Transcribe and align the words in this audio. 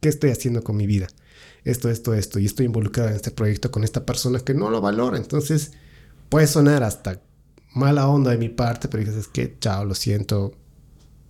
¿qué 0.00 0.08
estoy 0.08 0.30
haciendo 0.30 0.62
con 0.62 0.76
mi 0.76 0.86
vida? 0.86 1.08
Esto, 1.64 1.90
esto, 1.90 2.14
esto, 2.14 2.38
y 2.38 2.46
estoy 2.46 2.66
involucrada 2.66 3.10
en 3.10 3.16
este 3.16 3.30
proyecto 3.30 3.70
con 3.70 3.84
esta 3.84 4.06
persona 4.06 4.40
que 4.40 4.54
no 4.54 4.70
lo 4.70 4.80
valora. 4.80 5.16
Entonces, 5.16 5.72
puede 6.28 6.46
sonar 6.46 6.82
hasta 6.82 7.22
mala 7.74 8.08
onda 8.08 8.30
de 8.30 8.38
mi 8.38 8.48
parte, 8.48 8.88
pero 8.88 9.04
dices, 9.04 9.18
es 9.18 9.28
que, 9.28 9.56
chao, 9.58 9.84
lo 9.84 9.94
siento. 9.94 10.52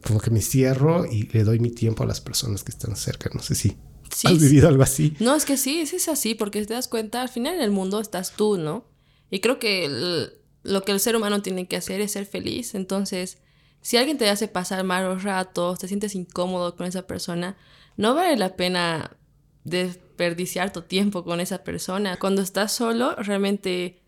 Como 0.07 0.21
que 0.21 0.31
me 0.31 0.41
cierro 0.41 1.07
y 1.07 1.25
le 1.25 1.43
doy 1.43 1.59
mi 1.59 1.71
tiempo 1.71 2.05
a 2.05 2.07
las 2.07 2.21
personas 2.21 2.63
que 2.63 2.71
están 2.71 2.95
cerca. 2.95 3.31
No 3.35 3.43
sé 3.43 3.57
si 3.57 3.77
has 4.25 4.39
vivido 4.39 4.69
algo 4.69 4.83
así. 4.83 5.17
No, 5.19 5.35
es 5.35 5.45
que 5.45 5.57
sí, 5.57 5.81
es 5.81 6.09
así, 6.09 6.35
porque 6.35 6.65
te 6.65 6.75
das 6.75 6.87
cuenta, 6.87 7.21
al 7.21 7.29
final 7.29 7.55
en 7.55 7.63
el 7.63 7.73
mundo 7.73 8.01
estás 8.01 8.33
tú, 8.33 8.59
¿no? 8.59 8.85
Y 9.31 9.41
creo 9.41 9.59
que 9.59 10.31
lo 10.63 10.83
que 10.83 10.93
el 10.93 11.01
ser 11.01 11.17
humano 11.17 11.43
tiene 11.43 11.67
que 11.67 11.77
hacer 11.77 12.01
es 12.01 12.13
ser 12.13 12.27
feliz. 12.27 12.75
Entonces, 12.75 13.39
si 13.81 13.97
alguien 13.97 14.19
te 14.19 14.29
hace 14.29 14.49
pasar 14.49 14.85
malos 14.85 15.23
ratos, 15.25 15.79
te 15.79 15.89
sientes 15.89 16.15
incómodo 16.15 16.77
con 16.77 16.87
esa 16.87 17.07
persona, 17.07 17.57
no 17.99 18.15
vale 18.15 18.37
la 18.37 18.57
pena 18.57 19.19
desperdiciar 19.65 20.73
tu 20.73 20.83
tiempo 20.83 21.25
con 21.25 21.41
esa 21.41 21.65
persona. 21.65 22.17
Cuando 22.17 22.41
estás 22.41 22.73
solo, 22.73 23.15
realmente 23.17 24.03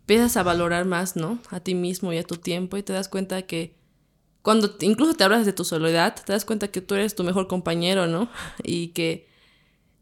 empiezas 0.00 0.36
a 0.36 0.42
valorar 0.42 0.84
más, 0.84 1.16
¿no? 1.16 1.38
A 1.50 1.60
ti 1.60 1.74
mismo 1.74 2.12
y 2.12 2.18
a 2.18 2.24
tu 2.24 2.36
tiempo 2.36 2.76
y 2.76 2.82
te 2.82 2.92
das 2.92 3.08
cuenta 3.08 3.42
que 3.42 3.76
cuando 4.42 4.76
incluso 4.80 5.14
te 5.14 5.24
hablas 5.24 5.46
de 5.46 5.52
tu 5.52 5.64
soledad, 5.64 6.16
te 6.24 6.32
das 6.32 6.44
cuenta 6.44 6.68
que 6.68 6.80
tú 6.80 6.96
eres 6.96 7.14
tu 7.14 7.22
mejor 7.22 7.46
compañero, 7.46 8.06
¿no? 8.08 8.28
Y 8.64 8.88
que 8.88 9.28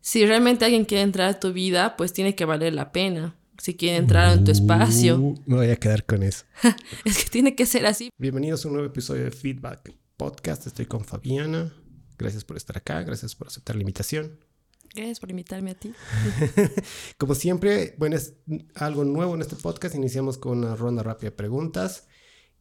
si 0.00 0.24
realmente 0.24 0.64
alguien 0.64 0.86
quiere 0.86 1.02
entrar 1.02 1.28
a 1.28 1.38
tu 1.38 1.52
vida, 1.52 1.96
pues 1.96 2.14
tiene 2.14 2.34
que 2.34 2.46
valer 2.46 2.72
la 2.72 2.92
pena. 2.92 3.36
Si 3.58 3.74
quiere 3.76 3.98
entrar 3.98 4.32
en 4.32 4.44
tu 4.44 4.50
espacio. 4.50 5.16
Uh, 5.16 5.34
me 5.46 5.56
voy 5.56 5.70
a 5.70 5.76
quedar 5.76 6.04
con 6.04 6.22
eso. 6.22 6.44
es 7.04 7.22
que 7.22 7.30
tiene 7.30 7.54
que 7.54 7.66
ser 7.66 7.86
así. 7.86 8.08
Bienvenidos 8.18 8.64
a 8.64 8.68
un 8.68 8.74
nuevo 8.74 8.88
episodio 8.88 9.24
de 9.24 9.30
Feedback 9.30 9.94
Podcast. 10.16 10.66
Estoy 10.66 10.86
con 10.86 11.04
Fabiana. 11.04 11.72
Gracias 12.18 12.44
por 12.44 12.56
estar 12.56 12.76
acá, 12.76 13.02
gracias 13.02 13.34
por 13.34 13.48
aceptar 13.48 13.76
la 13.76 13.82
invitación. 13.82 14.38
Gracias 14.94 15.18
por 15.18 15.30
invitarme 15.30 15.72
a 15.72 15.74
ti. 15.74 15.92
Como 17.18 17.34
siempre, 17.34 17.94
bueno, 17.98 18.16
es 18.16 18.34
algo 18.76 19.04
nuevo 19.04 19.34
en 19.34 19.40
este 19.40 19.56
podcast. 19.56 19.96
Iniciamos 19.96 20.38
con 20.38 20.58
una 20.58 20.76
ronda 20.76 21.02
rápida 21.02 21.30
de 21.30 21.36
preguntas. 21.36 22.06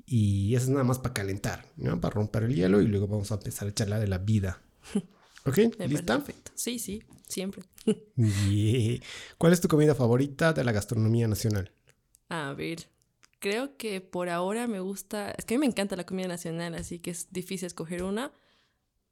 Y 0.06 0.56
eso 0.56 0.66
es 0.66 0.70
nada 0.70 0.84
más 0.84 1.00
para 1.00 1.14
calentar, 1.14 1.66
¿no? 1.78 2.02
Para 2.02 2.16
romper 2.16 2.44
el 2.44 2.56
hielo 2.56 2.82
y 2.82 2.88
luego 2.88 3.08
vamos 3.08 3.32
a 3.32 3.36
empezar 3.36 3.68
a 3.68 3.74
charlar 3.74 4.02
de 4.02 4.08
la 4.08 4.18
vida. 4.18 4.62
¿Ok? 5.46 5.58
¿Lista? 5.88 6.18
Perfecto. 6.18 6.52
Sí, 6.56 6.80
sí, 6.80 7.04
siempre. 7.28 7.64
¿Cuál 9.38 9.54
es 9.54 9.62
tu 9.62 9.68
comida 9.68 9.94
favorita 9.94 10.54
de 10.54 10.64
la 10.64 10.72
gastronomía 10.72 11.28
nacional? 11.28 11.72
A 12.30 12.54
ver, 12.54 12.88
creo 13.40 13.78
que 13.78 14.02
por 14.02 14.30
ahora 14.30 14.68
me 14.68 14.80
gusta. 14.80 15.32
Es 15.32 15.46
que 15.46 15.54
a 15.54 15.58
mí 15.58 15.60
me 15.62 15.68
encanta 15.68 15.96
la 15.96 16.06
comida 16.06 16.28
nacional, 16.28 16.76
así 16.76 17.00
que 17.00 17.12
es 17.12 17.32
difícil 17.32 17.68
escoger 17.68 18.04
una. 18.04 18.32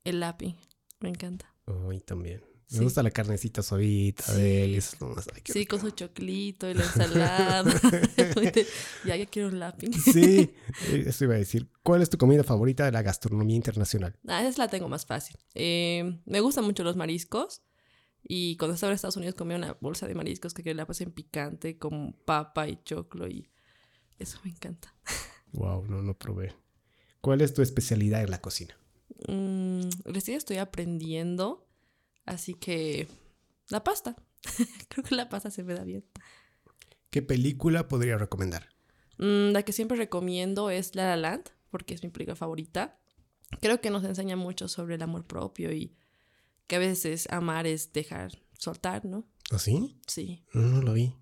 El 0.04 0.20
lapi, 0.20 0.56
me 1.00 1.10
encanta. 1.10 1.54
Ay, 1.90 2.00
también. 2.02 2.44
Me 2.72 2.86
gusta 2.86 3.04
la 3.04 3.12
carnecita 3.12 3.62
suavita 3.62 4.34
de 4.34 4.64
él. 4.64 4.76
Eso 4.76 5.14
es 5.18 5.28
sí, 5.44 5.66
con 5.66 5.82
su 5.82 5.92
choclito 5.92 6.70
y 6.70 6.74
la 6.74 6.84
ensalada. 6.84 7.64
ya, 9.06 9.18
ya 9.18 9.26
quiero 9.26 9.50
un 9.50 9.60
lápiz. 9.60 9.90
sí, 10.02 10.54
eso 10.94 11.26
iba 11.26 11.36
a 11.36 11.38
decir. 11.38 11.70
¿Cuál 11.84 12.02
es 12.02 12.10
tu 12.10 12.18
comida 12.18 12.46
favorita 12.46 12.86
de 12.86 12.94
la 12.94 13.02
gastronomía 13.02 13.58
internacional? 13.58 14.18
Ah, 14.26 14.46
esa 14.46 14.64
la 14.64 14.70
tengo 14.70 14.88
más 14.88 15.06
fácil. 15.06 15.38
Eh, 15.54 16.22
me 16.26 16.40
gustan 16.40 16.64
mucho 16.64 16.84
los 16.84 16.96
mariscos. 16.96 17.62
Y 18.24 18.56
cuando 18.58 18.76
estaba 18.76 18.92
en 18.92 18.96
Estados 18.96 19.18
Unidos 19.18 19.36
comía 19.36 19.58
una 19.58 19.78
bolsa 19.82 20.08
de 20.08 20.16
mariscos 20.16 20.54
que 20.54 20.74
la 20.74 20.88
en 21.00 21.12
picante 21.12 21.78
con 21.78 22.14
papa 22.14 22.68
y 22.70 22.82
choclo 22.84 23.28
y 23.28 23.52
eso 24.18 24.40
me 24.44 24.52
encanta. 24.52 24.96
Wow, 25.54 25.86
no, 25.86 26.02
no 26.02 26.18
probé. 26.18 26.56
¿Cuál 27.20 27.42
es 27.42 27.54
tu 27.54 27.62
especialidad 27.62 28.24
en 28.24 28.32
la 28.32 28.40
cocina? 28.40 28.74
Mm, 29.28 29.90
recién 30.06 30.38
estoy 30.38 30.58
aprendiendo 30.58 31.68
Así 32.26 32.54
que 32.54 33.08
la 33.70 33.84
pasta. 33.84 34.16
Creo 34.90 35.04
que 35.04 35.16
la 35.16 35.30
pasta 35.30 35.52
se 35.52 35.64
me 35.64 35.74
da 35.74 35.84
bien. 35.84 36.06
¿Qué 37.10 37.22
película 37.22 37.88
podría 37.88 38.18
recomendar? 38.18 38.70
Mm, 39.18 39.52
la 39.52 39.64
que 39.64 39.74
siempre 39.74 39.98
recomiendo 39.98 40.70
es 40.70 40.96
La 40.96 41.04
La 41.10 41.18
Land, 41.18 41.50
porque 41.70 41.94
es 41.94 42.04
mi 42.04 42.10
película 42.10 42.36
favorita. 42.36 43.00
Creo 43.60 43.82
que 43.82 43.90
nos 43.90 44.04
enseña 44.04 44.36
mucho 44.36 44.68
sobre 44.68 44.96
el 44.96 45.02
amor 45.02 45.26
propio 45.26 45.74
y 45.74 45.98
que 46.68 46.78
a 46.78 46.80
veces 46.80 47.28
amar 47.30 47.68
es 47.68 47.92
dejar 47.92 48.42
soltar, 48.58 49.04
¿no? 49.04 49.28
¿Ah, 49.52 49.60
sí? 49.60 50.00
Sí. 50.08 50.46
No, 50.54 50.82
lo 50.82 50.94
vi. 50.94 51.14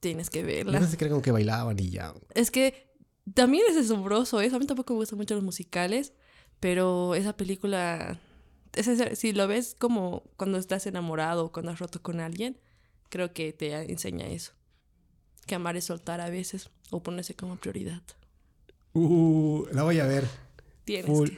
Tienes 0.00 0.28
que 0.28 0.42
verla. 0.42 0.80
No 0.80 0.86
se 0.86 0.98
cree 0.98 1.08
como 1.08 1.22
que 1.22 1.32
bailaban 1.32 1.78
y 1.80 1.90
ya. 1.90 2.12
Es 2.34 2.50
que 2.50 2.92
también 3.32 3.64
es 3.70 3.76
asombroso 3.76 4.40
eso. 4.42 4.56
A 4.56 4.58
mí 4.58 4.66
tampoco 4.66 4.92
me 4.92 4.98
gustan 4.98 5.18
mucho 5.18 5.34
los 5.34 5.42
musicales, 5.42 6.12
pero 6.60 7.14
esa 7.14 7.36
película 7.36 8.18
si 9.14 9.32
lo 9.32 9.48
ves 9.48 9.76
como 9.78 10.22
cuando 10.36 10.58
estás 10.58 10.86
enamorado 10.86 11.46
o 11.46 11.52
cuando 11.52 11.72
has 11.72 11.78
roto 11.78 12.02
con 12.02 12.20
alguien, 12.20 12.58
creo 13.08 13.32
que 13.32 13.52
te 13.52 13.74
enseña 13.90 14.26
eso. 14.26 14.52
Que 15.46 15.54
amar 15.54 15.76
es 15.76 15.84
soltar 15.84 16.20
a 16.20 16.30
veces 16.30 16.70
o 16.90 17.02
ponerse 17.02 17.34
como 17.34 17.56
prioridad. 17.56 18.02
Uh, 18.92 19.66
la 19.72 19.82
voy 19.82 20.00
a 20.00 20.06
ver. 20.06 20.26
Tienes 20.84 21.32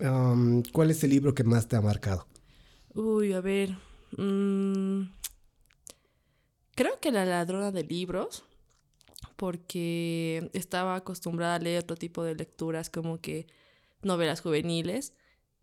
um, 0.00 0.62
¿Cuál 0.72 0.90
es 0.90 1.02
el 1.04 1.10
libro 1.10 1.34
que 1.34 1.44
más 1.44 1.68
te 1.68 1.76
ha 1.76 1.80
marcado? 1.80 2.26
Uy, 2.94 3.32
a 3.32 3.40
ver. 3.40 3.76
Mm, 4.16 5.10
creo 6.74 7.00
que 7.00 7.10
La 7.10 7.24
ladrona 7.24 7.72
de 7.72 7.82
libros, 7.82 8.44
porque 9.36 10.50
estaba 10.52 10.94
acostumbrada 10.94 11.56
a 11.56 11.58
leer 11.58 11.82
otro 11.82 11.96
tipo 11.96 12.22
de 12.22 12.34
lecturas 12.34 12.90
como 12.90 13.20
que 13.20 13.46
novelas 14.04 14.40
juveniles 14.40 15.14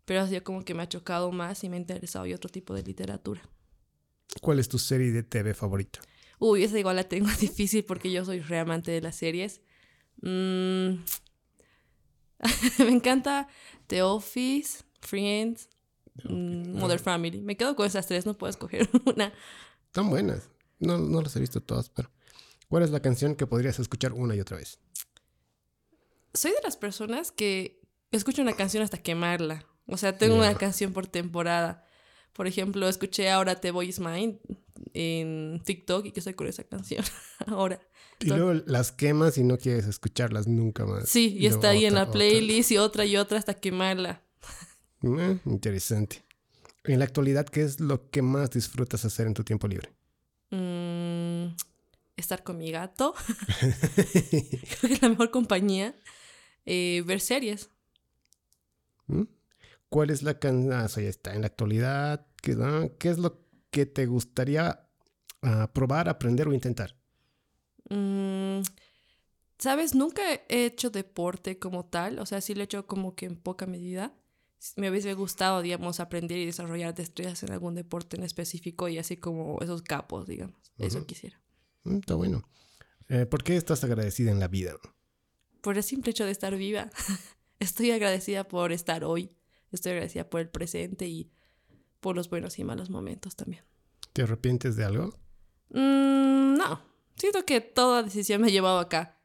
pero 0.04 0.20
así 0.20 0.40
como 0.40 0.64
que 0.64 0.74
me 0.74 0.82
ha 0.82 0.88
chocado 0.88 1.30
más 1.32 1.62
y 1.64 1.68
me 1.68 1.76
ha 1.76 1.80
interesado 1.80 2.26
y 2.26 2.34
otro 2.34 2.50
tipo 2.50 2.74
de 2.74 2.82
literatura. 2.82 3.42
¿Cuál 4.40 4.58
es 4.58 4.68
tu 4.68 4.78
serie 4.78 5.12
de 5.12 5.22
TV 5.22 5.54
favorita? 5.54 6.00
Uy, 6.38 6.64
esa 6.64 6.78
igual 6.78 6.96
la 6.96 7.04
tengo 7.04 7.28
difícil 7.40 7.84
porque 7.84 8.10
yo 8.10 8.24
soy 8.24 8.40
re 8.40 8.58
amante 8.58 8.90
de 8.90 9.00
las 9.00 9.16
series. 9.16 9.60
Mm. 10.20 11.02
me 12.78 12.88
encanta 12.88 13.48
The 13.86 14.02
Office, 14.02 14.82
Friends, 15.00 15.68
mm, 16.24 16.78
Mother 16.78 16.98
Family. 16.98 17.40
Me 17.40 17.56
quedo 17.56 17.76
con 17.76 17.86
esas 17.86 18.06
tres, 18.06 18.26
no 18.26 18.34
puedo 18.36 18.50
escoger 18.50 18.88
una. 19.04 19.32
Están 19.86 20.10
buenas. 20.10 20.48
No, 20.80 20.98
no 20.98 21.22
las 21.22 21.36
he 21.36 21.40
visto 21.40 21.60
todas, 21.60 21.90
pero 21.90 22.10
¿cuál 22.68 22.82
es 22.82 22.90
la 22.90 23.00
canción 23.00 23.36
que 23.36 23.46
podrías 23.46 23.78
escuchar 23.78 24.12
una 24.12 24.34
y 24.34 24.40
otra 24.40 24.56
vez? 24.56 24.80
Soy 26.34 26.50
de 26.50 26.62
las 26.64 26.76
personas 26.76 27.30
que 27.30 27.81
escucho 28.16 28.42
una 28.42 28.54
canción 28.54 28.82
hasta 28.82 28.98
quemarla. 28.98 29.64
O 29.86 29.96
sea, 29.96 30.16
tengo 30.16 30.36
una 30.36 30.54
canción 30.54 30.92
por 30.92 31.06
temporada. 31.06 31.84
Por 32.32 32.46
ejemplo, 32.46 32.88
escuché 32.88 33.30
ahora 33.30 33.60
The 33.60 33.72
Voice 33.72 34.00
Mind 34.00 34.38
en 34.94 35.60
TikTok 35.64 36.06
y 36.06 36.12
que 36.12 36.20
estoy 36.20 36.34
con 36.34 36.46
esa 36.46 36.64
canción 36.64 37.04
ahora. 37.46 37.80
Y 38.20 38.26
luego 38.26 38.54
las 38.66 38.92
quemas 38.92 39.36
y 39.36 39.42
no 39.42 39.58
quieres 39.58 39.86
escucharlas 39.86 40.46
nunca 40.46 40.86
más. 40.86 41.08
Sí, 41.08 41.36
y, 41.36 41.46
está 41.46 41.70
ahí 41.70 41.86
en 41.86 41.94
la 41.94 42.10
playlist 42.10 42.70
y 42.70 42.78
otra 42.78 43.04
y 43.04 43.16
otra 43.16 43.38
hasta 43.38 43.54
quemarla. 43.54 44.22
Eh, 45.02 45.38
interesante. 45.46 46.22
En 46.84 47.00
la 47.00 47.04
actualidad, 47.04 47.46
¿qué 47.46 47.62
es 47.62 47.80
lo 47.80 48.10
que 48.10 48.22
más 48.22 48.50
disfrutas 48.50 49.04
hacer 49.04 49.26
en 49.26 49.34
tu 49.34 49.42
tiempo 49.42 49.66
libre? 49.66 49.90
Mm, 50.50 51.54
estar 52.16 52.44
con 52.44 52.58
mi 52.58 52.70
gato. 52.70 53.14
Creo 53.60 54.88
que 54.88 54.94
es 54.94 55.02
la 55.02 55.08
mejor 55.08 55.30
compañía. 55.30 55.94
Eh, 56.64 57.02
ver 57.06 57.20
series. 57.20 57.70
¿Mm? 59.06 59.22
¿Cuál 59.88 60.10
es 60.10 60.22
la 60.22 60.38
canción? 60.38 60.72
Ah, 60.72 60.86
ya 60.88 61.02
está. 61.02 61.34
En 61.34 61.42
la 61.42 61.48
actualidad, 61.48 62.26
¿qué, 62.42 62.56
¿qué 62.98 63.10
es 63.10 63.18
lo 63.18 63.46
que 63.70 63.86
te 63.86 64.06
gustaría 64.06 64.88
ah, 65.42 65.70
probar, 65.72 66.08
aprender 66.08 66.48
o 66.48 66.52
intentar? 66.52 66.96
Mm, 67.90 68.62
Sabes, 69.62 69.94
nunca 69.94 70.22
he 70.48 70.64
hecho 70.64 70.90
deporte 70.90 71.60
como 71.60 71.84
tal. 71.84 72.18
O 72.18 72.26
sea, 72.26 72.40
sí 72.40 72.52
lo 72.52 72.62
he 72.62 72.64
hecho 72.64 72.84
como 72.84 73.14
que 73.14 73.26
en 73.26 73.36
poca 73.36 73.64
medida. 73.64 74.12
Me 74.74 74.90
hubiese 74.90 75.14
gustado, 75.14 75.62
digamos, 75.62 76.00
aprender 76.00 76.36
y 76.38 76.46
desarrollar 76.46 76.96
destrezas 76.96 77.44
en 77.44 77.52
algún 77.52 77.76
deporte 77.76 78.16
en 78.16 78.24
específico 78.24 78.88
y 78.88 78.98
así 78.98 79.18
como 79.18 79.60
esos 79.60 79.82
capos, 79.82 80.26
digamos. 80.26 80.72
Eso 80.78 81.06
quisiera. 81.06 81.40
Mm, 81.84 81.98
está 81.98 82.16
bueno. 82.16 82.42
Eh, 83.08 83.24
¿Por 83.24 83.44
qué 83.44 83.56
estás 83.56 83.84
agradecida 83.84 84.32
en 84.32 84.40
la 84.40 84.48
vida? 84.48 84.74
Por 85.60 85.76
el 85.76 85.84
simple 85.84 86.10
hecho 86.10 86.24
de 86.24 86.32
estar 86.32 86.56
viva. 86.56 86.90
Estoy 87.62 87.92
agradecida 87.92 88.42
por 88.42 88.72
estar 88.72 89.04
hoy. 89.04 89.30
Estoy 89.70 89.92
agradecida 89.92 90.28
por 90.28 90.40
el 90.40 90.48
presente 90.48 91.06
y 91.06 91.30
por 92.00 92.16
los 92.16 92.28
buenos 92.28 92.58
y 92.58 92.64
malos 92.64 92.90
momentos 92.90 93.36
también. 93.36 93.62
¿Te 94.12 94.22
arrepientes 94.22 94.74
de 94.74 94.84
algo? 94.84 95.16
Mm, 95.70 96.56
no. 96.56 96.82
Siento 97.14 97.44
que 97.44 97.60
toda 97.60 98.02
decisión 98.02 98.40
me 98.40 98.48
ha 98.48 98.50
llevado 98.50 98.80
acá. 98.80 99.16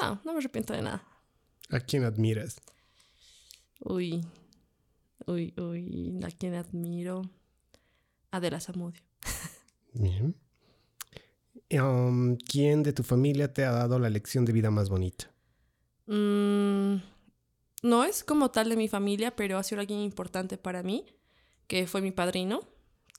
No, 0.00 0.20
no 0.24 0.32
me 0.32 0.38
arrepiento 0.38 0.74
de 0.74 0.82
nada. 0.82 1.04
¿A 1.70 1.80
quién 1.80 2.04
admiras? 2.04 2.60
Uy, 3.80 4.24
uy, 5.26 5.52
uy, 5.56 6.20
¿a 6.22 6.30
quién 6.30 6.54
admiro? 6.54 7.22
Adela 8.30 8.60
Zamudio. 8.60 9.02
Bien. 9.92 10.36
Um, 11.72 12.36
¿Quién 12.36 12.84
de 12.84 12.92
tu 12.92 13.02
familia 13.02 13.52
te 13.52 13.64
ha 13.64 13.72
dado 13.72 13.98
la 13.98 14.08
lección 14.08 14.44
de 14.44 14.52
vida 14.52 14.70
más 14.70 14.88
bonita? 14.88 15.34
Mmm 16.06 17.15
no 17.86 18.04
es 18.04 18.24
como 18.24 18.50
tal 18.50 18.68
de 18.68 18.76
mi 18.76 18.88
familia, 18.88 19.34
pero 19.34 19.58
ha 19.58 19.62
sido 19.62 19.80
alguien 19.80 20.00
importante 20.00 20.58
para 20.58 20.82
mí, 20.82 21.06
que 21.66 21.86
fue 21.86 22.02
mi 22.02 22.10
padrino, 22.10 22.60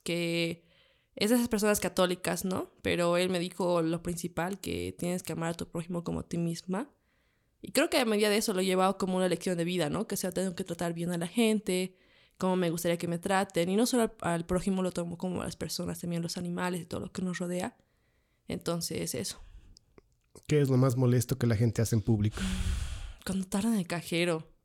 que 0.04 0.64
es 1.16 1.30
de 1.30 1.36
esas 1.36 1.48
personas 1.48 1.80
católicas, 1.80 2.44
¿no? 2.44 2.70
Pero 2.82 3.16
él 3.16 3.30
me 3.30 3.40
dijo 3.40 3.82
lo 3.82 4.02
principal, 4.02 4.60
que 4.60 4.94
tienes 4.96 5.22
que 5.22 5.32
amar 5.32 5.50
a 5.50 5.54
tu 5.54 5.68
prójimo 5.68 6.04
como 6.04 6.20
a 6.20 6.22
ti 6.22 6.38
misma. 6.38 6.90
Y 7.60 7.72
creo 7.72 7.90
que 7.90 7.98
a 7.98 8.04
medida 8.04 8.30
de 8.30 8.36
eso 8.36 8.54
lo 8.54 8.60
he 8.60 8.64
llevado 8.64 8.98
como 8.98 9.16
una 9.16 9.28
lección 9.28 9.56
de 9.56 9.64
vida, 9.64 9.90
¿no? 9.90 10.06
Que 10.06 10.16
sea, 10.16 10.30
tengo 10.30 10.54
que 10.54 10.62
tratar 10.62 10.92
bien 10.92 11.10
a 11.10 11.18
la 11.18 11.26
gente, 11.26 11.96
como 12.36 12.54
me 12.54 12.70
gustaría 12.70 12.98
que 12.98 13.08
me 13.08 13.18
traten. 13.18 13.68
Y 13.68 13.74
no 13.74 13.86
solo 13.86 14.14
al, 14.20 14.46
prójimo 14.46 14.82
lo 14.82 14.92
tomo 14.92 15.18
como 15.18 15.42
a 15.42 15.44
las 15.44 15.56
personas, 15.56 15.98
también 15.98 16.22
los 16.22 16.36
animales 16.36 16.82
y 16.82 16.84
todo 16.84 17.00
lo 17.00 17.10
que 17.10 17.22
nos 17.22 17.38
rodea. 17.38 17.76
Entonces, 18.46 19.14
eso. 19.14 19.42
¿Qué 20.46 20.60
es 20.60 20.68
lo 20.68 20.76
más 20.76 20.96
molesto 20.96 21.36
que 21.36 21.48
la 21.48 21.56
gente 21.56 21.82
hace 21.82 21.96
en 21.96 22.02
público? 22.02 22.40
Cuando 23.26 23.46
tardan 23.46 23.72
en 23.72 23.80
el 23.80 23.86
cajero. 23.88 24.57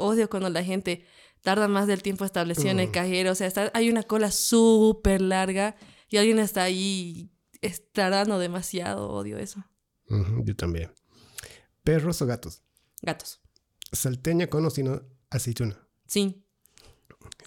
Odio 0.00 0.28
cuando 0.28 0.48
la 0.50 0.64
gente 0.64 1.04
tarda 1.42 1.68
más 1.68 1.86
del 1.86 2.02
tiempo 2.02 2.24
establecido 2.24 2.70
en 2.70 2.80
el 2.80 2.90
cajero. 2.90 3.32
O 3.32 3.34
sea, 3.34 3.50
hay 3.74 3.90
una 3.90 4.02
cola 4.02 4.30
súper 4.30 5.20
larga 5.20 5.76
y 6.08 6.16
alguien 6.16 6.38
está 6.38 6.62
ahí 6.62 7.30
tardando 7.92 8.38
demasiado. 8.38 9.08
Odio 9.10 9.38
eso. 9.38 9.64
yo 10.44 10.56
también. 10.56 10.92
¿Perros 11.84 12.20
o 12.22 12.26
gatos? 12.26 12.62
Gatos. 13.02 13.40
¿Salteña 13.92 14.48
con 14.48 14.64
o 14.66 14.70
sin 14.70 15.00
aceituna? 15.30 15.86
Sí. 16.06 16.44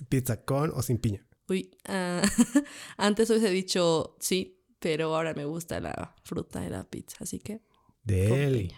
¿Pizza 0.10 0.44
con 0.44 0.72
o 0.72 0.82
sin 0.82 0.98
piña? 0.98 1.26
Uy, 1.48 1.72
uh, 1.88 2.26
antes 2.98 3.30
hubiese 3.30 3.50
dicho 3.50 4.16
sí, 4.20 4.62
pero 4.80 5.16
ahora 5.16 5.34
me 5.34 5.46
gusta 5.46 5.80
la 5.80 6.16
fruta 6.24 6.62
de 6.62 6.70
la 6.70 6.84
pizza, 6.84 7.18
así 7.20 7.40
que. 7.40 7.62
De 8.04 8.74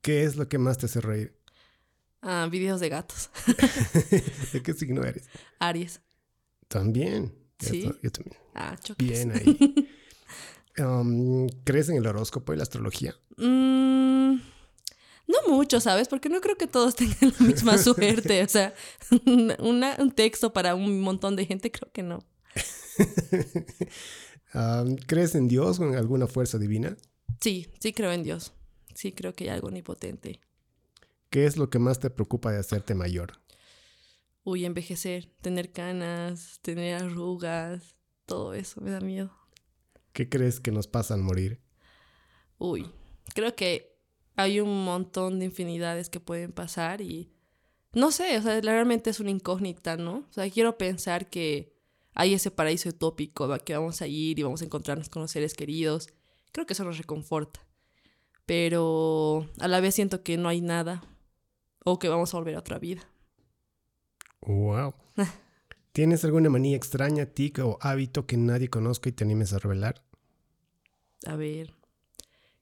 ¿Qué 0.00 0.24
es 0.24 0.36
lo 0.36 0.48
que 0.48 0.58
más 0.58 0.78
te 0.78 0.86
hace 0.86 1.00
reír? 1.00 1.36
Ah, 2.26 2.48
videos 2.50 2.80
de 2.80 2.88
gatos. 2.88 3.28
¿De 4.52 4.62
qué 4.62 4.72
signo 4.72 5.04
eres? 5.04 5.28
Aries. 5.58 6.00
También. 6.68 7.34
Sí. 7.58 7.82
Yo, 8.02 8.10
también. 8.10 8.36
Ah, 8.54 8.76
Bien 8.98 9.32
ahí. 9.32 9.90
Um, 10.76 11.46
¿Crees 11.62 11.88
en 11.88 11.98
el 11.98 12.06
horóscopo 12.08 12.52
y 12.52 12.56
la 12.56 12.64
astrología? 12.64 13.14
Mm, 13.36 14.34
no 14.34 15.38
mucho, 15.46 15.78
¿sabes? 15.78 16.08
Porque 16.08 16.28
no 16.28 16.40
creo 16.40 16.56
que 16.56 16.66
todos 16.66 16.96
tengan 16.96 17.32
la 17.38 17.46
misma 17.46 17.78
suerte. 17.78 18.42
O 18.42 18.48
sea, 18.48 18.74
un 19.60 20.10
texto 20.16 20.52
para 20.52 20.74
un 20.74 21.00
montón 21.00 21.36
de 21.36 21.46
gente, 21.46 21.70
creo 21.70 21.92
que 21.92 22.02
no. 22.02 22.24
Um, 24.52 24.96
¿Crees 25.06 25.34
en 25.34 25.48
Dios 25.48 25.78
o 25.78 25.84
en 25.84 25.94
alguna 25.94 26.26
fuerza 26.26 26.58
divina? 26.58 26.96
Sí, 27.40 27.68
sí 27.78 27.92
creo 27.92 28.10
en 28.10 28.24
Dios. 28.24 28.52
Sí 28.94 29.12
creo 29.12 29.32
que 29.32 29.44
hay 29.44 29.50
algo 29.50 29.68
omnipotente. 29.68 30.40
¿Qué 31.34 31.46
es 31.46 31.56
lo 31.56 31.68
que 31.68 31.80
más 31.80 31.98
te 31.98 32.10
preocupa 32.10 32.52
de 32.52 32.60
hacerte 32.60 32.94
mayor? 32.94 33.32
Uy, 34.44 34.64
envejecer, 34.64 35.32
tener 35.40 35.72
canas, 35.72 36.60
tener 36.62 37.02
arrugas, 37.02 37.96
todo 38.24 38.54
eso 38.54 38.80
me 38.80 38.92
da 38.92 39.00
miedo. 39.00 39.36
¿Qué 40.12 40.28
crees 40.28 40.60
que 40.60 40.70
nos 40.70 40.86
pasa 40.86 41.14
al 41.14 41.22
morir? 41.22 41.60
Uy, 42.56 42.88
creo 43.34 43.56
que 43.56 43.98
hay 44.36 44.60
un 44.60 44.84
montón 44.84 45.40
de 45.40 45.46
infinidades 45.46 46.08
que 46.08 46.20
pueden 46.20 46.52
pasar 46.52 47.00
y 47.00 47.32
no 47.94 48.12
sé, 48.12 48.38
o 48.38 48.42
sea, 48.42 48.60
realmente 48.60 49.10
es 49.10 49.18
una 49.18 49.30
incógnita, 49.30 49.96
¿no? 49.96 50.28
O 50.30 50.32
sea, 50.32 50.48
quiero 50.48 50.78
pensar 50.78 51.30
que 51.30 51.74
hay 52.12 52.34
ese 52.34 52.52
paraíso 52.52 52.90
utópico, 52.90 53.52
que 53.64 53.76
vamos 53.76 54.02
a 54.02 54.06
ir 54.06 54.38
y 54.38 54.44
vamos 54.44 54.62
a 54.62 54.66
encontrarnos 54.66 55.08
con 55.08 55.22
los 55.22 55.32
seres 55.32 55.54
queridos. 55.54 56.10
Creo 56.52 56.64
que 56.64 56.74
eso 56.74 56.84
nos 56.84 56.96
reconforta. 56.96 57.58
Pero 58.46 59.50
a 59.58 59.66
la 59.66 59.80
vez 59.80 59.96
siento 59.96 60.22
que 60.22 60.36
no 60.36 60.48
hay 60.48 60.60
nada 60.60 61.02
o 61.84 61.98
que 61.98 62.08
vamos 62.08 62.34
a 62.34 62.38
volver 62.38 62.56
a 62.56 62.58
otra 62.58 62.78
vida. 62.78 63.02
Wow. 64.40 64.94
¿Tienes 65.92 66.24
alguna 66.24 66.50
manía 66.50 66.76
extraña, 66.76 67.26
tic 67.26 67.60
o 67.60 67.78
hábito 67.80 68.26
que 68.26 68.36
nadie 68.36 68.68
conozca 68.68 69.08
y 69.08 69.12
te 69.12 69.22
animes 69.22 69.52
a 69.52 69.58
revelar? 69.58 70.04
A 71.26 71.36
ver, 71.36 71.74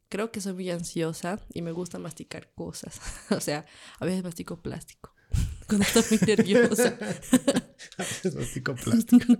creo 0.08 0.30
que 0.30 0.40
soy 0.40 0.52
muy 0.52 0.70
ansiosa 0.70 1.40
y 1.54 1.62
me 1.62 1.72
gusta 1.72 1.98
masticar 1.98 2.52
cosas. 2.54 3.00
o 3.30 3.40
sea, 3.40 3.64
a 3.98 4.04
veces 4.04 4.22
mastico 4.22 4.60
plástico. 4.60 5.14
Cuando 5.66 5.86
estoy 5.86 6.02
muy 6.10 6.26
nerviosa. 6.26 6.98
a 7.96 8.02
veces 8.02 8.34
mastico 8.34 8.74
plástico. 8.74 9.32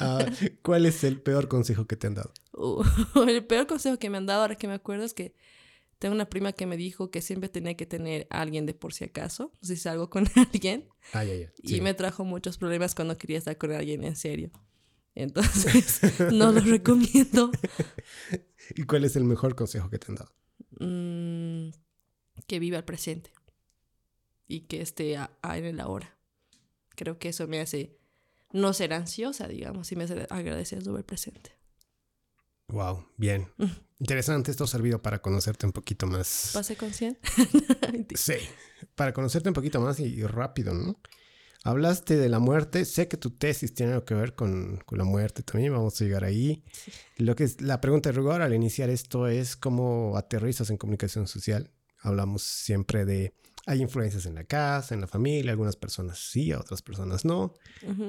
Ah, 0.00 0.26
¿Cuál 0.62 0.86
es 0.86 1.04
el 1.04 1.20
peor 1.22 1.46
consejo 1.46 1.86
que 1.86 1.96
te 1.96 2.08
han 2.08 2.14
dado? 2.14 2.32
Uh, 2.52 2.82
el 3.28 3.46
peor 3.46 3.68
consejo 3.68 3.98
que 3.98 4.10
me 4.10 4.16
han 4.16 4.26
dado, 4.26 4.42
ahora 4.42 4.56
que 4.56 4.66
me 4.66 4.74
acuerdo, 4.74 5.04
es 5.04 5.14
que 5.14 5.36
tengo 5.98 6.14
una 6.14 6.28
prima 6.28 6.52
que 6.52 6.66
me 6.66 6.76
dijo 6.76 7.10
que 7.10 7.22
siempre 7.22 7.48
tenía 7.48 7.74
que 7.74 7.86
tener 7.86 8.26
a 8.30 8.42
alguien 8.42 8.66
de 8.66 8.74
por 8.74 8.92
si 8.92 9.04
acaso, 9.04 9.52
si 9.62 9.76
salgo 9.76 10.10
con 10.10 10.26
alguien. 10.36 10.88
Ah, 11.12 11.24
ya, 11.24 11.34
ya. 11.34 11.52
Y 11.62 11.80
me 11.80 11.94
trajo 11.94 12.24
muchos 12.24 12.58
problemas 12.58 12.94
cuando 12.94 13.16
quería 13.16 13.38
estar 13.38 13.56
con 13.56 13.72
alguien 13.72 14.04
en 14.04 14.16
serio. 14.16 14.50
Entonces, 15.14 16.00
no 16.32 16.52
lo 16.52 16.60
recomiendo. 16.60 17.50
¿Y 18.74 18.82
cuál 18.82 19.04
es 19.04 19.16
el 19.16 19.24
mejor 19.24 19.54
consejo 19.54 19.88
que 19.88 19.98
te 19.98 20.12
han 20.12 20.16
dado? 20.16 20.32
Mm, 20.78 21.70
que 22.46 22.58
viva 22.58 22.76
el 22.76 22.84
presente 22.84 23.32
y 24.46 24.60
que 24.62 24.82
esté 24.82 25.16
a, 25.16 25.30
en 25.42 25.64
el 25.64 25.80
ahora. 25.80 26.18
Creo 26.90 27.18
que 27.18 27.30
eso 27.30 27.48
me 27.48 27.60
hace 27.60 27.98
no 28.52 28.74
ser 28.74 28.92
ansiosa, 28.92 29.48
digamos, 29.48 29.90
y 29.92 29.96
me 29.96 30.04
hace 30.04 30.26
agradecer 30.28 30.84
sobre 30.84 30.98
el 30.98 31.04
presente. 31.04 31.52
Wow, 32.68 33.08
bien. 33.16 33.48
Interesante, 33.98 34.50
esto 34.50 34.64
ha 34.64 34.66
servido 34.66 35.00
para 35.00 35.22
conocerte 35.22 35.64
un 35.64 35.72
poquito 35.72 36.06
más. 36.06 36.50
¿Pase 36.52 36.76
con 36.76 36.92
100? 36.92 37.18
sí, 38.14 38.34
para 38.94 39.14
conocerte 39.14 39.48
un 39.48 39.54
poquito 39.54 39.80
más 39.80 39.98
y, 40.00 40.22
rápido, 40.22 40.74
¿no? 40.74 41.00
Hablaste 41.64 42.16
de 42.16 42.28
la 42.28 42.38
muerte, 42.38 42.84
sé 42.84 43.08
que 43.08 43.16
tu 43.16 43.30
tesis 43.30 43.74
tiene 43.74 43.92
algo 43.92 44.04
que 44.04 44.14
ver 44.14 44.34
con, 44.34 44.84
la 44.90 45.04
muerte 45.04 45.42
también, 45.42 45.72
vamos 45.72 46.00
a 46.00 46.04
llegar 46.04 46.24
ahí. 46.24 46.62
Lo 47.16 47.34
que 47.34 47.44
es 47.44 47.60
la 47.60 47.80
pregunta 47.80 48.10
de 48.10 48.16
rigor 48.16 48.42
al 48.42 48.54
iniciar 48.54 48.88
esto 48.90 49.26
es 49.26 49.56
cómo 49.56 50.16
aterrizas 50.16 50.70
en 50.70 50.76
comunicación 50.76 51.26
social. 51.26 51.72
Hablamos 51.98 52.42
siempre 52.42 53.04
de, 53.04 53.34
hay 53.64 53.82
influencias 53.82 54.26
en 54.26 54.36
la 54.36 54.44
casa, 54.44 54.94
en 54.94 55.00
la 55.00 55.08
familia, 55.08 55.50
algunas 55.50 55.74
personas 55.74 56.18
sí, 56.18 56.52
otras 56.52 56.82
personas 56.82 57.24
no. 57.24 57.54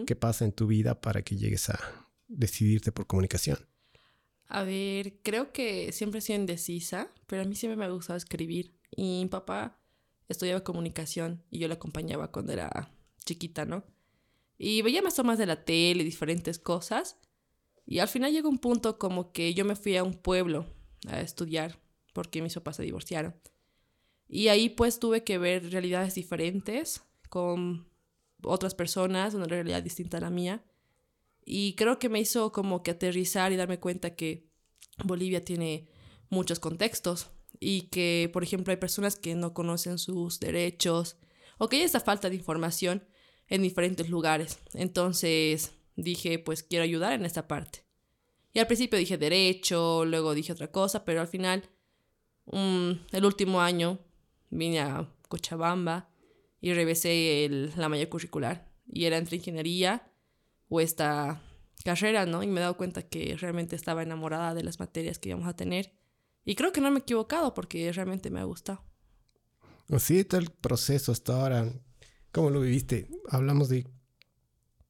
¿Qué 0.06 0.16
pasa 0.16 0.46
en 0.46 0.52
tu 0.52 0.68
vida 0.68 1.02
para 1.02 1.24
que 1.24 1.36
llegues 1.36 1.70
a 1.70 1.80
decidirte 2.28 2.92
por 2.92 3.08
comunicación? 3.08 3.58
A 4.48 4.64
ver, 4.64 5.20
creo 5.24 5.52
que 5.52 5.92
siempre 5.92 6.20
he 6.20 6.22
sido 6.22 6.40
indecisa, 6.40 7.12
pero 7.28 7.42
a 7.42 7.46
mí 7.46 7.56
siempre 7.56 7.76
me 7.76 7.86
ha 7.86 7.90
gustado 7.90 8.18
escribir. 8.18 8.74
Y 8.92 9.22
mi 9.24 9.26
papá 9.28 9.78
estudiaba 10.30 10.64
comunicación 10.64 11.44
y 11.50 11.60
yo 11.60 11.68
le 11.68 11.76
acompañaba 11.76 12.32
cuando 12.32 12.54
era 12.54 12.92
chiquita, 13.26 13.66
¿no? 13.66 13.84
Y 14.58 14.82
veía 14.82 15.02
más 15.02 15.16
tomas 15.16 15.38
de 15.38 15.46
la 15.46 15.64
tele, 15.66 16.04
diferentes 16.04 16.60
cosas. 16.60 17.18
Y 17.86 18.00
al 18.00 18.08
final 18.08 18.32
llegó 18.32 18.50
un 18.50 18.58
punto 18.58 18.98
como 18.98 19.32
que 19.32 19.54
yo 19.54 19.66
me 19.66 19.76
fui 19.76 19.96
a 19.98 20.04
un 20.04 20.14
pueblo 20.14 20.66
a 21.08 21.22
estudiar 21.22 21.80
porque 22.14 22.42
mis 22.42 22.56
papás 22.56 22.78
se 22.78 22.84
divorciaron. 22.84 23.36
Y 24.28 24.48
ahí 24.48 24.70
pues 24.70 25.00
tuve 25.00 25.24
que 25.24 25.38
ver 25.38 25.72
realidades 25.72 26.16
diferentes 26.16 27.04
con 27.30 27.88
otras 28.44 28.76
personas, 28.76 29.34
una 29.34 29.46
realidad 29.46 29.84
distinta 29.84 30.18
a 30.18 30.22
la 30.22 30.30
mía. 30.30 30.64
Y 31.50 31.76
creo 31.76 31.98
que 31.98 32.10
me 32.10 32.20
hizo 32.20 32.52
como 32.52 32.84
que 32.84 32.92
aterrizar 32.92 33.54
y 33.54 33.56
darme 33.56 33.80
cuenta 33.80 34.18
que 34.18 34.50
Bolivia 35.06 35.46
tiene 35.46 35.88
muchos 36.30 36.60
contextos 36.60 37.30
y 37.58 37.84
que, 37.84 38.30
por 38.34 38.44
ejemplo, 38.44 38.72
hay 38.72 38.78
personas 38.78 39.16
que 39.16 39.34
no 39.34 39.54
conocen 39.54 39.98
sus 39.98 40.42
derechos 40.42 41.16
o 41.58 41.70
que 41.70 41.78
hay 41.78 41.84
esa 41.84 42.02
falta 42.02 42.30
de 42.30 42.36
información 42.36 43.08
en 43.48 43.62
diferentes 43.62 44.10
lugares. 44.10 44.60
Entonces 44.74 45.72
dije, 45.96 46.38
pues 46.38 46.64
quiero 46.64 46.84
ayudar 46.84 47.14
en 47.14 47.24
esta 47.24 47.48
parte. 47.48 47.86
Y 48.52 48.60
al 48.60 48.68
principio 48.68 49.00
dije 49.00 49.18
derecho, 49.18 50.04
luego 50.04 50.34
dije 50.34 50.52
otra 50.52 50.70
cosa, 50.70 51.06
pero 51.06 51.22
al 51.22 51.30
final, 51.30 51.70
mm, 52.48 52.92
el 53.14 53.24
último 53.24 53.62
año 53.62 54.00
vine 54.50 54.82
a 54.82 55.10
Cochabamba 55.30 56.10
y 56.60 56.74
revisé 56.74 57.48
la 57.78 57.88
malla 57.88 58.10
curricular. 58.10 58.70
Y 58.86 59.06
era 59.06 59.16
entre 59.16 59.38
ingeniería 59.38 60.12
o 60.70 60.82
esta 60.82 61.42
carrera, 61.84 62.26
¿no? 62.26 62.44
Y 62.44 62.48
me 62.48 62.60
he 62.60 62.62
dado 62.62 62.78
cuenta 62.78 63.04
que 63.04 63.36
realmente 63.40 63.76
estaba 63.76 64.04
enamorada 64.04 64.54
de 64.54 64.64
las 64.64 64.80
materias 64.80 65.20
que 65.20 65.30
íbamos 65.30 65.48
a 65.48 65.56
tener. 65.56 65.94
Y 66.44 66.56
creo 66.56 66.72
que 66.72 66.82
no 66.82 66.92
me 66.92 67.00
he 67.00 67.02
equivocado 67.02 67.54
porque 67.54 67.92
realmente 67.92 68.30
me 68.30 68.40
ha 68.40 68.44
gustado. 68.44 68.84
Sí, 70.00 70.24
todo 70.26 70.42
el 70.42 70.50
proceso 70.50 71.12
hasta 71.12 71.34
ahora, 71.34 71.72
¿cómo 72.32 72.50
lo 72.50 72.62
viviste? 72.62 73.08
Hablamos 73.30 73.70
de, 73.70 73.88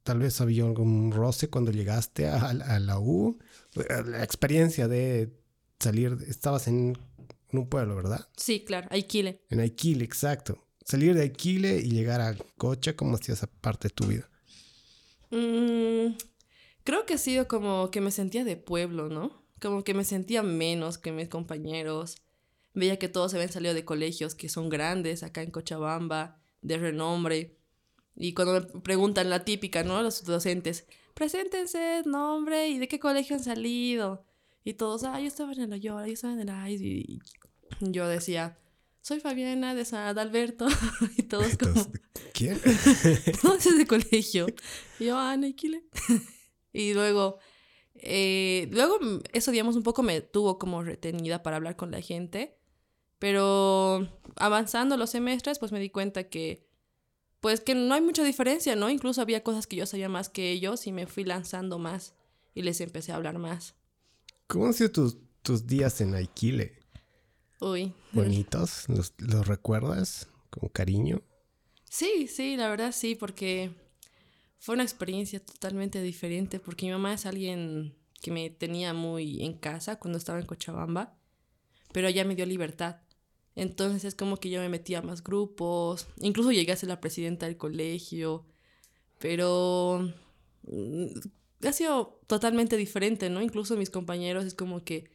tal 0.03 0.19
vez 0.19 0.41
había 0.41 0.63
algún 0.63 1.11
roce 1.11 1.49
cuando 1.49 1.71
llegaste 1.71 2.27
a, 2.27 2.53
la 2.53 2.99
U, 2.99 3.37
la 3.75 4.23
experiencia 4.23 4.87
de 4.87 5.37
salir, 5.79 6.17
estabas 6.27 6.67
en, 6.67 6.97
un 7.51 7.69
pueblo, 7.69 7.95
¿verdad? 7.95 8.27
Sí, 8.35 8.63
claro, 8.65 8.87
Aikile. 8.91 9.41
En 9.49 9.59
Aikile, 9.59 10.03
exacto. 10.03 10.67
Salir 10.83 11.13
de 11.13 11.21
Aikile 11.21 11.77
y 11.77 11.91
llegar 11.91 12.21
a 12.21 12.35
Cocha, 12.57 12.95
¿cómo 12.95 13.15
hacía 13.15 13.35
esa 13.35 13.47
parte 13.47 13.87
de 13.89 13.93
tu 13.93 14.07
vida? 14.07 14.29
Mm, 15.31 16.15
creo 16.83 17.05
que 17.05 17.15
ha 17.15 17.17
sido 17.17 17.47
como 17.47 17.91
que 17.91 18.01
me 18.01 18.11
sentía 18.11 18.43
de 18.43 18.57
pueblo, 18.57 19.09
¿no? 19.09 19.43
Como 19.61 19.83
que 19.83 19.93
me 19.93 20.03
sentía 20.03 20.43
menos 20.43 20.97
que 20.97 21.11
mis 21.11 21.29
compañeros. 21.29 22.17
Veía 22.73 22.97
que 22.97 23.09
todos 23.09 23.31
se 23.31 23.37
habían 23.37 23.51
salido 23.51 23.73
de 23.73 23.85
colegios 23.85 24.35
que 24.35 24.49
son 24.49 24.69
grandes 24.69 25.23
acá 25.23 25.41
en 25.41 25.51
Cochabamba, 25.51 26.39
de 26.61 26.77
renombre. 26.77 27.57
Y 28.15 28.33
cuando 28.33 28.53
me 28.73 28.81
preguntan 28.81 29.29
la 29.29 29.45
típica, 29.45 29.83
¿no? 29.83 30.01
Los 30.01 30.23
docentes, 30.23 30.85
preséntense, 31.13 32.03
nombre 32.05 32.69
y 32.69 32.77
de 32.77 32.87
qué 32.87 32.99
colegio 32.99 33.35
han 33.35 33.43
salido. 33.43 34.25
Y 34.63 34.73
todos, 34.73 35.03
ah, 35.03 35.19
yo 35.19 35.27
estaba 35.27 35.53
en 35.53 35.61
el 35.61 35.69
Loyola, 35.69 36.07
yo 36.07 36.13
estaba 36.13 36.33
en 36.33 36.41
el 36.41 36.49
AIS. 36.49 36.81
Y 36.81 37.19
yo 37.79 38.07
decía, 38.07 38.57
soy 39.07 39.21
Fabiana 39.21 39.73
de 39.73 39.85
San 39.85 40.05
Adalberto. 40.05 40.67
y 41.17 41.23
todos 41.23 41.55
como... 41.55 41.87
¿Quién? 42.33 42.59
todos 43.41 43.77
de 43.77 43.87
colegio. 43.87 44.47
Y 44.99 45.05
yo, 45.05 45.17
ah, 45.17 45.37
Naikile. 45.37 45.85
y 46.73 46.93
luego, 46.93 47.39
eh, 47.95 48.67
luego 48.71 48.99
eso, 49.31 49.51
digamos, 49.51 49.77
un 49.77 49.83
poco 49.83 50.03
me 50.03 50.19
tuvo 50.19 50.59
como 50.59 50.83
retenida 50.83 51.41
para 51.41 51.55
hablar 51.55 51.77
con 51.77 51.89
la 51.89 52.01
gente. 52.01 52.57
Pero 53.17 54.09
avanzando 54.35 54.97
los 54.97 55.11
semestres, 55.11 55.57
pues 55.57 55.71
me 55.71 55.79
di 55.79 55.89
cuenta 55.89 56.25
que 56.25 56.67
pues 57.39 57.61
que 57.61 57.75
no 57.75 57.93
hay 57.93 58.01
mucha 58.01 58.23
diferencia, 58.25 58.75
¿no? 58.75 58.89
Incluso 58.89 59.21
había 59.21 59.41
cosas 59.41 59.67
que 59.67 59.77
yo 59.77 59.85
sabía 59.85 60.09
más 60.09 60.27
que 60.27 60.51
ellos 60.51 60.85
y 60.85 60.91
me 60.91 61.07
fui 61.07 61.23
lanzando 61.23 61.79
más 61.79 62.13
y 62.53 62.63
les 62.63 62.81
empecé 62.81 63.13
a 63.13 63.15
hablar 63.15 63.37
más. 63.39 63.75
¿Cómo 64.47 64.65
han 64.65 64.73
sido 64.73 64.91
tus, 64.91 65.17
tus 65.43 65.65
días 65.65 66.01
en 66.01 66.13
Aikile? 66.13 66.86
Uy. 67.59 67.93
¿Bonitos? 68.11 68.87
¿Los, 68.87 69.13
¿Los 69.17 69.47
recuerdas 69.47 70.27
con 70.49 70.69
cariño? 70.69 71.21
Sí, 71.85 72.27
sí, 72.27 72.57
la 72.57 72.69
verdad 72.69 72.91
sí, 72.91 73.15
porque 73.15 73.71
fue 74.59 74.75
una 74.75 74.83
experiencia 74.83 75.39
totalmente 75.39 76.01
diferente, 76.01 76.59
porque 76.59 76.85
mi 76.85 76.91
mamá 76.91 77.13
es 77.13 77.25
alguien 77.25 77.95
que 78.21 78.31
me 78.31 78.49
tenía 78.49 78.93
muy 78.93 79.43
en 79.43 79.53
casa 79.53 79.97
cuando 79.97 80.17
estaba 80.17 80.39
en 80.39 80.45
Cochabamba, 80.45 81.17
pero 81.93 82.07
ella 82.07 82.25
me 82.25 82.35
dio 82.35 82.45
libertad. 82.45 82.97
Entonces 83.55 84.03
es 84.03 84.15
como 84.15 84.37
que 84.37 84.49
yo 84.49 84.59
me 84.59 84.69
metía 84.69 84.99
a 84.99 85.01
más 85.01 85.23
grupos, 85.23 86.07
incluso 86.19 86.51
llegué 86.51 86.71
a 86.71 86.75
ser 86.75 86.89
la 86.89 86.99
presidenta 86.99 87.47
del 87.47 87.57
colegio, 87.57 88.45
pero 89.19 90.13
mm, 90.63 91.05
ha 91.67 91.71
sido 91.71 92.19
totalmente 92.27 92.77
diferente, 92.77 93.29
¿no? 93.29 93.41
Incluso 93.41 93.75
mis 93.75 93.89
compañeros 93.89 94.45
es 94.45 94.53
como 94.53 94.83
que, 94.83 95.09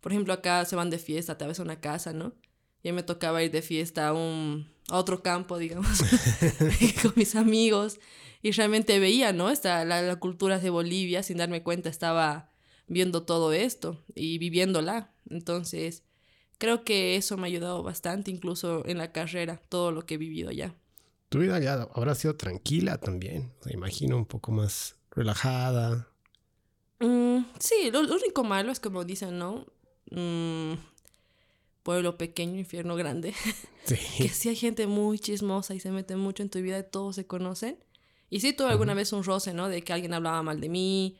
por 0.00 0.12
ejemplo, 0.12 0.32
acá 0.32 0.64
se 0.64 0.76
van 0.76 0.90
de 0.90 0.98
fiesta, 0.98 1.38
tal 1.38 1.48
vez 1.48 1.60
a 1.60 1.62
una 1.62 1.80
casa, 1.80 2.12
¿no? 2.12 2.34
Y 2.82 2.88
a 2.88 2.92
mí 2.92 2.96
me 2.96 3.02
tocaba 3.02 3.42
ir 3.42 3.50
de 3.50 3.62
fiesta 3.62 4.08
a, 4.08 4.12
un, 4.12 4.70
a 4.88 4.96
otro 4.96 5.22
campo, 5.22 5.58
digamos, 5.58 5.98
con 7.02 7.12
mis 7.16 7.34
amigos. 7.34 7.98
Y 8.40 8.52
realmente 8.52 8.98
veía, 9.00 9.32
¿no? 9.32 9.50
Esta, 9.50 9.84
la, 9.84 10.00
la 10.00 10.16
cultura 10.16 10.60
de 10.60 10.70
Bolivia, 10.70 11.22
sin 11.22 11.38
darme 11.38 11.62
cuenta, 11.62 11.88
estaba 11.88 12.52
viendo 12.86 13.24
todo 13.24 13.52
esto 13.52 14.04
y 14.14 14.38
viviéndola. 14.38 15.12
Entonces, 15.28 16.04
creo 16.58 16.84
que 16.84 17.16
eso 17.16 17.36
me 17.36 17.44
ha 17.44 17.46
ayudado 17.46 17.82
bastante, 17.82 18.30
incluso 18.30 18.86
en 18.86 18.98
la 18.98 19.12
carrera, 19.12 19.60
todo 19.68 19.92
lo 19.92 20.06
que 20.06 20.14
he 20.14 20.18
vivido 20.18 20.50
ya. 20.50 20.74
Tu 21.28 21.40
vida 21.40 21.58
ya 21.60 21.74
habrá 21.94 22.14
sido 22.14 22.36
tranquila 22.36 22.98
también, 22.98 23.52
me 23.64 23.72
imagino 23.72 24.16
un 24.16 24.24
poco 24.24 24.50
más 24.50 24.96
relajada. 25.10 26.08
Mm, 27.00 27.44
sí, 27.58 27.90
lo, 27.92 28.00
único 28.00 28.44
malo 28.44 28.72
es 28.72 28.80
como 28.80 29.04
dicen, 29.04 29.38
¿no? 29.38 29.66
Mm, 30.10 30.74
pueblo 31.82 32.18
pequeño, 32.18 32.58
infierno 32.58 32.96
grande. 32.96 33.34
Sí. 33.88 33.96
que 34.18 34.28
sí 34.28 34.50
hay 34.50 34.56
gente 34.56 34.86
muy 34.86 35.18
chismosa 35.18 35.74
y 35.74 35.80
se 35.80 35.90
mete 35.90 36.14
mucho 36.14 36.42
en 36.42 36.50
tu 36.50 36.58
vida 36.58 36.78
y 36.78 36.82
todos 36.82 37.16
se 37.16 37.26
conocen. 37.26 37.82
Y 38.28 38.40
sí 38.40 38.52
tuve 38.52 38.68
alguna 38.68 38.92
vez 38.92 39.14
un 39.14 39.24
roce, 39.24 39.54
¿no? 39.54 39.70
De 39.70 39.80
que 39.80 39.94
alguien 39.94 40.12
hablaba 40.12 40.42
mal 40.42 40.60
de 40.60 40.68
mí 40.68 41.16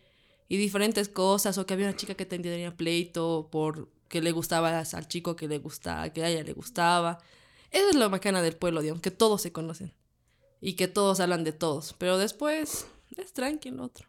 y 0.50 0.58
diferentes 0.58 1.08
cosas, 1.08 1.56
o 1.56 1.64
que 1.64 1.72
había 1.72 1.86
una 1.86 1.96
chica 1.96 2.14
que 2.14 2.26
tenía 2.26 2.76
pleito 2.76 3.48
por 3.50 3.88
que 4.08 4.20
le 4.20 4.32
gustaba 4.32 4.80
al 4.80 5.08
chico 5.08 5.34
que 5.34 5.48
le 5.48 5.58
gustaba, 5.58 6.12
que 6.12 6.22
a 6.22 6.28
ella 6.28 6.42
le 6.42 6.52
gustaba. 6.52 7.18
Eso 7.70 7.88
es 7.90 7.96
lo 7.96 8.10
bacana 8.10 8.42
del 8.42 8.56
pueblo, 8.56 8.82
digamos, 8.82 9.02
que 9.02 9.10
todos 9.10 9.40
se 9.42 9.52
conocen 9.52 9.94
y 10.60 10.74
que 10.74 10.88
todos 10.88 11.20
hablan 11.20 11.44
de 11.44 11.52
todos, 11.52 11.94
pero 11.98 12.18
después 12.18 12.86
es 13.16 13.32
tranquilo 13.32 13.84
otro. 13.84 14.08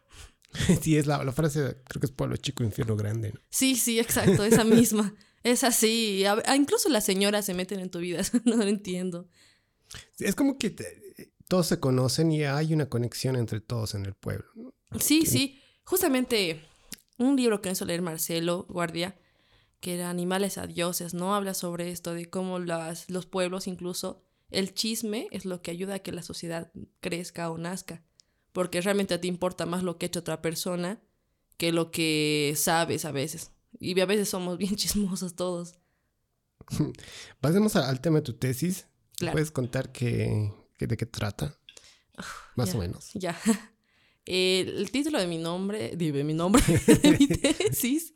Sí, 0.82 0.96
es 0.96 1.06
la, 1.06 1.22
la, 1.24 1.32
frase, 1.32 1.76
creo 1.84 2.00
que 2.00 2.06
es 2.06 2.12
pueblo 2.12 2.36
chico, 2.36 2.64
infierno 2.64 2.96
grande. 2.96 3.34
Sí, 3.50 3.76
sí, 3.76 3.98
exacto, 3.98 4.44
esa 4.44 4.64
misma. 4.64 5.14
es 5.42 5.64
así. 5.64 6.24
incluso 6.56 6.88
las 6.88 7.04
señoras 7.04 7.46
se 7.46 7.54
meten 7.54 7.80
en 7.80 7.90
tu 7.90 8.00
vida, 8.00 8.22
no 8.44 8.56
lo 8.56 8.64
entiendo. 8.64 9.28
es 10.18 10.34
como 10.34 10.58
que 10.58 10.74
todos 11.48 11.66
se 11.66 11.80
conocen 11.80 12.32
y 12.32 12.44
hay 12.44 12.74
una 12.74 12.88
conexión 12.88 13.36
entre 13.36 13.60
todos 13.60 13.94
en 13.94 14.06
el 14.06 14.14
pueblo. 14.14 14.46
Sí, 14.98 15.26
sí. 15.26 15.60
Justamente 15.84 16.60
un 17.18 17.36
libro 17.36 17.60
que 17.60 17.70
hizo 17.70 17.84
leer 17.84 18.02
Marcelo 18.02 18.66
Guardia 18.68 19.16
que 19.80 19.94
era 19.94 20.10
Animales 20.10 20.58
a 20.58 20.66
Dioses, 20.66 21.14
¿no? 21.14 21.34
Habla 21.34 21.54
sobre 21.54 21.90
esto, 21.90 22.14
de 22.14 22.28
cómo 22.28 22.58
las, 22.58 23.08
los 23.10 23.26
pueblos 23.26 23.66
incluso, 23.66 24.22
el 24.50 24.74
chisme 24.74 25.28
es 25.30 25.44
lo 25.44 25.62
que 25.62 25.70
ayuda 25.70 25.94
a 25.94 25.98
que 26.00 26.12
la 26.12 26.22
sociedad 26.22 26.70
crezca 27.00 27.50
o 27.50 27.58
nazca, 27.58 28.02
porque 28.52 28.80
realmente 28.80 29.18
te 29.18 29.26
importa 29.26 29.66
más 29.66 29.82
lo 29.82 29.98
que 29.98 30.06
ha 30.06 30.08
hecho 30.08 30.20
otra 30.20 30.42
persona 30.42 31.00
que 31.60 31.72
lo 31.72 31.90
que 31.90 32.54
sabes 32.56 33.04
a 33.04 33.12
veces. 33.12 33.52
Y 33.78 33.98
a 34.00 34.06
veces 34.06 34.30
somos 34.30 34.56
bien 34.58 34.76
chismosos 34.76 35.36
todos. 35.36 35.74
Pasemos 37.40 37.76
al 37.76 38.00
tema 38.00 38.16
de 38.16 38.22
tu 38.22 38.32
tesis. 38.32 38.86
¿Puedes 39.32 39.50
contar 39.50 39.92
qué, 39.92 40.50
de 40.78 40.96
qué 40.96 41.06
trata? 41.06 41.58
Más 42.56 42.74
o 42.74 42.78
menos. 42.78 43.10
Ya. 43.12 43.38
el 44.24 44.90
título 44.90 45.18
de 45.18 45.26
mi 45.26 45.36
nombre, 45.36 45.94
de 45.96 46.24
mi 46.24 46.32
nombre, 46.32 46.62
de 46.86 47.16
mi 47.18 47.26
tesis, 47.26 48.14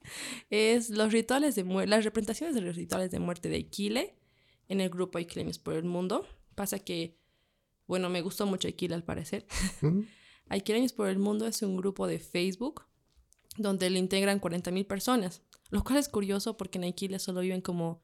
es 0.49 0.89
los 0.89 1.13
rituales 1.13 1.55
de 1.55 1.65
las 1.87 2.05
representaciones 2.05 2.55
de 2.55 2.63
los 2.63 2.77
rituales 2.77 3.11
de 3.11 3.19
muerte 3.19 3.51
de 3.51 3.59
Aquile 3.59 4.17
en 4.69 4.81
el 4.81 4.89
grupo 4.89 5.19
Aikileños 5.19 5.59
por 5.59 5.75
el 5.75 5.85
Mundo. 5.85 6.27
Pasa 6.55 6.79
que, 6.79 7.19
bueno, 7.87 8.09
me 8.09 8.23
gustó 8.23 8.47
mucho 8.47 8.69
Aquile 8.69 8.95
al 8.95 9.05
parecer. 9.05 9.47
Uh 9.83 10.05
por 10.97 11.09
el 11.09 11.19
Mundo 11.19 11.47
es 11.47 11.63
un 11.63 11.77
grupo 11.77 12.07
de 12.07 12.19
Facebook 12.19 12.85
donde 13.57 13.91
le 13.91 13.99
integran 13.99 14.41
40.000 14.41 14.87
personas, 14.87 15.43
lo 15.71 15.85
cual 15.85 15.99
es 15.99 16.09
curioso 16.09 16.57
porque 16.57 16.79
en 16.79 16.85
Aquile 16.85 17.19
solo 17.19 17.41
viven 17.41 17.61
como, 17.61 18.03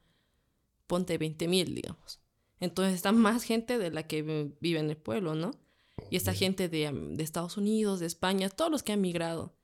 ponte 0.87 1.18
20.000, 1.18 1.75
digamos. 1.75 2.20
Entonces 2.61 2.94
está 2.94 3.12
más 3.12 3.42
gente 3.42 3.78
de 3.78 3.90
la 3.90 4.06
que 4.06 4.23
vive 4.61 4.78
en 4.78 4.90
el 4.90 4.97
pueblo, 4.97 5.35
¿no? 5.35 5.52
y 6.09 6.16
esta 6.16 6.32
gente 6.32 6.68
de, 6.68 6.90
de, 6.92 7.23
Estados 7.23 7.56
Unidos, 7.56 8.00
de 8.00 8.06
España, 8.06 8.49
todos 8.49 8.70
los 8.70 8.82
que 8.82 8.92
han 8.92 9.00
migrado. 9.00 9.54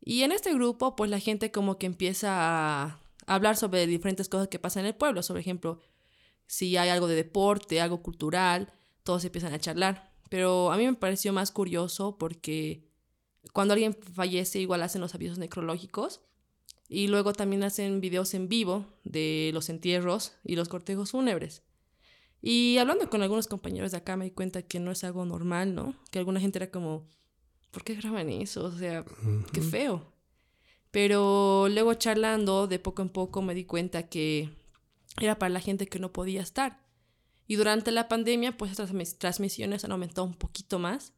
Y 0.00 0.22
en 0.22 0.32
este 0.32 0.54
grupo, 0.54 0.96
pues 0.96 1.10
la 1.10 1.20
gente 1.20 1.50
como 1.50 1.78
que 1.78 1.86
empieza 1.86 2.30
a 2.82 3.00
hablar 3.26 3.56
sobre 3.56 3.86
diferentes 3.86 4.28
cosas 4.28 4.48
que 4.48 4.58
pasan 4.58 4.82
en 4.82 4.88
el 4.88 4.94
pueblo. 4.94 5.20
Por 5.26 5.38
ejemplo, 5.38 5.80
si 6.46 6.76
hay 6.76 6.88
algo 6.88 7.08
de 7.08 7.16
deporte, 7.16 7.80
algo 7.80 8.02
cultural, 8.02 8.72
todos 9.02 9.24
empiezan 9.24 9.52
a 9.52 9.58
charlar. 9.58 10.07
Pero 10.28 10.72
a 10.72 10.76
mí 10.76 10.86
me 10.86 10.94
pareció 10.94 11.32
más 11.32 11.50
curioso 11.50 12.18
porque 12.18 12.88
cuando 13.52 13.74
alguien 13.74 13.94
fallece, 13.94 14.60
igual 14.60 14.82
hacen 14.82 15.00
los 15.00 15.14
avisos 15.14 15.38
necrológicos. 15.38 16.20
Y 16.88 17.08
luego 17.08 17.34
también 17.34 17.64
hacen 17.64 18.00
videos 18.00 18.32
en 18.32 18.48
vivo 18.48 18.86
de 19.04 19.50
los 19.52 19.68
entierros 19.68 20.32
y 20.42 20.56
los 20.56 20.68
cortejos 20.68 21.10
fúnebres. 21.10 21.62
Y 22.40 22.78
hablando 22.78 23.10
con 23.10 23.22
algunos 23.22 23.46
compañeros 23.46 23.90
de 23.90 23.98
acá 23.98 24.16
me 24.16 24.24
di 24.24 24.30
cuenta 24.30 24.62
que 24.62 24.80
no 24.80 24.90
es 24.90 25.04
algo 25.04 25.24
normal, 25.24 25.74
¿no? 25.74 25.94
Que 26.10 26.18
alguna 26.18 26.40
gente 26.40 26.58
era 26.58 26.70
como, 26.70 27.06
¿por 27.70 27.84
qué 27.84 27.94
graban 27.94 28.30
eso? 28.30 28.64
O 28.64 28.70
sea, 28.72 29.04
qué 29.52 29.60
feo. 29.60 30.12
Pero 30.90 31.68
luego 31.68 31.92
charlando 31.94 32.66
de 32.66 32.78
poco 32.78 33.02
en 33.02 33.10
poco 33.10 33.42
me 33.42 33.54
di 33.54 33.64
cuenta 33.64 34.08
que 34.08 34.50
era 35.20 35.38
para 35.38 35.50
la 35.50 35.60
gente 35.60 35.86
que 35.86 35.98
no 35.98 36.12
podía 36.12 36.40
estar. 36.40 36.87
Y 37.48 37.56
durante 37.56 37.90
la 37.90 38.06
pandemia, 38.06 38.56
pues 38.56 38.70
estas 38.70 38.92
transmisiones 39.18 39.84
han 39.84 39.90
aumentado 39.90 40.26
un 40.26 40.34
poquito 40.34 40.78
más 40.78 41.14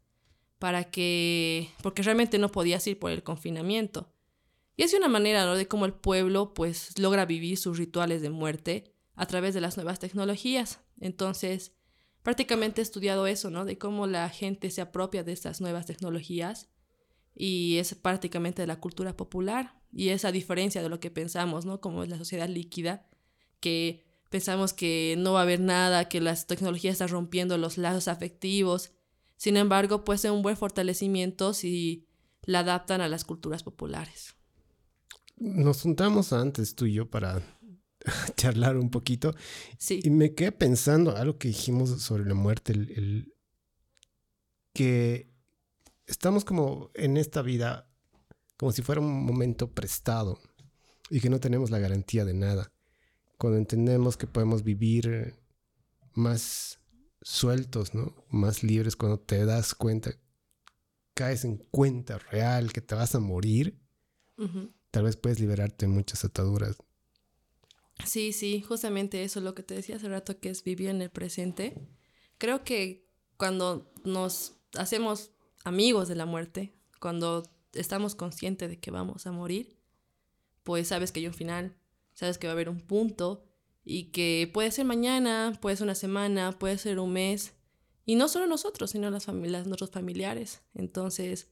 para 0.58 0.84
que, 0.84 1.68
porque 1.82 2.02
realmente 2.02 2.38
no 2.38 2.52
podías 2.52 2.86
ir 2.86 2.98
por 2.98 3.10
el 3.10 3.22
confinamiento. 3.22 4.12
Y 4.76 4.84
es 4.84 4.94
una 4.94 5.08
manera. 5.08 5.54
De 5.54 5.66
cómo 5.66 5.84
el 5.84 5.92
pueblo, 5.92 6.54
pues, 6.54 6.98
logra 6.98 7.26
vivir 7.26 7.58
sus 7.58 7.76
rituales 7.76 8.22
de 8.22 8.30
muerte 8.30 8.94
a 9.16 9.26
través 9.26 9.54
de 9.54 9.60
las 9.60 9.76
nuevas 9.76 9.98
tecnologías. 9.98 10.78
Entonces, 11.00 11.72
prácticamente 12.22 12.80
he 12.80 12.84
estudiado 12.84 13.26
eso, 13.26 13.50
¿no? 13.50 13.64
De 13.64 13.76
cómo 13.76 14.06
la 14.06 14.28
gente 14.28 14.70
se 14.70 14.80
apropia 14.80 15.24
de 15.24 15.32
estas 15.32 15.60
nuevas 15.60 15.86
tecnologías 15.86 16.68
y 17.34 17.78
es 17.78 17.94
prácticamente 17.94 18.62
de 18.62 18.68
la 18.68 18.80
cultura 18.80 19.16
popular 19.16 19.80
y 19.92 20.10
esa 20.10 20.30
diferencia 20.30 20.82
de 20.82 20.88
lo 20.88 21.00
que 21.00 21.10
pensamos, 21.10 21.64
¿no? 21.64 21.80
Como 21.80 22.04
es 22.04 22.08
la 22.08 22.18
sociedad 22.18 22.48
líquida, 22.48 23.08
que 23.60 24.09
pensamos 24.30 24.72
que 24.72 25.16
no 25.18 25.34
va 25.34 25.40
a 25.40 25.42
haber 25.42 25.60
nada, 25.60 26.08
que 26.08 26.20
las 26.20 26.46
tecnologías 26.46 26.92
están 26.92 27.08
rompiendo 27.08 27.58
los 27.58 27.76
lazos 27.76 28.08
afectivos. 28.08 28.92
Sin 29.36 29.56
embargo, 29.56 30.04
puede 30.04 30.18
ser 30.18 30.30
un 30.30 30.42
buen 30.42 30.56
fortalecimiento 30.56 31.52
si 31.52 32.06
la 32.44 32.60
adaptan 32.60 33.00
a 33.00 33.08
las 33.08 33.24
culturas 33.24 33.62
populares. 33.62 34.36
Nos 35.36 35.82
juntamos 35.82 36.32
antes 36.32 36.74
tú 36.74 36.86
y 36.86 36.94
yo 36.94 37.10
para 37.10 37.42
charlar 38.36 38.76
un 38.76 38.90
poquito. 38.90 39.34
Sí. 39.78 40.00
Y 40.02 40.10
me 40.10 40.34
quedé 40.34 40.52
pensando 40.52 41.16
algo 41.16 41.36
que 41.38 41.48
dijimos 41.48 42.02
sobre 42.02 42.24
la 42.24 42.34
muerte, 42.34 42.72
el, 42.72 43.34
que 44.72 45.28
estamos 46.06 46.44
como 46.44 46.90
en 46.94 47.16
esta 47.16 47.42
vida 47.42 47.90
como 48.56 48.72
si 48.72 48.82
fuera 48.82 49.00
un 49.00 49.24
momento 49.24 49.72
prestado 49.72 50.38
y 51.08 51.20
que 51.20 51.30
no 51.30 51.40
tenemos 51.40 51.70
la 51.70 51.78
garantía 51.78 52.24
de 52.24 52.34
nada. 52.34 52.72
Cuando 53.40 53.58
entendemos 53.58 54.18
que 54.18 54.26
podemos 54.26 54.64
vivir 54.64 55.34
más 56.12 56.78
sueltos, 57.22 57.94
¿no? 57.94 58.14
Más 58.28 58.62
libres 58.62 58.96
cuando 58.96 59.18
te 59.18 59.46
das 59.46 59.74
cuenta, 59.74 60.10
caes 61.14 61.46
en 61.46 61.56
cuenta 61.56 62.18
real 62.18 62.70
que 62.70 62.82
te 62.82 62.94
vas 62.94 63.14
a 63.14 63.18
morir. 63.18 63.80
Tal 64.90 65.04
vez 65.04 65.16
puedes 65.16 65.40
liberarte 65.40 65.86
de 65.86 65.92
muchas 65.92 66.22
ataduras. 66.22 66.76
Sí, 68.04 68.34
sí, 68.34 68.60
justamente 68.60 69.24
eso, 69.24 69.40
lo 69.40 69.54
que 69.54 69.62
te 69.62 69.72
decía 69.72 69.96
hace 69.96 70.10
rato, 70.10 70.38
que 70.38 70.50
es 70.50 70.62
vivir 70.62 70.90
en 70.90 71.00
el 71.00 71.08
presente. 71.08 71.80
Creo 72.36 72.62
que 72.62 73.08
cuando 73.38 73.90
nos 74.04 74.52
hacemos 74.74 75.30
amigos 75.64 76.08
de 76.08 76.14
la 76.14 76.26
muerte, 76.26 76.74
cuando 77.00 77.50
estamos 77.72 78.14
conscientes 78.14 78.68
de 78.68 78.78
que 78.78 78.90
vamos 78.90 79.26
a 79.26 79.32
morir, 79.32 79.78
pues 80.62 80.88
sabes 80.88 81.10
que 81.10 81.20
hay 81.20 81.26
un 81.26 81.32
final, 81.32 81.79
sabes 82.20 82.36
que 82.36 82.46
va 82.46 82.52
a 82.52 82.54
haber 82.54 82.68
un 82.68 82.80
punto 82.80 83.42
y 83.82 84.10
que 84.12 84.48
puede 84.52 84.70
ser 84.70 84.84
mañana, 84.84 85.58
puede 85.60 85.76
ser 85.76 85.84
una 85.84 85.94
semana, 85.94 86.52
puede 86.58 86.76
ser 86.76 86.98
un 86.98 87.14
mes. 87.14 87.54
Y 88.04 88.14
no 88.14 88.28
solo 88.28 88.46
nosotros, 88.46 88.90
sino 88.90 89.10
las 89.10 89.24
familias, 89.24 89.66
nuestros 89.66 89.90
familiares. 89.90 90.60
Entonces, 90.74 91.50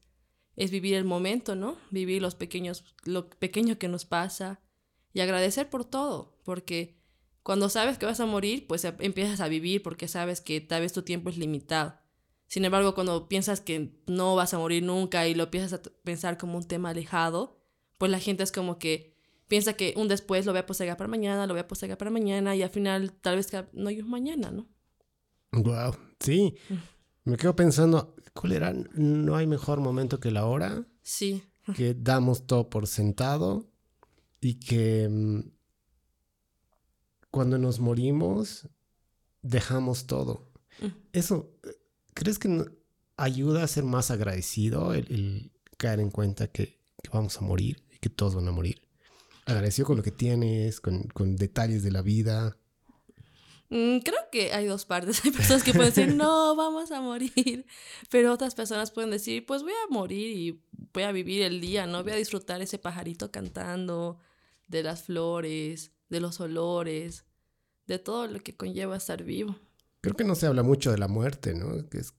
es 0.56 0.70
vivir 0.70 0.94
el 0.94 1.04
momento, 1.04 1.54
¿no? 1.54 1.78
Vivir 1.90 2.20
los 2.20 2.34
pequeños, 2.34 2.84
lo 3.04 3.30
pequeño 3.30 3.78
que 3.78 3.88
nos 3.88 4.04
pasa 4.04 4.60
y 5.14 5.20
agradecer 5.20 5.70
por 5.70 5.86
todo, 5.86 6.38
porque 6.44 6.98
cuando 7.42 7.70
sabes 7.70 7.96
que 7.96 8.04
vas 8.04 8.20
a 8.20 8.26
morir, 8.26 8.66
pues 8.66 8.84
empiezas 8.84 9.40
a 9.40 9.48
vivir 9.48 9.82
porque 9.82 10.06
sabes 10.06 10.42
que 10.42 10.60
tal 10.60 10.82
vez 10.82 10.92
tu 10.92 11.00
tiempo 11.00 11.30
es 11.30 11.38
limitado. 11.38 11.98
Sin 12.46 12.66
embargo, 12.66 12.94
cuando 12.94 13.26
piensas 13.26 13.62
que 13.62 14.02
no 14.06 14.36
vas 14.36 14.52
a 14.52 14.58
morir 14.58 14.82
nunca 14.82 15.26
y 15.26 15.34
lo 15.34 15.44
empiezas 15.44 15.72
a 15.72 15.82
pensar 16.04 16.36
como 16.36 16.58
un 16.58 16.68
tema 16.68 16.90
alejado, 16.90 17.58
pues 17.96 18.10
la 18.10 18.20
gente 18.20 18.42
es 18.42 18.52
como 18.52 18.78
que 18.78 19.17
piensa 19.48 19.72
que 19.72 19.94
un 19.96 20.08
después 20.08 20.46
lo 20.46 20.52
voy 20.52 20.60
a 20.60 20.66
postergar 20.66 20.96
para 20.96 21.08
mañana, 21.08 21.46
lo 21.46 21.54
voy 21.54 21.60
a 21.60 21.68
postergar 21.68 21.98
para 21.98 22.10
mañana 22.10 22.54
y 22.54 22.62
al 22.62 22.70
final 22.70 23.12
tal 23.12 23.36
vez 23.36 23.50
no 23.72 23.88
hay 23.88 24.00
un 24.00 24.10
mañana, 24.10 24.50
¿no? 24.50 24.68
Wow, 25.52 25.96
sí. 26.20 26.54
Me 27.24 27.36
quedo 27.36 27.56
pensando, 27.56 28.14
¿cuál 28.34 28.52
era? 28.52 28.72
¿No 28.72 29.36
hay 29.36 29.46
mejor 29.46 29.80
momento 29.80 30.20
que 30.20 30.30
la 30.30 30.46
hora? 30.46 30.86
Sí. 31.02 31.42
Que 31.76 31.92
damos 31.92 32.46
todo 32.46 32.70
por 32.70 32.86
sentado 32.86 33.70
y 34.40 34.54
que 34.54 35.06
mm, 35.06 35.40
cuando 37.30 37.58
nos 37.58 37.78
morimos 37.78 38.66
dejamos 39.42 40.06
todo. 40.06 40.50
Mm. 40.80 40.86
Eso, 41.12 41.52
¿crees 42.14 42.38
que 42.38 42.64
ayuda 43.16 43.64
a 43.64 43.68
ser 43.68 43.84
más 43.84 44.10
agradecido 44.10 44.94
el, 44.94 45.52
caer 45.76 46.00
en 46.00 46.10
cuenta 46.10 46.48
que, 46.48 46.78
vamos 47.12 47.36
a 47.38 47.42
morir 47.42 47.84
y 47.92 47.98
que 47.98 48.08
todos 48.08 48.34
van 48.34 48.48
a 48.48 48.52
morir? 48.52 48.87
Agradecido 49.48 49.86
con 49.86 49.96
lo 49.96 50.02
que 50.02 50.10
tienes, 50.10 50.80
con, 50.80 51.04
con 51.04 51.36
detalles 51.36 51.82
de 51.82 51.90
la 51.90 52.02
vida. 52.02 52.56
Mm, 53.70 53.98
creo 53.98 54.18
que 54.32 54.52
hay 54.52 54.66
dos 54.66 54.84
partes. 54.84 55.20
Hay 55.24 55.30
personas 55.30 55.62
que 55.62 55.72
pueden 55.72 55.92
decir, 55.92 56.14
no, 56.14 56.56
vamos 56.56 56.90
a 56.90 57.00
morir. 57.00 57.66
Pero 58.10 58.32
otras 58.32 58.54
personas 58.54 58.90
pueden 58.90 59.10
decir, 59.10 59.44
pues 59.46 59.62
voy 59.62 59.72
a 59.72 59.92
morir 59.92 60.36
y 60.36 60.62
voy 60.92 61.02
a 61.02 61.12
vivir 61.12 61.42
el 61.42 61.60
día, 61.60 61.86
¿no? 61.86 62.02
Voy 62.02 62.12
a 62.12 62.16
disfrutar 62.16 62.62
ese 62.62 62.78
pajarito 62.78 63.30
cantando, 63.30 64.18
de 64.68 64.82
las 64.82 65.04
flores, 65.04 65.92
de 66.08 66.20
los 66.20 66.40
olores, 66.40 67.24
de 67.86 67.98
todo 67.98 68.26
lo 68.26 68.40
que 68.40 68.56
conlleva 68.56 68.96
estar 68.96 69.22
vivo. 69.24 69.56
Creo 70.00 70.14
que 70.14 70.24
no 70.24 70.34
se 70.34 70.46
habla 70.46 70.62
mucho 70.62 70.90
de 70.90 70.98
la 70.98 71.08
muerte, 71.08 71.54
¿no? 71.54 71.88
Que 71.88 71.98
es 71.98 72.14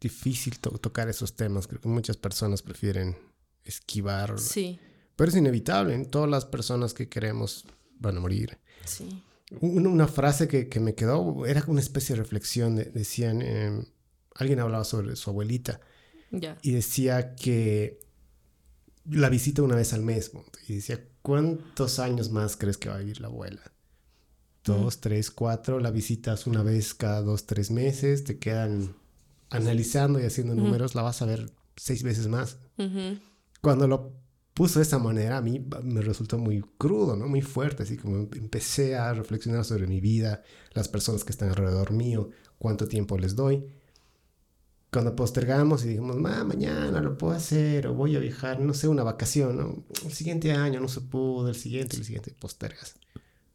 difícil 0.00 0.58
tocar 0.58 1.08
esos 1.08 1.36
temas. 1.36 1.66
Creo 1.66 1.80
que 1.80 1.88
muchas 1.88 2.16
personas 2.16 2.62
prefieren 2.62 3.16
esquivar. 3.64 4.38
Sí. 4.38 4.80
Pero 5.18 5.30
es 5.30 5.36
inevitable. 5.36 5.98
Todas 6.04 6.30
las 6.30 6.44
personas 6.44 6.94
que 6.94 7.08
queremos 7.08 7.64
van 7.98 8.18
a 8.18 8.20
morir. 8.20 8.56
Sí. 8.84 9.20
Una, 9.60 10.06
frase 10.06 10.46
que, 10.46 10.78
me 10.78 10.94
quedó 10.94 11.44
era 11.44 11.64
una 11.66 11.80
especie 11.80 12.14
de 12.14 12.22
reflexión. 12.22 12.76
decían, 12.76 13.42
em, 13.42 13.84
alguien 14.36 14.60
hablaba 14.60 14.84
sobre 14.84 15.16
su 15.16 15.30
abuelita. 15.30 15.80
Y 16.62 16.70
decía 16.70 17.34
que 17.34 17.98
la 19.10 19.28
visita 19.28 19.60
una 19.62 19.74
vez 19.74 19.92
al 19.92 20.02
mes. 20.02 20.30
Y 20.68 20.76
decía, 20.76 21.04
¿cuántos 21.20 21.98
años 21.98 22.30
más 22.30 22.56
crees 22.56 22.78
que 22.78 22.88
va 22.88 22.94
a 22.94 22.98
vivir 22.98 23.20
la 23.20 23.26
abuela? 23.26 23.72
Dos, 24.62 24.98
mm. 24.98 25.00
tres, 25.00 25.32
cuatro. 25.32 25.80
La 25.80 25.90
visitas 25.90 26.46
una 26.46 26.62
vez 26.62 26.94
cada 26.94 27.22
dos, 27.22 27.44
tres 27.44 27.72
meses. 27.72 28.22
Te 28.22 28.38
quedan 28.38 28.94
analizando 29.50 30.20
y 30.20 30.26
haciendo 30.26 30.54
números. 30.54 30.94
La 30.94 31.02
vas 31.02 31.22
a 31.22 31.26
ver 31.26 31.50
seis 31.76 32.04
veces 32.04 32.28
más. 32.28 32.58
Cuando 33.60 33.88
lo 33.88 34.27
puso 34.58 34.80
de 34.80 34.82
esa 34.82 34.98
manera, 34.98 35.36
a 35.36 35.40
mí 35.40 35.64
me 35.84 36.00
resultó 36.00 36.36
muy 36.36 36.64
crudo, 36.78 37.14
¿no? 37.14 37.28
Muy 37.28 37.42
fuerte, 37.42 37.84
así 37.84 37.96
como 37.96 38.16
empecé 38.16 38.96
a 38.96 39.14
reflexionar 39.14 39.64
sobre 39.64 39.86
mi 39.86 40.00
vida, 40.00 40.42
las 40.72 40.88
personas 40.88 41.22
que 41.22 41.30
están 41.30 41.50
alrededor 41.50 41.92
mío, 41.92 42.30
cuánto 42.58 42.88
tiempo 42.88 43.16
les 43.18 43.36
doy. 43.36 43.64
Cuando 44.90 45.14
postergamos 45.14 45.84
y 45.84 45.90
dijimos, 45.90 46.16
mañana 46.16 47.00
lo 47.00 47.16
puedo 47.16 47.34
hacer, 47.34 47.86
o 47.86 47.94
voy 47.94 48.16
a 48.16 48.18
viajar, 48.18 48.58
no 48.58 48.74
sé, 48.74 48.88
una 48.88 49.04
vacación, 49.04 49.56
¿no? 49.58 49.84
El 50.04 50.12
siguiente 50.12 50.50
año 50.50 50.80
no 50.80 50.88
se 50.88 51.02
pudo, 51.02 51.50
el 51.50 51.54
siguiente, 51.54 51.96
el 51.96 52.04
siguiente, 52.04 52.34
postergas. 52.36 52.96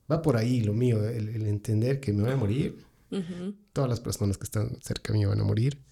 Va 0.09 0.21
por 0.21 0.37
ahí 0.37 0.61
lo 0.61 0.71
mío, 0.71 1.05
el, 1.05 1.45
entender 1.47 1.99
que 1.99 2.13
me 2.13 2.23
voy 2.23 2.31
a 2.31 2.37
morir. 2.37 2.85
Todas 3.73 3.89
las 3.89 3.99
personas 3.99 4.37
que 4.37 4.45
están 4.45 4.77
cerca 4.81 5.11
mío 5.11 5.27
van 5.27 5.41
a 5.41 5.43
morir. 5.43 5.83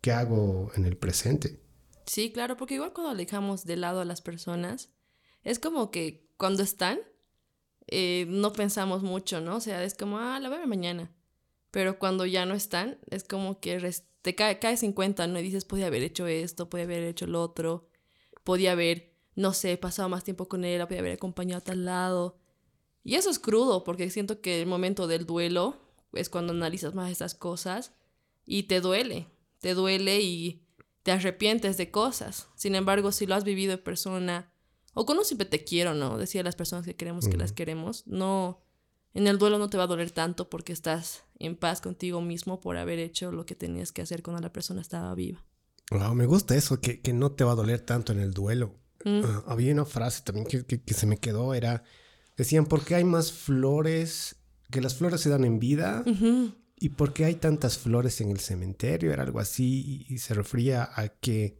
¿Qué 0.00 0.12
hago 0.12 0.70
en 0.76 0.84
el 0.84 0.96
presente? 0.96 1.58
Sí, 2.06 2.32
claro, 2.32 2.56
porque 2.56 2.74
igual 2.74 2.92
cuando 2.92 3.14
dejamos 3.14 3.64
de 3.64 3.76
lado 3.76 4.00
a 4.00 4.04
las 4.04 4.20
personas, 4.20 4.90
es 5.42 5.58
como 5.58 5.90
que 5.90 6.28
cuando 6.36 6.62
están, 6.62 7.00
eh, 7.86 8.26
no 8.28 8.52
pensamos 8.52 9.02
mucho, 9.02 9.40
¿no? 9.40 9.56
O 9.56 9.60
sea, 9.60 9.82
es 9.84 9.94
como, 9.94 10.18
ah, 10.18 10.38
la 10.40 10.48
voy 10.48 10.66
mañana. 10.66 11.12
Pero 11.70 11.98
cuando 11.98 12.26
ya 12.26 12.46
no 12.46 12.54
están, 12.54 12.98
es 13.10 13.24
como 13.24 13.60
que 13.60 13.78
te 14.22 14.34
caes 14.34 14.82
en 14.82 14.92
cuenta, 14.92 15.26
¿no? 15.26 15.38
Y 15.38 15.42
dices, 15.42 15.64
podía 15.64 15.86
haber 15.86 16.02
hecho 16.02 16.26
esto, 16.26 16.68
podía 16.68 16.84
haber 16.84 17.04
hecho 17.04 17.26
lo 17.26 17.42
otro, 17.42 17.88
podía 18.44 18.72
haber, 18.72 19.14
no 19.34 19.52
sé, 19.52 19.76
pasado 19.76 20.08
más 20.08 20.24
tiempo 20.24 20.48
con 20.48 20.64
él, 20.64 20.82
podía 20.86 21.00
haber 21.00 21.14
acompañado 21.14 21.58
a 21.58 21.64
tal 21.64 21.84
lado. 21.84 22.38
Y 23.04 23.14
eso 23.14 23.30
es 23.30 23.38
crudo, 23.38 23.84
porque 23.84 24.10
siento 24.10 24.40
que 24.40 24.60
el 24.60 24.66
momento 24.66 25.06
del 25.06 25.26
duelo 25.26 25.76
es 26.12 26.28
cuando 26.28 26.52
analizas 26.52 26.94
más 26.94 27.10
estas 27.10 27.34
cosas 27.34 27.92
y 28.44 28.64
te 28.64 28.80
duele, 28.80 29.28
te 29.60 29.74
duele 29.74 30.20
y 30.20 30.66
te 31.02 31.12
arrepientes 31.12 31.76
de 31.76 31.90
cosas. 31.90 32.48
Sin 32.54 32.74
embargo, 32.74 33.12
si 33.12 33.26
lo 33.26 33.34
has 33.34 33.44
vivido 33.44 33.72
en 33.72 33.82
persona, 33.82 34.52
o 34.94 35.06
con 35.06 35.18
un 35.18 35.24
siempre 35.24 35.46
te 35.46 35.64
quiero, 35.64 35.94
¿no? 35.94 36.18
Decía 36.18 36.42
las 36.42 36.56
personas 36.56 36.84
que 36.84 36.96
queremos 36.96 37.28
que 37.28 37.36
las 37.36 37.52
queremos, 37.52 38.06
no, 38.06 38.62
en 39.14 39.26
el 39.26 39.38
duelo 39.38 39.58
no 39.58 39.70
te 39.70 39.76
va 39.76 39.84
a 39.84 39.88
doler 39.88 40.10
tanto 40.10 40.50
porque 40.50 40.72
estás 40.72 41.24
en 41.38 41.56
paz 41.56 41.80
contigo 41.80 42.20
mismo 42.20 42.60
por 42.60 42.76
haber 42.76 42.98
hecho 42.98 43.32
lo 43.32 43.46
que 43.46 43.54
tenías 43.54 43.92
que 43.92 44.02
hacer 44.02 44.22
cuando 44.22 44.42
la 44.42 44.52
persona 44.52 44.80
estaba 44.80 45.14
viva. 45.14 45.44
Wow, 45.90 46.14
me 46.14 46.26
gusta 46.26 46.54
eso, 46.54 46.80
que, 46.80 47.00
no 47.12 47.32
te 47.32 47.44
va 47.44 47.52
a 47.52 47.56
doler 47.56 47.80
tanto 47.80 48.12
en 48.12 48.20
el 48.20 48.32
duelo. 48.32 48.76
Mm. 49.04 49.22
Ah, 49.24 49.44
había 49.46 49.72
una 49.72 49.84
frase 49.84 50.22
también 50.22 50.46
que, 50.46 50.94
se 50.94 51.06
me 51.06 51.18
quedó, 51.18 51.54
era, 51.54 51.82
decían, 52.36 52.66
¿por 52.66 52.84
qué 52.84 52.96
hay 52.96 53.04
más 53.04 53.32
flores? 53.32 54.36
Que 54.70 54.80
las 54.80 54.94
flores 54.94 55.20
se 55.20 55.30
dan 55.30 55.44
en 55.44 55.58
vida 55.58 56.04
¿Y 56.82 56.88
por 56.88 57.12
qué 57.12 57.26
hay 57.26 57.34
tantas 57.34 57.76
flores 57.76 58.22
en 58.22 58.30
el 58.30 58.40
cementerio? 58.40 59.12
Era 59.12 59.22
algo 59.22 59.38
así 59.38 60.06
y, 60.08 60.16
se 60.16 60.32
refería 60.32 60.88
a 60.94 61.08
que 61.10 61.58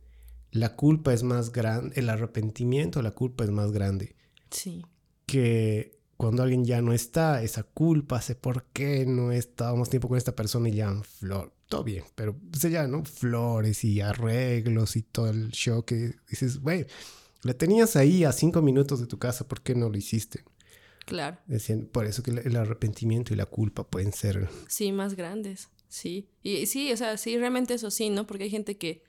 la 0.51 0.75
culpa 0.75 1.13
es 1.13 1.23
más 1.23 1.53
grande, 1.53 2.01
el 2.01 2.09
arrepentimiento, 2.09 3.03
la 3.03 3.11
culpa 3.11 3.45
es 3.45 3.51
más 3.51 3.71
grande. 3.71 4.17
Sí. 4.51 4.83
Que 5.27 6.01
cuando 6.17 6.43
alguien 6.43 6.65
ya 6.65 6.81
no 6.81 6.95
está, 6.95 7.43
esa 7.43 7.65
culpa 7.65 8.17
hace 8.17 8.35
por 8.35 8.65
qué 8.73 9.05
no 9.05 9.31
estábamos 9.31 9.91
tiempo 9.91 10.09
con 10.09 10.17
esta 10.17 10.35
persona 10.35 10.71
y 10.71 10.77
ya 10.77 10.91
flor. 11.03 11.53
Todo 11.69 11.85
bien, 11.85 12.05
pero 12.15 12.35
se 12.59 12.71
ya, 12.71 12.89
¿no? 12.89 13.05
Flores 13.05 13.85
y 13.85 14.01
arreglos 14.01 14.97
y 14.97 15.03
todo 15.03 15.29
el 15.29 15.51
show 15.51 15.85
que 15.85 16.15
dices, 16.31 16.61
güey, 16.61 16.87
la 17.43 17.53
tenías 17.53 17.95
ahí 17.95 18.25
a 18.25 18.33
cinco 18.33 18.63
minutos 18.63 19.01
de 19.01 19.07
tu 19.07 19.19
casa, 19.19 19.47
¿por 19.47 19.61
qué 19.61 19.75
no 19.75 19.91
lo 19.91 19.99
hiciste? 19.99 20.45
Claro. 21.11 21.39
Decían, 21.47 21.89
por 21.91 22.07
eso 22.07 22.23
que 22.23 22.31
el 22.31 22.55
arrepentimiento 22.55 23.35
y 23.35 23.37
la 23.37 23.45
culpa 23.45 23.83
pueden 23.83 24.13
ser... 24.13 24.49
Sí, 24.69 24.93
más 24.93 25.17
grandes, 25.17 25.69
sí. 25.89 26.29
Y 26.45 26.67
sí, 26.67 26.93
o 26.93 26.97
sea, 26.97 27.17
sí, 27.17 27.37
realmente 27.37 27.75
eso 27.75 27.91
sí, 27.91 28.11
¿no? 28.11 28.29
Porque 28.29 28.45
hay 28.45 28.51
gente 28.51 28.79
que 28.79 29.03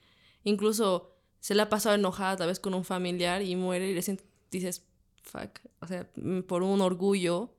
incluso 0.43 1.15
se 1.39 1.53
la 1.53 1.63
ha 1.63 1.69
pasado 1.69 1.93
enojada 1.93 2.37
tal 2.37 2.47
vez 2.47 2.59
con 2.59 2.73
un 2.73 2.83
familiar 2.83 3.43
y 3.43 3.55
muere 3.55 3.87
y 3.87 3.93
le 3.93 4.03
dices, 4.49 4.83
fuck, 5.21 5.59
o 5.79 5.85
sea, 5.85 6.09
mm, 6.15 6.39
por 6.39 6.63
un 6.63 6.81
orgullo 6.81 7.53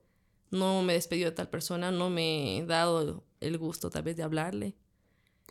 no 0.50 0.83
me 0.83 0.94
despidió 0.94 1.26
de 1.26 1.37
tal 1.37 1.48
persona, 1.48 1.92
no 1.92 2.11
me 2.11 2.59
he 2.59 2.66
dado 2.66 3.22
el 3.38 3.59
gusto 3.59 3.90
tal 3.90 4.02
vez 4.02 4.16
de 4.16 4.24
hablarle. 4.24 4.74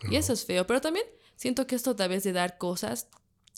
Y 0.09 0.17
eso 0.17 0.33
es 0.33 0.43
feo, 0.43 0.67
pero 0.67 0.81
también 0.81 1.05
siento 1.37 1.65
que 1.65 1.75
esto 1.75 1.95
tal 1.95 2.09
vez 2.09 2.23
de 2.23 2.33
dar 2.33 2.57
cosas 2.57 3.07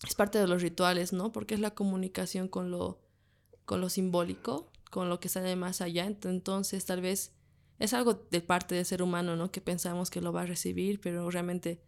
es 0.07 0.13
parte 0.13 0.37
de 0.37 0.45
los 0.45 0.61
rituales, 0.61 1.11
¿no? 1.11 1.31
Porque 1.31 1.55
es 1.55 1.59
la 1.59 1.71
comunicación 1.71 2.47
con 2.47 2.69
lo, 2.69 3.01
con 3.65 3.81
lo 3.81 3.89
simbólico 3.89 4.71
con 4.93 5.09
lo 5.09 5.19
que 5.19 5.27
sale 5.27 5.55
más 5.55 5.81
allá. 5.81 6.05
Entonces, 6.05 6.85
tal 6.85 7.01
vez 7.01 7.31
es 7.79 7.93
algo 7.93 8.27
de 8.29 8.41
parte 8.41 8.75
del 8.75 8.85
ser 8.85 9.01
humano, 9.01 9.35
¿no? 9.35 9.51
Que 9.51 9.59
pensamos 9.59 10.11
que 10.11 10.21
lo 10.21 10.31
va 10.31 10.43
a 10.43 10.45
recibir, 10.45 11.01
pero 11.01 11.31
realmente 11.31 11.81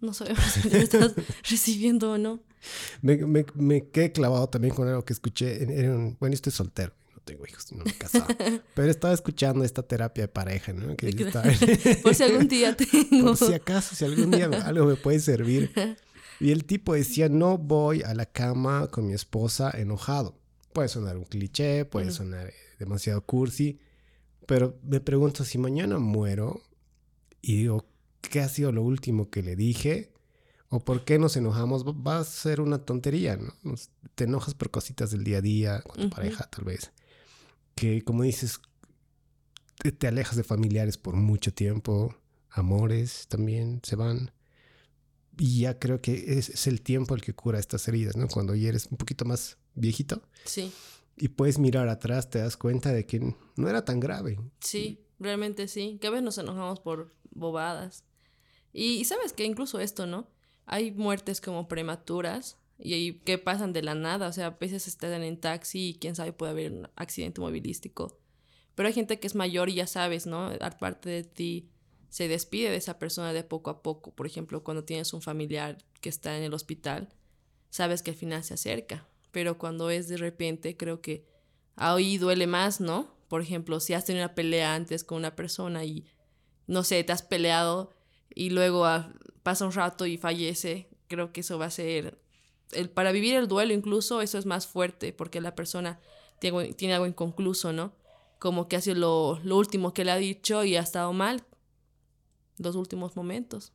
no 0.00 0.14
sabemos 0.14 0.44
si 0.44 0.70
lo 0.70 0.76
estás 0.76 1.14
recibiendo 1.50 2.12
o 2.12 2.18
no. 2.18 2.44
Me, 3.02 3.16
me, 3.16 3.44
me, 3.54 3.88
quedé 3.88 4.12
clavado 4.12 4.48
también 4.48 4.72
con 4.72 4.86
algo 4.86 5.04
que 5.04 5.12
escuché. 5.12 5.60
En, 5.64 6.16
bueno, 6.20 6.34
estoy 6.34 6.52
soltero. 6.52 6.92
tengo 7.24 7.44
hijos, 7.48 7.72
no 7.72 7.82
me 7.82 7.90
he 7.90 7.94
casado. 7.94 8.28
Pero 8.74 8.90
estaba 8.92 9.12
escuchando 9.12 9.64
esta 9.64 9.82
terapia 9.82 10.22
de 10.22 10.28
pareja, 10.28 10.72
¿no? 10.72 10.96
Que 10.96 11.12
Por 12.02 12.14
si 12.14 12.22
algún 12.22 12.46
día 12.46 12.76
tengo. 12.76 13.34
Por 13.34 13.36
si 13.36 13.54
acaso, 13.54 13.96
si 13.96 14.04
algún 14.04 14.30
día 14.30 14.46
algo 14.64 14.86
me 14.86 14.94
puede 14.94 15.18
servir. 15.18 15.72
Y 16.38 16.52
el 16.52 16.64
tipo 16.64 16.94
decía, 16.94 17.28
no 17.28 17.58
voy 17.58 18.02
a 18.02 18.14
la 18.14 18.26
cama 18.26 18.86
con 18.86 19.08
mi 19.08 19.14
esposa 19.14 19.72
enojado. 19.76 20.45
Puede 20.76 20.90
sonar 20.90 21.16
un 21.16 21.24
cliché, 21.24 21.86
puede 21.86 22.10
sonar 22.10 22.48
eh, 22.48 22.54
demasiado 22.78 23.24
cursi, 23.24 23.80
pero 24.46 24.78
me 24.82 25.00
pregunto 25.00 25.42
si 25.42 25.56
mañana 25.56 25.98
muero 25.98 26.60
y 27.40 27.56
digo, 27.56 27.86
¿qué 28.20 28.40
ha 28.40 28.48
sido 28.50 28.72
lo 28.72 28.82
último 28.82 29.30
que 29.30 29.42
le 29.42 29.56
dije? 29.56 30.12
¿O 30.68 30.80
por 30.80 31.06
qué 31.06 31.18
nos 31.18 31.34
enojamos? 31.38 31.86
Va 31.86 32.18
a 32.18 32.24
ser 32.24 32.60
una 32.60 32.84
tontería, 32.84 33.38
¿no? 33.38 33.54
te 34.14 34.24
enojas 34.24 34.52
por 34.52 34.70
cositas 34.70 35.10
del 35.10 35.24
día 35.24 35.38
a 35.38 35.40
día, 35.40 35.80
con 35.80 35.96
tu 35.96 36.10
pareja 36.10 36.44
tal 36.50 36.66
vez. 36.66 36.92
Que 37.74 38.04
como 38.04 38.24
dices, 38.24 38.60
te, 39.98 40.06
alejas 40.06 40.36
de 40.36 40.44
familiares 40.44 40.98
por 40.98 41.16
mucho 41.16 41.54
tiempo, 41.54 42.14
amores 42.50 43.28
también 43.28 43.80
se 43.82 43.96
van. 43.96 44.30
Y 45.38 45.60
ya 45.60 45.78
creo 45.78 46.02
que 46.02 46.36
es, 46.36 46.50
es, 46.50 46.66
el 46.66 46.82
tiempo 46.82 47.14
el 47.14 47.22
que 47.22 47.32
cura 47.32 47.58
estas 47.58 47.88
heridas, 47.88 48.14
¿no? 48.14 48.28
Cuando 48.28 48.54
ya 48.54 48.68
eres 48.68 48.88
un 48.90 48.98
poquito 48.98 49.24
más 49.24 49.56
viejito. 49.76 50.22
Sí. 50.44 50.72
Y 51.16 51.28
puedes 51.28 51.58
mirar 51.58 51.88
atrás, 51.88 52.28
te 52.28 52.40
das 52.40 52.56
cuenta 52.56 52.92
de 52.92 53.06
que 53.06 53.34
no 53.56 53.68
era 53.68 53.84
tan 53.84 54.00
grave. 54.00 54.38
Sí, 54.60 55.00
realmente 55.18 55.68
sí. 55.68 55.98
Que 56.00 56.08
a 56.08 56.10
veces 56.10 56.24
nos 56.24 56.38
enojamos 56.38 56.80
por 56.80 57.14
bobadas. 57.30 58.04
Y, 58.72 59.04
sabes 59.04 59.32
que 59.32 59.44
incluso 59.44 59.80
esto, 59.80 60.06
¿no? 60.06 60.28
Hay 60.66 60.90
muertes 60.90 61.40
como 61.40 61.68
prematuras 61.68 62.58
y, 62.78 63.14
que 63.20 63.38
pasan 63.38 63.72
de 63.72 63.82
la 63.82 63.94
nada. 63.94 64.28
O 64.28 64.32
sea, 64.32 64.46
a 64.46 64.50
veces 64.50 64.86
están 64.86 65.22
en 65.22 65.40
taxi 65.40 65.90
y 65.90 65.94
quién 65.94 66.14
sabe 66.14 66.34
puede 66.34 66.52
haber 66.52 66.72
un 66.72 66.88
accidente 66.96 67.40
movilístico. 67.40 68.18
Pero 68.74 68.88
hay 68.88 68.92
gente 68.92 69.18
que 69.18 69.26
es 69.26 69.34
mayor 69.34 69.70
y 69.70 69.74
ya 69.76 69.86
sabes, 69.86 70.26
¿no? 70.26 70.50
Aparte 70.60 71.08
de 71.08 71.24
ti, 71.24 71.70
se 72.10 72.28
despide 72.28 72.70
de 72.70 72.76
esa 72.76 72.98
persona 72.98 73.32
de 73.32 73.42
poco 73.42 73.70
a 73.70 73.82
poco. 73.82 74.14
Por 74.14 74.26
ejemplo, 74.26 74.62
cuando 74.62 74.84
tienes 74.84 75.14
un 75.14 75.22
familiar 75.22 75.78
que 76.02 76.10
está 76.10 76.36
en 76.36 76.42
el 76.42 76.52
hospital, 76.52 77.08
sabes 77.70 78.02
que 78.02 78.10
el 78.10 78.16
final 78.18 78.44
se 78.44 78.52
acerca 78.52 79.08
pero 79.36 79.58
cuando 79.58 79.90
es 79.90 80.08
de 80.08 80.16
repente 80.16 80.78
creo 80.78 81.02
que 81.02 81.26
ahí 81.74 82.16
duele 82.16 82.46
más, 82.46 82.80
¿no? 82.80 83.14
Por 83.28 83.42
ejemplo, 83.42 83.80
si 83.80 83.92
has 83.92 84.06
tenido 84.06 84.24
una 84.24 84.34
pelea 84.34 84.74
antes 84.74 85.04
con 85.04 85.18
una 85.18 85.36
persona 85.36 85.84
y, 85.84 86.06
no 86.66 86.84
sé, 86.84 87.04
te 87.04 87.12
has 87.12 87.20
peleado 87.20 87.90
y 88.34 88.48
luego 88.48 88.86
ah, 88.86 89.12
pasa 89.42 89.66
un 89.66 89.72
rato 89.72 90.06
y 90.06 90.16
fallece, 90.16 90.88
creo 91.06 91.34
que 91.34 91.42
eso 91.42 91.58
va 91.58 91.66
a 91.66 91.70
ser, 91.70 92.18
el, 92.72 92.88
para 92.88 93.12
vivir 93.12 93.34
el 93.34 93.46
duelo 93.46 93.74
incluso, 93.74 94.22
eso 94.22 94.38
es 94.38 94.46
más 94.46 94.66
fuerte 94.66 95.12
porque 95.12 95.42
la 95.42 95.54
persona 95.54 96.00
tiene, 96.40 96.72
tiene 96.72 96.94
algo 96.94 97.06
inconcluso, 97.06 97.74
¿no? 97.74 97.92
Como 98.38 98.68
que 98.68 98.76
ha 98.76 98.80
sido 98.80 98.96
lo, 98.96 99.40
lo 99.44 99.58
último 99.58 99.92
que 99.92 100.06
le 100.06 100.12
ha 100.12 100.16
dicho 100.16 100.64
y 100.64 100.76
ha 100.76 100.80
estado 100.80 101.12
mal 101.12 101.44
los 102.56 102.74
últimos 102.74 103.16
momentos. 103.16 103.74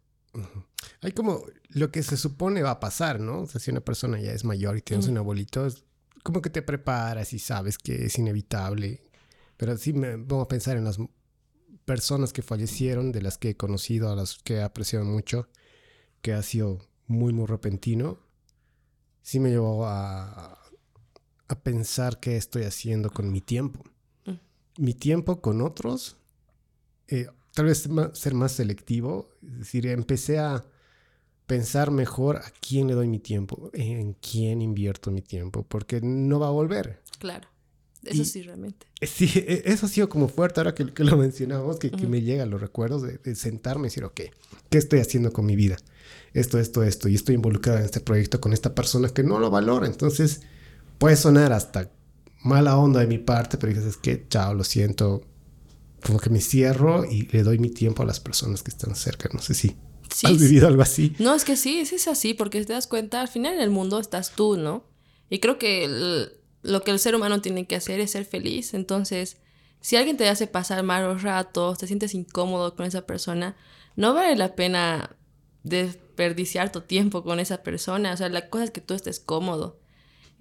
Hay 1.02 1.12
como 1.12 1.44
lo 1.70 1.92
que 1.92 2.04
se 2.04 2.18
supone 2.18 2.62
va 2.62 2.72
a 2.72 2.80
pasar, 2.80 3.20
¿no? 3.20 3.42
O 3.42 3.48
sea, 3.48 3.60
si 3.60 3.72
una 3.72 3.82
persona 3.82 4.20
ya 4.20 4.32
es 4.32 4.44
mayor 4.44 4.78
y 4.78 4.82
tienes 4.82 5.08
un 5.08 5.18
abuelito, 5.18 5.66
es 5.66 5.84
como 6.24 6.42
que 6.42 6.50
te 6.50 6.62
preparas 6.62 7.34
y 7.34 7.40
sabes 7.40 7.78
que 7.78 8.06
es 8.06 8.18
inevitable. 8.18 9.04
Pero 9.58 9.78
sí 9.78 9.94
me 9.94 10.18
pongo 10.18 10.44
a 10.44 10.48
pensar 10.48 10.78
en 10.78 10.86
las 10.86 10.98
personas 11.86 12.34
que 12.34 12.42
fallecieron, 12.42 13.12
de 13.12 13.22
las 13.22 13.38
que 13.38 13.52
he 13.52 13.58
conocido, 13.58 14.12
a 14.12 14.16
las 14.16 14.40
que 14.40 14.56
he 14.56 14.64
apreciado 14.64 15.06
mucho, 15.06 15.50
que 16.22 16.34
ha 16.34 16.42
sido 16.42 16.80
muy, 17.08 17.34
muy 17.34 17.46
repentino. 17.46 18.20
Sí 19.22 19.40
me 19.40 19.50
llevó 19.50 19.86
a, 19.86 20.58
a 21.48 21.64
pensar 21.64 22.20
qué 22.20 22.38
estoy 22.38 22.64
haciendo 22.64 23.12
con 23.12 23.32
mi 23.32 23.42
tiempo. 23.42 23.84
Mm. 24.26 24.34
Mi 24.78 24.94
tiempo 24.94 25.42
con 25.42 25.62
otros. 25.62 26.18
Eh, 27.08 27.28
tal 27.54 27.66
vez 27.66 27.88
ser 28.14 28.34
más 28.34 28.52
selectivo. 28.52 29.30
Es 29.44 29.60
decir, 29.60 29.88
empecé 29.88 30.40
a 30.40 30.64
pensar 31.46 31.92
mejor 31.92 32.38
a 32.38 32.52
quién 32.62 32.88
le 32.88 32.94
doy 32.94 33.08
mi 33.08 33.20
tiempo, 33.20 33.70
en 33.74 34.14
quién 34.14 34.62
invierto 34.62 35.12
mi 35.12 35.22
tiempo, 35.22 35.64
porque 35.64 36.00
no 36.02 36.40
va 36.40 36.48
a 36.48 36.52
volver. 36.52 37.02
Claro. 37.20 37.48
Eso 38.04 38.26
sí, 38.26 38.42
realmente. 38.42 38.88
Sí, 39.02 39.30
e, 39.36 39.64
eso 39.66 39.86
ha 39.86 39.90
sido 39.90 40.10
como 40.10 40.28
fuerte 40.28 40.60
ahora 40.60 40.74
que, 40.74 40.86
lo 41.04 41.18
mencionamos, 41.18 41.78
que, 41.78 41.92
que, 41.92 42.08
me 42.08 42.22
llegan 42.22 42.50
los 42.50 42.62
recuerdos 42.62 43.04
de, 43.04 43.36
sentarme 43.36 43.88
y 43.88 43.90
decir, 43.90 44.04
ok, 44.06 44.22
¿qué 44.70 44.78
estoy 44.78 45.00
haciendo 45.00 45.32
con 45.32 45.46
mi 45.46 45.56
vida? 45.56 45.78
Esto, 46.34 46.58
esto, 46.58 46.84
esto, 46.84 47.10
y 47.10 47.16
estoy 47.16 47.36
involucrada 47.36 47.80
en 47.80 47.86
este 47.86 48.00
proyecto 48.00 48.42
con 48.42 48.54
esta 48.54 48.74
persona 48.74 49.10
que 49.10 49.24
no 49.24 49.38
lo 49.38 49.52
valora. 49.52 49.86
Entonces, 49.86 50.42
puede 50.98 51.16
sonar 51.16 51.52
hasta 51.52 51.92
mala 52.44 52.78
onda 52.78 53.02
de 53.02 53.08
mi 53.08 53.20
parte, 53.20 53.58
pero 53.58 53.74
dices, 53.74 53.88
es 53.88 53.98
que, 53.98 54.26
chao, 54.30 54.54
lo 54.56 54.64
siento, 54.64 55.22
como 56.06 56.20
que 56.20 56.30
me 56.30 56.42
cierro 56.42 57.06
y 57.06 57.24
le 57.28 57.44
doy 57.44 57.60
mi 57.60 57.70
tiempo 57.70 58.04
a 58.04 58.06
las 58.06 58.20
personas 58.20 58.64
que 58.64 58.72
están 58.72 58.96
cerca. 58.96 59.30
No 59.34 59.42
sé 59.42 59.54
si 59.54 59.76
has 60.24 60.38
vivido 60.38 60.68
algo 60.68 60.82
así. 60.82 61.16
No, 61.20 61.34
es 61.34 61.46
que 61.46 61.56
sí, 61.56 61.80
es 61.80 62.08
así, 62.08 62.34
porque 62.34 62.64
te 62.66 62.74
das 62.74 62.88
cuenta, 62.88 63.22
al 63.22 63.28
final 63.28 63.54
en 63.54 63.62
el 63.62 63.70
mundo 63.70 64.00
estás 64.00 64.32
tú, 64.36 64.58
¿no? 64.58 64.86
Y 65.30 65.40
creo 65.40 65.58
que 65.58 66.30
lo 66.62 66.84
que 66.84 66.92
el 66.92 67.00
ser 67.00 67.16
humano 67.16 67.42
tiene 67.42 67.66
que 67.66 67.76
hacer 67.76 68.00
es 68.00 68.12
ser 68.12 68.26
feliz. 68.26 68.74
Entonces, 68.74 69.38
si 69.80 69.96
alguien 69.96 70.18
te 70.18 70.28
hace 70.28 70.48
pasar 70.48 70.84
malos 70.84 71.24
ratos, 71.24 71.78
te 71.78 71.88
sientes 71.88 72.14
incómodo 72.14 72.76
con 72.76 72.86
esa 72.86 73.06
persona, 73.06 73.56
no 73.96 74.14
vale 74.14 74.36
la 74.36 74.56
pena 74.56 75.16
desperdiciar 75.64 76.72
tu 76.72 76.82
tiempo 76.82 77.24
con 77.24 77.40
esa 77.40 77.64
persona. 77.64 78.14
O 78.14 78.18
sea, 78.18 78.30
la 78.30 78.50
cosa 78.50 78.66
es 78.66 78.72
que 78.72 78.82
tú 78.82 78.94
estés 78.94 79.20
cómodo. 79.20 79.80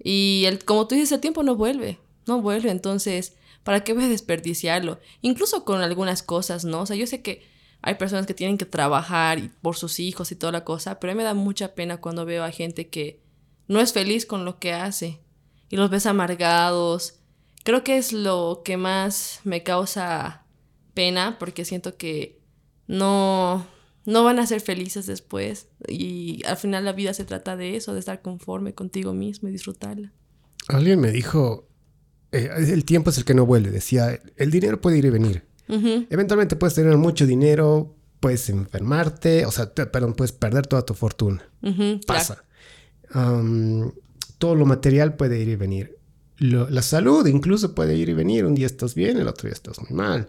Y 0.03 0.43
el, 0.45 0.63
como 0.65 0.87
tú 0.87 0.95
dices, 0.95 1.11
el 1.11 1.19
tiempo 1.19 1.43
no 1.43 1.55
vuelve, 1.55 1.99
no 2.27 2.41
vuelve. 2.41 2.69
Entonces, 2.71 3.33
¿Para 3.63 3.83
qué 3.83 3.93
voy 3.93 4.05
a 4.05 4.09
desperdiciarlo? 4.09 4.99
Incluso 5.21 5.65
con 5.65 5.81
algunas 5.81 6.23
cosas, 6.23 6.65
¿no? 6.65 6.81
O 6.81 6.85
sea, 6.85 6.95
yo 6.95 7.05
sé 7.07 7.21
que 7.21 7.43
hay 7.81 7.95
personas 7.95 8.25
que 8.25 8.33
tienen 8.33 8.57
que 8.57 8.65
trabajar 8.65 9.39
por 9.61 9.75
sus 9.75 9.99
hijos 9.99 10.31
y 10.31 10.35
toda 10.35 10.51
la 10.51 10.63
cosa, 10.63 10.99
pero 10.99 11.11
a 11.11 11.15
mí 11.15 11.17
me 11.17 11.23
da 11.23 11.33
mucha 11.33 11.73
pena 11.73 11.97
cuando 11.97 12.25
veo 12.25 12.43
a 12.43 12.51
gente 12.51 12.89
que 12.89 13.21
no 13.67 13.79
es 13.79 13.93
feliz 13.93 14.25
con 14.25 14.45
lo 14.45 14.59
que 14.59 14.73
hace 14.73 15.21
y 15.69 15.77
los 15.77 15.89
ves 15.89 16.05
amargados. 16.05 17.19
Creo 17.63 17.83
que 17.83 17.97
es 17.97 18.13
lo 18.13 18.61
que 18.65 18.77
más 18.77 19.39
me 19.43 19.63
causa 19.63 20.45
pena 20.93 21.37
porque 21.39 21.65
siento 21.65 21.97
que 21.97 22.41
no 22.87 23.65
no 24.05 24.23
van 24.23 24.39
a 24.39 24.47
ser 24.47 24.61
felices 24.61 25.05
después 25.05 25.67
y 25.87 26.43
al 26.45 26.57
final 26.57 26.85
la 26.85 26.91
vida 26.91 27.13
se 27.13 27.23
trata 27.23 27.55
de 27.55 27.75
eso, 27.75 27.93
de 27.93 27.99
estar 27.99 28.21
conforme 28.21 28.73
contigo 28.73 29.13
mismo 29.13 29.47
y 29.47 29.51
disfrutarla. 29.51 30.11
Alguien 30.67 30.99
me 30.99 31.11
dijo 31.11 31.67
eh, 32.31 32.49
el 32.57 32.85
tiempo 32.85 33.09
es 33.09 33.17
el 33.17 33.25
que 33.25 33.33
no 33.33 33.45
vuelve. 33.45 33.71
Decía, 33.71 34.19
el 34.37 34.51
dinero 34.51 34.79
puede 34.81 34.97
ir 34.97 35.05
y 35.05 35.09
venir. 35.09 35.43
Eventualmente 35.67 36.57
puedes 36.57 36.75
tener 36.75 36.97
mucho 36.97 37.25
dinero, 37.25 37.95
puedes 38.19 38.49
enfermarte, 38.49 39.45
o 39.45 39.51
sea, 39.51 39.73
perdón, 39.73 40.15
puedes 40.15 40.33
perder 40.33 40.67
toda 40.67 40.85
tu 40.85 40.93
fortuna. 40.93 41.49
Pasa. 42.05 42.43
todo 44.37 44.55
lo 44.55 44.65
material 44.65 45.15
puede 45.15 45.39
ir 45.39 45.47
y 45.47 45.55
venir. 45.55 45.97
la 46.39 46.81
salud 46.81 47.25
incluso 47.27 47.73
puede 47.73 47.95
ir 47.95 48.09
y 48.09 48.13
venir. 48.13 48.45
Un 48.45 48.55
día 48.55 48.65
estás 48.65 48.95
bien, 48.95 49.17
el 49.17 49.29
otro 49.29 49.47
día 49.47 49.53
estás 49.53 49.79
muy 49.81 49.91
mal. 49.91 50.27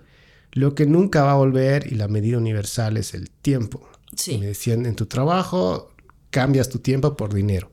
Lo 0.53 0.77
que 0.77 0.87
nunca 0.87 1.25
va 1.25 1.33
a 1.33 1.37
volver 1.37 1.91
y 1.91 1.97
la 1.97 2.07
medida 2.07 2.39
universal 2.39 2.97
es 2.97 3.15
el 3.15 3.31
tiempo. 3.31 3.89
Sí. 4.15 4.39
me 4.39 4.47
decían, 4.47 4.85
en 4.87 4.95
tu 4.95 5.07
trabajo 5.07 5.91
cambias 6.31 6.69
tu 6.69 6.79
tiempo 6.79 7.17
por 7.17 7.33
dinero 7.33 7.73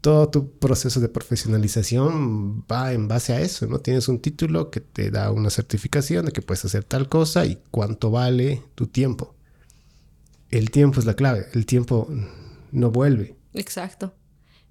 todo 0.00 0.28
tu 0.28 0.52
proceso 0.58 1.00
de 1.00 1.08
profesionalización 1.08 2.64
va 2.70 2.92
en 2.92 3.08
base 3.08 3.32
a 3.32 3.40
eso, 3.40 3.66
¿no? 3.66 3.80
Tienes 3.80 4.08
un 4.08 4.20
título 4.20 4.70
que 4.70 4.80
te 4.80 5.10
da 5.10 5.30
una 5.32 5.50
certificación 5.50 6.26
de 6.26 6.32
que 6.32 6.42
puedes 6.42 6.64
hacer 6.64 6.84
tal 6.84 7.08
cosa 7.08 7.46
y 7.46 7.58
cuánto 7.70 8.10
vale 8.10 8.62
tu 8.74 8.86
tiempo. 8.86 9.34
El 10.50 10.70
tiempo 10.70 11.00
es 11.00 11.06
la 11.06 11.14
clave, 11.14 11.46
el 11.52 11.66
tiempo 11.66 12.08
no 12.70 12.90
vuelve. 12.90 13.36
Exacto. 13.54 14.14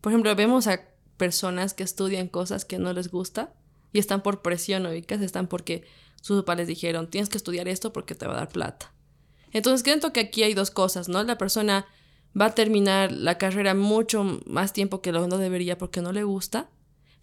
Por 0.01 0.11
ejemplo, 0.11 0.33
vemos 0.35 0.67
a 0.67 0.81
personas 1.17 1.73
que 1.73 1.83
estudian 1.83 2.27
cosas 2.27 2.63
que 2.63 2.79
no 2.79 2.93
les 2.93 3.09
gusta 3.09 3.53
y 3.91 3.99
están 3.99 4.23
por 4.23 4.41
presión, 4.41 4.83
¿no? 4.83 4.89
Están 4.91 5.47
porque 5.47 5.83
sus 6.21 6.41
papás 6.41 6.57
les 6.57 6.67
dijeron, 6.67 7.09
tienes 7.09 7.29
que 7.29 7.37
estudiar 7.37 7.67
esto 7.67 7.91
porque 7.91 8.15
te 8.15 8.27
va 8.27 8.33
a 8.33 8.37
dar 8.37 8.49
plata. 8.49 8.93
Entonces, 9.51 9.83
creo 9.83 10.13
que 10.13 10.19
aquí 10.19 10.43
hay 10.43 10.53
dos 10.53 10.71
cosas, 10.71 11.09
¿no? 11.09 11.23
La 11.23 11.37
persona 11.37 11.85
va 12.39 12.45
a 12.45 12.55
terminar 12.55 13.11
la 13.11 13.37
carrera 13.37 13.73
mucho 13.73 14.41
más 14.45 14.73
tiempo 14.73 15.01
que 15.01 15.11
lo 15.11 15.27
no 15.27 15.37
debería 15.37 15.77
porque 15.77 16.01
no 16.01 16.11
le 16.11 16.23
gusta 16.23 16.69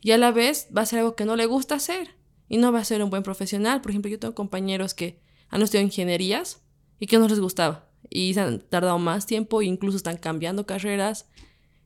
y 0.00 0.11
a 0.11 0.18
la 0.18 0.33
vez 0.33 0.68
va 0.77 0.83
a 0.83 0.87
ser 0.87 1.00
algo 1.00 1.16
que 1.16 1.24
no 1.24 1.37
le 1.37 1.46
gusta 1.46 1.77
hacer 1.77 2.16
y 2.48 2.59
no 2.59 2.72
va 2.72 2.81
a 2.81 2.85
ser 2.85 3.03
un 3.03 3.11
buen 3.11 3.22
profesional. 3.22 3.81
Por 3.81 3.90
ejemplo, 3.90 4.11
yo 4.11 4.18
tengo 4.18 4.35
compañeros 4.35 4.92
que 4.94 5.20
han 5.48 5.62
estudiado 5.62 5.87
ingenierías 5.87 6.61
y 6.98 7.07
que 7.07 7.18
no 7.18 7.29
les 7.29 7.40
gustaba 7.40 7.88
y 8.11 8.35
se 8.35 8.40
han 8.40 8.61
tardado 8.61 8.98
más 8.98 9.27
tiempo 9.27 9.62
e 9.62 9.66
incluso 9.66 9.96
están 9.96 10.18
cambiando 10.18 10.66
carreras 10.66 11.27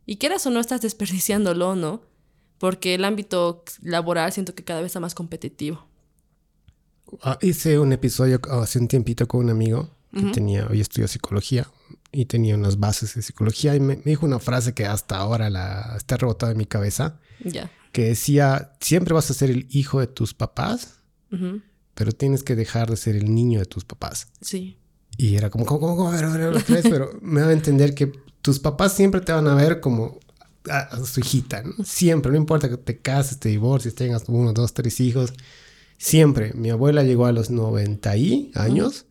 y 0.05 0.17
quieras 0.17 0.47
o 0.47 0.51
no 0.51 0.59
estás 0.59 0.81
desperdiciándolo, 0.81 1.77
¿no? 1.77 2.03
Porque 2.59 2.95
el 2.95 3.05
ámbito 3.05 3.63
laboral 3.83 4.33
siento 4.33 4.55
que 4.55 4.65
cada 4.65 4.81
vez 4.81 4.89
está 4.89 5.01
más 5.01 5.15
competitivo. 5.15 5.87
Ah, 7.23 7.39
hice 7.41 7.79
un 7.79 7.93
episodio 7.93 8.41
hace 8.51 8.79
un 8.79 8.89
tiempito 8.89 9.29
con 9.29 9.45
un 9.45 9.51
amigo 9.51 9.98
que 10.13 10.31
tenía, 10.33 10.67
hoy 10.67 10.81
estudió 10.81 11.07
psicología, 11.07 11.69
y 12.13 12.25
tenía 12.25 12.55
unas 12.55 12.79
bases 12.79 13.15
de 13.15 13.23
psicología 13.23 13.75
y 13.75 13.81
me, 13.81 13.97
dijo 13.97 14.25
una 14.25 14.39
frase 14.39 14.73
que 14.73 14.87
hasta 14.87 15.17
ahora 15.17 15.51
la 15.51 15.95
está 15.97 16.17
rebotada 16.17 16.53
en 16.53 16.59
mi 16.59 16.67
cabeza. 16.67 17.21
Ya. 17.45 17.71
que 17.93 18.07
decía, 18.07 18.73
siempre 18.81 19.15
vas 19.15 19.31
a 19.31 19.35
ser 19.35 19.51
el 19.51 19.67
hijo 19.71 20.01
de 20.01 20.09
tus 20.09 20.35
papás, 20.35 21.01
pero 21.95 22.13
tienes 22.13 22.43
que 22.43 22.57
dejar 22.57 22.91
de 22.91 22.97
ser 22.97 23.17
el 23.17 23.33
niño 23.33 23.61
de 23.61 23.67
tus 23.67 23.85
papás. 23.85 24.29
Sí. 24.41 24.79
Y 25.17 25.37
era 25.37 25.51
como, 25.51 25.65
¿cómo, 25.67 25.81
cómo, 25.81 25.97
cómo? 25.97 26.13
Pero, 26.83 27.11
me 27.23 27.41
da 27.41 27.49
a 27.49 27.53
entender 27.53 27.95
que 27.95 28.13
tus 28.43 28.59
papás 28.59 28.93
siempre 28.93 29.21
te 29.21 29.33
van 29.33 29.47
a 29.47 29.55
ver 29.55 29.81
como 29.81 30.19
a, 30.71 31.05
su 31.05 31.21
hijita, 31.21 31.63
¿no? 31.63 31.85
Siempre, 31.85 32.33
no 32.33 32.39
importa 32.39 32.69
que 32.69 32.77
te 32.77 32.99
cases, 32.99 33.39
te 33.39 33.49
divorcies, 33.49 33.95
tengas 33.95 34.25
uno, 34.29 34.53
dos, 34.53 34.75
tres 34.75 35.01
hijos. 35.01 35.33
Siempre. 35.97 36.53
Mi 36.55 36.71
abuela 36.71 37.03
llegó 37.03 37.27
a 37.27 37.33
los 37.33 37.51
90 37.51 38.11
años 38.55 39.07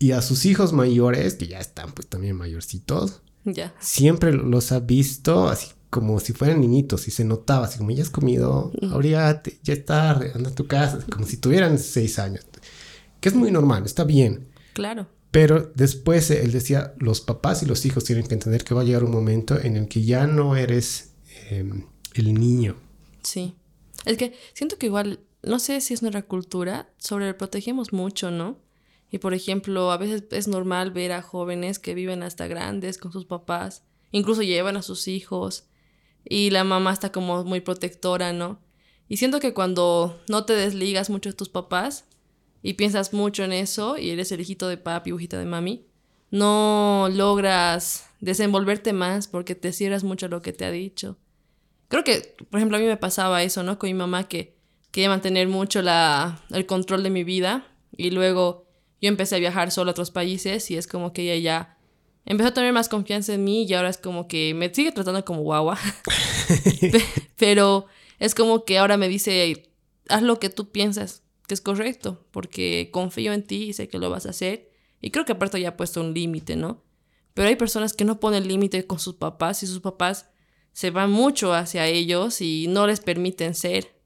y 0.00 0.12
a 0.12 0.22
sus 0.22 0.46
hijos 0.46 0.72
mayores, 0.72 1.34
que 1.34 1.46
ya 1.46 1.60
están 1.60 1.92
pues 1.92 2.08
también 2.08 2.34
mayorcitos, 2.34 3.20
ya. 3.44 3.74
siempre 3.78 4.32
los 4.32 4.72
ha 4.72 4.80
visto 4.80 5.48
así 5.48 5.68
como 5.90 6.18
si 6.20 6.32
fueran 6.32 6.60
niñitos 6.60 7.06
y 7.06 7.10
se 7.10 7.24
notaba 7.24 7.66
así 7.66 7.78
como 7.78 7.90
ya 7.90 8.02
has 8.02 8.10
comido, 8.10 8.72
ahorita 8.90 9.42
ya 9.62 9.74
es 9.74 9.84
tarde, 9.84 10.32
anda 10.34 10.50
a 10.50 10.54
tu 10.54 10.66
casa, 10.66 11.04
como 11.12 11.26
si 11.26 11.36
tuvieran 11.36 11.78
seis 11.78 12.18
años. 12.18 12.46
Que 13.20 13.28
es 13.28 13.34
muy 13.34 13.50
normal, 13.50 13.84
está 13.84 14.04
bien. 14.04 14.48
Claro. 14.72 15.06
Pero 15.30 15.70
después 15.74 16.30
él 16.30 16.50
decía, 16.50 16.94
los 16.98 17.20
papás 17.20 17.62
y 17.62 17.66
los 17.66 17.84
hijos 17.84 18.04
tienen 18.04 18.26
que 18.26 18.34
entender 18.34 18.64
que 18.64 18.72
va 18.72 18.80
a 18.80 18.84
llegar 18.84 19.04
un 19.04 19.10
momento 19.10 19.60
en 19.60 19.76
el 19.76 19.86
que 19.86 20.02
ya 20.02 20.26
no 20.26 20.56
eres 20.56 21.10
em, 21.50 21.84
el 22.14 22.32
niño. 22.32 22.76
Sí. 23.22 23.54
Es 24.06 24.16
que 24.16 24.32
siento 24.54 24.78
que 24.78 24.86
igual, 24.86 25.20
no 25.42 25.58
sé 25.58 25.80
si 25.82 25.92
es 25.92 26.02
nuestra 26.02 26.22
cultura, 26.22 26.88
sobreprotegemos 26.96 27.92
mucho, 27.92 28.30
¿no? 28.30 28.58
Y 29.10 29.18
por 29.18 29.34
ejemplo, 29.34 29.90
a 29.90 29.96
veces 29.96 30.24
es 30.30 30.48
normal 30.48 30.92
ver 30.92 31.12
a 31.12 31.22
jóvenes 31.22 31.78
que 31.78 31.94
viven 31.94 32.22
hasta 32.22 32.46
grandes 32.46 32.98
con 32.98 33.12
sus 33.12 33.24
papás, 33.24 33.84
incluso 34.12 34.42
llevan 34.42 34.76
a 34.76 34.82
sus 34.82 35.08
hijos 35.08 35.64
y 36.24 36.50
la 36.50 36.64
mamá 36.64 36.92
está 36.92 37.10
como 37.10 37.44
muy 37.44 37.60
protectora, 37.60 38.32
¿no? 38.32 38.60
Y 39.08 39.16
siento 39.16 39.40
que 39.40 39.52
cuando 39.52 40.20
no 40.28 40.44
te 40.44 40.52
desligas 40.52 41.10
mucho 41.10 41.30
de 41.30 41.36
tus 41.36 41.48
papás 41.48 42.04
y 42.62 42.74
piensas 42.74 43.12
mucho 43.12 43.42
en 43.42 43.52
eso 43.52 43.98
y 43.98 44.10
eres 44.10 44.30
el 44.30 44.40
hijito 44.40 44.68
de 44.68 44.76
papi 44.76 45.10
o 45.10 45.16
hijita 45.16 45.38
de 45.38 45.46
mami, 45.46 45.86
no 46.30 47.08
logras 47.12 48.08
desenvolverte 48.20 48.92
más 48.92 49.26
porque 49.26 49.56
te 49.56 49.72
cierras 49.72 50.04
mucho 50.04 50.26
a 50.26 50.28
lo 50.28 50.42
que 50.42 50.52
te 50.52 50.64
ha 50.64 50.70
dicho. 50.70 51.16
Creo 51.88 52.04
que, 52.04 52.36
por 52.50 52.60
ejemplo, 52.60 52.76
a 52.76 52.80
mí 52.80 52.86
me 52.86 52.96
pasaba 52.96 53.42
eso, 53.42 53.64
¿no? 53.64 53.80
Con 53.80 53.88
mi 53.88 53.94
mamá 53.94 54.28
que 54.28 54.54
quería 54.92 55.08
mantener 55.08 55.48
mucho 55.48 55.82
la, 55.82 56.44
el 56.50 56.66
control 56.66 57.02
de 57.02 57.10
mi 57.10 57.24
vida 57.24 57.66
y 57.96 58.10
luego 58.10 58.69
yo 59.00 59.08
empecé 59.08 59.36
a 59.36 59.38
viajar 59.38 59.70
solo 59.70 59.90
a 59.90 59.92
otros 59.92 60.10
países 60.10 60.70
y 60.70 60.76
es 60.76 60.86
como 60.86 61.12
que 61.12 61.32
ella 61.32 61.42
ya 61.42 61.78
empezó 62.24 62.50
a 62.50 62.54
tener 62.54 62.72
más 62.72 62.88
confianza 62.88 63.34
en 63.34 63.44
mí 63.44 63.64
y 63.64 63.74
ahora 63.74 63.88
es 63.88 63.98
como 63.98 64.28
que 64.28 64.54
me 64.54 64.72
sigue 64.72 64.92
tratando 64.92 65.24
como 65.24 65.40
guagua. 65.40 65.78
Pero 67.36 67.86
es 68.18 68.34
como 68.34 68.64
que 68.64 68.78
ahora 68.78 68.96
me 68.96 69.08
dice, 69.08 69.70
haz 70.08 70.22
lo 70.22 70.38
que 70.38 70.50
tú 70.50 70.70
piensas 70.70 71.22
que 71.50 71.54
es 71.54 71.60
correcto, 71.60 72.24
porque 72.30 72.90
confío 72.92 73.32
en 73.32 73.42
ti 73.42 73.64
y 73.64 73.72
sé 73.72 73.88
que 73.88 73.98
lo 73.98 74.08
vas 74.08 74.26
a 74.26 74.30
hacer. 74.30 74.70
Y 75.00 75.10
creo 75.10 75.24
que 75.24 75.32
aparte 75.32 75.60
ya 75.60 75.70
ha 75.70 75.76
puesto 75.76 76.00
un 76.00 76.14
límite, 76.14 76.54
¿no? 76.54 76.84
Pero 77.34 77.48
hay 77.48 77.56
personas 77.56 77.92
que 77.92 78.04
no 78.04 78.20
ponen 78.20 78.46
límite 78.46 78.86
con 78.86 79.00
sus 79.00 79.14
papás 79.14 79.64
y 79.64 79.66
sus 79.66 79.80
papás 79.80 80.30
se 80.72 80.90
van 80.90 81.10
mucho 81.10 81.52
hacia 81.52 81.86
ellos 81.86 82.40
y 82.40 82.66
no 82.68 82.86
les 82.86 83.00
permiten 83.00 83.56
ser. 83.56 83.96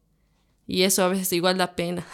Y 0.67 0.85
eso 0.85 1.05
a 1.05 1.09
veces 1.09 1.33
igual 1.35 1.59
da 1.59 1.77
pena. 1.77 2.07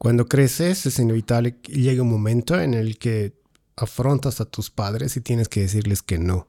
Cuando 0.00 0.28
creces 0.28 0.86
es 0.86 0.98
inevitable 0.98 1.58
que 1.58 1.72
llegue 1.72 2.00
un 2.00 2.08
momento 2.08 2.58
en 2.58 2.72
el 2.72 2.96
que 2.96 3.34
afrontas 3.76 4.40
a 4.40 4.46
tus 4.46 4.70
padres 4.70 5.14
y 5.18 5.20
tienes 5.20 5.50
que 5.50 5.60
decirles 5.60 6.00
que 6.00 6.18
no. 6.18 6.48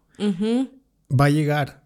Va 1.12 1.26
a 1.26 1.30
llegar. 1.30 1.84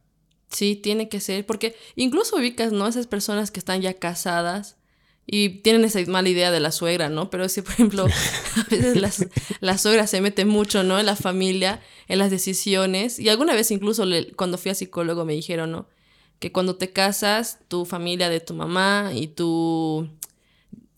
Sí, 0.51 0.75
tiene 0.75 1.09
que 1.09 1.19
ser, 1.19 1.43
porque 1.43 1.75
incluso 1.95 2.35
ubicas, 2.35 2.71
¿no? 2.71 2.87
Esas 2.87 3.07
personas 3.07 3.49
que 3.49 3.59
están 3.59 3.81
ya 3.81 3.95
casadas 3.95 4.77
y 5.25 5.61
tienen 5.63 5.83
esa 5.85 5.99
mala 6.05 6.29
idea 6.29 6.51
de 6.51 6.59
la 6.59 6.71
suegra, 6.71 7.09
¿no? 7.09 7.31
Pero 7.31 7.49
si, 7.49 7.63
por 7.63 7.71
ejemplo, 7.71 8.05
a 8.57 8.63
veces 8.69 9.27
la 9.59 9.79
suegra 9.79 10.05
se 10.05 10.21
mete 10.21 10.45
mucho, 10.45 10.83
¿no? 10.83 10.99
En 10.99 11.07
la 11.07 11.15
familia, 11.15 11.81
en 12.07 12.19
las 12.19 12.29
decisiones. 12.29 13.17
Y 13.17 13.29
alguna 13.29 13.55
vez 13.55 13.71
incluso 13.71 14.05
cuando 14.35 14.59
fui 14.59 14.69
a 14.69 14.75
psicólogo 14.75 15.25
me 15.25 15.33
dijeron, 15.33 15.71
¿no? 15.71 15.89
Que 16.37 16.51
cuando 16.51 16.75
te 16.75 16.91
casas, 16.91 17.57
tu 17.69 17.85
familia 17.85 18.29
de 18.29 18.39
tu 18.39 18.53
mamá 18.53 19.13
y 19.15 19.29
tu 19.29 20.11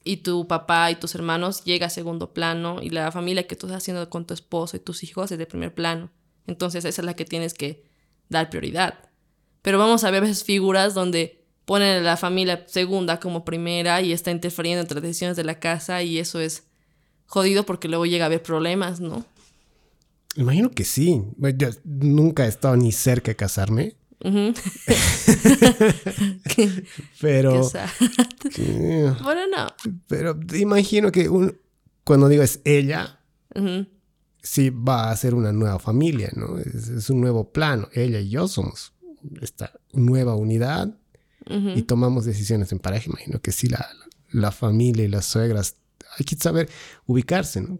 y 0.08 0.18
tu 0.18 0.48
papá 0.48 0.90
y 0.90 0.96
tus 0.96 1.14
hermanos 1.16 1.64
llega 1.64 1.88
a 1.88 1.90
segundo 1.90 2.34
plano 2.34 2.82
y 2.82 2.90
la 2.90 3.12
familia 3.12 3.46
que 3.46 3.56
tú 3.56 3.68
estás 3.68 3.84
haciendo 3.84 4.10
con 4.10 4.26
tu 4.26 4.34
esposo 4.34 4.78
y 4.78 4.80
tus 4.80 5.04
hijos 5.04 5.32
es 5.32 5.38
de 5.38 5.46
primer 5.46 5.74
plano. 5.74 6.10
Entonces 6.48 6.86
esa 6.86 7.02
es 7.02 7.06
la 7.06 7.16
que 7.16 7.26
tienes 7.26 7.54
que 7.54 7.84
dar 8.30 8.50
prioridad. 8.50 8.96
Pero 9.62 9.78
vamos 9.78 10.04
a 10.04 10.12
ver 10.12 10.34
figuras 10.36 10.94
donde 10.94 11.44
ponen 11.66 11.98
a 11.98 12.02
la 12.02 12.16
familia 12.16 12.64
segunda 12.68 13.20
como 13.20 13.44
primera 13.44 14.02
y 14.02 14.14
está 14.14 14.32
interfiriendo 14.32 14.82
entre 14.82 14.96
las 14.96 15.04
decisiones 15.04 15.36
de 15.36 15.44
la 15.44 15.60
casa 15.60 16.02
y 16.02 16.18
eso 16.18 16.40
es 16.40 16.64
jodido 17.26 17.66
porque 17.66 17.90
luego 17.90 18.06
llega 18.06 18.26
a 18.26 18.28
haber 18.28 18.42
problemas, 18.42 19.02
¿no? 19.02 19.26
Imagino 20.38 20.72
que 20.72 20.86
sí. 20.86 21.22
Yo 21.58 21.70
nunca 21.84 22.46
he 22.46 22.48
estado 22.48 22.78
ni 22.78 22.94
cerca 22.94 23.32
de 23.32 23.36
casarme, 23.36 23.96
pero. 27.22 27.70
bueno, 29.24 29.42
no. 29.56 29.68
Pero 30.08 30.40
imagino 30.56 31.12
que 31.12 31.30
cuando 32.04 32.28
digo 32.28 32.42
es 32.44 32.62
ella, 32.66 33.20
sí 34.42 34.72
va 34.72 35.12
a 35.12 35.16
ser 35.16 35.36
una 35.36 35.52
nueva 35.52 35.78
familia, 35.80 36.32
¿no? 36.36 36.58
Es, 36.58 37.10
un 37.10 37.22
nuevo 37.22 37.52
plano. 37.52 37.90
Ella 37.94 38.20
y 38.20 38.30
yo 38.30 38.48
somos 38.48 38.94
esta 39.42 39.72
nueva 39.94 40.36
unidad 40.36 40.96
y 41.50 41.84
tomamos 41.84 42.26
decisiones 42.26 42.72
en 42.72 42.80
pareja. 42.80 43.10
Imagino 43.10 43.40
que 43.40 43.52
sí, 43.52 43.68
la, 43.68 43.88
la 44.32 44.52
familia 44.52 45.06
y 45.06 45.10
las 45.10 45.26
suegras 45.26 45.76
hay 46.18 46.26
que 46.26 46.36
saber 46.36 46.70
ubicarse, 47.06 47.62
¿no? 47.62 47.80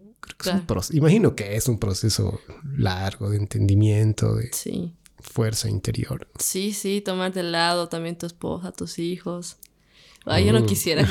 imagino 0.92 1.34
que 1.34 1.56
es 1.56 1.68
un 1.68 1.78
proceso 1.78 2.38
largo 2.76 3.30
de 3.30 3.38
entendimiento, 3.38 4.34
de, 4.34 4.50
sí 4.52 4.97
fuerza 5.20 5.68
interior. 5.68 6.28
Sí, 6.38 6.72
sí, 6.72 7.00
tomarte 7.00 7.40
el 7.40 7.52
lado 7.52 7.88
también 7.88 8.16
tu 8.16 8.26
esposa, 8.26 8.72
tus 8.72 8.98
hijos. 8.98 9.58
Ay, 10.24 10.46
yo 10.46 10.52
no 10.52 10.60
mm. 10.60 10.66
quisiera. 10.66 11.08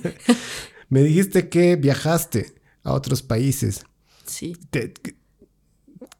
Me 0.88 1.02
dijiste 1.02 1.48
que 1.48 1.76
viajaste 1.76 2.54
a 2.82 2.92
otros 2.92 3.22
países. 3.22 3.84
Sí. 4.24 4.56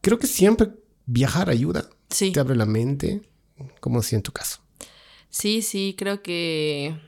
creo 0.01 0.19
que 0.19 0.27
siempre 0.27 0.69
viajar 1.05 1.49
ayuda. 1.49 1.89
Sí. 2.09 2.31
Te 2.31 2.39
abre 2.39 2.55
la 2.55 2.65
mente, 2.65 3.21
como 3.79 4.01
si 4.01 4.15
en 4.15 4.21
tu 4.21 4.31
caso. 4.31 4.61
Sí, 5.29 5.61
sí, 5.61 5.95
creo 5.97 6.21
que, 6.21 6.99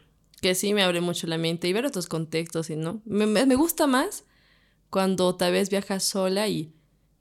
que 0.41 0.55
sí 0.55 0.73
me 0.73 0.83
abre 0.83 1.01
mucho 1.01 1.27
la 1.27 1.37
mente 1.37 1.67
y 1.67 1.73
ver 1.73 1.85
otros 1.85 2.07
contextos, 2.07 2.69
y 2.69 2.75
¿no? 2.75 3.01
Me, 3.05 3.25
me 3.27 3.55
gusta 3.55 3.85
más 3.85 4.23
cuando 4.89 5.35
tal 5.35 5.51
vez 5.51 5.69
viajas 5.69 6.03
sola 6.03 6.47
y 6.47 6.73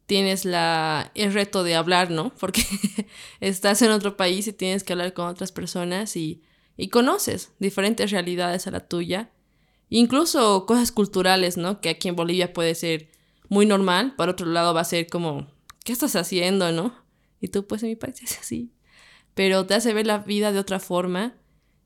tienes 0.07 0.45
la, 0.45 1.11
el 1.15 1.33
reto 1.33 1.65
de 1.65 1.75
hablar, 1.75 2.11
¿no? 2.11 2.33
Porque 2.39 2.63
estás 3.41 3.83
en 3.83 3.91
otro 3.91 4.17
país 4.17 4.47
y 4.47 4.53
tienes 4.53 4.85
que 4.85 4.93
hablar 4.93 5.15
con 5.15 5.27
otras 5.27 5.53
personas 5.53 6.17
y, 6.17 6.43
y 6.77 6.89
conoces 6.89 7.53
diferentes 7.59 8.11
realidades 8.11 8.67
a 8.67 8.71
la 8.71 8.81
tuya. 8.81 9.31
Incluso 9.89 10.67
cosas 10.67 10.93
culturales, 10.93 11.57
¿no? 11.57 11.81
Que 11.81 11.91
aquí 11.91 12.09
en 12.09 12.17
Bolivia 12.17 12.53
puede 12.53 12.75
ser 12.75 13.11
muy 13.49 13.67
normal, 13.67 14.15
por 14.17 14.29
otro 14.29 14.47
lado 14.47 14.73
va 14.73 14.81
a 14.81 14.85
ser 14.85 15.09
como, 15.09 15.47
¿qué 15.85 15.93
estás 15.93 16.17
haciendo, 16.17 16.73
no? 16.73 16.95
Y 17.41 17.49
tú, 17.49 17.67
pues 17.67 17.83
en 17.83 17.91
mi 17.91 17.97
país 17.97 18.23
es 18.23 18.39
así. 18.39 18.73
Pero 19.35 19.67
te 19.67 19.75
hace 19.75 19.93
ver 19.93 20.07
la 20.07 20.19
vida 20.19 20.53
de 20.53 20.59
otra 20.59 20.81
forma. 20.81 21.35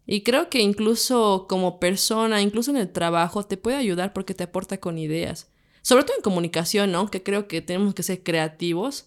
Y 0.07 0.22
creo 0.22 0.48
que 0.50 0.61
incluso 0.61 1.46
como 1.48 1.81
persona, 1.81 2.42
incluso 2.42 2.70
en 2.70 2.76
el 2.76 2.92
trabajo, 2.92 3.42
te 3.42 3.57
puede 3.57 3.76
ayudar 3.76 4.12
porque 4.12 4.35
te 4.35 4.44
aporta 4.44 4.79
con 4.79 4.98
ideas 4.98 5.48
sobre 5.87 6.03
todo 6.03 6.16
en 6.16 6.22
comunicación, 6.22 6.90
¿no? 6.90 7.09
Que 7.12 7.22
creo 7.22 7.46
que 7.46 7.62
tenemos 7.62 7.94
que 7.94 8.03
ser 8.03 8.25
creativos 8.25 9.07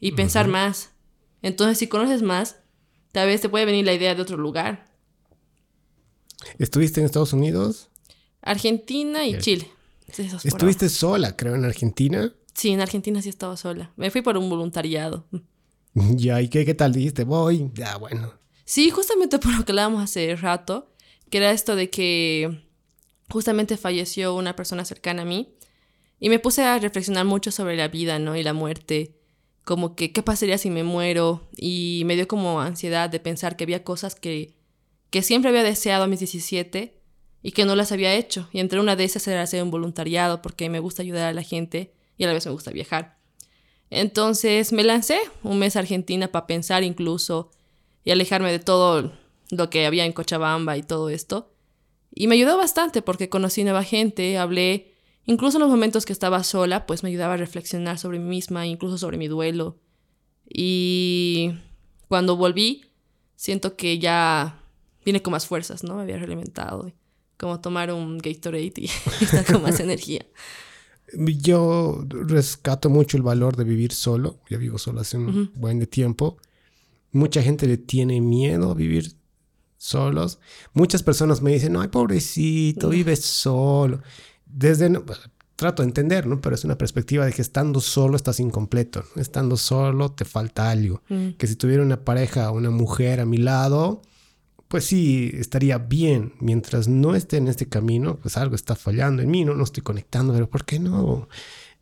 y 0.00 0.12
pensar 0.12 0.48
más. 0.48 0.92
Entonces, 1.42 1.76
si 1.76 1.88
conoces 1.88 2.22
más, 2.22 2.56
tal 3.12 3.26
vez 3.26 3.42
te 3.42 3.50
puede 3.50 3.66
venir 3.66 3.84
la 3.84 3.92
idea 3.92 4.14
de 4.14 4.22
otro 4.22 4.38
lugar. 4.38 4.90
¿Estuviste 6.58 7.00
en 7.00 7.04
Estados 7.04 7.34
Unidos? 7.34 7.90
Argentina 8.40 9.26
y 9.26 9.36
Chile. 9.40 9.70
¿Estuviste 10.42 10.88
sola, 10.88 11.36
creo, 11.36 11.54
en 11.54 11.66
Argentina? 11.66 12.32
Sí, 12.54 12.70
en 12.70 12.80
Argentina 12.80 13.20
sí 13.20 13.28
estaba 13.28 13.58
sola. 13.58 13.92
Me 13.96 14.10
fui 14.10 14.22
por 14.22 14.38
un 14.38 14.48
voluntariado. 14.48 15.26
Ya, 15.94 16.40
¿y 16.40 16.48
qué, 16.48 16.64
qué 16.64 16.74
tal 16.74 16.92
dijiste? 16.92 17.24
Voy, 17.24 17.70
ya, 17.74 17.96
bueno. 17.96 18.32
Sí, 18.64 18.90
justamente 18.90 19.38
por 19.38 19.54
lo 19.54 19.66
que 19.66 19.72
hablábamos 19.72 20.02
hace 20.02 20.34
rato, 20.36 20.90
que 21.28 21.38
era 21.38 21.50
esto 21.50 21.76
de 21.76 21.90
que 21.90 22.66
justamente 23.30 23.76
falleció 23.76 24.34
una 24.34 24.56
persona 24.56 24.84
cercana 24.86 25.22
a 25.22 25.24
mí 25.26 25.56
y 26.18 26.28
me 26.28 26.38
puse 26.38 26.62
a 26.62 26.78
reflexionar 26.78 27.24
mucho 27.24 27.50
sobre 27.50 27.76
la 27.76 27.88
vida, 27.88 28.18
¿no? 28.18 28.36
Y 28.36 28.42
la 28.42 28.52
muerte. 28.52 29.14
Como 29.64 29.96
que, 29.96 30.12
¿qué 30.12 30.22
pasaría 30.22 30.58
si 30.58 30.70
me 30.70 30.84
muero? 30.84 31.48
Y 31.56 32.02
me 32.06 32.14
dio 32.14 32.28
como 32.28 32.60
ansiedad 32.60 33.10
de 33.10 33.20
pensar 33.20 33.56
que 33.56 33.64
había 33.64 33.84
cosas 33.84 34.14
que, 34.14 34.54
que 35.10 35.22
siempre 35.22 35.50
había 35.50 35.62
deseado 35.62 36.04
a 36.04 36.06
mis 36.06 36.20
17 36.20 36.96
y 37.42 37.52
que 37.52 37.64
no 37.64 37.76
las 37.76 37.92
había 37.92 38.14
hecho. 38.14 38.48
Y 38.52 38.60
entre 38.60 38.80
una 38.80 38.96
de 38.96 39.04
esas 39.04 39.26
era 39.28 39.42
hacer 39.42 39.62
un 39.62 39.70
voluntariado 39.70 40.40
porque 40.40 40.70
me 40.70 40.80
gusta 40.80 41.02
ayudar 41.02 41.26
a 41.26 41.32
la 41.32 41.42
gente 41.42 41.92
y 42.16 42.24
a 42.24 42.28
la 42.28 42.32
vez 42.32 42.46
me 42.46 42.52
gusta 42.52 42.70
viajar. 42.70 43.18
Entonces 43.90 44.72
me 44.72 44.84
lancé 44.84 45.18
un 45.42 45.58
mes 45.58 45.76
a 45.76 45.80
Argentina 45.80 46.28
para 46.28 46.46
pensar 46.46 46.82
incluso 46.82 47.50
y 48.04 48.10
alejarme 48.10 48.50
de 48.50 48.58
todo 48.58 49.12
lo 49.50 49.70
que 49.70 49.86
había 49.86 50.04
en 50.04 50.12
Cochabamba 50.12 50.76
y 50.76 50.82
todo 50.82 51.08
esto. 51.08 51.52
Y 52.14 52.26
me 52.28 52.34
ayudó 52.34 52.56
bastante 52.56 53.02
porque 53.02 53.28
conocí 53.28 53.62
nueva 53.62 53.84
gente, 53.84 54.38
hablé, 54.38 54.95
incluso 55.26 55.58
en 55.58 55.62
los 55.62 55.70
momentos 55.70 56.06
que 56.06 56.12
estaba 56.12 56.42
sola, 56.42 56.86
pues 56.86 57.02
me 57.02 57.10
ayudaba 57.10 57.34
a 57.34 57.36
reflexionar 57.36 57.98
sobre 57.98 58.18
mí 58.18 58.28
misma, 58.28 58.66
incluso 58.66 58.98
sobre 58.98 59.18
mi 59.18 59.28
duelo. 59.28 59.76
Y 60.48 61.52
cuando 62.08 62.36
volví, 62.36 62.84
siento 63.34 63.76
que 63.76 63.98
ya 63.98 64.62
vine 65.04 65.22
con 65.22 65.32
más 65.32 65.46
fuerzas, 65.46 65.84
¿no? 65.84 65.96
Me 65.96 66.02
había 66.02 66.18
realimentado. 66.18 66.92
Como 67.36 67.60
tomar 67.60 67.92
un 67.92 68.18
Gatorade 68.18 68.72
y 68.76 68.84
estar 69.20 69.44
con 69.44 69.62
más 69.62 69.80
energía. 69.80 70.24
Yo 71.16 72.04
rescato 72.08 72.90
mucho 72.90 73.16
el 73.16 73.22
valor 73.22 73.56
de 73.56 73.64
vivir 73.64 73.92
solo. 73.92 74.40
Ya 74.50 74.58
vivo 74.58 74.78
solo 74.78 75.00
hace 75.00 75.18
un 75.18 75.52
buen 75.54 75.84
tiempo. 75.86 76.38
Mucha 77.12 77.42
gente 77.42 77.66
le 77.66 77.76
tiene 77.76 78.20
miedo 78.20 78.70
a 78.70 78.74
vivir 78.74 79.12
solos. 79.76 80.40
Muchas 80.72 81.02
personas 81.02 81.42
me 81.42 81.52
dicen, 81.52 81.72
no, 81.72 81.80
ay, 81.80 81.88
pobrecito, 81.88 82.88
vives 82.88 83.24
solo. 83.24 84.02
Desde, 84.46 84.90
trato 85.56 85.82
de 85.82 85.88
entender, 85.88 86.26
¿no? 86.26 86.40
Pero 86.40 86.54
es 86.54 86.64
una 86.64 86.78
perspectiva 86.78 87.24
de 87.24 87.32
que 87.32 87.42
estando 87.42 87.80
solo 87.80 88.16
estás 88.16 88.40
incompleto. 88.40 89.04
Estando 89.16 89.56
solo 89.56 90.12
te 90.12 90.24
falta 90.24 90.70
algo. 90.70 91.02
Mm. 91.08 91.30
Que 91.30 91.46
si 91.46 91.56
tuviera 91.56 91.82
una 91.82 92.04
pareja, 92.04 92.50
una 92.50 92.70
mujer 92.70 93.20
a 93.20 93.26
mi 93.26 93.38
lado, 93.38 94.02
pues 94.68 94.84
sí, 94.84 95.30
estaría 95.34 95.78
bien. 95.78 96.34
Mientras 96.40 96.88
no 96.88 97.14
esté 97.14 97.38
en 97.38 97.48
este 97.48 97.68
camino, 97.68 98.16
pues 98.16 98.36
algo 98.36 98.54
está 98.54 98.76
fallando 98.76 99.22
en 99.22 99.30
mí, 99.30 99.44
no, 99.44 99.54
no 99.54 99.64
estoy 99.64 99.82
conectando, 99.82 100.32
pero 100.32 100.48
¿por 100.48 100.64
qué 100.64 100.78
no? 100.78 101.28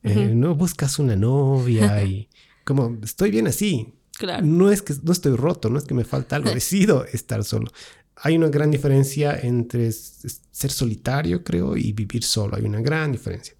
Eh, 0.03 0.33
no 0.35 0.55
buscas 0.55 0.99
una 0.99 1.17
novia 1.17 2.05
y 2.05 2.29
como 2.65 2.97
estoy 3.03 3.31
bien 3.31 3.47
así. 3.47 3.95
Claro. 4.17 4.47
No 4.47 4.71
es 4.71 4.83
que 4.83 4.95
no 5.03 5.11
estoy 5.11 5.35
roto, 5.35 5.71
no 5.71 5.79
es 5.79 5.85
que 5.85 5.95
me 5.95 6.05
falta 6.05 6.37
algo, 6.37 6.51
decido 6.55 7.05
estar 7.07 7.43
solo. 7.43 7.73
Hay 8.17 8.37
una 8.37 8.49
gran 8.49 8.71
diferencia 8.71 9.39
entre 9.41 9.91
ser 9.93 10.71
solitario, 10.71 11.43
creo, 11.43 11.77
y 11.77 11.93
vivir 11.93 12.23
solo. 12.23 12.57
Hay 12.57 12.65
una 12.65 12.81
gran 12.81 13.13
diferencia. 13.13 13.55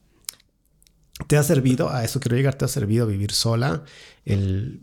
¿Te 1.27 1.37
ha 1.37 1.43
servido, 1.43 1.91
a 1.91 2.05
eso 2.05 2.21
quiero 2.21 2.37
llegar, 2.37 2.57
te 2.57 2.65
ha 2.65 2.69
servido 2.69 3.07
vivir 3.07 3.33
sola, 3.33 3.85
el 4.25 4.83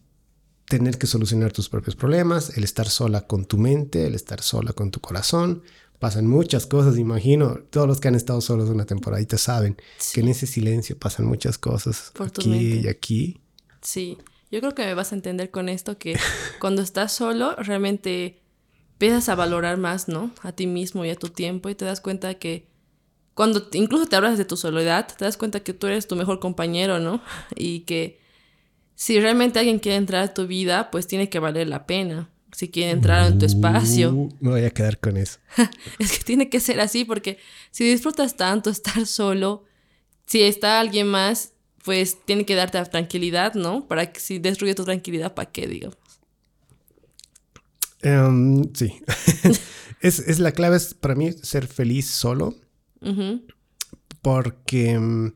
tener 0.66 0.98
que 0.98 1.08
solucionar 1.08 1.52
tus 1.52 1.68
propios 1.68 1.96
problemas, 1.96 2.58
el 2.58 2.64
estar 2.64 2.88
sola 2.88 3.28
con 3.28 3.46
tu 3.46 3.58
mente, 3.58 4.08
el 4.08 4.16
estar 4.16 4.42
sola 4.42 4.74
con 4.74 4.92
tu 4.92 5.02
corazón? 5.02 5.64
Pasan 6.00 6.26
muchas 6.26 6.66
cosas, 6.66 6.98
imagino. 6.98 7.60
Todos 7.70 7.88
los 7.88 8.00
que 8.00 8.08
han 8.08 8.16
estado 8.16 8.42
solos 8.42 8.70
una 8.70 8.86
temporadita 8.86 9.38
saben 9.38 9.78
que 10.14 10.22
en 10.22 10.30
ese 10.30 10.48
silencio 10.48 10.98
pasan 10.98 11.28
muchas 11.28 11.58
cosas 11.58 12.12
aquí 12.20 12.82
y 12.84 12.88
aquí. 12.88 13.42
Sí, 13.82 14.18
yo 14.50 14.60
creo 14.62 14.74
que 14.74 14.84
me 14.84 14.94
vas 14.96 15.12
a 15.12 15.16
entender 15.16 15.52
con 15.52 15.70
esto 15.70 15.98
que 15.98 16.18
cuando 16.60 16.82
estás 16.82 17.12
solo 17.12 17.56
realmente 17.58 18.41
empiezas 19.02 19.30
a 19.30 19.36
valorar 19.36 19.78
más, 19.78 20.08
¿no? 20.08 20.30
A 20.44 20.52
ti 20.52 20.68
mismo 20.68 21.04
y 21.04 21.10
a 21.10 21.16
tu 21.16 21.30
tiempo 21.30 21.70
y 21.70 21.76
te 21.76 21.86
das 21.86 22.02
cuenta 22.02 22.36
que 22.36 22.68
cuando 23.34 23.68
incluso 23.74 24.06
te 24.06 24.16
hablas 24.16 24.38
de 24.38 24.46
tu 24.46 24.58
soledad, 24.58 25.08
te 25.08 25.26
das 25.26 25.38
cuenta 25.38 25.62
que 25.62 25.74
tú 25.74 25.88
eres 25.88 26.08
tu 26.08 26.16
mejor 26.16 26.40
compañero, 26.40 27.00
¿no? 27.00 27.20
Y 27.56 27.80
que 27.82 28.20
si 28.94 29.20
realmente 29.20 29.58
alguien 29.58 29.80
quiere 29.80 29.96
entrar 29.96 30.22
a 30.24 30.34
tu 30.36 30.46
vida, 30.46 30.92
pues 30.92 31.08
tiene 31.08 31.30
que 31.30 31.40
valer 31.40 31.68
la 31.68 31.88
pena. 31.88 32.30
Si 32.52 32.70
quiere 32.70 32.92
entrar 32.92 33.26
en 33.26 33.40
tu 33.40 33.46
espacio. 33.46 34.12
Uh, 34.12 34.30
me 34.40 34.52
voy 34.52 34.66
a 34.66 34.70
quedar 34.70 35.00
con 35.00 35.18
eso. 35.18 35.40
es 35.98 36.16
que 36.16 36.24
tiene 36.24 36.50
que 36.50 36.60
ser 36.60 36.80
así 36.80 37.04
porque 37.04 37.40
si 37.72 37.90
disfrutas 37.90 38.36
tanto 38.36 38.70
estar 38.70 39.08
solo, 39.08 39.64
si 40.28 40.44
está 40.44 40.80
alguien 40.80 41.08
más, 41.08 41.54
pues 41.84 42.24
tiene 42.24 42.46
que 42.46 42.54
darte 42.54 42.80
tranquilidad, 42.86 43.56
¿no? 43.56 43.88
Para 43.88 44.12
que 44.12 44.20
si 44.20 44.38
destruye 44.38 44.76
tu 44.76 44.84
tranquilidad, 44.86 45.34
¿para 45.34 45.52
qué, 45.52 45.66
digamos? 45.66 45.98
Em, 48.02 48.74
sí. 48.74 49.02
es, 50.02 50.20
es, 50.20 50.40
la 50.40 50.52
clave 50.52 50.78
es 50.78 50.94
para 50.94 51.16
mí 51.16 51.32
ser 51.32 51.68
feliz 51.68 52.08
solo 52.08 52.56
porque 54.22 54.98
mm, 54.98 55.34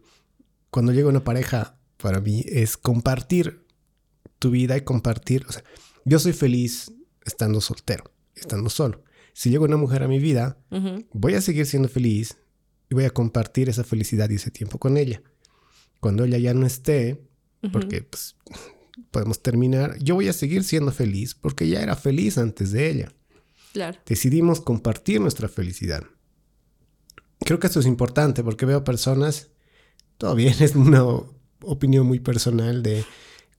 cuando 0.69 0.91
llega 0.91 1.10
una 1.10 1.23
pareja, 1.23 1.78
para 1.97 2.19
mí 2.19 2.43
es 2.47 2.78
compartir 2.78 3.65
tu 4.39 4.51
vida 4.51 4.78
y 4.78 4.82
compartir. 4.82 5.45
O 5.47 5.51
sea, 5.51 5.63
yo 6.06 6.19
soy 6.19 6.34
feliz 6.34 6.91
estando 7.23 7.62
soltero, 7.62 8.12
estando 8.36 8.69
solo. 8.69 9.04
Si 9.34 9.49
llega 9.49 9.65
una 9.65 9.78
mujer 9.78 10.04
a 10.04 10.08
mi 10.08 10.19
vida, 10.19 10.58
voy 11.12 11.34
a 11.34 11.41
seguir 11.41 11.65
siendo 11.65 11.89
feliz 11.89 12.38
y 12.89 12.95
voy 12.95 13.06
a 13.06 13.10
compartir 13.10 13.69
esa 13.69 13.84
felicidad 13.84 14.30
y 14.30 14.36
ese 14.36 14.51
tiempo 14.51 14.78
con 14.78 14.97
ella. 14.97 15.21
Cuando 15.99 16.23
ella 16.23 16.38
ya 16.38 16.54
no 16.54 16.65
esté, 16.65 17.21
porque 17.73 18.01
pues, 18.04 18.36
podemos 19.12 19.41
terminar, 19.41 19.97
yo 19.99 20.15
voy 20.15 20.27
a 20.27 20.34
seguir 20.34 20.63
siendo 20.63 20.91
feliz 20.91 21.36
porque 21.36 21.67
ya 21.67 21.81
era 21.81 21.95
feliz 21.95 22.38
antes 22.38 22.71
de 22.71 22.89
ella. 22.89 23.13
Claro. 23.73 23.97
Decidimos 24.05 24.62
compartir 24.62 25.19
nuestra 25.19 25.47
felicidad 25.47 26.05
creo 27.39 27.60
que 27.60 27.67
esto 27.67 27.79
es 27.79 27.86
importante 27.86 28.43
porque 28.43 28.65
veo 28.65 28.84
personas, 28.84 29.47
todo 30.17 30.36
bien, 30.36 30.55
es 30.60 30.75
una 30.75 31.03
opinión 31.62 32.05
muy 32.05 32.19
personal 32.19 32.84
de 32.84 33.05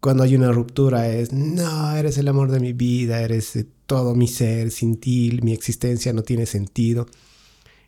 cuando 0.01 0.23
hay 0.23 0.37
una 0.37 0.53
ruptura 0.53 1.09
es, 1.09 1.33
no, 1.33 1.97
eres 1.97 2.19
el 2.19 2.29
amor 2.29 2.51
de 2.51 2.61
mi 2.61 2.73
vida, 2.73 3.23
eres 3.23 3.57
eh, 3.57 3.67
todo 3.87 4.15
mi 4.15 4.29
ser, 4.29 4.71
sin 4.71 4.99
ti 5.01 5.39
mi 5.43 5.53
existencia 5.53 6.13
no 6.13 6.23
tiene 6.23 6.47
sentido. 6.47 7.07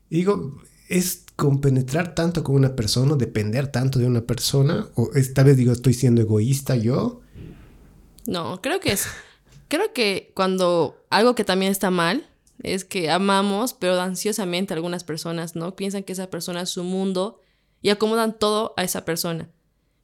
digo, 0.09 0.59
es 0.89 1.25
compenetrar 1.37 2.15
tanto 2.15 2.43
con 2.43 2.57
una 2.57 2.75
persona, 2.75 3.15
depender 3.15 3.69
tanto 3.71 3.99
de 3.99 4.07
una 4.07 4.23
persona, 4.23 4.89
o 4.95 5.11
esta 5.15 5.43
vez 5.43 5.57
digo, 5.57 5.73
estoy 5.73 5.93
siendo 5.93 6.23
egoísta 6.23 6.77
yo. 6.77 7.21
No, 8.29 8.61
creo 8.61 8.79
que 8.79 8.93
es, 8.93 9.07
creo 9.69 9.95
que 9.95 10.33
cuando 10.35 11.03
algo 11.09 11.35
que 11.35 11.45
también 11.45 11.73
está 11.73 11.91
mal 11.91 12.29
es 12.63 12.85
que 12.85 13.11
amamos, 13.11 13.73
pero 13.73 13.99
ansiosamente 13.99 14.75
algunas 14.75 15.03
personas, 15.03 15.57
¿no? 15.57 15.75
Piensan 15.75 16.03
que 16.03 16.13
esa 16.13 16.29
persona 16.29 16.61
es 16.61 16.69
su 16.69 16.85
mundo 16.85 17.41
y 17.81 17.89
acomodan 17.89 18.39
todo 18.39 18.75
a 18.77 18.85
esa 18.85 19.07
persona. 19.07 19.49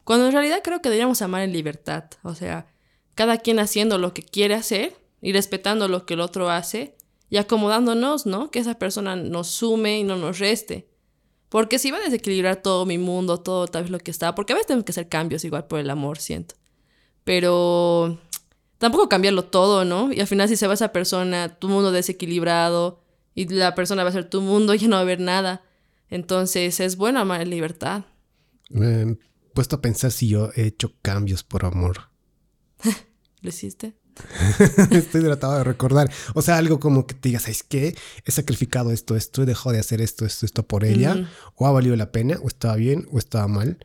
Cuando 0.05 0.25
en 0.25 0.33
realidad 0.33 0.63
creo 0.65 0.81
que 0.81 0.89
deberíamos 0.89 1.21
amar 1.21 1.43
en 1.43 1.53
libertad, 1.53 2.05
o 2.23 2.35
sea, 2.35 2.67
cada 3.15 3.37
quien 3.37 3.59
haciendo 3.59 3.99
lo 3.99 4.15
que 4.15 4.23
quiere 4.23 4.55
hacer 4.55 4.97
y 5.21 5.35
respetando 5.35 5.87
lo 5.87 6.07
que 6.07 6.15
el 6.15 6.21
otro 6.21 6.49
hace 6.49 6.97
y 7.29 7.37
acomodándonos, 7.37 8.25
¿no? 8.25 8.51
Que 8.51 8.61
esa 8.61 8.79
persona 8.79 9.17
nos 9.17 9.49
sume 9.49 9.99
y 9.99 10.03
no 10.03 10.17
nos 10.17 10.39
reste. 10.39 10.89
Porque 11.51 11.79
si 11.79 11.91
va 11.91 11.99
a 11.99 12.01
desequilibrar 12.01 12.63
todo 12.63 12.87
mi 12.87 12.97
mundo, 12.97 13.41
todo 13.41 13.67
tal 13.67 13.83
vez 13.83 13.91
lo 13.91 13.99
que 13.99 14.11
está, 14.11 14.35
porque 14.35 14.55
a 14.55 14.57
veces 14.57 14.69
tenemos 14.69 14.87
que 14.87 14.93
hacer 14.93 15.11
cambios 15.11 15.45
igual 15.45 15.67
por 15.67 15.79
el 15.79 15.91
amor, 15.91 16.17
siento. 16.17 16.55
Pero 17.25 18.21
tampoco 18.79 19.09
cambiarlo 19.09 19.45
todo, 19.45 19.85
¿no? 19.85 20.13
Y 20.13 20.21
al 20.21 20.27
final 20.27 20.49
si 20.49 20.57
se 20.57 20.67
va 20.67 20.75
esa 20.75 20.93
persona, 20.93 21.59
tu 21.59 21.69
mundo 21.69 21.91
desequilibrado 21.91 23.03
y 23.35 23.49
la 23.49 23.75
persona 23.75 24.05
va 24.05 24.11
a 24.11 24.13
ser 24.13 24.29
tu 24.29 24.41
mundo 24.41 24.75
y 24.75 24.79
no 24.87 24.97
va 24.97 24.99
a 24.99 25.03
haber 25.03 25.21
nada. 25.21 25.63
Entonces 26.09 26.81
es 26.81 26.97
bueno 26.97 27.21
amar 27.21 27.41
en 27.41 27.51
libertad. 27.51 28.05
Me 28.69 29.03
he 29.03 29.19
puesto 29.55 29.77
a 29.77 29.81
pensar 29.83 30.13
si 30.13 30.29
yo 30.29 30.51
he 30.55 30.67
hecho 30.67 30.93
cambios 31.03 31.43
por 31.43 31.65
amor. 31.65 32.11
¿Lo 33.41 33.49
hiciste? 33.49 33.95
Estoy 34.91 35.23
tratando 35.23 35.59
de 35.59 35.65
recordar. 35.65 36.11
O 36.35 36.43
sea, 36.43 36.57
algo 36.59 36.79
como 36.79 37.07
que 37.07 37.15
te 37.15 37.31
digas, 37.31 37.43
¿sabes 37.43 37.63
qué? 37.63 37.97
He 38.25 38.31
sacrificado 38.31 38.93
esto, 38.93 39.17
esto, 39.17 39.43
he 39.43 39.47
dejado 39.47 39.73
de 39.73 39.81
hacer 39.81 40.01
esto, 40.01 40.25
esto, 40.25 40.47
esto 40.47 40.63
por 40.67 40.85
ella. 40.85 41.29
O 41.57 41.67
ha 41.67 41.73
valido 41.73 41.97
la 41.97 42.13
pena, 42.13 42.39
o 42.43 42.49
estaba 42.49 42.77
bien, 42.77 43.07
o 43.11 43.19
estaba 43.19 43.49
mal. 43.49 43.85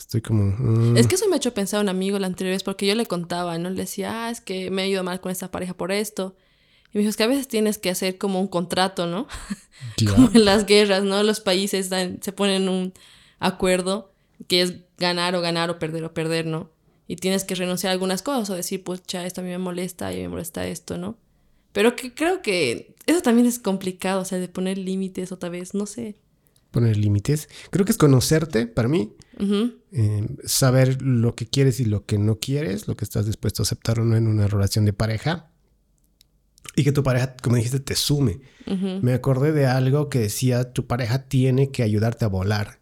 Estoy 0.00 0.22
como... 0.22 0.56
Mm. 0.58 0.96
Es 0.96 1.06
que 1.06 1.16
eso 1.16 1.28
me 1.28 1.34
ha 1.34 1.36
hecho 1.36 1.52
pensar 1.52 1.78
a 1.78 1.82
un 1.82 1.90
amigo 1.90 2.18
la 2.18 2.26
anterior 2.26 2.54
vez 2.54 2.62
porque 2.62 2.86
yo 2.86 2.94
le 2.94 3.04
contaba, 3.04 3.58
¿no? 3.58 3.68
Le 3.68 3.82
decía, 3.82 4.24
ah, 4.24 4.30
es 4.30 4.40
que 4.40 4.70
me 4.70 4.84
he 4.84 4.88
ido 4.88 5.04
mal 5.04 5.20
con 5.20 5.30
esta 5.30 5.50
pareja 5.50 5.74
por 5.74 5.92
esto. 5.92 6.34
Y 6.86 6.96
me 6.96 7.00
dijo, 7.00 7.10
es 7.10 7.18
que 7.18 7.24
a 7.24 7.26
veces 7.26 7.48
tienes 7.48 7.76
que 7.76 7.90
hacer 7.90 8.16
como 8.16 8.40
un 8.40 8.48
contrato, 8.48 9.06
¿no? 9.06 9.28
como 10.10 10.30
en 10.32 10.46
las 10.46 10.64
guerras, 10.64 11.04
¿no? 11.04 11.22
Los 11.22 11.40
países 11.40 11.90
se 12.20 12.32
ponen 12.32 12.70
un 12.70 12.94
acuerdo 13.40 14.10
que 14.48 14.62
es 14.62 14.74
ganar 14.96 15.36
o 15.36 15.42
ganar 15.42 15.68
o 15.68 15.78
perder 15.78 16.04
o 16.04 16.14
perder, 16.14 16.46
¿no? 16.46 16.70
Y 17.06 17.16
tienes 17.16 17.44
que 17.44 17.54
renunciar 17.54 17.90
a 17.90 17.92
algunas 17.92 18.22
cosas 18.22 18.48
o 18.48 18.54
decir, 18.54 18.82
pues, 18.82 19.02
cha, 19.02 19.26
esto 19.26 19.42
a 19.42 19.44
mí 19.44 19.50
me 19.50 19.58
molesta 19.58 20.14
y 20.14 20.22
me 20.22 20.30
molesta 20.30 20.66
esto, 20.66 20.96
¿no? 20.96 21.18
Pero 21.72 21.94
que 21.94 22.14
creo 22.14 22.40
que 22.40 22.94
eso 23.04 23.20
también 23.20 23.46
es 23.46 23.58
complicado, 23.58 24.22
o 24.22 24.24
sea, 24.24 24.38
de 24.38 24.48
poner 24.48 24.78
límites 24.78 25.30
otra 25.30 25.50
vez, 25.50 25.74
no 25.74 25.84
sé 25.84 26.16
poner 26.70 26.96
límites. 26.96 27.48
Creo 27.70 27.84
que 27.84 27.92
es 27.92 27.98
conocerte, 27.98 28.66
para 28.66 28.88
mí, 28.88 29.14
eh, 29.92 30.28
saber 30.44 31.02
lo 31.02 31.34
que 31.34 31.46
quieres 31.46 31.80
y 31.80 31.84
lo 31.84 32.04
que 32.04 32.18
no 32.18 32.38
quieres, 32.38 32.88
lo 32.88 32.96
que 32.96 33.04
estás 33.04 33.26
dispuesto 33.26 33.62
a 33.62 33.64
aceptar 33.64 34.00
o 34.00 34.04
no 34.04 34.16
en 34.16 34.26
una 34.26 34.46
relación 34.46 34.84
de 34.84 34.92
pareja. 34.92 35.50
Y 36.76 36.84
que 36.84 36.92
tu 36.92 37.02
pareja, 37.02 37.34
como 37.42 37.56
dijiste, 37.56 37.80
te 37.80 37.96
sume. 37.96 38.40
Me 39.02 39.12
acordé 39.12 39.52
de 39.52 39.66
algo 39.66 40.08
que 40.08 40.20
decía, 40.20 40.72
tu 40.72 40.86
pareja 40.86 41.26
tiene 41.26 41.70
que 41.70 41.82
ayudarte 41.82 42.24
a 42.24 42.28
volar. 42.28 42.80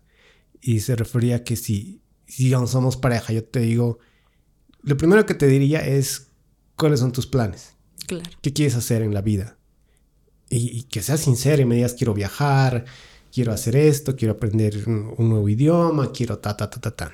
Y 0.60 0.80
se 0.80 0.96
refería 0.96 1.36
a 1.36 1.44
que 1.44 1.56
si, 1.56 2.02
si 2.26 2.50
somos 2.66 2.96
pareja, 2.96 3.32
yo 3.32 3.44
te 3.44 3.60
digo, 3.60 3.98
lo 4.82 4.96
primero 4.96 5.24
que 5.24 5.34
te 5.34 5.46
diría 5.46 5.80
es, 5.80 6.28
¿cuáles 6.76 7.00
son 7.00 7.12
tus 7.12 7.26
planes? 7.26 7.76
Claro. 8.06 8.28
¿Qué 8.42 8.52
quieres 8.52 8.74
hacer 8.74 9.02
en 9.02 9.14
la 9.14 9.22
vida? 9.22 9.56
Y, 10.50 10.76
y 10.76 10.82
que 10.84 11.00
seas 11.00 11.20
sincero 11.20 11.62
y 11.62 11.64
me 11.64 11.76
digas, 11.76 11.94
quiero 11.94 12.14
viajar, 12.14 12.84
quiero 13.32 13.52
hacer 13.52 13.76
esto, 13.76 14.16
quiero 14.16 14.34
aprender 14.34 14.84
un, 14.86 15.28
nuevo 15.28 15.48
idioma, 15.48 16.12
quiero 16.12 16.38
ta, 16.38 16.56
ta, 16.56 16.70
ta, 16.70 16.80
ta, 16.80 16.90
ta. 16.90 17.12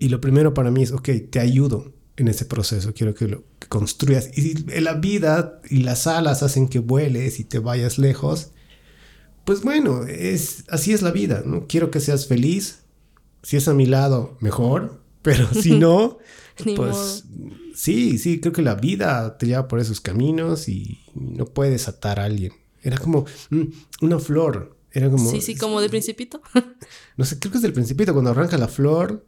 Y 0.00 0.08
lo 0.08 0.20
primero 0.20 0.52
para 0.52 0.70
mí 0.70 0.82
es, 0.82 0.90
ok, 0.90 1.08
te 1.30 1.38
ayudo, 1.38 1.92
en 2.16 2.28
ese 2.28 2.44
proceso, 2.44 2.94
quiero 2.94 3.14
que 3.14 3.28
lo 3.28 3.44
construyas. 3.68 4.36
Y 4.36 4.54
la 4.80 4.94
vida 4.94 5.60
y 5.68 5.82
las 5.82 6.06
alas 6.06 6.42
hacen 6.42 6.68
que 6.68 6.78
vueles 6.78 7.40
y 7.40 7.44
te 7.44 7.58
vayas 7.58 7.98
lejos. 7.98 8.50
Pues 9.44 9.62
bueno, 9.62 10.04
es, 10.04 10.64
así 10.68 10.92
es 10.92 11.02
la 11.02 11.10
vida, 11.10 11.42
¿no? 11.44 11.66
Quiero 11.66 11.90
que 11.90 12.00
seas 12.00 12.26
feliz. 12.26 12.80
Si 13.42 13.56
es 13.56 13.68
a 13.68 13.74
mi 13.74 13.86
lado, 13.86 14.38
mejor. 14.40 15.02
Pero 15.22 15.48
si 15.54 15.78
no, 15.78 16.18
pues 16.76 17.24
sí, 17.74 18.18
sí, 18.18 18.40
creo 18.40 18.52
que 18.52 18.62
la 18.62 18.74
vida 18.74 19.38
te 19.38 19.46
lleva 19.46 19.68
por 19.68 19.80
esos 19.80 20.00
caminos 20.00 20.68
y 20.68 21.00
no 21.14 21.46
puedes 21.46 21.88
atar 21.88 22.20
a 22.20 22.24
alguien. 22.24 22.52
Era 22.82 22.98
como 22.98 23.24
mm, 23.50 23.62
una 24.02 24.18
flor. 24.18 24.73
Era 24.94 25.10
como. 25.10 25.28
Sí, 25.28 25.40
sí, 25.40 25.56
como 25.56 25.80
de 25.80 25.90
principito. 25.90 26.40
no 27.16 27.24
sé, 27.24 27.38
creo 27.38 27.50
que 27.50 27.58
es 27.58 27.62
del 27.62 27.72
principito, 27.72 28.12
cuando 28.12 28.30
arranca 28.30 28.56
la 28.56 28.68
flor. 28.68 29.26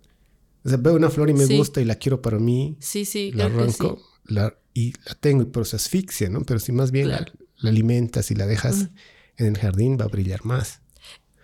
O 0.65 0.69
sea, 0.69 0.79
veo 0.79 0.95
una 0.95 1.11
flor 1.11 1.29
y 1.29 1.35
me 1.35 1.45
gusta 1.45 1.81
y 1.81 1.85
la 1.85 1.97
quiero 1.97 2.23
para 2.23 2.39
mí. 2.39 2.77
Sí, 2.81 3.05
sí, 3.05 3.33
la 3.33 3.45
arranco 3.47 4.01
la, 4.25 4.57
y 4.75 4.93
la 5.05 5.15
tengo, 5.15 5.51
pero 5.51 5.65
se 5.65 5.77
asfixia, 5.77 6.29
¿no? 6.29 6.43
Pero 6.43 6.61
si 6.61 6.73
más 6.73 6.91
bien 6.91 7.09
la, 7.09 7.27
alimentas 7.63 8.31
y 8.31 8.35
la 8.35 8.47
dejas 8.47 8.89
en 9.37 9.47
el 9.47 9.59
jardín, 9.59 9.99
va 10.01 10.05
a 10.05 10.09
brillar 10.09 10.45
más. 10.45 10.81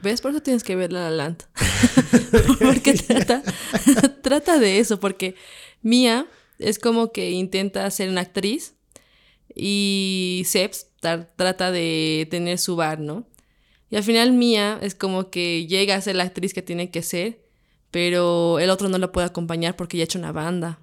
¿Ves? 0.03 0.21
Por 0.21 0.33
eso 0.33 0.43
tienes 0.43 0.65
que 0.65 0.75
ver 0.75 0.93
La 0.93 1.11
La 1.11 1.37
porque 2.61 2.95
trata, 2.95 3.43
trata 4.23 4.59
de 4.59 4.79
eso, 4.79 4.99
porque 4.99 5.35
Mía 5.83 6.27
es 6.59 6.79
como 6.79 7.13
que 7.13 7.31
intenta 7.31 7.89
ser 7.91 8.09
una 8.09 8.23
actriz 8.23 8.75
y 9.55 10.43
Seps 10.47 10.89
trata 11.01 11.71
de 11.71 12.27
tener 12.31 12.59
su 12.59 12.77
bar, 12.77 13.01
¿no? 13.01 13.29
Y 13.93 13.97
al 13.97 14.05
final 14.05 14.33
Mía 14.33 14.79
es 14.81 14.95
como 14.95 15.29
que 15.29 15.67
llega 15.67 15.95
a 15.95 16.01
ser 16.01 16.17
la 16.17 16.25
actriz 16.25 16.55
que 16.55 16.63
tiene 16.63 16.91
que 16.91 17.03
ser, 17.03 17.45
pero 17.91 18.59
el 18.59 18.71
otro 18.71 18.89
no 18.89 18.97
la 18.97 19.13
puede 19.13 19.27
acompañar 19.27 19.77
porque 19.77 19.99
ya 19.99 20.05
ha 20.05 20.07
hecho 20.07 20.19
una 20.19 20.33
banda. 20.33 20.81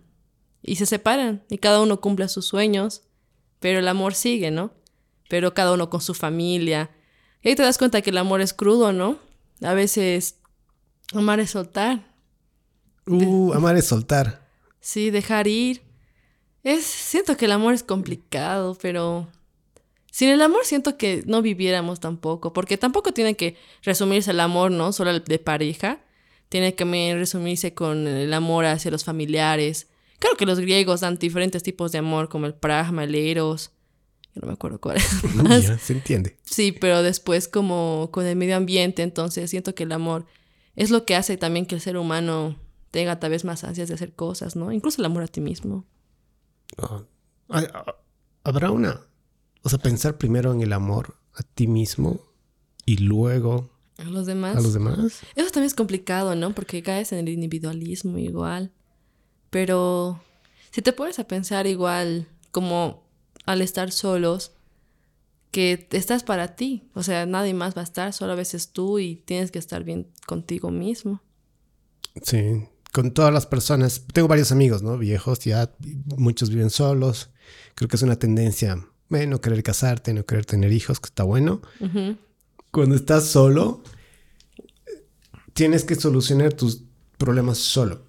Y 0.62 0.76
se 0.76 0.86
separan 0.86 1.44
y 1.50 1.58
cada 1.58 1.82
uno 1.82 2.02
cumple 2.02 2.30
sus 2.30 2.46
sueños, 2.46 3.02
pero 3.60 3.80
el 3.80 3.88
amor 3.88 4.14
sigue, 4.14 4.52
¿no? 4.52 4.76
Pero 5.28 5.56
cada 5.56 5.74
uno 5.74 5.90
con 5.90 6.02
su 6.02 6.14
familia. 6.14 6.92
Y 7.42 7.50
ahí 7.50 7.56
te 7.56 7.64
das 7.64 7.80
cuenta 7.80 8.04
que 8.04 8.12
el 8.12 8.18
amor 8.20 8.42
es 8.42 8.54
crudo, 8.54 8.94
¿no? 8.94 9.18
A 9.64 9.74
veces 9.74 10.36
amar 11.12 11.40
es 11.40 11.50
soltar. 11.50 12.14
Uh, 13.08 13.54
amar 13.54 13.76
es 13.76 13.86
soltar. 13.86 14.48
Sí, 14.82 15.10
dejar 15.10 15.48
ir. 15.48 15.82
Es, 16.62 16.86
siento 16.86 17.38
que 17.38 17.46
el 17.46 17.54
amor 17.54 17.74
es 17.74 17.82
complicado, 17.82 18.78
pero 18.80 19.30
sin 20.12 20.30
el 20.30 20.42
amor 20.42 20.66
siento 20.66 20.98
que 20.98 21.24
no 21.26 21.42
viviéramos 21.42 22.00
tampoco, 22.00 22.54
porque 22.54 22.78
tampoco 22.78 23.14
tiene 23.14 23.36
que 23.36 23.58
resumirse 23.84 24.32
el 24.32 24.40
amor, 24.40 24.72
¿no? 24.72 24.92
Solo 24.92 25.12
el 25.12 25.24
de 25.24 25.40
pareja. 25.40 26.02
Tiene 26.50 26.74
que 26.74 27.16
resumirse 27.16 27.76
con 27.76 28.08
el 28.08 28.34
amor 28.34 28.66
hacia 28.66 28.90
los 28.90 29.04
familiares. 29.04 29.88
Claro 30.18 30.36
que 30.36 30.48
los 30.48 30.60
griegos 30.60 31.02
dan 31.02 31.18
diferentes 31.18 31.62
tipos 31.62 31.92
de 31.92 32.00
amor, 32.00 32.28
como 32.28 32.48
el 32.48 32.56
pragma, 32.56 33.04
el 33.04 33.14
eros. 33.14 33.72
Yo 34.34 34.42
no 34.42 34.48
me 34.48 34.54
acuerdo 34.54 34.82
cuál 34.82 34.98
es. 34.98 35.24
Más. 35.36 35.66
se 35.82 35.94
entiende. 35.94 36.38
Sí, 36.44 36.72
pero 36.72 37.04
después 37.04 37.48
como 37.48 38.10
con 38.12 38.26
el 38.26 38.36
medio 38.36 38.56
ambiente, 38.56 39.04
entonces 39.04 39.50
siento 39.50 39.76
que 39.76 39.84
el 39.84 39.92
amor 39.92 40.26
es 40.76 40.90
lo 40.90 41.06
que 41.06 41.16
hace 41.16 41.38
también 41.38 41.66
que 41.66 41.76
el 41.76 41.82
ser 41.82 41.98
humano 41.98 42.56
tenga 42.92 43.20
tal 43.20 43.32
vez 43.32 43.46
más 43.46 43.64
ansias 43.64 43.88
de 43.88 43.94
hacer 43.94 44.14
cosas, 44.14 44.56
¿no? 44.56 44.72
Incluso 44.72 45.02
el 45.02 45.06
amor 45.06 45.24
a 45.24 45.28
ti 45.28 45.42
mismo. 45.42 45.86
Ah, 46.78 47.04
habrá 48.44 48.72
una, 48.72 49.02
o 49.64 49.70
sea, 49.70 49.80
pensar 49.80 50.18
primero 50.18 50.52
en 50.54 50.62
el 50.62 50.74
amor 50.74 51.16
a 51.34 51.44
ti 51.44 51.68
mismo 51.68 52.22
y 52.86 52.98
luego 52.98 53.70
a 54.00 54.06
los 54.06 54.26
demás. 54.26 54.56
A 54.56 54.62
los 54.62 54.74
demás. 54.74 55.22
Eso 55.36 55.52
también 55.52 55.66
es 55.66 55.74
complicado, 55.74 56.34
¿no? 56.36 56.56
Porque 56.56 56.82
caes 56.82 57.12
en 57.12 57.20
el 57.20 57.30
individualismo 57.30 58.18
igual. 58.18 58.72
Pero 59.50 60.22
si 60.72 60.82
te 60.82 60.94
pones 60.94 61.20
a 61.20 61.28
pensar 61.28 61.68
igual, 61.68 62.28
como 62.52 63.04
al 63.46 63.62
estar 63.62 63.92
solos, 63.92 64.54
que 65.52 65.88
estás 65.92 66.24
para 66.24 66.56
ti. 66.56 66.90
O 66.94 67.04
sea, 67.04 67.26
nadie 67.26 67.54
más 67.54 67.76
va 67.76 67.82
a 67.82 67.84
estar, 67.84 68.14
solo 68.14 68.34
a 68.34 68.36
veces 68.36 68.72
tú 68.72 69.00
y 69.00 69.18
tienes 69.18 69.52
que 69.52 69.60
estar 69.60 69.84
bien 69.84 70.08
contigo 70.26 70.72
mismo. 70.72 71.22
Sí, 72.24 72.64
con 72.94 73.12
todas 73.12 73.34
las 73.34 73.48
personas. 73.48 74.06
Tengo 74.14 74.28
varios 74.28 74.52
amigos, 74.52 74.82
¿no? 74.82 74.98
Viejos, 74.98 75.40
ya 75.40 75.74
muchos 76.18 76.50
viven 76.50 76.70
solos. 76.70 77.32
Creo 77.76 77.90
que 77.90 77.98
es 77.98 78.04
una 78.04 78.18
tendencia, 78.18 78.88
no 79.10 79.42
querer 79.42 79.64
casarte, 79.64 80.14
no 80.14 80.26
querer 80.26 80.46
tener 80.46 80.72
hijos, 80.72 81.00
que 81.00 81.08
está 81.08 81.24
bueno. 81.24 81.62
Cuando 82.72 82.96
estás 82.96 83.26
solo, 83.26 83.82
tienes 85.54 85.84
que 85.84 85.96
solucionar 85.96 86.54
tus 86.54 86.84
problemas 87.18 87.58
solo. 87.58 88.06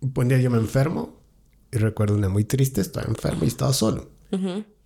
Un 0.00 0.28
día 0.28 0.40
yo 0.40 0.50
me 0.50 0.58
enfermo 0.58 1.20
y 1.70 1.78
recuerdo 1.78 2.16
una 2.16 2.28
muy 2.28 2.44
triste, 2.44 2.80
estaba 2.80 3.06
enfermo 3.06 3.44
y 3.44 3.48
estaba 3.48 3.72
solo. 3.72 4.10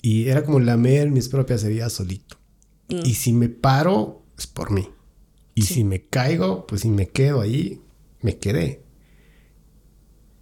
Y 0.03 0.29
era 0.29 0.45
como 0.45 0.61
lamer 0.61 1.11
mis 1.11 1.29
propias 1.29 1.65
heridas 1.65 1.93
solito. 1.93 2.37
Mm. 2.89 3.07
Y 3.07 3.15
si 3.15 3.33
me 3.33 3.49
paro, 3.49 4.23
es 4.37 4.47
por 4.47 4.71
mí. 4.71 4.89
Y 5.55 5.63
si 5.63 5.85
me 5.85 6.05
caigo, 6.05 6.67
pues 6.67 6.83
si 6.83 6.91
me 6.91 7.09
quedo 7.09 7.41
ahí, 7.41 7.81
me 8.21 8.39
quedé. 8.39 8.85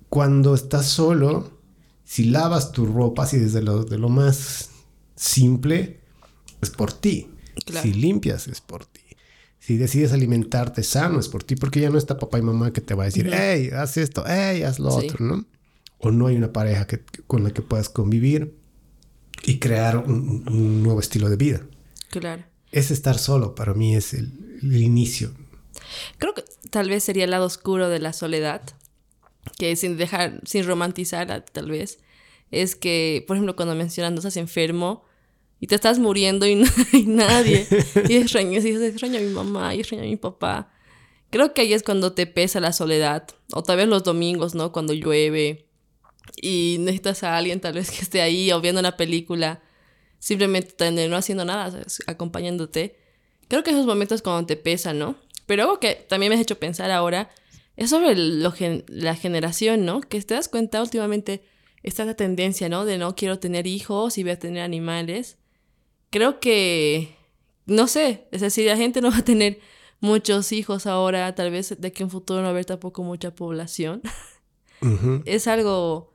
Cuando 0.08 0.54
estás 0.54 0.86
solo, 0.86 1.60
si 2.04 2.24
lavas 2.24 2.72
tu 2.72 2.84
ropa, 2.86 3.26
si 3.26 3.38
desde 3.38 3.62
lo, 3.62 3.84
de 3.84 3.98
lo 3.98 4.08
más 4.08 4.70
simple, 5.16 6.00
es 6.60 6.70
por 6.70 6.92
ti. 6.92 7.30
Si 7.82 7.92
limpias, 7.92 8.48
es 8.48 8.60
por 8.60 8.84
ti. 8.84 9.00
Si 9.60 9.76
decides 9.76 10.12
alimentarte 10.12 10.82
sano, 10.82 11.18
es 11.18 11.28
por 11.28 11.42
ti, 11.42 11.56
porque 11.56 11.80
ya 11.80 11.88
no 11.88 11.96
está 11.96 12.18
papá 12.18 12.38
y 12.38 12.42
mamá 12.42 12.72
que 12.72 12.80
te 12.80 12.94
va 12.94 13.04
a 13.04 13.06
decir, 13.06 13.30
hey, 13.32 13.70
haz 13.74 13.96
esto, 13.96 14.24
hey, 14.26 14.62
haz 14.62 14.78
lo 14.78 14.90
otro, 14.90 15.24
¿no? 15.24 15.46
O 15.98 16.10
no 16.10 16.26
hay 16.26 16.36
una 16.36 16.52
pareja 16.52 16.86
que, 16.86 17.00
con 17.26 17.44
la 17.44 17.50
que 17.50 17.62
puedas 17.62 17.88
convivir 17.88 18.54
y 19.42 19.58
crear 19.58 19.96
un, 19.96 20.82
nuevo 20.82 21.00
estilo 21.00 21.30
de 21.30 21.36
vida. 21.36 21.62
Claro. 22.10 22.44
Es 22.72 22.90
estar 22.90 23.18
solo, 23.18 23.54
para 23.54 23.72
mí 23.72 23.96
es 23.96 24.12
el, 24.12 24.58
el 24.62 24.82
inicio. 24.82 25.32
Creo 26.18 26.34
que 26.34 26.44
tal 26.70 26.90
vez 26.90 27.04
sería 27.04 27.24
el 27.24 27.30
lado 27.30 27.46
oscuro 27.46 27.88
de 27.88 28.00
la 28.00 28.12
soledad, 28.12 28.62
que 29.56 29.76
sin 29.76 29.96
dejar, 29.96 30.40
sin 30.44 30.66
romantizar 30.66 31.44
tal 31.52 31.70
vez, 31.70 32.00
es 32.50 32.76
que, 32.76 33.24
por 33.26 33.36
ejemplo, 33.36 33.56
cuando 33.56 33.74
mencionan, 33.74 34.14
no 34.14 34.18
estás 34.18 34.36
enfermo 34.36 35.03
y 35.64 35.66
te 35.66 35.76
estás 35.76 35.98
muriendo 35.98 36.46
y, 36.46 36.62
hay 36.92 37.06
nadie, 37.06 37.66
y 38.06 38.16
extrañas, 38.16 38.66
y 38.66 38.72
extraño 38.72 39.16
a 39.16 39.22
mi 39.22 39.30
mamá, 39.30 39.74
y 39.74 39.80
extraño 39.80 40.02
a 40.02 40.06
mi 40.06 40.16
papá. 40.16 40.70
Creo 41.30 41.54
que 41.54 41.62
ahí 41.62 41.72
es 41.72 41.82
cuando 41.82 42.12
te 42.12 42.26
pesa 42.26 42.60
la 42.60 42.74
soledad, 42.74 43.28
o 43.50 43.62
tal 43.62 43.78
vez 43.78 43.88
los 43.88 44.04
domingos, 44.04 44.54
¿no? 44.54 44.72
Cuando 44.72 44.92
llueve 44.92 45.70
y 46.36 46.76
necesitas 46.80 47.22
a 47.22 47.38
alguien 47.38 47.60
tal 47.60 47.72
vez 47.72 47.90
que 47.90 48.02
esté 48.02 48.20
ahí 48.20 48.52
o 48.52 48.60
viendo 48.60 48.78
una 48.78 48.98
película, 48.98 49.62
simplemente 50.18 50.90
no 51.08 51.16
haciendo 51.16 51.46
nada, 51.46 51.82
acompañándote. 52.06 52.98
Creo 53.48 53.62
que 53.62 53.70
esos 53.70 53.86
momentos 53.86 54.20
cuando 54.20 54.44
te 54.44 54.56
pesa, 54.56 54.92
¿no? 54.92 55.16
Pero 55.46 55.62
algo 55.62 55.80
que 55.80 55.94
también 55.94 56.28
me 56.28 56.36
has 56.36 56.42
hecho 56.42 56.58
pensar 56.58 56.90
ahora 56.90 57.30
es 57.78 57.88
sobre 57.88 58.14
la 58.16 59.16
generación, 59.16 59.86
¿no? 59.86 60.02
Que 60.02 60.20
te 60.20 60.34
das 60.34 60.50
cuenta 60.50 60.82
últimamente 60.82 61.42
esta 61.82 62.14
tendencia, 62.14 62.68
¿no? 62.68 62.84
De 62.84 62.98
no 62.98 63.16
quiero 63.16 63.38
tener 63.38 63.66
hijos 63.66 64.18
y 64.18 64.24
voy 64.24 64.32
a 64.32 64.38
tener 64.38 64.62
animales. 64.62 65.38
Creo 66.14 66.38
que, 66.38 67.16
no 67.66 67.88
sé, 67.88 68.28
es 68.30 68.40
decir, 68.40 68.68
la 68.68 68.76
gente 68.76 69.00
no 69.00 69.10
va 69.10 69.16
a 69.16 69.24
tener 69.24 69.58
muchos 69.98 70.52
hijos 70.52 70.86
ahora, 70.86 71.34
tal 71.34 71.50
vez 71.50 71.74
de 71.76 71.92
que 71.92 72.04
en 72.04 72.10
futuro 72.10 72.38
no 72.38 72.44
va 72.44 72.50
a 72.50 72.52
haber 72.52 72.66
tampoco 72.66 73.02
mucha 73.02 73.34
población. 73.34 74.00
Es 75.24 75.48
algo 75.48 76.14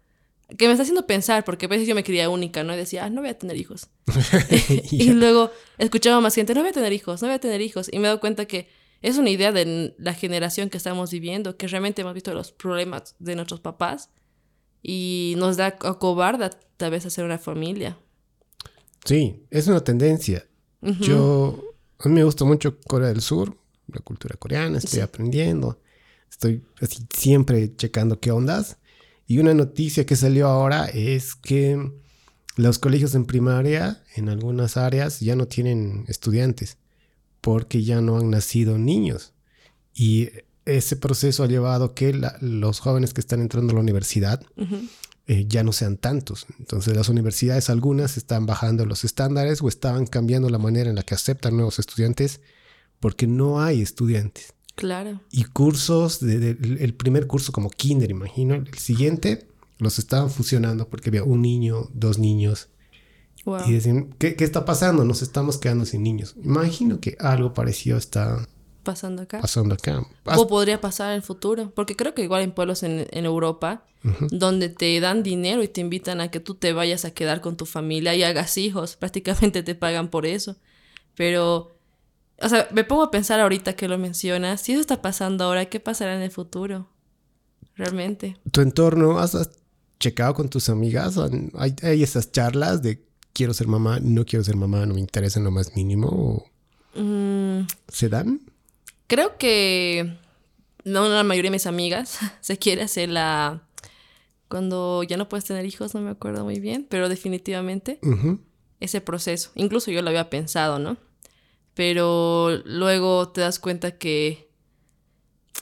que 0.57 0.67
me 0.67 0.71
está 0.71 0.83
haciendo 0.83 1.05
pensar, 1.05 1.43
porque 1.43 1.65
a 1.65 1.67
veces 1.67 1.85
yo 1.85 1.95
me 1.95 2.03
quería 2.05 2.29
única, 2.29 2.63
¿no? 2.63 2.73
Y 2.73 2.77
decía, 2.77 3.03
ah, 3.03 3.09
no 3.09 3.19
voy 3.19 3.31
a 3.31 3.37
tener 3.37 3.57
hijos. 3.57 3.89
y 4.91 5.11
luego 5.11 5.51
escuchaba 5.77 6.21
más 6.21 6.33
gente, 6.33 6.53
no 6.53 6.61
voy 6.61 6.69
a 6.69 6.73
tener 6.73 6.93
hijos, 6.93 7.21
no 7.21 7.27
voy 7.27 7.35
a 7.35 7.39
tener 7.39 7.59
hijos. 7.59 7.89
Y 7.91 7.97
me 7.99 8.05
he 8.05 8.07
dado 8.07 8.21
cuenta 8.21 8.45
que 8.45 8.69
es 9.01 9.17
una 9.17 9.31
idea 9.31 9.51
de 9.51 9.95
la 9.97 10.13
generación 10.13 10.69
que 10.69 10.77
estamos 10.77 11.11
viviendo, 11.11 11.57
que 11.57 11.67
realmente 11.67 12.03
hemos 12.03 12.13
visto 12.13 12.33
los 12.33 12.53
problemas 12.53 13.17
de 13.19 13.35
nuestros 13.35 13.59
papás 13.59 14.11
y 14.81 15.33
nos 15.35 15.57
da 15.57 15.75
cobarda 15.75 16.51
tal 16.77 16.91
vez 16.91 17.05
hacer 17.05 17.25
una 17.25 17.37
familia. 17.37 17.97
Sí, 19.05 19.43
es 19.49 19.67
una 19.67 19.83
tendencia. 19.83 20.45
Yo, 20.81 21.61
a 21.99 22.07
mí 22.07 22.15
me 22.15 22.23
gusta 22.23 22.45
mucho 22.45 22.79
Corea 22.81 23.09
del 23.09 23.21
Sur, 23.21 23.57
la 23.87 23.99
cultura 23.99 24.35
coreana, 24.37 24.77
estoy 24.77 25.01
aprendiendo, 25.01 25.81
estoy 26.29 26.63
así 26.81 27.05
siempre 27.13 27.75
checando 27.75 28.19
qué 28.19 28.31
ondas. 28.31 28.77
Y 29.27 29.39
una 29.39 29.53
noticia 29.53 30.05
que 30.05 30.15
salió 30.15 30.47
ahora 30.47 30.85
es 30.87 31.35
que 31.35 31.91
los 32.55 32.79
colegios 32.79 33.13
en 33.15 33.25
primaria 33.25 34.03
en 34.15 34.29
algunas 34.29 34.77
áreas 34.77 35.19
ya 35.19 35.35
no 35.35 35.47
tienen 35.47 36.05
estudiantes 36.07 36.77
porque 37.41 37.83
ya 37.83 38.01
no 38.01 38.17
han 38.17 38.29
nacido 38.29 38.77
niños. 38.77 39.33
Y 39.93 40.29
ese 40.65 40.95
proceso 40.95 41.43
ha 41.43 41.47
llevado 41.47 41.93
que 41.93 42.19
los 42.41 42.79
jóvenes 42.79 43.13
que 43.13 43.21
están 43.21 43.41
entrando 43.41 43.71
a 43.71 43.75
la 43.75 43.81
universidad 43.81 44.41
eh, 45.29 45.45
ya 45.47 45.63
no 45.63 45.73
sean 45.73 45.97
tantos. 45.97 46.47
Entonces 46.57 46.95
las 46.95 47.07
universidades 47.07 47.69
algunas 47.69 48.17
están 48.17 48.47
bajando 48.47 48.83
los 48.87 49.03
estándares 49.03 49.61
o 49.61 49.67
estaban 49.67 50.07
cambiando 50.07 50.49
la 50.49 50.57
manera 50.57 50.89
en 50.89 50.95
la 50.95 51.03
que 51.03 51.13
aceptan 51.13 51.55
nuevos 51.55 51.77
estudiantes 51.77 52.41
porque 52.99 53.27
no 53.27 53.61
hay 53.61 53.83
estudiantes. 53.83 54.55
Claro. 54.73 55.21
Y 55.29 55.43
cursos, 55.43 56.19
de, 56.19 56.57
el 56.79 56.95
primer 56.95 57.27
curso 57.27 57.51
como 57.51 57.69
kinder, 57.69 58.09
imagino, 58.09 58.55
el 58.55 58.73
siguiente 58.79 59.45
los 59.77 59.99
estaban 59.99 60.31
fusionando 60.31 60.89
porque 60.89 61.09
había 61.11 61.23
un 61.23 61.43
niño, 61.43 61.89
dos 61.93 62.17
niños. 62.17 62.69
Y 63.67 63.73
decían, 63.73 64.15
¿qué, 64.17 64.35
¿qué, 64.35 64.43
está 64.43 64.65
pasando? 64.65 65.05
Nos 65.05 65.21
estamos 65.21 65.59
quedando 65.59 65.85
sin 65.85 66.01
niños. 66.01 66.35
Imagino 66.43 66.99
que 66.99 67.17
algo 67.19 67.53
parecido 67.53 67.99
está 67.99 68.47
pasando 68.83 69.21
acá. 69.21 69.41
Pasando 69.41 69.75
acá. 69.75 70.03
O 70.25 70.47
podría 70.47 70.81
pasar 70.81 71.09
en 71.09 71.15
el 71.15 71.21
futuro, 71.21 71.71
porque 71.75 71.95
creo 71.95 72.13
que 72.13 72.23
igual 72.23 72.41
en 72.41 72.51
pueblos 72.51 72.83
en, 72.83 73.07
en 73.11 73.25
Europa, 73.25 73.83
donde 74.31 74.69
te 74.69 74.97
dan 74.99 75.23
dinero 75.23 75.61
y 75.61 75.67
te 75.67 75.81
invitan 75.81 76.21
a 76.21 76.31
que 76.31 76.39
tú 76.39 76.55
te 76.55 76.71
vayas 76.71 77.03
a 77.03 77.11
quedar 77.11 77.41
con 77.41 77.57
tu 77.57 77.65
familia 77.65 78.15
y 78.15 78.23
hagas 78.23 78.57
hijos, 78.57 78.95
prácticamente 78.99 79.63
te 79.63 79.75
pagan 79.75 80.09
por 80.09 80.25
eso. 80.25 80.55
Pero, 81.15 81.75
o 82.41 82.49
sea, 82.49 82.67
me 82.71 82.83
pongo 82.83 83.03
a 83.03 83.11
pensar 83.11 83.39
ahorita 83.39 83.73
que 83.73 83.87
lo 83.87 83.97
mencionas, 83.97 84.61
si 84.61 84.71
eso 84.71 84.81
está 84.81 85.01
pasando 85.01 85.43
ahora, 85.43 85.65
¿qué 85.65 85.79
pasará 85.79 86.15
en 86.15 86.21
el 86.21 86.31
futuro? 86.31 86.87
Realmente. 87.75 88.37
¿Tu 88.51 88.61
entorno 88.61 89.19
has, 89.19 89.49
checado 89.99 90.33
con 90.33 90.49
tus 90.49 90.69
amigas? 90.69 91.17
¿Hay, 91.55 91.75
¿Hay, 91.83 92.03
esas 92.03 92.31
charlas 92.31 92.81
de 92.81 93.05
quiero 93.33 93.53
ser 93.53 93.67
mamá, 93.67 93.99
no 94.01 94.25
quiero 94.25 94.43
ser 94.43 94.55
mamá, 94.55 94.85
no 94.85 94.93
me 94.93 95.01
interesa 95.01 95.39
en 95.39 95.45
lo 95.45 95.51
más 95.51 95.75
mínimo? 95.75 96.45
Mm. 96.95 97.67
¿Se 97.87 98.09
dan? 98.09 98.41
Creo 99.09 99.39
que 99.39 100.19
no 100.83 101.09
la 101.09 101.23
mayoría 101.23 101.49
de 101.49 101.55
mis 101.55 101.65
amigas 101.65 102.19
se 102.41 102.57
quiere 102.57 102.83
hacer 102.83 103.09
la... 103.09 103.63
Cuando 104.47 105.01
ya 105.01 105.17
no 105.17 105.27
puedes 105.27 105.45
tener 105.45 105.65
hijos, 105.65 105.95
no 105.95 106.01
me 106.01 106.11
acuerdo 106.11 106.43
muy 106.43 106.59
bien, 106.59 106.85
pero 106.87 107.09
definitivamente 107.09 107.99
ese 108.79 109.01
proceso. 109.01 109.51
Incluso 109.55 109.91
yo 109.91 110.01
lo 110.01 110.09
había 110.09 110.29
pensado, 110.29 110.79
¿no? 110.79 110.97
Pero 111.73 112.49
luego 112.65 113.29
te 113.29 113.41
das 113.41 113.59
cuenta 113.59 113.97
que, 113.97 114.51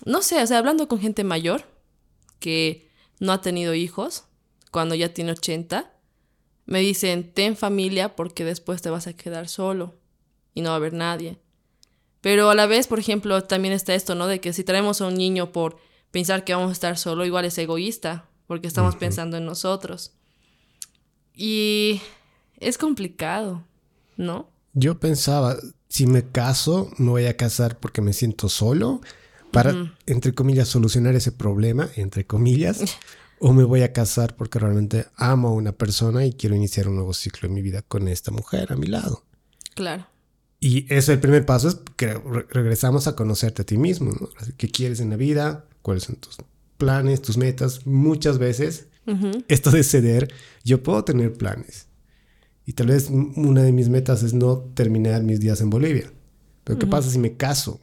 no 0.06 0.22
sé, 0.22 0.42
o 0.42 0.48
sea, 0.48 0.58
hablando 0.58 0.88
con 0.88 1.00
gente 1.00 1.26
mayor 1.26 1.66
que 2.40 2.90
no 3.20 3.34
ha 3.34 3.42
tenido 3.42 3.74
hijos, 3.74 4.26
cuando 4.72 4.96
ya 4.96 5.14
tiene 5.14 5.32
80, 5.34 5.94
me 6.66 6.80
dicen, 6.80 7.34
ten 7.34 7.58
familia 7.58 8.16
porque 8.16 8.46
después 8.46 8.82
te 8.82 8.90
vas 8.90 9.08
a 9.08 9.14
quedar 9.14 9.50
solo 9.50 9.96
y 10.54 10.62
no 10.62 10.70
va 10.70 10.76
a 10.76 10.78
haber 10.78 10.94
nadie. 10.94 11.40
Pero 12.22 12.50
a 12.50 12.56
la 12.56 12.66
vez, 12.66 12.88
por 12.88 13.00
ejemplo, 13.00 13.44
también 13.44 13.74
está 13.74 13.94
esto, 13.94 14.16
¿no? 14.16 14.28
De 14.28 14.40
que 14.40 14.54
si 14.54 14.64
traemos 14.64 15.02
a 15.02 15.08
un 15.08 15.16
niño 15.16 15.52
por 15.52 15.78
pensar 16.12 16.44
que 16.44 16.54
vamos 16.54 16.70
a 16.70 16.74
estar 16.74 16.98
solo, 16.98 17.26
igual 17.26 17.46
es 17.46 17.58
egoísta, 17.58 18.26
porque 18.48 18.68
estamos 18.68 18.96
pensando 18.96 19.38
en 19.38 19.46
nosotros. 19.46 20.14
Y 21.34 22.02
es 22.60 22.78
complicado, 22.78 23.64
¿no? 24.16 24.50
Yo 24.74 25.00
pensaba, 25.00 25.56
si 25.88 26.08
me 26.08 26.30
caso, 26.30 26.92
me 26.98 27.12
voy 27.12 27.26
a 27.26 27.38
casar 27.38 27.78
porque 27.80 28.02
me 28.02 28.14
siento 28.14 28.50
solo, 28.50 29.02
para, 29.52 29.94
entre 30.06 30.34
comillas, 30.34 30.68
solucionar 30.68 31.16
ese 31.16 31.32
problema, 31.32 31.90
entre 31.96 32.26
comillas, 32.26 32.98
o 33.40 33.54
me 33.54 33.64
voy 33.64 33.84
a 33.84 33.94
casar 33.94 34.36
porque 34.36 34.60
realmente 34.60 35.06
amo 35.16 35.50
a 35.50 35.54
una 35.54 35.72
persona 35.72 36.26
y 36.26 36.34
quiero 36.34 36.56
iniciar 36.56 36.88
un 36.88 36.96
nuevo 36.96 37.14
ciclo 37.14 37.48
en 37.48 37.54
mi 37.54 37.62
vida 37.62 37.82
con 37.82 38.08
esta 38.08 38.32
mujer 38.32 38.74
a 38.74 38.76
mi 38.76 38.88
lado. 38.88 39.24
Claro. 39.76 40.08
Y 40.60 40.92
eso, 40.94 41.12
el 41.14 41.20
primer 41.20 41.46
paso 41.46 41.68
es 41.68 41.78
que 41.96 42.14
regresamos 42.50 43.08
a 43.08 43.16
conocerte 43.16 43.62
a 43.62 43.66
ti 43.66 43.78
mismo, 43.78 44.12
¿no? 44.12 44.30
¿Qué 44.58 44.70
quieres 44.70 45.00
en 45.00 45.12
la 45.12 45.16
vida? 45.16 45.66
¿Cuáles 45.84 46.04
son 46.04 46.16
tus 46.16 46.38
planes, 46.78 47.22
tus 47.22 47.38
metas? 47.38 47.86
Muchas 47.86 48.40
veces, 48.40 48.88
esto 49.48 49.72
de 49.72 49.84
ceder, 49.84 50.34
yo 50.64 50.82
puedo 50.82 51.04
tener 51.04 51.34
planes. 51.34 51.88
Y 52.66 52.74
tal 52.74 52.88
vez 52.88 53.10
una 53.10 53.62
de 53.62 53.72
mis 53.72 53.88
metas 53.88 54.24
es 54.24 54.34
no 54.34 54.58
terminar 54.58 55.24
mis 55.24 55.40
días 55.40 55.62
en 55.62 55.70
Bolivia. 55.70 56.12
Pero 56.64 56.80
¿qué 56.80 56.88
pasa 56.88 57.10
si 57.10 57.20
me 57.20 57.38
caso? 57.38 57.80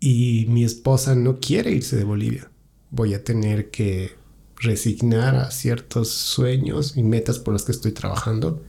Y 0.00 0.46
mi 0.48 0.64
esposa 0.64 1.14
no 1.14 1.38
quiere 1.38 1.70
irse 1.70 1.96
de 1.96 2.04
Bolivia. 2.04 2.50
Voy 2.90 3.14
a 3.14 3.22
tener 3.22 3.70
que 3.70 4.12
resignar 4.56 5.36
a 5.36 5.50
ciertos 5.50 6.08
sueños 6.10 6.96
y 6.96 7.02
metas 7.02 7.38
por 7.38 7.52
los 7.52 7.64
que 7.64 7.72
estoy 7.72 7.92
trabajando. 7.92 8.64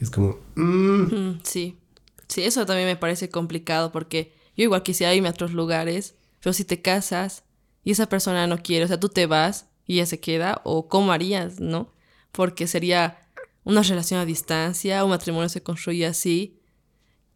Es 0.00 0.08
como... 0.08 0.38
Mm, 0.54 1.40
sí. 1.42 1.76
Sí, 2.28 2.42
eso 2.42 2.66
también 2.66 2.88
me 2.88 2.96
parece 2.96 3.28
complicado 3.28 3.92
porque 3.92 4.34
yo 4.56 4.64
igual 4.64 4.82
quisiera 4.82 5.14
irme 5.14 5.28
a 5.28 5.32
otros 5.32 5.52
lugares, 5.52 6.14
pero 6.40 6.52
si 6.52 6.64
te 6.64 6.82
casas 6.82 7.44
y 7.84 7.92
esa 7.92 8.08
persona 8.08 8.46
no 8.46 8.62
quiere, 8.62 8.84
o 8.84 8.88
sea, 8.88 9.00
tú 9.00 9.08
te 9.08 9.26
vas 9.26 9.66
y 9.86 9.94
ella 9.94 10.06
se 10.06 10.18
queda, 10.20 10.60
o 10.64 10.88
cómo 10.88 11.12
harías, 11.12 11.60
¿no? 11.60 11.92
Porque 12.32 12.66
sería 12.66 13.18
una 13.64 13.82
relación 13.82 14.20
a 14.20 14.24
distancia, 14.24 15.04
un 15.04 15.10
matrimonio 15.10 15.48
se 15.48 15.62
construye 15.62 16.06
así. 16.06 16.58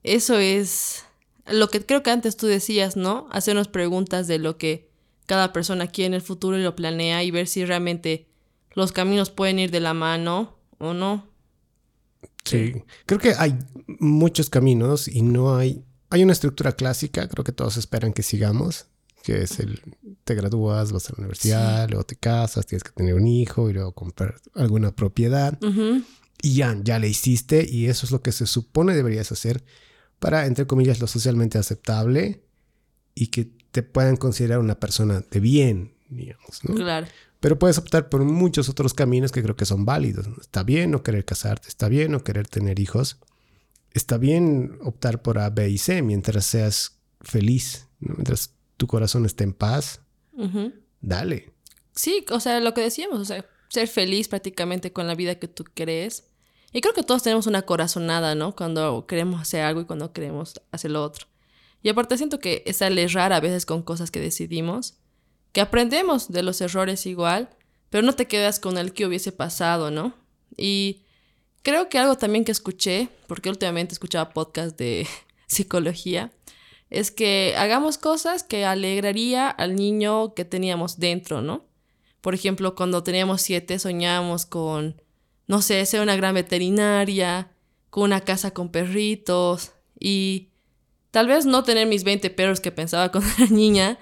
Eso 0.03 0.38
es 0.38 1.05
lo 1.47 1.68
que 1.68 1.84
creo 1.84 2.03
que 2.03 2.11
antes 2.11 2.36
tú 2.36 2.47
decías, 2.47 2.97
¿no? 2.97 3.28
Hacernos 3.30 3.68
preguntas 3.68 4.26
de 4.26 4.38
lo 4.38 4.59
que 4.59 4.91
cada 5.26 5.53
persona 5.53 5.86
quiere 5.86 6.09
en 6.09 6.14
el 6.14 6.22
futuro 6.22 6.59
y 6.59 6.62
lo 6.62 6.74
planea 6.74 7.22
y 7.22 7.30
ver 7.30 7.47
si 7.47 7.64
realmente 7.64 8.26
los 8.72 8.93
caminos 8.93 9.30
pueden 9.30 9.59
ir 9.59 9.70
de 9.70 9.80
la 9.80 9.95
mano 9.95 10.57
o 10.78 10.93
no. 10.95 11.29
Sí, 12.45 12.74
creo 13.07 13.20
que 13.20 13.34
hay 13.38 13.57
muchos 13.86 14.51
caminos 14.51 15.09
y 15.09 15.22
no 15.22 15.57
hay... 15.57 15.84
Hay 16.12 16.24
una 16.24 16.32
estructura 16.32 16.72
clásica, 16.72 17.28
creo 17.28 17.45
que 17.45 17.53
todos 17.53 17.76
esperan 17.76 18.12
que 18.12 18.24
sigamos, 18.24 18.86
que 19.22 19.43
es 19.43 19.61
el 19.61 19.80
te 20.24 20.34
gradúas, 20.34 20.91
vas 20.91 21.09
a 21.09 21.12
la 21.12 21.18
universidad, 21.18 21.88
luego 21.88 22.05
te 22.05 22.16
casas, 22.16 22.66
tienes 22.66 22.82
que 22.82 22.91
tener 22.91 23.14
un 23.14 23.28
hijo 23.28 23.70
y 23.70 23.74
luego 23.74 23.93
comprar 23.93 24.41
alguna 24.55 24.91
propiedad. 24.91 25.59
Y 26.43 26.55
ya, 26.55 26.76
ya 26.82 26.99
le 26.99 27.09
hiciste 27.09 27.64
y 27.68 27.86
eso 27.86 28.07
es 28.07 28.12
lo 28.12 28.22
que 28.22 28.32
se 28.32 28.47
supone 28.47 28.95
deberías 28.95 29.30
hacer 29.30 29.62
para, 30.18 30.47
entre 30.47 30.66
comillas, 30.66 31.01
lo 31.01 31.07
socialmente 31.07 31.59
aceptable 31.59 32.43
y 33.14 33.28
que 33.28 33.45
te 33.70 33.82
puedan 33.82 34.16
considerar 34.16 34.59
una 34.59 34.80
persona 34.80 35.22
de 35.30 35.41
bien, 35.41 35.95
digamos, 36.09 36.64
¿no? 36.64 36.74
Claro. 36.74 37.07
Pero 37.41 37.59
puedes 37.59 37.78
optar 37.78 38.11
por 38.11 38.22
muchos 38.24 38.68
otros 38.68 38.93
caminos 38.93 39.32
que 39.32 39.43
creo 39.43 39.57
que 39.57 39.64
son 39.64 39.86
válidos. 39.86 40.28
Está 40.41 40.62
bien 40.62 40.91
no 40.91 41.03
querer 41.03 41.24
casarte, 41.24 41.68
está 41.68 41.88
bien 41.88 42.12
no 42.12 42.22
querer 42.22 42.47
tener 42.47 42.78
hijos. 42.78 43.18
Está 43.93 44.18
bien 44.18 44.78
optar 44.82 45.22
por 45.22 45.38
A, 45.38 45.51
B 45.51 45.68
y 45.68 45.78
C 45.78 46.03
mientras 46.03 46.47
seas 46.47 46.99
feliz, 47.22 47.88
mientras 47.99 48.55
tu 48.76 48.86
corazón 48.86 49.24
esté 49.24 49.45
en 49.45 49.55
paz. 49.55 50.03
Dale. 51.01 51.53
Sí, 51.95 52.24
o 52.30 52.41
sea, 52.41 52.61
lo 52.61 52.72
que 52.74 52.82
decíamos, 52.82 53.18
o 53.20 53.24
sea, 53.24 53.45
ser 53.68 53.88
feliz 53.88 54.28
prácticamente 54.28 54.93
con 54.93 55.07
la 55.07 55.14
vida 55.14 55.36
que 55.36 55.49
tú 55.49 55.64
crees. 55.74 56.24
Y 56.72 56.82
creo 56.82 56.95
que 56.95 57.03
todos 57.03 57.22
tenemos 57.22 57.47
una 57.47 57.62
corazonada, 57.62 58.34
¿no? 58.34 58.55
Cuando 58.55 59.07
queremos 59.07 59.41
hacer 59.41 59.62
algo 59.62 59.80
y 59.80 59.86
cuando 59.86 60.12
queremos 60.12 60.61
hacer 60.70 60.93
lo 60.93 61.03
otro. 61.03 61.26
Y 61.82 61.88
aparte 61.88 62.16
siento 62.16 62.38
que 62.38 62.62
es 62.66 62.80
errar 62.82 63.32
a 63.32 63.41
veces 63.41 63.66
con 63.66 63.82
cosas 63.82 64.11
que 64.11 64.20
decidimos 64.20 64.99
que 65.53 65.61
aprendemos 65.61 66.30
de 66.30 66.42
los 66.42 66.61
errores 66.61 67.07
igual, 67.07 67.51
pero 67.90 68.03
no 68.03 68.14
te 68.14 68.26
quedas 68.26 68.61
con 68.61 68.78
el 68.78 68.92
que 68.92 69.07
hubiese 69.07 69.32
pasado, 69.32 69.90
¿no? 69.90 70.14
Y 70.57 71.03
creo 71.62 71.88
que 71.88 71.98
algo 71.98 72.16
también 72.16 72.44
que 72.44 72.53
escuché, 72.53 73.09
porque 73.26 73.51
últimamente 73.51 73.94
escuchaba 73.94 74.30
podcast 74.30 74.78
de 74.78 75.07
psicología, 75.46 76.32
es 76.90 77.11
que 77.11 77.55
hagamos 77.57 77.98
cosas 77.98 78.42
que 78.42 78.64
alegraría 78.64 79.48
al 79.48 79.76
niño 79.76 80.34
que 80.34 80.44
teníamos 80.44 80.98
dentro, 80.98 81.40
¿no? 81.40 81.64
Por 82.20 82.34
ejemplo, 82.34 82.74
cuando 82.74 83.03
teníamos 83.03 83.42
siete 83.42 83.78
soñábamos 83.78 84.44
con, 84.44 85.01
no 85.46 85.62
sé, 85.62 85.84
ser 85.86 86.01
una 86.01 86.16
gran 86.16 86.34
veterinaria, 86.34 87.53
con 87.90 88.05
una 88.05 88.20
casa 88.20 88.53
con 88.53 88.70
perritos 88.70 89.72
y 89.98 90.48
tal 91.11 91.28
vez 91.28 91.46
no 91.46 91.64
tener 91.64 91.86
mis 91.86 92.05
20 92.05 92.30
perros 92.30 92.61
que 92.61 92.72
pensaba 92.72 93.09
cuando 93.12 93.30
era 93.38 93.46
niña, 93.46 93.98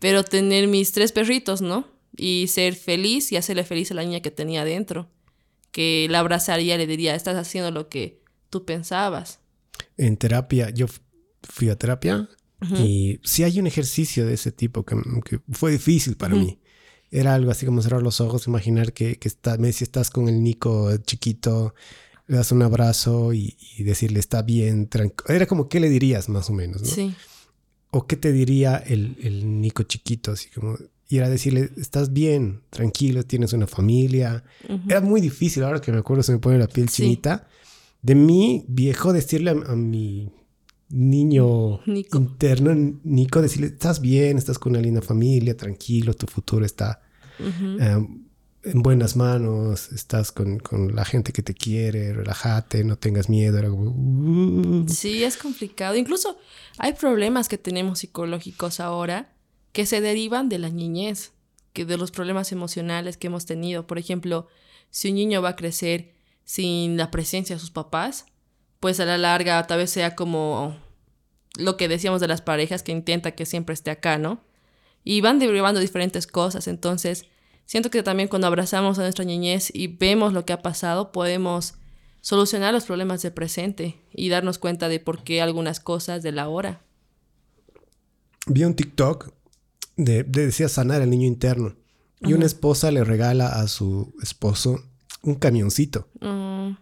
pero 0.00 0.24
tener 0.24 0.66
mis 0.66 0.90
tres 0.90 1.12
perritos, 1.12 1.60
¿no? 1.60 1.86
Y 2.16 2.48
ser 2.48 2.74
feliz 2.74 3.30
y 3.30 3.36
hacerle 3.36 3.62
feliz 3.62 3.92
a 3.92 3.94
la 3.94 4.02
niña 4.02 4.20
que 4.20 4.32
tenía 4.32 4.64
dentro. 4.64 5.08
Que 5.70 6.08
la 6.10 6.18
abrazaría 6.18 6.74
y 6.74 6.78
le 6.78 6.86
diría, 6.88 7.14
estás 7.14 7.36
haciendo 7.36 7.70
lo 7.70 7.88
que 7.88 8.20
tú 8.48 8.64
pensabas. 8.64 9.38
En 9.96 10.16
terapia, 10.16 10.70
yo 10.70 10.86
fui 11.42 11.68
a 11.68 11.76
terapia 11.76 12.28
y 12.76 13.20
sí 13.22 13.44
hay 13.44 13.58
un 13.58 13.66
ejercicio 13.66 14.26
de 14.26 14.34
ese 14.34 14.52
tipo 14.52 14.84
que, 14.84 14.96
fue 15.52 15.70
difícil 15.72 16.16
para 16.16 16.34
mí. 16.34 16.58
Era 17.10 17.34
algo 17.34 17.50
así 17.50 17.66
como 17.66 17.82
cerrar 17.82 18.02
los 18.02 18.20
ojos, 18.20 18.46
imaginar 18.46 18.92
que, 18.92 19.18
que 19.18 19.28
está, 19.28 19.56
si 19.72 19.84
estás 19.84 20.10
con 20.10 20.28
el 20.28 20.42
Nico 20.42 20.96
chiquito, 20.98 21.74
le 22.26 22.36
das 22.36 22.52
un 22.52 22.62
abrazo 22.62 23.32
y, 23.32 23.56
y 23.76 23.84
decirle 23.84 24.20
está 24.20 24.42
bien, 24.42 24.88
tranquilo. 24.88 25.34
Era 25.34 25.46
como, 25.46 25.68
¿qué 25.68 25.80
le 25.80 25.88
dirías 25.88 26.28
más 26.28 26.48
o 26.50 26.52
menos? 26.52 26.82
¿no? 26.82 26.88
Sí 26.88 27.14
o 27.90 28.06
qué 28.06 28.16
te 28.16 28.32
diría 28.32 28.76
el, 28.76 29.16
el 29.22 29.60
Nico 29.60 29.82
chiquito, 29.82 30.32
así 30.32 30.48
como 30.50 30.76
ir 31.10 31.22
a 31.24 31.28
decirle, 31.28 31.70
estás 31.76 32.12
bien, 32.12 32.62
tranquilo, 32.70 33.24
tienes 33.24 33.52
una 33.52 33.66
familia. 33.66 34.44
Era 34.88 35.00
muy 35.00 35.20
difícil, 35.20 35.64
ahora 35.64 35.80
que 35.80 35.90
me 35.90 35.98
acuerdo 35.98 36.22
se 36.22 36.32
me 36.32 36.38
pone 36.38 36.58
la 36.58 36.68
piel 36.68 36.88
chinita. 36.88 37.48
De 38.00 38.14
mí, 38.14 38.64
viejo, 38.68 39.12
decirle 39.12 39.50
a, 39.50 39.74
mi 39.74 40.30
niño 40.88 41.80
interno, 41.84 42.98
Nico, 43.02 43.42
decirle, 43.42 43.68
estás 43.68 44.00
bien, 44.00 44.38
estás 44.38 44.58
con 44.58 44.72
una 44.72 44.80
linda 44.80 45.02
familia, 45.02 45.56
tranquilo, 45.56 46.14
tu 46.14 46.26
futuro 46.26 46.64
está 46.64 47.02
en 48.62 48.82
buenas 48.82 49.16
manos, 49.16 49.90
estás 49.92 50.32
con, 50.32 50.60
la 50.94 51.04
gente 51.04 51.32
que 51.32 51.42
te 51.42 51.54
quiere, 51.54 52.12
relájate, 52.12 52.84
no 52.84 52.96
tengas 52.96 53.28
miedo. 53.28 53.58
Era 53.58 53.70
como, 53.70 53.90
uh". 53.90 54.88
Sí, 54.88 55.24
es 55.24 55.36
complicado. 55.36 55.96
Incluso 55.96 56.38
hay 56.78 56.92
problemas 56.92 57.48
que 57.48 57.58
tenemos 57.58 58.00
psicológicos 58.00 58.80
ahora 58.80 59.32
que 59.72 59.86
se 59.86 60.00
derivan 60.00 60.48
de 60.48 60.58
la 60.58 60.68
niñez, 60.68 61.32
que 61.72 61.84
de 61.84 61.96
los 61.96 62.10
problemas 62.10 62.52
emocionales 62.52 63.16
que 63.16 63.28
hemos 63.28 63.46
tenido. 63.46 63.86
Por 63.86 63.98
ejemplo, 63.98 64.48
si 64.90 65.08
un 65.08 65.14
niño 65.14 65.40
va 65.42 65.50
a 65.50 65.56
crecer 65.56 66.12
sin 66.44 66.96
la 66.96 67.10
presencia 67.10 67.56
de 67.56 67.60
sus 67.60 67.70
papás, 67.70 68.26
pues 68.80 68.98
a 69.00 69.04
la 69.04 69.18
larga 69.18 69.66
tal 69.66 69.78
vez 69.78 69.90
sea 69.90 70.16
como 70.16 70.76
lo 71.56 71.76
que 71.76 71.88
decíamos 71.88 72.20
de 72.20 72.28
las 72.28 72.42
parejas 72.42 72.82
que 72.82 72.92
intenta 72.92 73.32
que 73.32 73.46
siempre 73.46 73.72
esté 73.72 73.90
acá, 73.90 74.18
¿no? 74.18 74.42
Y 75.04 75.20
van 75.20 75.38
derivando 75.38 75.80
diferentes 75.80 76.26
cosas, 76.26 76.66
entonces 76.66 77.26
siento 77.70 77.88
que 77.88 78.02
también 78.02 78.28
cuando 78.28 78.48
abrazamos 78.48 78.98
a 78.98 79.02
nuestra 79.02 79.24
niñez 79.24 79.70
y 79.72 79.86
vemos 79.86 80.32
lo 80.32 80.44
que 80.44 80.52
ha 80.52 80.60
pasado, 80.60 81.12
podemos 81.12 81.74
solucionar 82.20 82.74
los 82.74 82.84
problemas 82.84 83.22
del 83.22 83.32
presente 83.32 84.02
y 84.12 84.28
darnos 84.28 84.58
cuenta 84.58 84.88
de 84.88 84.98
por 84.98 85.22
qué 85.22 85.40
algunas 85.40 85.78
cosas 85.78 86.24
de 86.24 86.32
la 86.32 86.48
hora. 86.48 86.82
Vi 88.48 88.64
un 88.64 88.74
TikTok 88.74 89.32
de, 89.96 90.24
decía 90.24 90.68
sanar 90.68 91.00
el 91.00 91.10
niño 91.10 91.28
interno. 91.28 91.76
Y 92.22 92.32
una 92.32 92.44
esposa 92.44 92.90
le 92.90 93.04
regala 93.04 93.46
a 93.46 93.68
su 93.68 94.12
esposo 94.20 94.82
un 95.22 95.36
camioncito. 95.36 96.08
Mm. 96.20 96.72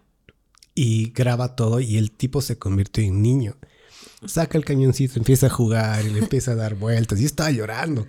Y 0.73 1.11
graba 1.11 1.55
todo 1.55 1.81
y 1.81 1.97
el 1.97 2.11
tipo 2.11 2.41
se 2.41 2.57
convierte 2.57 3.05
en 3.05 3.21
niño. 3.21 3.57
Saca 4.25 4.57
el 4.57 4.65
camioncito, 4.65 5.17
empieza 5.17 5.47
a 5.47 5.49
jugar 5.49 6.05
y 6.05 6.09
le 6.09 6.19
empieza 6.19 6.51
a 6.51 6.55
dar 6.55 6.75
vueltas. 6.75 7.21
Y 7.21 7.25
estaba 7.25 7.51
llorando. 7.51 8.05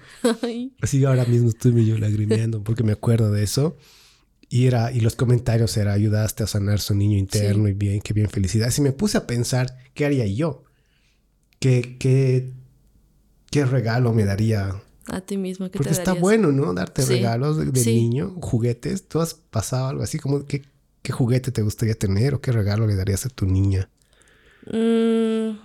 Así 0.80 1.04
ahora 1.04 1.24
mismo 1.24 1.50
estoy 1.50 1.72
medio 1.72 1.98
lagrimeando 1.98 2.64
porque 2.64 2.82
me 2.82 2.92
acuerdo 2.92 3.30
de 3.30 3.44
eso. 3.44 3.76
Y, 4.48 4.66
era, 4.66 4.90
y 4.90 4.98
los 4.98 5.14
comentarios 5.14 5.76
era, 5.76 5.92
ayudaste 5.92 6.42
a 6.42 6.48
sanar 6.48 6.80
su 6.80 6.96
niño 6.96 7.16
interno 7.16 7.68
y 7.68 7.72
bien, 7.72 8.00
qué 8.00 8.12
bien, 8.12 8.28
felicidad. 8.28 8.72
Y 8.76 8.80
me 8.80 8.90
puse 8.90 9.16
a 9.16 9.26
pensar, 9.28 9.76
¿qué 9.94 10.04
haría 10.04 10.26
yo? 10.26 10.64
¿Qué, 11.60 11.96
qué, 11.98 12.52
qué 13.48 13.64
regalo 13.64 14.12
me 14.12 14.24
daría? 14.24 14.82
A 15.06 15.20
ti 15.20 15.36
mismo, 15.36 15.70
¿qué 15.70 15.78
Porque 15.78 15.92
está 15.92 16.14
bueno, 16.14 16.50
¿no? 16.50 16.74
Darte 16.74 17.04
regalos 17.04 17.58
de, 17.58 17.84
niño, 17.84 18.36
juguetes. 18.40 19.06
¿Tú 19.06 19.20
has 19.20 19.34
pasado 19.34 19.86
algo 19.86 20.02
así 20.02 20.18
como 20.18 20.44
qué, 20.44 20.62
qué 21.02 21.12
juguete 21.12 21.52
te 21.52 21.62
gustaría 21.62 21.94
tener 21.94 22.34
o 22.34 22.40
qué 22.40 22.50
regalo 22.50 22.88
le 22.88 22.96
darías 22.96 23.26
a 23.26 23.28
tu 23.28 23.46
niña? 23.46 23.88
Mm, 24.66 25.58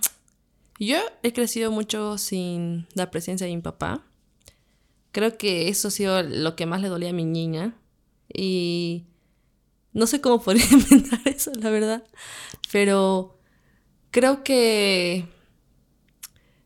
yo 0.78 0.98
he 1.22 1.32
crecido 1.32 1.70
mucho 1.70 2.18
sin 2.18 2.86
la 2.94 3.10
presencia 3.10 3.46
de 3.46 3.54
mi 3.54 3.62
papá. 3.62 4.04
Creo 5.12 5.38
que 5.38 5.68
eso 5.68 5.88
ha 5.88 5.90
sido 5.90 6.22
lo 6.22 6.56
que 6.56 6.66
más 6.66 6.82
le 6.82 6.88
dolía 6.88 7.10
a 7.10 7.14
mi 7.14 7.24
niña 7.24 7.74
y 8.32 9.06
no 9.92 10.06
sé 10.06 10.20
cómo 10.20 10.40
podría 10.44 10.66
inventar 10.70 11.20
eso, 11.24 11.52
la 11.54 11.70
verdad. 11.70 12.04
Pero 12.70 13.38
creo 14.10 14.44
que 14.44 15.26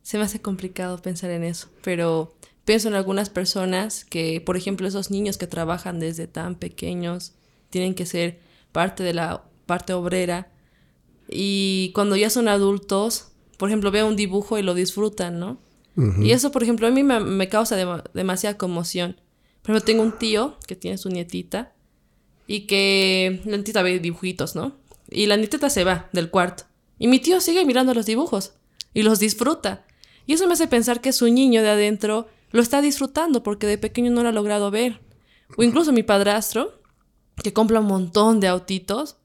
se 0.02 0.18
me 0.18 0.24
hace 0.24 0.42
complicado 0.42 1.00
pensar 1.00 1.30
en 1.30 1.44
eso. 1.44 1.68
Pero 1.82 2.34
pienso 2.64 2.88
en 2.88 2.94
algunas 2.94 3.30
personas 3.30 4.04
que, 4.04 4.40
por 4.40 4.56
ejemplo, 4.56 4.88
esos 4.88 5.10
niños 5.12 5.38
que 5.38 5.46
trabajan 5.46 6.00
desde 6.00 6.26
tan 6.26 6.56
pequeños, 6.56 7.34
tienen 7.70 7.94
que 7.94 8.06
ser 8.06 8.40
parte 8.72 9.04
de 9.04 9.14
la 9.14 9.44
parte 9.66 9.92
obrera. 9.92 10.50
Y 11.28 11.92
cuando 11.94 12.16
ya 12.16 12.30
son 12.30 12.48
adultos, 12.48 13.29
por 13.60 13.68
ejemplo, 13.68 13.90
veo 13.90 14.08
un 14.08 14.16
dibujo 14.16 14.58
y 14.58 14.62
lo 14.62 14.72
disfrutan, 14.72 15.38
¿no? 15.38 15.58
Y 16.18 16.30
eso, 16.30 16.50
por 16.50 16.62
ejemplo, 16.62 16.86
a 16.86 16.90
mí 16.90 17.02
me, 17.02 17.48
causa 17.50 17.76
demasiada 18.14 18.56
conmoción. 18.56 19.20
Por 19.60 19.72
ejemplo, 19.72 19.84
tengo 19.84 20.02
un 20.02 20.18
tío 20.18 20.56
que 20.66 20.76
tiene 20.76 20.96
su 20.96 21.10
nietita 21.10 21.74
y 22.46 22.60
que 22.60 23.42
la 23.44 23.58
nietita 23.58 23.82
ve 23.82 23.98
dibujitos, 23.98 24.56
¿no? 24.56 24.78
Y 25.10 25.26
la 25.26 25.36
nietita 25.36 25.68
se 25.68 25.84
va 25.84 26.08
del 26.14 26.30
cuarto. 26.30 26.64
Y 26.98 27.06
mi 27.06 27.18
tío 27.18 27.38
sigue 27.42 27.66
mirando 27.66 27.92
los 27.92 28.06
dibujos 28.06 28.54
y 28.94 29.02
los 29.02 29.18
disfruta. 29.18 29.84
Y 30.24 30.32
eso 30.32 30.46
me 30.46 30.54
hace 30.54 30.66
pensar 30.66 31.02
que 31.02 31.12
su 31.12 31.28
niño 31.30 31.60
de 31.60 31.68
adentro 31.68 32.28
lo 32.52 32.62
está 32.62 32.80
disfrutando 32.80 33.42
porque 33.42 33.66
de 33.66 33.76
pequeño 33.76 34.10
no 34.10 34.22
lo 34.22 34.30
ha 34.30 34.32
logrado 34.32 34.70
ver. 34.70 35.02
O 35.58 35.62
incluso 35.62 35.92
mi 35.92 36.02
padrastro, 36.02 36.80
que 37.42 37.52
compra 37.52 37.80
un 37.80 37.88
montón 37.88 38.40
de 38.40 38.48
autitos 38.48 39.18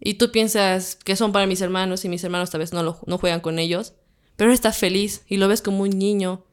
y 0.00 0.14
tú 0.14 0.30
piensas 0.30 0.96
que 0.96 1.16
son 1.16 1.32
para 1.32 1.46
mis 1.46 1.60
hermanos 1.60 2.04
y 2.04 2.08
mis 2.08 2.24
hermanos 2.24 2.50
tal 2.50 2.60
vez 2.60 2.72
no, 2.72 2.82
lo, 2.82 2.98
no 3.06 3.18
juegan 3.18 3.40
con 3.40 3.58
ellos, 3.58 3.94
pero 4.36 4.50
él 4.50 4.54
está 4.54 4.72
feliz 4.72 5.22
y 5.26 5.36
lo 5.38 5.48
ves 5.48 5.62
como 5.62 5.82
un 5.82 5.90
niño 5.90 6.44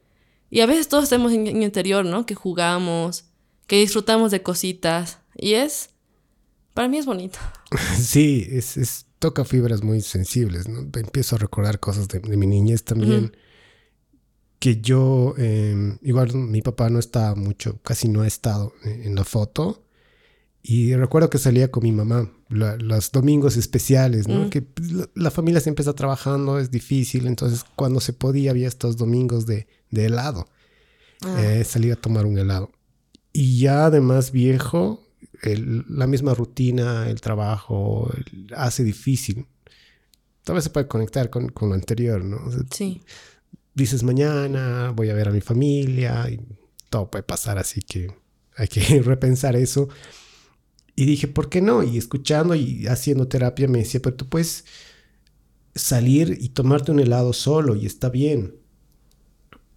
y 0.54 0.60
a 0.60 0.66
veces 0.66 0.86
todos 0.86 1.08
tenemos 1.08 1.32
en 1.32 1.48
el 1.48 1.62
interior, 1.64 2.04
¿no? 2.04 2.26
Que 2.26 2.36
jugamos, 2.36 3.24
que 3.66 3.76
disfrutamos 3.76 4.30
de 4.30 4.44
cositas. 4.44 5.18
Y 5.34 5.54
es, 5.54 5.90
para 6.74 6.86
mí 6.86 6.98
es 6.98 7.06
bonito. 7.06 7.40
Sí, 7.98 8.46
es, 8.52 9.06
toca 9.18 9.44
fibras 9.44 9.82
muy 9.82 10.00
sensibles, 10.00 10.68
¿no? 10.68 10.88
Empiezo 10.94 11.34
a 11.34 11.40
recordar 11.40 11.80
cosas 11.80 12.06
de, 12.06 12.20
mi 12.20 12.46
niñez 12.46 12.84
también. 12.84 13.36
Que 14.60 14.80
yo, 14.80 15.34
em, 15.38 15.98
igual 16.02 16.32
mi 16.34 16.62
papá 16.62 16.88
no 16.88 17.00
está 17.00 17.34
mucho, 17.34 17.80
casi 17.82 18.06
no 18.06 18.22
ha 18.22 18.28
estado 18.28 18.74
en 18.84 19.16
la 19.16 19.24
foto. 19.24 19.83
Y 20.66 20.96
recuerdo 20.96 21.28
que 21.28 21.36
salía 21.36 21.70
con 21.70 21.82
mi 21.82 21.92
mamá 21.92 22.32
los 22.48 23.12
domingos 23.12 23.58
especiales, 23.58 24.26
¿no? 24.26 24.46
Mm. 24.46 24.50
Que 24.50 24.62
pues, 24.62 24.92
la, 25.14 25.30
familia 25.30 25.60
siempre 25.60 25.82
está 25.82 25.92
trabajando, 25.92 26.58
es 26.58 26.70
difícil, 26.70 27.26
entonces 27.26 27.66
cuando 27.76 28.00
se 28.00 28.14
podía 28.14 28.50
había 28.50 28.66
estos 28.66 28.96
domingos 28.96 29.44
de, 29.44 29.66
de 29.90 30.06
helado. 30.06 30.48
Ah. 31.20 31.36
Eh, 31.38 31.64
salía 31.64 31.92
a 31.92 31.96
tomar 31.96 32.24
un 32.24 32.38
helado. 32.38 32.72
Y 33.30 33.58
ya 33.58 33.84
además 33.84 34.32
viejo, 34.32 35.06
la 35.42 36.06
misma 36.06 36.32
rutina, 36.32 37.10
el 37.10 37.20
trabajo, 37.20 38.10
hace 38.56 38.84
difícil. 38.84 39.46
Tal 40.44 40.54
vez 40.54 40.64
se 40.64 40.70
puede 40.70 40.88
conectar 40.88 41.28
con, 41.28 41.50
con 41.50 41.68
lo 41.68 41.74
anterior, 41.74 42.24
¿no? 42.24 42.40
sí. 42.70 43.02
Dices 43.74 44.02
mañana, 44.02 44.92
voy 44.96 45.10
a 45.10 45.14
ver 45.14 45.28
a 45.28 45.32
mi 45.32 45.42
familia, 45.42 46.26
y 46.30 46.40
todo 46.88 47.10
puede 47.10 47.24
pasar, 47.24 47.58
así 47.58 47.82
que 47.82 48.14
hay 48.56 48.68
que 48.68 48.80
repensar 49.02 49.56
eso. 49.56 49.90
Y 50.96 51.06
dije, 51.06 51.28
¿por 51.28 51.48
qué 51.48 51.60
no? 51.60 51.82
Y 51.82 51.98
escuchando 51.98 52.54
y 52.54 52.86
haciendo 52.86 53.26
terapia 53.26 53.68
me 53.68 53.78
decía, 53.78 54.00
pero 54.00 54.16
tú 54.16 54.28
puedes 54.28 54.64
salir 55.74 56.38
y 56.40 56.50
tomarte 56.50 56.92
un 56.92 57.00
helado 57.00 57.32
solo 57.32 57.74
y 57.74 57.86
está 57.86 58.10
bien. 58.10 58.54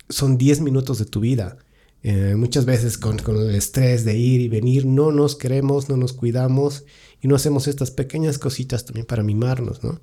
Son 0.09 0.38
10 0.38 0.61
minutos 0.61 0.99
de 0.99 1.05
tu 1.05 1.20
vida. 1.20 1.57
Eh, 2.03 2.36
muchas 2.38 2.65
veces 2.65 2.97
con, 2.97 3.18
con, 3.18 3.36
el 3.38 3.55
estrés 3.55 4.05
de 4.05 4.15
ir 4.18 4.39
y 4.39 4.47
venir 4.47 4.86
no 4.86 5.11
nos 5.11 5.36
queremos, 5.36 5.89
no 5.89 5.97
nos 5.97 6.13
cuidamos 6.13 6.86
y 7.20 7.28
no 7.28 7.36
hacemos 7.36 7.68
estas 7.68 7.89
pequeñas 7.89 8.38
cositas 8.38 8.86
también 8.86 9.07
para 9.07 9.24
mimarnos, 9.24 9.84
¿no? 9.84 9.99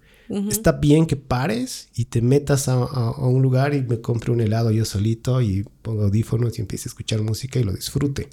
Está 0.51 0.73
bien 0.73 1.07
que 1.07 1.17
pares 1.17 1.89
y 1.95 2.07
te 2.07 2.23
metas 2.23 2.69
a, 2.69 2.75
a, 2.75 3.27
un 3.29 3.43
lugar 3.43 3.75
y 3.75 3.83
me 3.83 4.01
compre 4.01 4.33
un 4.33 4.41
helado 4.41 4.71
yo 4.71 4.87
solito 4.87 5.41
y 5.43 5.65
pongo 5.83 6.05
audífonos 6.05 6.59
y 6.59 6.63
empiece 6.63 6.89
a 6.89 6.91
escuchar 6.91 7.21
música 7.23 7.61
y 7.61 7.63
lo 7.63 7.73
disfrute 7.73 8.31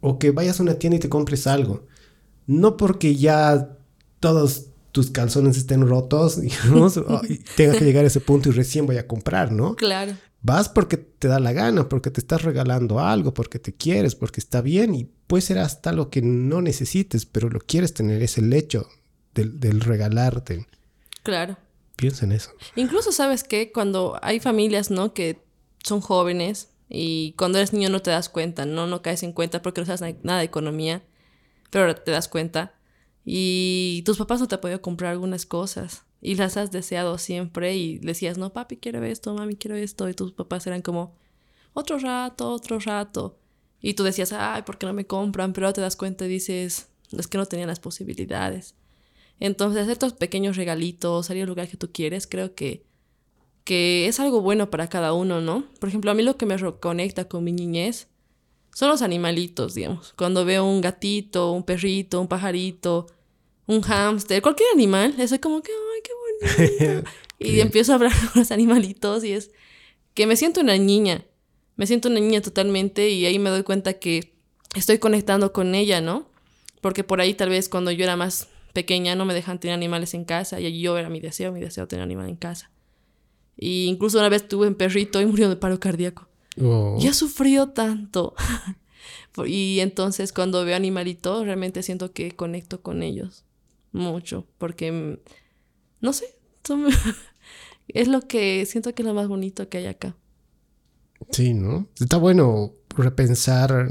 o 0.00 0.18
que 0.18 0.30
vayas 0.30 0.60
a 0.60 0.62
una 0.62 0.74
tienda 0.74 0.96
y 0.96 1.00
te 1.00 1.08
compres 1.08 1.46
algo. 1.46 1.86
No 2.46 2.76
porque 2.76 3.16
ya 3.16 3.76
todos 4.20 4.66
tus 4.92 5.10
calzones 5.10 5.56
estén 5.56 5.86
rotos, 5.86 6.40
digamos, 6.40 7.00
y 7.28 7.38
tenga 7.56 7.78
que 7.78 7.84
llegar 7.84 8.04
a 8.04 8.08
ese 8.08 8.20
punto 8.20 8.48
y 8.48 8.52
recién 8.52 8.86
voy 8.86 8.96
a 8.96 9.06
comprar, 9.06 9.52
¿no? 9.52 9.76
Claro. 9.76 10.16
Vas 10.40 10.68
porque 10.68 10.96
te 10.96 11.28
da 11.28 11.40
la 11.40 11.52
gana, 11.52 11.88
porque 11.88 12.10
te 12.10 12.20
estás 12.20 12.42
regalando 12.42 13.00
algo, 13.00 13.34
porque 13.34 13.58
te 13.58 13.74
quieres, 13.74 14.14
porque 14.14 14.40
está 14.40 14.60
bien 14.60 14.94
y 14.94 15.04
puede 15.26 15.42
ser 15.42 15.58
hasta 15.58 15.92
lo 15.92 16.10
que 16.10 16.22
no 16.22 16.62
necesites, 16.62 17.26
pero 17.26 17.48
lo 17.50 17.58
quieres 17.58 17.92
tener, 17.92 18.22
es 18.22 18.38
el 18.38 18.52
hecho 18.52 18.88
del, 19.34 19.58
del 19.58 19.80
regalarte. 19.80 20.66
Claro. 21.24 21.58
Piensa 21.96 22.24
en 22.24 22.32
eso. 22.32 22.52
Incluso 22.76 23.10
sabes 23.10 23.42
que 23.42 23.72
cuando 23.72 24.18
hay 24.22 24.38
familias, 24.38 24.92
¿no? 24.92 25.12
Que 25.12 25.42
son 25.82 26.00
jóvenes 26.00 26.68
y 26.88 27.32
cuando 27.32 27.58
eres 27.58 27.72
niño 27.72 27.90
no 27.90 28.00
te 28.00 28.10
das 28.10 28.28
cuenta, 28.28 28.64
no, 28.66 28.86
no 28.86 29.02
caes 29.02 29.22
en 29.22 29.32
cuenta 29.32 29.62
porque 29.62 29.80
no 29.80 29.86
sabes 29.86 30.16
nada 30.22 30.38
de 30.38 30.46
economía, 30.46 31.04
pero 31.70 31.84
ahora 31.84 32.02
te 32.02 32.10
das 32.10 32.28
cuenta. 32.28 32.74
Y 33.24 34.02
tus 34.06 34.16
papás 34.16 34.40
no 34.40 34.48
te 34.48 34.54
han 34.54 34.60
podido 34.60 34.80
comprar 34.80 35.12
algunas 35.12 35.44
cosas 35.44 36.04
y 36.20 36.34
las 36.34 36.56
has 36.56 36.70
deseado 36.70 37.18
siempre 37.18 37.76
y 37.76 37.98
decías, 37.98 38.38
no, 38.38 38.52
papi, 38.52 38.78
quiero 38.78 39.04
esto, 39.04 39.34
mami, 39.34 39.56
quiero 39.56 39.76
esto. 39.76 40.08
Y 40.08 40.14
tus 40.14 40.32
papás 40.32 40.66
eran 40.66 40.82
como, 40.82 41.14
otro 41.74 41.98
rato, 41.98 42.50
otro 42.50 42.78
rato. 42.80 43.38
Y 43.80 43.94
tú 43.94 44.02
decías, 44.02 44.32
ay, 44.32 44.62
¿por 44.62 44.78
qué 44.78 44.86
no 44.86 44.92
me 44.92 45.06
compran? 45.06 45.52
Pero 45.52 45.72
te 45.72 45.80
das 45.80 45.94
cuenta 45.96 46.24
y 46.24 46.28
dices, 46.28 46.88
es 47.12 47.26
que 47.28 47.38
no 47.38 47.46
tenían 47.46 47.68
las 47.68 47.80
posibilidades. 47.80 48.74
Entonces, 49.40 49.82
hacer 49.82 49.92
estos 49.92 50.14
pequeños 50.14 50.56
regalitos, 50.56 51.26
salir 51.26 51.42
al 51.42 51.48
lugar 51.48 51.68
que 51.68 51.76
tú 51.76 51.92
quieres, 51.92 52.26
creo 52.26 52.54
que 52.56 52.84
que 53.68 54.08
es 54.08 54.18
algo 54.18 54.40
bueno 54.40 54.70
para 54.70 54.88
cada 54.88 55.12
uno, 55.12 55.42
¿no? 55.42 55.66
Por 55.78 55.90
ejemplo, 55.90 56.10
a 56.10 56.14
mí 56.14 56.22
lo 56.22 56.38
que 56.38 56.46
me 56.46 56.56
reconecta 56.56 57.28
con 57.28 57.44
mi 57.44 57.52
niñez 57.52 58.08
son 58.74 58.88
los 58.88 59.02
animalitos, 59.02 59.74
digamos. 59.74 60.14
Cuando 60.16 60.46
veo 60.46 60.64
un 60.64 60.80
gatito, 60.80 61.52
un 61.52 61.64
perrito, 61.64 62.18
un 62.18 62.28
pajarito, 62.28 63.08
un 63.66 63.82
hámster, 63.82 64.40
cualquier 64.40 64.70
animal, 64.72 65.16
es 65.18 65.38
como 65.38 65.60
que, 65.60 65.70
ay, 65.70 66.00
qué 66.02 66.88
bonito. 66.88 67.10
y 67.38 67.60
empiezo 67.60 67.92
a 67.92 67.96
hablar 67.96 68.12
con 68.32 68.40
los 68.40 68.50
animalitos 68.52 69.22
y 69.22 69.32
es 69.32 69.50
que 70.14 70.26
me 70.26 70.36
siento 70.36 70.62
una 70.62 70.78
niña. 70.78 71.26
Me 71.76 71.86
siento 71.86 72.08
una 72.08 72.20
niña 72.20 72.40
totalmente 72.40 73.10
y 73.10 73.26
ahí 73.26 73.38
me 73.38 73.50
doy 73.50 73.64
cuenta 73.64 73.98
que 73.98 74.32
estoy 74.76 74.96
conectando 74.96 75.52
con 75.52 75.74
ella, 75.74 76.00
¿no? 76.00 76.26
Porque 76.80 77.04
por 77.04 77.20
ahí 77.20 77.34
tal 77.34 77.50
vez 77.50 77.68
cuando 77.68 77.90
yo 77.90 78.04
era 78.04 78.16
más 78.16 78.48
pequeña 78.72 79.14
no 79.14 79.26
me 79.26 79.34
dejan 79.34 79.60
tener 79.60 79.74
animales 79.74 80.14
en 80.14 80.24
casa 80.24 80.58
y 80.58 80.80
yo 80.80 80.96
era 80.96 81.10
mi 81.10 81.20
deseo, 81.20 81.52
mi 81.52 81.60
deseo 81.60 81.86
tener 81.86 82.02
animal 82.02 82.30
en 82.30 82.36
casa. 82.36 82.70
Y 83.58 83.86
incluso 83.86 84.18
una 84.18 84.28
vez 84.28 84.46
tuve 84.46 84.68
un 84.68 84.76
perrito 84.76 85.20
y 85.20 85.26
murió 85.26 85.48
de 85.48 85.56
paro 85.56 85.80
cardíaco. 85.80 86.28
Oh. 86.60 86.96
Y 87.00 87.08
ha 87.08 87.12
sufrido 87.12 87.70
tanto. 87.70 88.34
y 89.46 89.80
entonces 89.80 90.32
cuando 90.32 90.64
veo 90.64 90.76
animalitos, 90.76 91.44
realmente 91.44 91.82
siento 91.82 92.12
que 92.12 92.30
conecto 92.32 92.82
con 92.82 93.02
ellos 93.02 93.44
mucho, 93.92 94.46
porque, 94.58 94.92
mm, 94.92 95.18
no 96.00 96.12
sé, 96.12 96.26
es 97.88 98.08
lo 98.08 98.20
que 98.22 98.64
siento 98.66 98.94
que 98.94 99.02
es 99.02 99.06
lo 99.06 99.14
más 99.14 99.28
bonito 99.28 99.68
que 99.68 99.78
hay 99.78 99.86
acá. 99.86 100.16
Sí, 101.30 101.52
¿no? 101.52 101.88
Está 101.98 102.16
bueno 102.16 102.74
repensar 102.90 103.88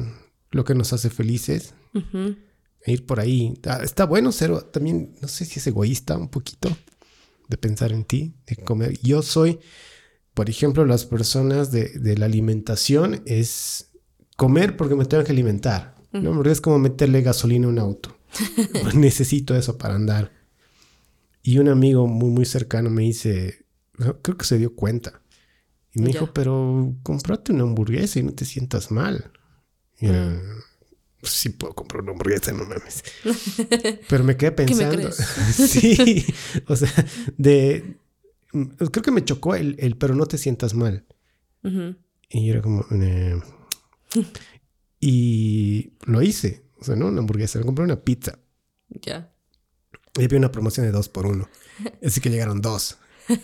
lo 0.51 0.63
que 0.63 0.75
nos 0.75 0.93
hace 0.93 1.09
felices. 1.09 1.73
e 1.93 2.91
ir 2.93 3.05
por 3.05 3.19
ahí. 3.19 3.53
Ah, 3.65 3.81
está 3.83 4.05
bueno 4.05 4.31
ser 4.31 4.61
también, 4.63 5.15
no 5.21 5.27
sé 5.27 5.43
si 5.43 5.59
es 5.59 5.67
egoísta 5.67 6.17
un 6.17 6.29
poquito 6.29 6.69
de 7.47 7.57
pensar 7.57 7.91
en 7.91 8.03
ti, 8.03 8.35
de 8.45 8.55
comer. 8.57 8.99
Yo 9.01 9.21
soy, 9.21 9.59
por 10.33 10.49
ejemplo, 10.49 10.85
las 10.85 11.05
personas 11.05 11.71
de, 11.71 12.15
la 12.17 12.25
alimentación 12.25 13.21
es 13.25 13.91
comer 14.35 14.77
porque 14.77 14.95
me 14.95 15.05
tengo 15.05 15.23
que 15.23 15.31
alimentar. 15.31 15.95
¿no? 16.11 16.33
Porque 16.33 16.51
es 16.51 16.61
como 16.61 16.79
meterle 16.79 17.21
gasolina 17.21 17.67
a 17.67 17.69
un 17.69 17.79
auto. 17.79 18.17
Necesito 18.95 19.55
eso 19.55 19.77
para 19.77 19.95
andar. 19.95 20.31
Y 21.41 21.59
un 21.59 21.69
amigo 21.69 22.07
muy, 22.07 22.29
muy 22.29 22.45
cercano 22.45 22.89
me 22.89 23.03
dice, 23.03 23.65
creo 24.21 24.37
que 24.37 24.45
se 24.45 24.57
dio 24.57 24.75
cuenta. 24.75 25.21
Y 25.93 26.01
me 26.01 26.07
dijo, 26.07 26.31
pero 26.33 26.93
comprate 27.03 27.53
una 27.53 27.63
hamburguesa 27.63 28.19
y 28.19 28.23
no 28.23 28.33
te 28.33 28.45
sientas 28.45 28.91
mal. 28.91 29.31
Y, 29.99 30.07
mm. 31.27 31.33
sí 31.33 31.49
puedo 31.49 31.73
comprar 31.73 32.01
una 32.01 32.11
hamburguesa, 32.11 32.51
no 32.51 32.65
mames. 32.65 33.03
pero 34.09 34.23
me 34.23 34.37
quedé 34.37 34.51
pensando. 34.51 35.11
sí, 35.53 36.25
o 36.67 36.75
sea, 36.75 36.91
de... 37.37 37.97
Creo 38.51 39.03
que 39.03 39.11
me 39.11 39.25
chocó 39.25 39.55
el, 39.55 39.95
pero 39.99 40.15
no 40.15 40.25
te 40.25 40.37
sientas 40.37 40.73
mal. 40.73 41.05
Y 42.29 42.45
yo 42.45 42.53
era 42.53 42.61
como... 42.61 42.85
Eh, 42.91 43.39
y 44.99 45.93
lo 46.05 46.21
hice. 46.21 46.63
O 46.79 46.83
sea, 46.83 46.95
no 46.95 47.07
una 47.07 47.19
hamburguesa, 47.19 47.59
me 47.59 47.65
compré 47.65 47.83
una 47.83 48.01
pizza. 48.03 48.39
Ya. 48.89 49.31
Y 50.17 50.23
había 50.23 50.39
una 50.39 50.51
promoción 50.51 50.85
de 50.85 50.91
dos 50.91 51.09
por 51.09 51.25
uno. 51.25 51.49
Así 52.03 52.21
que 52.21 52.29
llegaron 52.29 52.61
dos. 52.61 52.97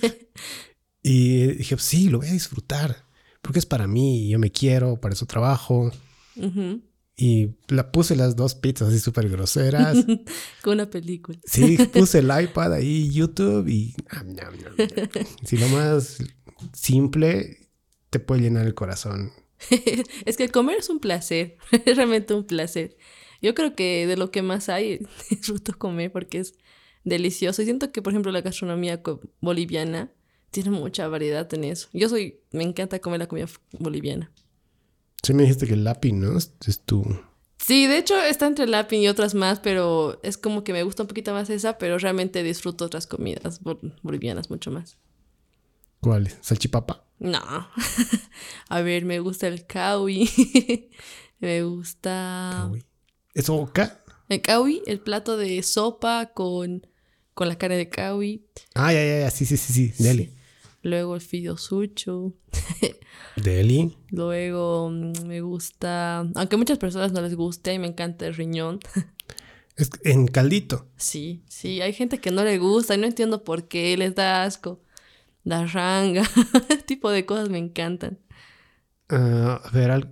y 1.03 1.47
dije, 1.47 1.77
sí, 1.77 2.09
lo 2.09 2.19
voy 2.19 2.27
a 2.27 2.34
disfrutar. 2.34 3.05
Porque 3.41 3.59
es 3.59 3.65
para 3.65 3.88
mí, 3.88 4.29
yo 4.29 4.39
me 4.39 4.51
quiero, 4.51 4.99
para 4.99 5.13
eso 5.13 5.25
trabajo. 5.25 5.91
Y 7.16 7.51
la 7.68 7.91
puse 7.91 8.16
las 8.16 8.36
dos 8.36 8.55
pizzas 8.55 8.89
así 8.89 8.99
súper 8.99 9.30
groseras. 9.30 10.03
Con 10.64 10.74
una 10.74 10.89
película. 10.89 11.38
Sí, 11.45 11.78
puse 11.93 12.20
el 12.20 12.32
iPad 12.43 12.74
ahí, 12.74 13.11
YouTube 13.11 13.68
y... 13.68 13.95
Si 15.45 15.57
lo 15.57 15.68
más 15.70 16.18
simple 16.74 17.70
te 18.09 18.20
puede 18.20 18.41
llenar 18.41 18.66
el 18.66 18.74
corazón. 18.74 19.32
es 20.26 20.38
que 20.38 20.49
comer 20.49 20.78
es 20.78 20.89
un 20.89 20.99
placer, 20.99 21.57
es 21.72 21.95
realmente 21.95 22.34
un 22.34 22.45
placer. 22.45 22.97
Yo 23.41 23.53
creo 23.53 23.76
que 23.76 24.07
de 24.07 24.18
lo 24.18 24.32
que 24.32 24.41
más 24.41 24.70
hay, 24.70 25.05
disfruto 25.30 25.78
comer 25.78 26.11
porque 26.11 26.39
es 26.39 26.55
delicioso. 27.03 27.61
Y 27.61 27.66
siento 27.66 27.91
que, 27.91 28.01
por 28.01 28.14
ejemplo, 28.14 28.32
la 28.32 28.41
gastronomía 28.41 29.01
boliviana 29.41 30.11
tiene 30.51 30.70
mucha 30.70 31.07
variedad 31.07 31.51
en 31.53 31.66
eso. 31.66 31.89
Yo 31.93 32.09
soy, 32.09 32.39
me 32.51 32.64
encanta 32.64 32.99
comer 32.99 33.20
la 33.20 33.28
comida 33.28 33.47
boliviana. 33.80 34.32
Sí, 35.24 35.34
me 35.34 35.43
dijiste 35.43 35.67
que 35.67 35.74
el 35.74 35.86
lápiz, 35.86 36.11
¿no? 36.11 36.38
Es, 36.38 36.51
tu... 36.86 37.17
Sí, 37.57 37.88
de 37.88 37.97
hecho 37.97 38.21
está 38.21 38.45
entre 38.45 38.67
lápiz 38.67 38.97
y 38.97 39.07
otras 39.07 39.36
más, 39.36 39.59
pero 39.61 40.19
es 40.21 40.38
como 40.38 40.65
que 40.65 40.74
me 40.74 40.84
gusta 40.84 41.03
un 41.03 41.07
poquito 41.07 41.34
más 41.34 41.49
esa, 41.49 41.78
pero 41.78 41.97
realmente 41.97 42.43
disfruto 42.43 42.86
otras 42.86 43.07
comidas 43.07 43.61
bolivianas 44.01 44.49
mucho 44.49 44.69
más. 44.69 44.97
¿Cuáles? 46.01 46.38
¿Salchipapa? 46.41 47.05
No. 47.19 47.39
A 48.67 48.82
ver, 48.82 49.05
me 49.05 49.19
gusta 49.19 49.47
el 49.47 49.65
kawi. 49.65 50.30
me 51.39 51.63
gusta... 51.63 52.69
¿Es 53.34 53.49
oca? 53.49 54.03
El 54.28 54.41
kawi, 54.41 54.82
el 54.86 54.99
plato 54.99 55.38
de 55.38 55.63
sopa 55.63 56.32
con, 56.34 56.86
con 57.34 57.47
la 57.47 57.57
carne 57.57 57.78
de 57.78 57.88
kawi. 57.88 58.45
Ah, 58.76 58.91
ya, 58.91 59.05
ya, 59.05 59.19
ya, 59.21 59.32
sí, 59.32 59.45
sí, 59.45 59.55
sí, 59.55 59.71
sí, 59.71 60.03
deli. 60.03 60.36
Luego 60.84 61.15
el 61.15 61.21
fidio 61.21 61.57
sucho. 61.57 62.34
deli. 63.38 63.97
Luego 64.09 64.89
mm, 64.89 65.25
me 65.25 65.41
gusta, 65.41 66.19
aunque 66.19 66.55
a 66.55 66.57
muchas 66.57 66.77
personas 66.77 67.13
no 67.13 67.21
les 67.21 67.36
guste, 67.36 67.79
me 67.79 67.88
encanta 67.88 68.27
el 68.27 68.36
riñón. 68.36 68.79
Es 69.75 69.89
en 70.03 70.27
caldito. 70.27 70.88
Sí, 70.97 71.43
sí, 71.47 71.81
hay 71.81 71.93
gente 71.93 72.19
que 72.19 72.29
no 72.29 72.43
le 72.43 72.59
gusta 72.59 72.93
y 72.93 72.99
no 72.99 73.07
entiendo 73.07 73.43
por 73.43 73.67
qué, 73.67 73.97
les 73.97 74.13
da 74.13 74.43
asco. 74.43 74.81
La 75.43 75.65
ranga, 75.65 76.21
ese 76.69 76.84
tipo 76.84 77.09
de 77.09 77.25
cosas 77.25 77.49
me 77.49 77.57
encantan. 77.57 78.19
Ah, 79.09 79.61
a 79.63 79.69
ver, 79.71 79.89
algo 79.89 80.11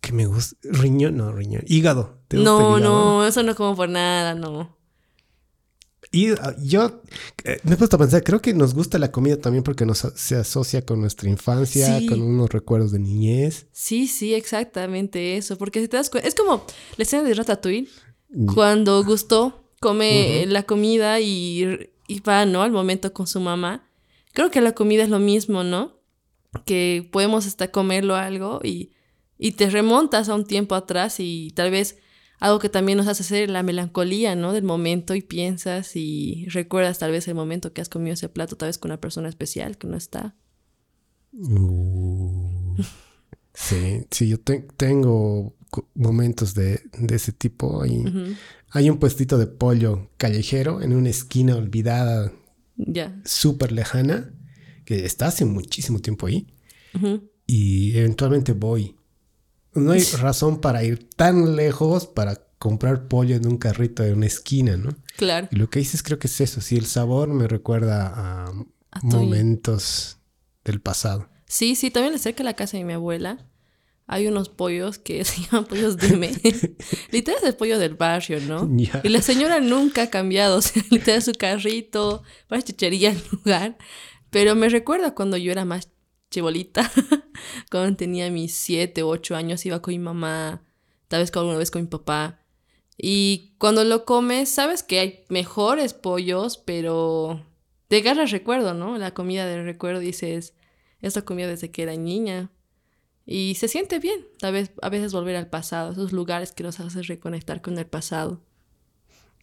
que 0.00 0.12
me 0.12 0.26
gusta. 0.26 0.56
Riñón, 0.62 1.16
no, 1.16 1.32
riñón. 1.32 1.62
Hígado. 1.66 2.18
no, 2.30 2.80
no, 2.80 3.26
eso 3.26 3.42
no 3.42 3.54
como 3.54 3.76
por 3.76 3.88
nada, 3.88 4.34
no. 4.34 4.76
Y 6.16 6.30
ah, 6.30 6.56
yo 6.58 7.02
eh, 7.44 7.58
me 7.64 7.74
he 7.74 7.76
puesto 7.76 7.96
a 7.96 7.98
pensar, 7.98 8.24
creo 8.24 8.40
que 8.40 8.54
nos 8.54 8.72
gusta 8.72 8.98
la 8.98 9.12
comida 9.12 9.36
también 9.36 9.62
porque 9.62 9.84
nos 9.84 9.98
se 9.98 10.36
asocia 10.36 10.80
con 10.80 10.98
nuestra 10.98 11.28
infancia, 11.28 12.00
con 12.08 12.22
unos 12.22 12.48
recuerdos 12.48 12.90
de 12.90 13.00
niñez. 13.00 13.66
Sí, 13.70 14.06
sí, 14.06 14.32
exactamente 14.32 15.36
eso. 15.36 15.58
Porque 15.58 15.82
si 15.82 15.88
te 15.88 15.98
das 15.98 16.08
cuenta, 16.08 16.26
es 16.26 16.34
como 16.34 16.64
la 16.96 17.02
escena 17.02 17.22
de 17.22 17.34
Ratatouille, 17.34 17.88
cuando 18.54 19.04
Gusto 19.04 19.68
come 19.78 20.46
la 20.46 20.62
comida 20.62 21.20
y, 21.20 21.90
y 22.08 22.20
va, 22.20 22.46
¿no? 22.46 22.62
Al 22.62 22.72
momento 22.72 23.12
con 23.12 23.26
su 23.26 23.40
mamá. 23.40 23.86
Creo 24.32 24.50
que 24.50 24.62
la 24.62 24.72
comida 24.72 25.02
es 25.02 25.10
lo 25.10 25.18
mismo, 25.18 25.64
¿no? 25.64 26.00
Que 26.64 27.06
podemos 27.12 27.46
hasta 27.46 27.70
comerlo 27.70 28.14
algo 28.14 28.60
y 28.64 28.92
y 29.38 29.52
te 29.52 29.68
remontas 29.70 30.28
a 30.28 30.34
un 30.34 30.44
tiempo 30.44 30.74
atrás 30.74 31.16
y 31.18 31.52
tal 31.54 31.70
vez 31.70 31.98
algo 32.38 32.58
que 32.58 32.68
también 32.68 32.98
nos 32.98 33.06
hace 33.08 33.22
hacer 33.22 33.50
la 33.50 33.62
melancolía, 33.62 34.34
¿no? 34.34 34.52
Del 34.52 34.64
momento 34.64 35.14
y 35.14 35.22
piensas 35.22 35.96
y 35.96 36.46
recuerdas 36.50 36.98
tal 36.98 37.12
vez 37.12 37.26
el 37.28 37.34
momento 37.34 37.72
que 37.72 37.80
has 37.80 37.88
comido 37.88 38.14
ese 38.14 38.28
plato, 38.28 38.56
tal 38.56 38.68
vez 38.68 38.78
con 38.78 38.90
una 38.90 39.00
persona 39.00 39.28
especial 39.28 39.78
que 39.78 39.86
no 39.86 39.96
está. 39.96 40.34
Uh. 41.32 42.76
sí, 43.54 44.06
sí, 44.10 44.28
yo 44.28 44.38
tengo 44.40 45.54
momentos 45.94 46.54
de, 46.54 46.82
ese 47.10 47.32
tipo. 47.32 47.82
Hay, 47.82 48.04
hay 48.70 48.90
un 48.90 48.98
puestito 48.98 49.38
de 49.38 49.46
pollo 49.46 50.10
callejero 50.18 50.82
en 50.82 50.94
una 50.94 51.10
esquina 51.10 51.56
olvidada, 51.56 52.32
ya 52.76 53.18
súper 53.24 53.72
lejana, 53.72 54.32
que 54.84 55.06
está 55.06 55.28
hace 55.28 55.44
muchísimo 55.44 56.00
tiempo 56.00 56.26
ahí. 56.26 56.46
Y 57.46 57.96
eventualmente 57.96 58.52
voy 58.52 58.96
no 59.76 59.92
hay 59.92 60.02
razón 60.20 60.60
para 60.60 60.84
ir 60.84 61.08
tan 61.10 61.56
lejos 61.56 62.06
para 62.06 62.46
comprar 62.58 63.08
pollo 63.08 63.36
en 63.36 63.46
un 63.46 63.58
carrito 63.58 64.02
de 64.02 64.12
una 64.12 64.26
esquina, 64.26 64.76
¿no? 64.76 64.96
Claro. 65.16 65.48
Y 65.50 65.56
lo 65.56 65.70
que 65.70 65.78
dices 65.78 66.02
creo 66.02 66.18
que 66.18 66.26
es 66.26 66.40
eso, 66.40 66.60
sí, 66.60 66.76
el 66.76 66.86
sabor 66.86 67.28
me 67.28 67.46
recuerda 67.46 68.12
a, 68.14 68.52
momentos 69.02 70.18
del 70.64 70.80
pasado. 70.80 71.28
Sí, 71.46 71.76
sí, 71.76 71.90
también 71.90 72.14
le 72.14 72.18
cerca 72.18 72.38
de 72.38 72.44
la 72.44 72.54
casa 72.54 72.78
de 72.78 72.84
mi 72.84 72.94
abuela 72.94 73.46
hay 74.06 74.28
unos 74.28 74.48
pollos 74.48 74.98
que 74.98 75.24
se 75.24 75.42
llaman 75.42 75.66
pollos 75.66 75.96
de 75.96 76.16
me. 76.16 76.32
literal 77.10 77.40
es 77.42 77.48
el 77.48 77.56
pollo 77.56 77.78
del 77.78 77.94
barrio, 77.94 78.40
¿no? 78.40 78.68
Y 79.02 79.08
la 79.08 79.22
señora 79.22 79.60
nunca 79.60 80.02
ha 80.02 80.10
cambiado, 80.10 80.58
o 80.58 80.62
sea, 80.62 80.82
literal 80.90 81.22
su 81.22 81.32
carrito, 81.32 82.22
para 82.48 82.62
chichería 82.62 83.10
el 83.10 83.22
lugar. 83.30 83.76
Pero 84.30 84.54
me 84.54 84.68
recuerda 84.68 85.14
cuando 85.14 85.36
yo 85.36 85.52
era 85.52 85.64
más 85.64 85.88
chibolita, 86.30 86.90
cuando 87.70 87.96
tenía 87.96 88.30
mis 88.30 88.54
7 88.54 89.02
o 89.02 89.08
8 89.08 89.36
años, 89.36 89.64
iba 89.66 89.80
con 89.80 89.92
mi 89.92 89.98
mamá, 89.98 90.62
tal 91.08 91.20
vez 91.20 91.30
alguna 91.34 91.58
vez 91.58 91.70
con 91.70 91.82
mi 91.82 91.88
papá. 91.88 92.40
Y 92.98 93.54
cuando 93.58 93.84
lo 93.84 94.04
comes, 94.04 94.48
sabes 94.48 94.82
que 94.82 95.00
hay 95.00 95.24
mejores 95.28 95.92
pollos, 95.94 96.56
pero 96.56 97.44
te 97.88 97.98
agarras 97.98 98.30
recuerdo, 98.30 98.74
¿no? 98.74 98.96
La 98.96 99.12
comida 99.12 99.46
del 99.46 99.64
recuerdo 99.64 100.00
dices, 100.00 100.54
esta 101.00 101.22
comida 101.22 101.46
desde 101.46 101.70
que 101.70 101.82
era 101.82 101.94
niña. 101.94 102.50
Y 103.26 103.56
se 103.56 103.68
siente 103.68 103.98
bien, 103.98 104.26
tal 104.38 104.52
vez 104.52 104.70
a 104.82 104.88
veces 104.88 105.12
volver 105.12 105.36
al 105.36 105.48
pasado, 105.48 105.92
esos 105.92 106.12
lugares 106.12 106.52
que 106.52 106.62
nos 106.62 106.80
hacen 106.80 107.02
reconectar 107.04 107.60
con 107.60 107.76
el 107.76 107.86
pasado. 107.86 108.40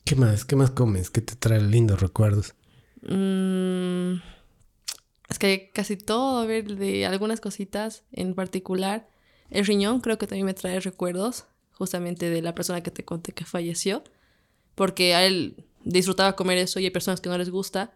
¿Qué 0.06 0.16
más? 0.16 0.46
¿Qué 0.46 0.56
más 0.56 0.72
comes? 0.72 1.10
¿Qué 1.10 1.22
te 1.22 1.36
trae 1.36 1.62
lindos 1.62 2.02
recuerdos? 2.02 2.56
Mmm 3.02 4.33
es 5.30 5.40
que 5.40 5.72
casi 5.74 5.98
todo, 5.98 6.40
a 6.40 6.46
ver, 6.46 6.76
de 6.76 7.06
algunas 7.06 7.40
cositas 7.40 8.04
en 8.12 8.36
particular. 8.36 9.10
El 9.50 9.66
riñón 9.66 10.00
creo 10.00 10.18
que 10.18 10.28
también 10.28 10.46
me 10.46 10.54
trae 10.54 10.80
recuerdos, 10.80 11.46
justamente 11.72 12.30
de 12.30 12.42
la 12.42 12.56
persona 12.56 12.82
que 12.82 12.92
te 12.92 13.06
conté 13.06 13.34
que 13.34 13.46
falleció, 13.46 14.04
porque 14.76 15.16
a 15.16 15.26
él 15.26 15.66
disfrutaba 15.84 16.36
comer 16.36 16.58
eso 16.58 16.80
y 16.80 16.86
hay 16.86 16.92
personas 16.92 17.22
que 17.22 17.30
no 17.30 17.38
les 17.38 17.50
gusta, 17.50 17.94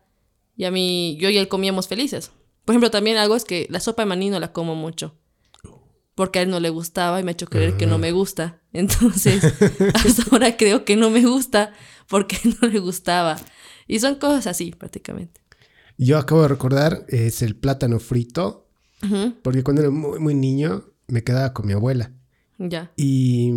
y 0.56 0.66
a 0.66 0.72
mí, 0.72 1.18
yo 1.20 1.30
y 1.30 1.38
él 1.38 1.48
comíamos 1.48 1.88
felices. 1.88 2.32
Por 2.66 2.74
ejemplo, 2.74 2.92
también 2.92 3.18
algo 3.18 3.36
es 3.36 3.46
que 3.46 3.68
la 3.70 3.80
sopa 3.80 4.02
de 4.02 4.08
maní 4.08 4.30
no 4.30 4.40
la 4.40 4.52
como 4.52 4.76
mucho, 4.76 5.16
porque 6.16 6.40
a 6.40 6.42
él 6.42 6.50
no 6.50 6.60
le 6.60 6.70
gustaba 6.70 7.20
y 7.20 7.24
me 7.24 7.32
ha 7.32 7.34
hecho 7.34 7.48
creer 7.48 7.78
que 7.78 7.86
no 7.86 7.98
me 7.98 8.12
gusta. 8.12 8.60
Entonces, 8.74 9.44
hasta 9.94 10.24
ahora 10.32 10.58
creo 10.58 10.84
que 10.84 10.96
no 10.96 11.10
me 11.10 11.24
gusta 11.24 11.74
porque 12.08 12.40
no 12.62 12.68
le 12.68 12.80
gustaba. 12.80 13.38
Y 13.88 14.00
son 14.00 14.16
cosas 14.16 14.48
así, 14.48 14.72
prácticamente. 14.72 15.42
Yo 15.98 16.18
acabo 16.18 16.44
de 16.44 16.48
recordar, 16.50 17.06
es 17.10 17.42
el 17.42 17.56
plátano 17.56 18.00
frito, 18.00 18.68
porque 19.44 19.64
cuando 19.64 19.82
era 19.82 19.92
muy, 19.92 20.20
muy, 20.20 20.34
niño 20.36 20.86
me 21.08 21.24
quedaba 21.24 21.54
con 21.54 21.66
mi 21.68 21.74
abuela. 21.74 22.12
Ya. 22.60 22.92
Y 22.96 23.50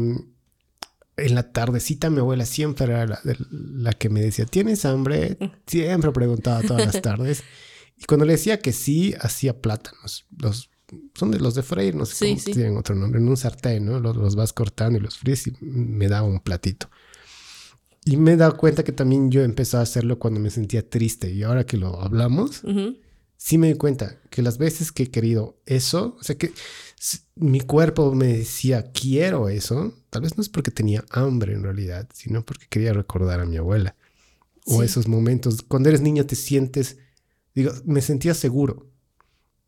en 1.16 1.34
la 1.34 1.52
tardecita 1.52 2.08
mi 2.10 2.18
abuela 2.20 2.44
siempre 2.46 2.86
era 2.86 3.20
la, 3.50 3.92
que 3.92 4.08
me 4.08 4.20
decía, 4.20 4.46
¿tienes 4.46 4.84
hambre? 4.84 5.36
Siempre 5.66 6.12
preguntaba 6.12 6.62
todas 6.62 6.86
las 6.86 7.02
tardes. 7.02 7.42
Y 7.98 8.04
cuando 8.04 8.24
le 8.24 8.32
decía 8.32 8.60
que 8.60 8.72
sí, 8.72 9.14
hacía 9.20 9.60
plátanos. 9.60 10.26
Los, 10.38 10.70
son 11.14 11.30
de 11.30 11.38
los 11.40 11.54
de 11.54 11.62
freír, 11.62 11.94
no 11.94 12.06
sé 12.06 12.14
Sí, 12.16 12.28
cómo 12.30 12.40
sí. 12.40 12.52
tienen 12.52 12.76
otro 12.76 12.94
nombre, 12.94 13.20
en 13.20 13.28
un 13.28 13.36
sartén, 13.36 13.84
¿no? 13.84 14.00
Los, 14.00 14.16
los 14.16 14.34
vas 14.36 14.52
cortando 14.52 14.98
y 14.98 15.02
los 15.02 15.18
fríes 15.18 15.46
y 15.46 15.52
me 15.60 16.08
daba 16.08 16.26
un 16.26 16.40
platito. 16.40 16.90
Y 18.04 18.16
me 18.16 18.32
he 18.32 18.36
dado 18.36 18.56
cuenta 18.56 18.82
que 18.82 18.92
también 18.92 19.30
yo 19.30 19.42
empecé 19.42 19.76
a 19.76 19.82
hacerlo 19.82 20.18
cuando 20.18 20.40
me 20.40 20.50
sentía 20.50 20.88
triste. 20.88 21.32
Y 21.32 21.42
ahora 21.42 21.64
que 21.64 21.76
lo 21.76 22.00
hablamos, 22.00 22.62
sí 23.36 23.58
me 23.58 23.68
di 23.68 23.74
cuenta 23.74 24.20
que 24.30 24.42
las 24.42 24.58
veces 24.58 24.92
que 24.92 25.04
he 25.04 25.10
querido 25.10 25.60
eso, 25.66 26.16
o 26.18 26.22
sea 26.22 26.36
que 26.36 26.52
mi 27.36 27.60
cuerpo 27.60 28.14
me 28.14 28.26
decía 28.26 28.90
quiero 28.92 29.48
eso, 29.48 29.94
tal 30.10 30.22
vez 30.22 30.36
no 30.36 30.42
es 30.42 30.48
porque 30.48 30.70
tenía 30.70 31.04
hambre 31.10 31.54
en 31.54 31.62
realidad, 31.62 32.08
sino 32.12 32.44
porque 32.44 32.66
quería 32.68 32.92
recordar 32.92 33.40
a 33.40 33.46
mi 33.46 33.56
abuela. 33.56 33.96
O 34.66 34.82
esos 34.82 35.08
momentos, 35.08 35.62
cuando 35.62 35.88
eres 35.88 36.00
niño 36.00 36.26
te 36.26 36.36
sientes, 36.36 36.98
digo, 37.54 37.72
me 37.84 38.02
sentía 38.02 38.34
seguro, 38.34 38.90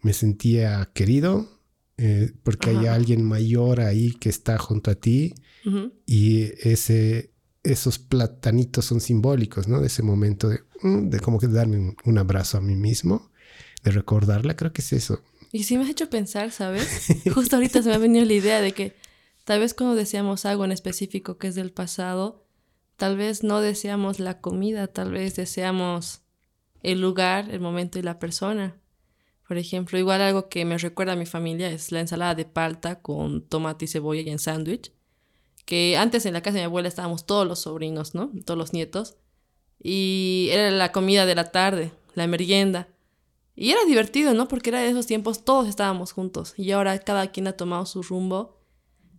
me 0.00 0.12
sentía 0.12 0.90
querido, 0.94 1.48
eh, 1.96 2.32
porque 2.42 2.70
hay 2.70 2.86
alguien 2.86 3.24
mayor 3.24 3.80
ahí 3.80 4.12
que 4.12 4.28
está 4.28 4.58
junto 4.58 4.90
a 4.90 4.94
ti 4.94 5.34
y 6.06 6.42
ese, 6.68 7.31
esos 7.62 7.98
platanitos 7.98 8.84
son 8.84 9.00
simbólicos, 9.00 9.68
¿no? 9.68 9.80
De 9.80 9.86
ese 9.86 10.02
momento 10.02 10.48
de, 10.48 10.60
mm, 10.82 11.08
de 11.08 11.20
como 11.20 11.38
que 11.38 11.48
darme 11.48 11.78
un, 11.78 11.96
un 12.04 12.18
abrazo 12.18 12.58
a 12.58 12.60
mí 12.60 12.74
mismo, 12.74 13.30
de 13.82 13.90
recordarla, 13.90 14.56
creo 14.56 14.72
que 14.72 14.82
es 14.82 14.92
eso. 14.92 15.22
Y 15.52 15.64
sí 15.64 15.76
me 15.76 15.84
has 15.84 15.90
hecho 15.90 16.08
pensar, 16.08 16.50
¿sabes? 16.50 17.06
Justo 17.34 17.56
ahorita 17.56 17.82
se 17.82 17.90
me 17.90 17.94
ha 17.94 17.98
venido 17.98 18.24
la 18.24 18.32
idea 18.32 18.60
de 18.60 18.72
que 18.72 18.96
tal 19.44 19.60
vez 19.60 19.74
cuando 19.74 19.94
deseamos 19.94 20.46
algo 20.46 20.64
en 20.64 20.72
específico 20.72 21.36
que 21.36 21.48
es 21.48 21.54
del 21.54 21.72
pasado, 21.72 22.46
tal 22.96 23.16
vez 23.16 23.44
no 23.44 23.60
deseamos 23.60 24.18
la 24.18 24.40
comida, 24.40 24.86
tal 24.86 25.12
vez 25.12 25.36
deseamos 25.36 26.22
el 26.82 27.00
lugar, 27.00 27.50
el 27.50 27.60
momento 27.60 27.98
y 27.98 28.02
la 28.02 28.18
persona. 28.18 28.80
Por 29.46 29.58
ejemplo, 29.58 29.98
igual 29.98 30.22
algo 30.22 30.48
que 30.48 30.64
me 30.64 30.78
recuerda 30.78 31.12
a 31.12 31.16
mi 31.16 31.26
familia 31.26 31.70
es 31.70 31.92
la 31.92 32.00
ensalada 32.00 32.34
de 32.34 32.46
palta 32.46 33.02
con 33.02 33.46
tomate 33.46 33.84
y 33.84 33.88
cebolla 33.88 34.22
y 34.22 34.30
en 34.30 34.38
sándwich. 34.38 34.92
Que 35.64 35.96
antes 35.96 36.26
en 36.26 36.34
la 36.34 36.42
casa 36.42 36.54
de 36.54 36.62
mi 36.62 36.66
abuela 36.66 36.88
estábamos 36.88 37.26
todos 37.26 37.46
los 37.46 37.60
sobrinos, 37.60 38.14
¿no? 38.14 38.30
Todos 38.44 38.58
los 38.58 38.72
nietos. 38.72 39.16
Y 39.82 40.48
era 40.50 40.70
la 40.70 40.92
comida 40.92 41.26
de 41.26 41.34
la 41.34 41.50
tarde, 41.50 41.92
la 42.14 42.26
merienda. 42.26 42.88
Y 43.54 43.70
era 43.70 43.84
divertido, 43.84 44.34
¿no? 44.34 44.48
Porque 44.48 44.70
era 44.70 44.80
de 44.80 44.88
esos 44.88 45.06
tiempos 45.06 45.44
todos 45.44 45.68
estábamos 45.68 46.12
juntos 46.12 46.54
y 46.56 46.70
ahora 46.70 46.98
cada 46.98 47.30
quien 47.30 47.46
ha 47.46 47.52
tomado 47.52 47.86
su 47.86 48.02
rumbo. 48.02 48.60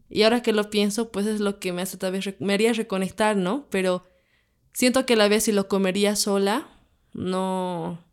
Y 0.09 0.23
ahora 0.23 0.41
que 0.41 0.53
lo 0.53 0.69
pienso, 0.69 1.11
pues 1.11 1.25
es 1.25 1.39
lo 1.39 1.59
que 1.59 1.73
me 1.73 1.81
hace 1.81 1.97
tal 1.97 2.11
vez, 2.11 2.35
me 2.39 2.53
haría 2.53 2.73
reconectar, 2.73 3.35
¿no? 3.35 3.67
Pero 3.69 4.03
siento 4.73 5.05
que 5.05 5.13
a 5.13 5.17
la 5.17 5.27
vez 5.27 5.43
si 5.45 5.51
lo 5.51 5.67
comería 5.67 6.15
sola, 6.15 6.67
no, 7.13 8.03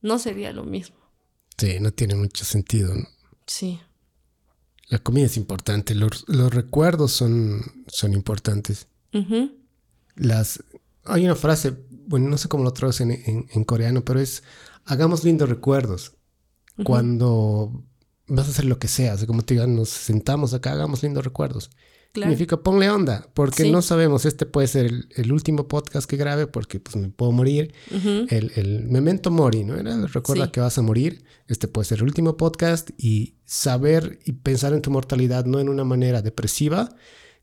no 0.00 0.18
sería 0.18 0.52
lo 0.52 0.64
mismo. 0.64 0.96
Sí, 1.56 1.78
no 1.80 1.92
tiene 1.92 2.14
mucho 2.14 2.44
sentido. 2.44 2.94
¿no? 2.94 3.08
Sí. 3.46 3.80
La 4.88 4.98
comida 4.98 5.26
es 5.26 5.36
importante, 5.36 5.94
los, 5.94 6.24
los 6.28 6.52
recuerdos 6.52 7.12
son, 7.12 7.62
son 7.88 8.12
importantes. 8.14 8.86
Las, 10.16 10.62
hay 11.04 11.24
una 11.24 11.34
frase, 11.34 11.74
bueno, 12.06 12.28
no 12.28 12.38
sé 12.38 12.48
cómo 12.48 12.64
lo 12.64 12.72
traducen 12.72 13.10
en, 13.10 13.22
en- 13.26 13.46
en 13.52 13.64
coreano, 13.64 14.04
pero 14.04 14.20
es, 14.20 14.42
hagamos 14.84 15.24
lindos 15.24 15.48
recuerdos. 15.48 16.14
Cuando 16.84 17.84
vas 18.28 18.46
a 18.46 18.50
hacer 18.50 18.64
lo 18.64 18.78
que 18.78 18.88
sea, 18.88 19.14
o 19.14 19.18
sea, 19.18 19.26
como 19.26 19.42
te 19.42 19.54
digan, 19.54 19.74
nos 19.74 19.88
sentamos 19.88 20.54
acá, 20.54 20.72
hagamos 20.72 21.02
lindos 21.02 21.24
recuerdos. 21.24 21.70
Claro. 22.12 22.30
Significa 22.32 22.56
ponle 22.62 22.88
onda, 22.90 23.28
porque 23.34 23.64
Sí. 23.64 23.70
no 23.70 23.82
sabemos, 23.82 24.24
este 24.24 24.46
puede 24.46 24.66
ser 24.66 24.86
el, 24.86 25.08
el 25.14 25.30
último 25.30 25.68
podcast 25.68 26.08
que 26.08 26.16
grabe 26.16 26.46
porque 26.46 26.80
pues 26.80 26.96
me 26.96 27.10
puedo 27.10 27.32
morir. 27.32 27.72
Ujú. 27.94 28.26
El, 28.30 28.50
el 28.56 28.88
memento 28.88 29.30
mori, 29.30 29.62
¿no? 29.62 29.76
Era 29.76 29.94
recuerda 30.06 30.46
Sí. 30.46 30.50
que 30.52 30.60
vas 30.60 30.78
a 30.78 30.82
morir. 30.82 31.22
Este 31.46 31.68
puede 31.68 31.84
ser 31.84 31.98
el 31.98 32.04
último 32.04 32.36
podcast 32.36 32.90
y 32.96 33.34
saber 33.44 34.18
y 34.24 34.32
pensar 34.32 34.72
en 34.72 34.80
tu 34.82 34.90
mortalidad 34.90 35.44
no 35.44 35.60
en 35.60 35.68
una 35.68 35.84
manera 35.84 36.22
depresiva, 36.22 36.88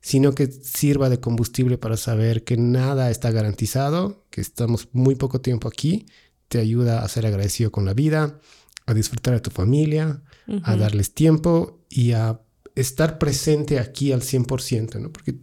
sino 0.00 0.34
que 0.34 0.46
sirva 0.48 1.08
de 1.08 1.20
combustible 1.20 1.78
para 1.78 1.96
saber 1.96 2.44
que 2.44 2.56
nada 2.56 3.10
está 3.10 3.30
garantizado, 3.30 4.24
que 4.30 4.40
estamos 4.40 4.88
muy 4.92 5.14
poco 5.14 5.40
tiempo 5.40 5.68
aquí, 5.68 6.06
te 6.48 6.58
ayuda 6.58 7.02
a 7.02 7.08
ser 7.08 7.24
agradecido 7.26 7.70
con 7.72 7.84
la 7.84 7.94
vida, 7.94 8.40
a 8.84 8.94
disfrutar 8.94 9.34
de 9.34 9.40
tu 9.40 9.50
familia, 9.50 10.22
a 10.62 10.72
Ujú. 10.72 10.80
darles 10.80 11.12
tiempo 11.14 11.84
y 11.88 12.12
a 12.12 12.40
estar 12.76 13.18
presente 13.18 13.80
aquí 13.80 14.12
al 14.12 14.20
100%, 14.22 15.00
¿no? 15.00 15.12
Porque 15.12 15.34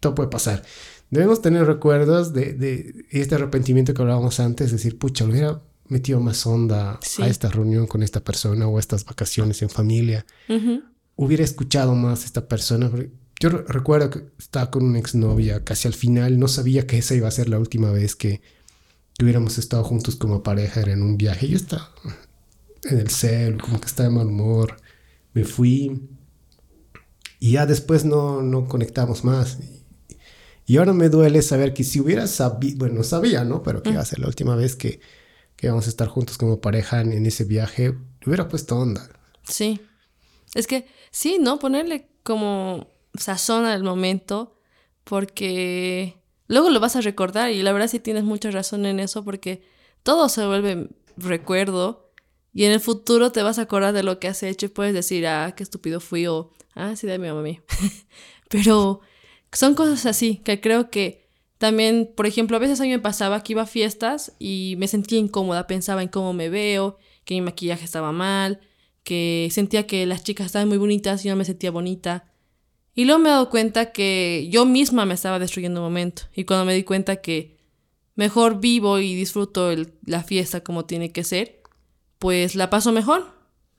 todo 0.00 0.14
puede 0.14 0.28
pasar. 0.28 0.62
Debemos 1.10 1.40
tener 1.40 1.64
recuerdos 1.66 2.32
de, 2.34 2.52
de 2.52 3.06
este 3.10 3.36
arrepentimiento 3.36 3.94
que 3.94 4.02
hablábamos 4.02 4.38
antes, 4.40 4.72
decir, 4.72 4.98
pucha, 4.98 5.24
hubiera 5.24 5.62
metido 5.88 6.20
más 6.20 6.44
onda 6.46 6.98
Sí. 7.02 7.22
a 7.22 7.28
esta 7.28 7.48
reunión 7.48 7.86
con 7.86 8.02
esta 8.02 8.22
persona 8.22 8.66
o 8.66 8.76
a 8.76 8.80
estas 8.80 9.04
vacaciones 9.04 9.62
en 9.62 9.70
familia. 9.70 10.26
Ujú. 10.48 10.82
Hubiera 11.14 11.44
escuchado 11.44 11.94
más 11.94 12.22
a 12.22 12.26
esta 12.26 12.48
persona. 12.48 12.90
Yo 13.40 13.48
re- 13.50 13.64
recuerdo 13.68 14.10
que 14.10 14.24
estaba 14.38 14.70
con 14.70 14.84
una 14.84 14.98
exnovia 14.98 15.62
casi 15.64 15.86
al 15.88 15.94
final, 15.94 16.38
no 16.38 16.48
sabía 16.48 16.86
que 16.86 16.98
esa 16.98 17.14
iba 17.14 17.28
a 17.28 17.30
ser 17.30 17.48
la 17.48 17.58
última 17.60 17.90
vez 17.92 18.16
que, 18.16 18.40
que 19.16 19.24
hubiéramos 19.24 19.58
estado 19.58 19.84
juntos 19.84 20.16
como 20.16 20.42
pareja, 20.42 20.80
era 20.80 20.92
en 20.92 21.02
un 21.02 21.16
viaje. 21.16 21.46
Yo 21.48 21.56
estaba 21.56 21.90
en 22.82 22.98
el 22.98 23.08
cel, 23.10 23.58
como 23.62 23.80
que 23.80 23.86
estaba 23.86 24.08
de 24.08 24.14
mal 24.16 24.26
humor. 24.26 24.76
Me 25.34 25.44
fui 25.44 26.08
y 27.46 27.52
ya 27.52 27.64
después 27.64 28.04
no, 28.04 28.42
no 28.42 28.66
conectamos 28.66 29.22
más. 29.22 29.58
Y 30.66 30.78
ahora 30.78 30.92
me 30.92 31.08
duele 31.08 31.42
saber 31.42 31.74
que 31.74 31.84
si 31.84 32.00
hubiera 32.00 32.26
sabido, 32.26 32.78
bueno, 32.78 33.04
sabía, 33.04 33.44
¿no? 33.44 33.62
Pero 33.62 33.84
que 33.84 33.90
iba 33.90 34.00
a 34.00 34.04
ser 34.04 34.18
la 34.18 34.26
última 34.26 34.56
vez 34.56 34.74
que, 34.74 34.98
que 35.54 35.68
íbamos 35.68 35.86
a 35.86 35.90
estar 35.90 36.08
juntos 36.08 36.38
como 36.38 36.60
pareja 36.60 37.00
en, 37.00 37.12
en 37.12 37.24
ese 37.24 37.44
viaje, 37.44 37.94
hubiera 38.26 38.48
puesto 38.48 38.76
onda. 38.76 39.08
Sí. 39.44 39.80
Es 40.56 40.66
que 40.66 40.88
sí, 41.12 41.38
¿no? 41.40 41.60
Ponerle 41.60 42.08
como 42.24 42.88
sazón 43.14 43.64
al 43.64 43.84
momento, 43.84 44.58
porque 45.04 46.20
luego 46.48 46.68
lo 46.70 46.80
vas 46.80 46.96
a 46.96 47.00
recordar 47.00 47.52
y 47.52 47.62
la 47.62 47.72
verdad 47.72 47.86
sí 47.86 48.00
tienes 48.00 48.24
mucha 48.24 48.50
razón 48.50 48.86
en 48.86 48.98
eso, 48.98 49.24
porque 49.24 49.62
todo 50.02 50.28
se 50.28 50.44
vuelve 50.44 50.88
recuerdo 51.16 52.05
y 52.56 52.64
en 52.64 52.72
el 52.72 52.80
futuro 52.80 53.32
te 53.32 53.42
vas 53.42 53.58
a 53.58 53.62
acordar 53.62 53.92
de 53.92 54.02
lo 54.02 54.18
que 54.18 54.28
has 54.28 54.42
hecho 54.42 54.64
y 54.64 54.70
puedes 54.70 54.94
decir, 54.94 55.26
ah, 55.26 55.52
qué 55.54 55.62
estúpido 55.62 56.00
fui 56.00 56.26
o, 56.26 56.54
ah, 56.74 56.96
sí, 56.96 57.06
de 57.06 57.18
mi 57.18 57.28
mamá 57.28 57.42
a. 57.42 57.60
Pero 58.48 59.02
son 59.52 59.74
cosas 59.74 60.06
así 60.06 60.38
que 60.38 60.58
creo 60.58 60.88
que 60.88 61.28
también, 61.58 62.10
por 62.16 62.24
ejemplo, 62.24 62.56
a 62.56 62.60
veces 62.60 62.80
a 62.80 62.84
mí 62.84 62.88
me 62.88 62.98
pasaba 62.98 63.42
que 63.42 63.52
iba 63.52 63.60
a 63.60 63.66
fiestas 63.66 64.32
y 64.38 64.76
me 64.78 64.88
sentía 64.88 65.18
incómoda, 65.18 65.66
pensaba 65.66 66.02
en 66.02 66.08
cómo 66.08 66.32
me 66.32 66.48
veo, 66.48 66.96
que 67.26 67.34
mi 67.34 67.42
maquillaje 67.42 67.84
estaba 67.84 68.10
mal, 68.10 68.60
que 69.02 69.50
sentía 69.52 69.86
que 69.86 70.06
las 70.06 70.24
chicas 70.24 70.46
estaban 70.46 70.68
muy 70.68 70.78
bonitas 70.78 71.22
y 71.22 71.28
yo 71.28 71.34
no 71.34 71.38
me 71.38 71.44
sentía 71.44 71.70
bonita. 71.70 72.32
Y 72.94 73.04
luego 73.04 73.18
me 73.18 73.28
he 73.28 73.32
dado 73.32 73.50
cuenta 73.50 73.92
que 73.92 74.48
yo 74.50 74.64
misma 74.64 75.04
me 75.04 75.12
estaba 75.12 75.38
destruyendo 75.38 75.80
un 75.80 75.88
momento. 75.88 76.22
Y 76.34 76.44
cuando 76.44 76.64
me 76.64 76.72
di 76.72 76.84
cuenta 76.84 77.16
que 77.16 77.58
mejor 78.14 78.60
vivo 78.60 78.98
y 78.98 79.14
disfruto 79.14 79.74
la 80.06 80.22
fiesta 80.22 80.64
como 80.64 80.86
tiene 80.86 81.12
que 81.12 81.22
ser, 81.22 81.60
pues 82.18 82.54
la 82.54 82.70
paso 82.70 82.92
mejor, 82.92 83.26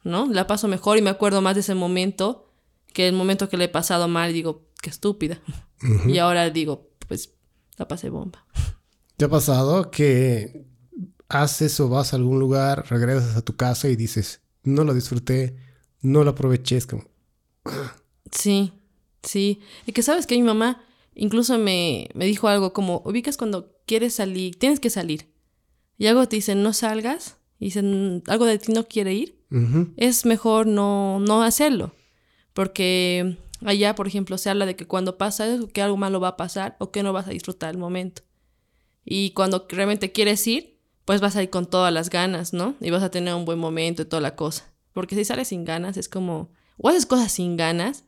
¿no? 0.03 0.27
La 0.27 0.47
paso 0.47 0.67
mejor 0.67 0.97
y 0.97 1.01
me 1.01 1.09
acuerdo 1.09 1.41
más 1.41 1.55
de 1.55 1.61
ese 1.61 1.75
momento 1.75 2.51
que 2.93 3.07
el 3.07 3.15
momento 3.15 3.49
que 3.49 3.57
le 3.57 3.65
he 3.65 3.69
pasado 3.69 4.07
mal 4.07 4.31
y 4.31 4.33
digo, 4.33 4.67
qué 4.81 4.89
estúpida. 4.89 5.41
Y 6.07 6.17
ahora 6.17 6.49
digo, 6.49 6.89
pues 7.07 7.35
la 7.77 7.87
pasé 7.87 8.09
bomba. 8.09 8.45
¿Te 9.15 9.25
ha 9.25 9.29
pasado 9.29 9.91
que 9.91 10.65
haces 11.29 11.79
o 11.79 11.89
vas 11.89 12.13
a 12.13 12.15
algún 12.15 12.39
lugar, 12.39 12.85
regresas 12.89 13.35
a 13.35 13.41
tu 13.41 13.55
casa 13.55 13.89
y 13.89 13.95
dices, 13.95 14.41
no 14.63 14.83
lo 14.83 14.93
disfruté, 14.93 15.55
no 16.01 16.23
lo 16.23 16.31
aproveché? 16.31 16.77
Es 16.77 16.87
como, 16.87 17.03
Sí, 18.31 18.73
sí. 19.23 19.61
Y 19.85 19.91
que 19.91 20.03
sabes 20.03 20.27
que 20.27 20.35
mi 20.35 20.43
mamá 20.43 20.83
incluso 21.17 21.57
me, 21.57 22.09
me 22.13 22.25
dijo 22.25 22.47
algo 22.47 22.73
como, 22.73 23.01
ubicas 23.05 23.37
cuando 23.37 23.75
quieres 23.85 24.13
salir, 24.13 24.57
tienes 24.57 24.79
que 24.79 24.89
salir. 24.89 25.33
Y 25.97 26.07
algo 26.07 26.27
te 26.27 26.35
dicen, 26.35 26.63
no 26.63 26.73
salgas. 26.73 27.37
Y 27.59 27.65
dicen, 27.65 28.23
algo 28.27 28.45
de 28.45 28.59
ti 28.59 28.71
no 28.73 28.87
quiere 28.87 29.13
ir. 29.13 29.37
"Ujú, 29.51 29.93
Es 29.97 30.25
mejor 30.25 30.67
no, 30.67 31.19
no 31.19 31.41
hacerlo. 31.43 31.93
Porque 32.53 33.37
allá, 33.65 33.95
por 33.95 34.07
ejemplo, 34.07 34.37
se 34.37 34.49
habla 34.49 34.65
de 34.65 34.75
que 34.75 34.85
cuando 34.85 35.17
pasa 35.17 35.47
eso, 35.47 35.67
que 35.67 35.81
algo 35.81 35.97
malo 35.97 36.19
va 36.19 36.29
a 36.29 36.37
pasar 36.37 36.75
o 36.79 36.91
que 36.91 37.03
no 37.03 37.13
vas 37.13 37.27
a 37.27 37.31
disfrutar 37.31 37.71
el 37.71 37.77
momento. 37.77 38.23
Y 39.05 39.31
cuando 39.31 39.65
realmente 39.69 40.11
quieres 40.11 40.45
ir, 40.47 40.77
pues 41.05 41.21
vas 41.21 41.35
a 41.35 41.43
ir 41.43 41.49
con 41.49 41.65
todas 41.65 41.93
las 41.93 42.09
ganas, 42.09 42.53
¿no? 42.53 42.75
Y 42.81 42.89
vas 42.89 43.03
a 43.03 43.11
tener 43.11 43.33
un 43.33 43.45
buen 43.45 43.59
momento 43.59 44.01
y 44.01 44.05
toda 44.05 44.21
la 44.21 44.35
cosa. 44.35 44.65
Porque 44.93 45.15
si 45.15 45.23
sales 45.23 45.47
sin 45.47 45.63
ganas, 45.63 45.95
es 45.97 46.09
como, 46.09 46.49
o 46.77 46.89
haces 46.89 47.05
cosas 47.05 47.31
sin 47.31 47.55
ganas, 47.55 48.03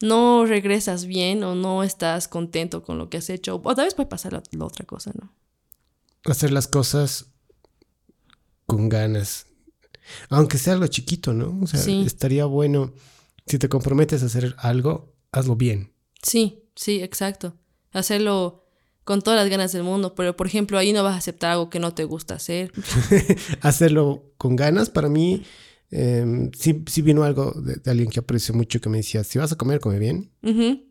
no 0.00 0.46
regresas 0.46 1.04
bien 1.06 1.44
o 1.44 1.54
no 1.54 1.82
estás 1.82 2.28
contento 2.28 2.82
con 2.82 2.96
lo 2.98 3.10
que 3.10 3.18
has 3.18 3.28
hecho. 3.30 3.60
O 3.62 3.74
tal 3.74 3.84
vez 3.84 3.94
puede 3.94 4.08
pasar 4.08 4.32
la, 4.32 4.42
la 4.52 4.64
otra 4.64 4.86
cosa, 4.86 5.12
¿no? 5.20 5.32
hacer 6.24 6.52
las 6.52 6.68
cosas 6.68 7.31
con 8.66 8.88
ganas. 8.88 9.46
Aunque 10.28 10.58
sea 10.58 10.74
algo 10.74 10.86
chiquito, 10.86 11.32
¿no? 11.32 11.58
O 11.62 11.66
sea, 11.66 11.80
Sí. 11.80 12.02
estaría 12.06 12.44
bueno 12.44 12.92
si 13.46 13.58
te 13.58 13.68
comprometes 13.68 14.22
a 14.22 14.26
hacer 14.26 14.54
algo, 14.58 15.14
hazlo 15.32 15.56
bien. 15.56 15.92
Sí, 16.22 16.64
sí, 16.74 17.02
exacto. 17.02 17.56
Hacerlo 17.92 18.64
con 19.04 19.20
todas 19.20 19.40
las 19.40 19.50
ganas 19.50 19.72
del 19.72 19.82
mundo, 19.82 20.14
pero 20.14 20.36
por 20.36 20.46
ejemplo 20.46 20.78
ahí 20.78 20.92
no 20.92 21.02
vas 21.02 21.14
a 21.14 21.18
aceptar 21.18 21.52
algo 21.52 21.70
que 21.70 21.80
no 21.80 21.92
te 21.92 22.04
gusta 22.04 22.34
hacer. 22.34 22.72
hacerlo 23.60 24.32
con 24.36 24.54
ganas, 24.56 24.90
para 24.90 25.08
mí, 25.08 25.42
eh, 25.90 26.50
sí, 26.56 26.84
sí, 26.86 27.02
vino 27.02 27.24
algo 27.24 27.52
de, 27.52 27.90
alguien 27.90 28.08
que 28.10 28.20
aprecio 28.20 28.54
mucho 28.54 28.80
que 28.80 28.88
me 28.88 28.98
decía, 28.98 29.24
si 29.24 29.38
vas 29.38 29.52
a 29.52 29.56
comer, 29.56 29.80
come 29.80 29.98
bien, 29.98 30.30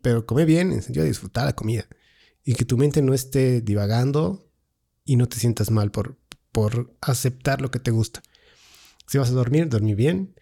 pero 0.02 0.26
come 0.26 0.46
bien 0.46 0.72
en 0.72 0.82
sentido 0.82 1.04
de 1.04 1.10
disfrutar 1.10 1.46
la 1.46 1.56
comida 1.56 1.88
y 2.44 2.54
que 2.56 2.66
tu 2.66 2.78
mente 2.78 3.02
no 3.02 3.14
esté 3.14 3.62
divagando 3.62 4.52
y 5.06 5.16
no 5.16 5.28
te 5.28 5.38
sientas 5.38 5.72
mal 5.72 5.92
por, 5.92 6.18
por 6.52 6.96
aceptar 7.02 7.62
lo 7.62 7.72
que 7.72 7.80
te 7.80 7.92
gusta. 7.92 8.22
Si 9.08 9.18
vas 9.18 9.30
a 9.30 9.34
dormir, 9.34 9.70
dormir 9.70 9.96
bien. 9.96 10.36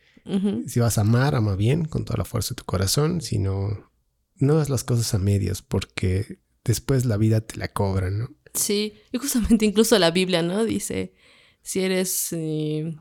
Si 0.68 0.80
vas 0.80 1.00
a 1.00 1.02
amar, 1.02 1.34
ama 1.34 1.56
bien 1.56 1.86
con 1.86 2.06
toda 2.06 2.18
la 2.18 2.26
fuerza 2.26 2.50
de 2.50 2.58
tu 2.58 2.64
corazón. 2.66 3.20
Si 3.20 3.40
no, 3.40 3.90
no 4.36 4.56
das 4.56 4.70
las 4.70 4.84
cosas 4.84 5.16
a 5.16 5.18
medias 5.18 5.64
porque 5.64 6.38
después 6.64 7.06
la 7.06 7.18
vida 7.18 7.42
te 7.42 7.58
la 7.58 7.70
cobra, 7.70 8.12
¿no? 8.12 8.30
Sí, 8.54 8.94
y 9.12 9.18
justamente 9.18 9.66
incluso 9.66 9.98
la 9.98 10.12
Biblia, 10.12 10.44
¿no? 10.44 10.66
Dice, 10.66 11.14
si 11.62 11.82
eres 11.82 12.30
eh, 12.32 12.96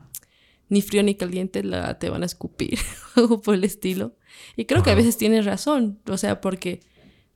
ni 0.69 0.81
frío 0.81 1.03
ni 1.03 1.15
caliente, 1.15 1.63
la, 1.63 1.99
te 1.99 2.09
van 2.09 2.23
a 2.23 2.25
escupir, 2.25 2.79
o 3.15 3.41
por 3.41 3.55
el 3.55 3.63
estilo. 3.63 4.15
Y 4.55 4.65
creo 4.65 4.83
que 4.83 4.91
a 4.91 4.95
veces 4.95 5.17
tienes 5.17 5.45
razón, 5.45 5.99
o 6.07 6.17
sea, 6.17 6.41
porque 6.41 6.81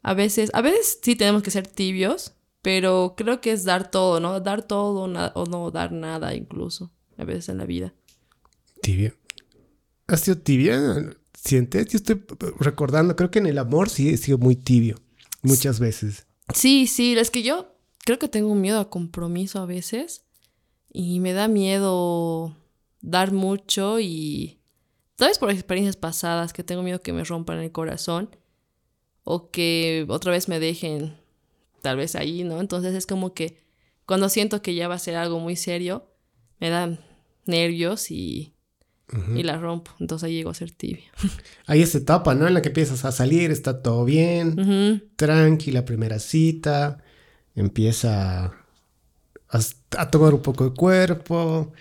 a 0.01 0.13
veces, 0.13 0.51
a 0.53 0.61
veces 0.61 0.99
sí 1.01 1.15
tenemos 1.15 1.43
que 1.43 1.51
ser 1.51 1.67
tibios, 1.67 2.35
pero 2.63 3.13
creo 3.15 3.41
que 3.41 3.51
es 3.51 3.65
dar 3.65 3.91
todo, 3.91 4.19
¿no? 4.19 4.39
Dar 4.39 4.63
todo 4.63 5.03
o 5.03 5.45
no 5.45 5.71
dar 5.71 5.91
nada 5.91 6.33
incluso, 6.33 6.91
a 7.17 7.25
veces 7.25 7.49
en 7.49 7.59
la 7.59 7.65
vida. 7.65 7.93
Tibia. 8.81 9.13
¿Has 10.07 10.21
sido 10.21 10.37
tibia? 10.37 11.13
¿Sientes? 11.33 11.87
Yo 11.87 11.97
estoy 11.97 12.23
recordando, 12.59 13.15
creo 13.17 13.29
que 13.29 13.39
en 13.39 13.47
el 13.47 13.57
amor 13.57 13.89
sí 13.89 14.09
he 14.09 14.17
sido 14.17 14.37
muy 14.37 14.55
tibio, 14.55 14.95
muchas 15.41 15.79
veces. 15.79 16.25
Sí, 16.53 16.87
sí, 16.87 17.15
es 17.17 17.31
que 17.31 17.43
yo 17.43 17.75
creo 18.05 18.17
que 18.17 18.29
tengo 18.29 18.55
miedo 18.55 18.79
a 18.79 18.89
compromiso 18.89 19.59
a 19.59 19.65
veces 19.65 20.23
y 20.89 21.19
me 21.19 21.33
da 21.33 21.49
miedo 21.49 22.55
dar 23.01 23.33
mucho 23.33 23.99
y 23.99 24.61
tal 25.17 25.27
vez 25.27 25.37
por 25.37 25.51
experiencias 25.51 25.97
pasadas 25.97 26.53
que 26.53 26.63
tengo 26.63 26.81
miedo 26.81 27.01
que 27.01 27.11
me 27.11 27.25
rompan 27.25 27.59
el 27.59 27.73
corazón 27.73 28.37
o 29.25 29.51
que 29.51 30.05
otra 30.07 30.31
vez 30.31 30.47
me 30.47 30.61
dejen 30.61 31.22
tal 31.83 31.97
vez 31.97 32.15
ahí, 32.15 32.45
¿no? 32.45 32.61
Entonces 32.61 32.95
es 32.95 33.05
como 33.05 33.33
que 33.33 33.61
cuando 34.05 34.29
siento 34.29 34.61
que 34.61 34.73
ya 34.73 34.87
va 34.87 34.95
a 34.95 34.99
ser 34.99 35.15
algo 35.15 35.39
muy 35.39 35.57
serio, 35.57 36.07
me 36.59 36.69
dan 36.69 37.01
nervios 37.45 38.09
y, 38.09 38.55
y 39.35 39.43
la 39.43 39.57
rompo. 39.57 39.91
Entonces 39.99 40.27
ahí 40.27 40.33
llego 40.33 40.49
a 40.49 40.53
ser 40.53 40.71
tibia. 40.71 41.11
Hay 41.67 41.81
esa 41.81 41.97
etapa, 41.97 42.35
¿no? 42.35 42.47
En 42.47 42.53
la 42.53 42.61
que 42.61 42.69
empiezas 42.69 43.03
a 43.03 43.11
salir, 43.11 43.51
está 43.51 43.81
todo 43.81 44.05
bien, 44.05 45.11
tranquila, 45.17 45.83
primera 45.83 46.19
cita, 46.19 47.03
empieza 47.53 48.53
a, 49.49 50.09
tomar 50.09 50.33
un 50.33 50.41
poco 50.41 50.63
de 50.63 50.73
cuerpo, 50.73 51.73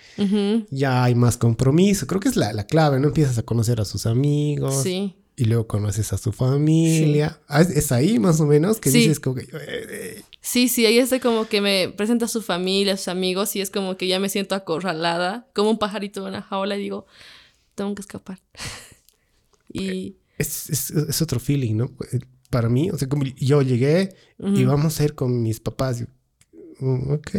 ya 0.69 1.05
hay 1.05 1.15
más 1.15 1.37
compromiso. 1.37 2.07
Creo 2.07 2.19
que 2.19 2.27
es 2.27 2.35
la, 2.35 2.51
la, 2.51 2.65
clave, 2.65 2.99
¿no? 2.99 3.07
Empiezas 3.07 3.37
a 3.37 3.43
conocer 3.43 3.79
a 3.79 3.85
sus 3.85 4.05
amigos. 4.05 4.83
Sí 4.83 5.15
y 5.35 5.45
luego 5.45 5.67
conoces 5.67 6.13
a 6.13 6.17
su 6.17 6.31
familia. 6.31 7.39
Ah, 7.47 7.61
es 7.61 7.91
ahí 7.91 8.19
más 8.19 8.39
o 8.39 8.45
menos 8.45 8.79
que 8.79 8.89
dices 8.89 9.19
como 9.19 9.35
que... 9.35 10.23
Sí, 10.41 10.67
sí, 10.67 10.85
ahí 10.85 10.99
es 10.99 11.13
como 11.21 11.47
que 11.47 11.61
me 11.61 11.89
presenta 11.89 12.25
a 12.25 12.27
su 12.27 12.41
familia, 12.41 12.93
a 12.93 12.97
sus 12.97 13.07
amigos 13.07 13.55
y 13.55 13.61
es 13.61 13.69
como 13.69 13.97
que 13.97 14.07
ya 14.07 14.19
me 14.19 14.29
siento 14.29 14.55
acorralada, 14.55 15.47
como 15.53 15.71
un 15.71 15.79
pajarito 15.79 16.21
en 16.21 16.27
una 16.27 16.41
jaula 16.41 16.77
y 16.77 16.81
digo, 16.81 17.05
tengo 17.75 17.95
que 17.95 18.01
escapar. 18.01 18.39
y... 19.73 20.17
Es, 20.37 20.69
es, 20.69 20.89
es, 20.89 21.21
otro 21.21 21.39
feeling, 21.39 21.75
¿no? 21.75 21.91
Para 22.49 22.67
mí, 22.67 22.89
o 22.89 22.97
sea, 22.97 23.07
como 23.07 23.23
yo 23.23 23.61
llegué 23.61 24.15
y 24.39 24.65
vamos 24.65 24.99
a 24.99 25.03
ir 25.03 25.13
con 25.13 25.41
mis 25.41 25.59
papás. 25.59 26.03
Mm, 26.79 27.11
ok. 27.13 27.31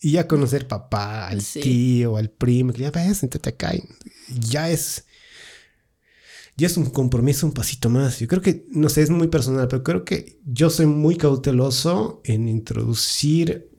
Y 0.00 0.12
ya 0.12 0.28
conocer 0.28 0.68
papá, 0.68 1.28
al 1.28 1.42
tío, 1.42 2.16
al 2.16 2.30
primo, 2.30 2.72
que 2.72 2.82
ya 2.82 2.90
ves, 2.90 3.18
siéntate 3.18 3.48
acá. 3.48 3.72
Ya 4.28 4.70
es 4.70 5.06
ya 6.56 6.66
es 6.66 6.76
un 6.76 6.86
compromiso 6.86 7.46
un 7.46 7.52
pasito 7.52 7.88
más. 7.88 8.18
Yo 8.20 8.28
creo 8.28 8.42
que, 8.42 8.66
no 8.70 8.88
sé, 8.88 9.02
es 9.02 9.10
muy 9.10 9.28
personal, 9.28 9.68
pero 9.68 9.82
creo 9.82 10.04
que 10.04 10.38
yo 10.44 10.70
soy 10.70 10.86
muy 10.86 11.16
cauteloso 11.16 12.20
en 12.24 12.48
introducir 12.48 13.70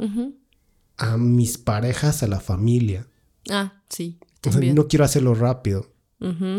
a 0.97 1.17
mis 1.17 1.57
parejas 1.57 2.24
a 2.24 2.28
la 2.28 2.39
familia. 2.39 3.07
Ah, 3.49 3.82
sí. 3.89 4.17
O 4.45 4.51
sea, 4.51 4.74
no 4.74 4.88
quiero 4.88 5.05
hacerlo 5.05 5.36
rápido. 5.36 5.91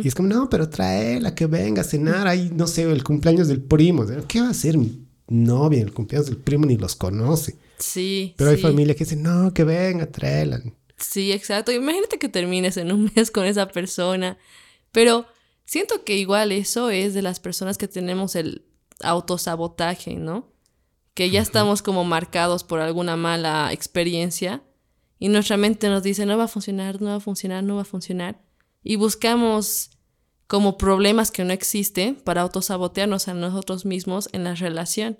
Y 0.02 0.06
es 0.06 0.14
como, 0.14 0.28
no, 0.28 0.50
pero 0.50 0.68
la 0.78 1.34
que 1.34 1.46
venga 1.46 1.80
a 1.80 1.84
cenar 1.84 2.26
ahí, 2.26 2.50
no 2.54 2.66
sé, 2.66 2.82
el 2.82 3.02
cumpleaños 3.02 3.48
del 3.48 3.62
primo. 3.62 4.04
¿Qué 4.28 4.40
va 4.40 4.48
a 4.48 4.50
hacer 4.50 4.76
mi 4.76 5.06
novia 5.26 5.80
el 5.80 5.92
cumpleaños 5.92 6.26
del 6.26 6.36
primo? 6.36 6.66
Ni 6.66 6.76
los 6.76 6.94
conoce. 6.94 7.56
Sí. 7.78 8.34
Pero 8.36 8.50
hay 8.50 8.58
familia 8.58 8.94
que 8.94 9.04
dice, 9.04 9.16
no, 9.16 9.54
que 9.54 9.64
venga, 9.64 10.04
tráela. 10.04 10.62
Sí, 10.98 11.32
exacto. 11.32 11.72
Imagínate 11.72 12.18
que 12.18 12.28
termines 12.28 12.76
en 12.76 12.92
un 12.92 13.10
mes 13.16 13.30
con 13.30 13.46
esa 13.46 13.68
persona. 13.68 14.36
Pero 14.92 15.26
Siento 15.64 16.04
que 16.04 16.16
igual 16.16 16.52
eso 16.52 16.90
es 16.90 17.14
de 17.14 17.22
las 17.22 17.40
personas 17.40 17.78
que 17.78 17.88
tenemos 17.88 18.36
el 18.36 18.66
autosabotaje, 19.02 20.14
¿no? 20.16 20.52
Que 21.14 21.30
ya 21.30 21.40
estamos 21.40 21.82
como 21.82 22.04
marcados 22.04 22.64
por 22.64 22.80
alguna 22.80 23.16
mala 23.16 23.72
experiencia 23.72 24.62
y 25.18 25.28
nuestra 25.28 25.56
mente 25.56 25.88
nos 25.88 26.02
dice 26.02 26.26
no 26.26 26.36
va 26.36 26.44
a 26.44 26.48
funcionar, 26.48 27.00
no 27.00 27.10
va 27.10 27.16
a 27.16 27.20
funcionar, 27.20 27.64
no 27.64 27.76
va 27.76 27.82
a 27.82 27.86
funcionar. 27.86 28.42
Y 28.82 28.96
buscamos 28.96 29.90
como 30.46 30.76
problemas 30.76 31.30
que 31.30 31.44
no 31.44 31.52
existen 31.52 32.16
para 32.16 32.42
autosabotearnos 32.42 33.28
a 33.28 33.34
nosotros 33.34 33.86
mismos 33.86 34.28
en 34.32 34.44
la 34.44 34.54
relación. 34.54 35.18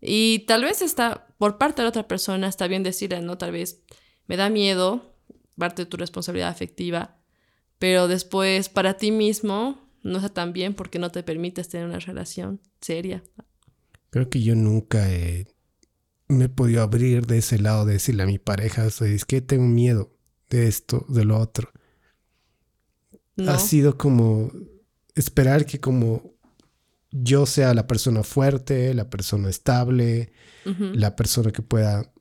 Y 0.00 0.40
tal 0.40 0.62
vez 0.62 0.82
está, 0.82 1.26
por 1.38 1.58
parte 1.58 1.82
de 1.82 1.84
la 1.84 1.88
otra 1.88 2.06
persona, 2.06 2.46
está 2.46 2.68
bien 2.68 2.82
decirle, 2.82 3.20
¿no? 3.22 3.38
Tal 3.38 3.52
vez 3.52 3.82
me 4.26 4.36
da 4.36 4.48
miedo, 4.48 5.14
parte 5.58 5.82
de 5.82 5.86
tu 5.86 5.96
responsabilidad 5.96 6.50
afectiva, 6.50 7.15
pero 7.78 8.08
después 8.08 8.68
para 8.68 8.96
ti 8.96 9.10
mismo 9.10 9.80
no 10.02 10.18
está 10.18 10.28
tan 10.28 10.52
bien 10.52 10.74
porque 10.74 10.98
no 10.98 11.10
te 11.10 11.22
permites 11.22 11.68
tener 11.68 11.86
una 11.86 11.98
relación 11.98 12.60
seria. 12.80 13.22
Creo 14.10 14.30
que 14.30 14.40
yo 14.42 14.54
nunca 14.54 15.06
me 16.28 16.44
he 16.44 16.48
podido 16.48 16.82
abrir 16.82 17.26
de 17.26 17.38
ese 17.38 17.58
lado 17.58 17.84
de 17.84 17.94
decirle 17.94 18.22
a 18.22 18.26
mi 18.26 18.38
pareja, 18.38 18.86
es 18.86 19.24
que 19.24 19.40
tengo 19.40 19.66
miedo 19.66 20.16
de 20.48 20.68
esto, 20.68 21.04
de 21.08 21.24
lo 21.24 21.38
otro. 21.38 21.70
Ha 23.46 23.58
sido 23.58 23.98
como 23.98 24.50
esperar 25.14 25.66
que 25.66 25.78
como 25.78 26.36
yo 27.10 27.46
sea 27.46 27.74
la 27.74 27.86
persona 27.86 28.22
fuerte, 28.22 28.94
la 28.94 29.10
persona 29.10 29.50
estable, 29.50 30.32
la 30.64 31.16
persona 31.16 31.52
que 31.52 31.62
pueda 31.62 32.12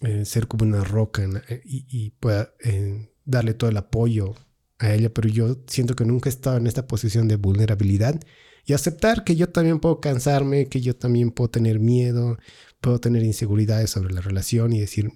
eh, 0.00 0.24
ser 0.24 0.46
como 0.46 0.64
una 0.64 0.84
roca 0.84 1.22
eh, 1.48 1.62
y, 1.64 2.10
pueda 2.10 2.54
eh, 2.62 3.10
darle 3.24 3.54
todo 3.54 3.70
el 3.70 3.76
apoyo 3.76 4.34
a 4.78 4.94
ella, 4.94 5.12
pero 5.12 5.28
yo 5.28 5.56
siento 5.66 5.94
que 5.96 6.04
nunca 6.04 6.28
he 6.28 6.32
estado 6.32 6.56
en 6.56 6.66
esta 6.66 6.86
posición 6.86 7.28
de 7.28 7.36
vulnerabilidad 7.36 8.20
y 8.64 8.74
aceptar 8.74 9.24
que 9.24 9.34
yo 9.34 9.48
también 9.48 9.80
puedo 9.80 10.00
cansarme, 10.00 10.68
que 10.68 10.80
yo 10.80 10.94
también 10.94 11.30
puedo 11.30 11.50
tener 11.50 11.80
miedo, 11.80 12.38
puedo 12.80 13.00
tener 13.00 13.22
inseguridades 13.22 13.90
sobre 13.90 14.12
la 14.12 14.20
relación 14.20 14.72
y 14.72 14.80
decir, 14.80 15.10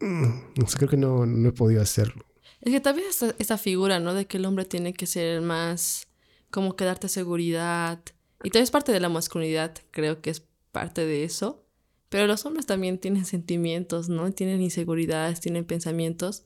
mm, 0.00 0.64
sé, 0.66 0.76
creo 0.76 0.88
que 0.88 0.96
no, 0.96 1.26
no 1.26 1.48
he 1.48 1.52
podido 1.52 1.82
hacerlo. 1.82 2.24
Es 2.60 2.72
que 2.72 2.80
tal 2.80 2.96
vez 2.96 3.22
esta, 3.38 3.58
figura, 3.58 4.00
¿no? 4.00 4.14
De 4.14 4.26
que 4.26 4.36
el 4.36 4.44
hombre 4.44 4.64
tiene 4.64 4.92
que 4.92 5.06
ser 5.06 5.40
más 5.40 6.08
como 6.50 6.76
que 6.76 6.84
darte 6.84 7.08
seguridad. 7.08 8.00
Y 8.42 8.50
tal 8.50 8.62
vez 8.62 8.70
parte 8.70 8.92
de 8.92 9.00
la 9.00 9.08
masculinidad, 9.08 9.74
creo 9.90 10.20
que 10.20 10.30
es 10.30 10.42
parte 10.72 11.06
de 11.06 11.24
eso. 11.24 11.64
Pero 12.08 12.26
los 12.26 12.44
hombres 12.46 12.66
también 12.66 12.98
tienen 12.98 13.24
sentimientos, 13.24 14.08
¿no? 14.08 14.30
Tienen 14.32 14.60
inseguridades, 14.60 15.40
tienen 15.40 15.64
pensamientos. 15.64 16.44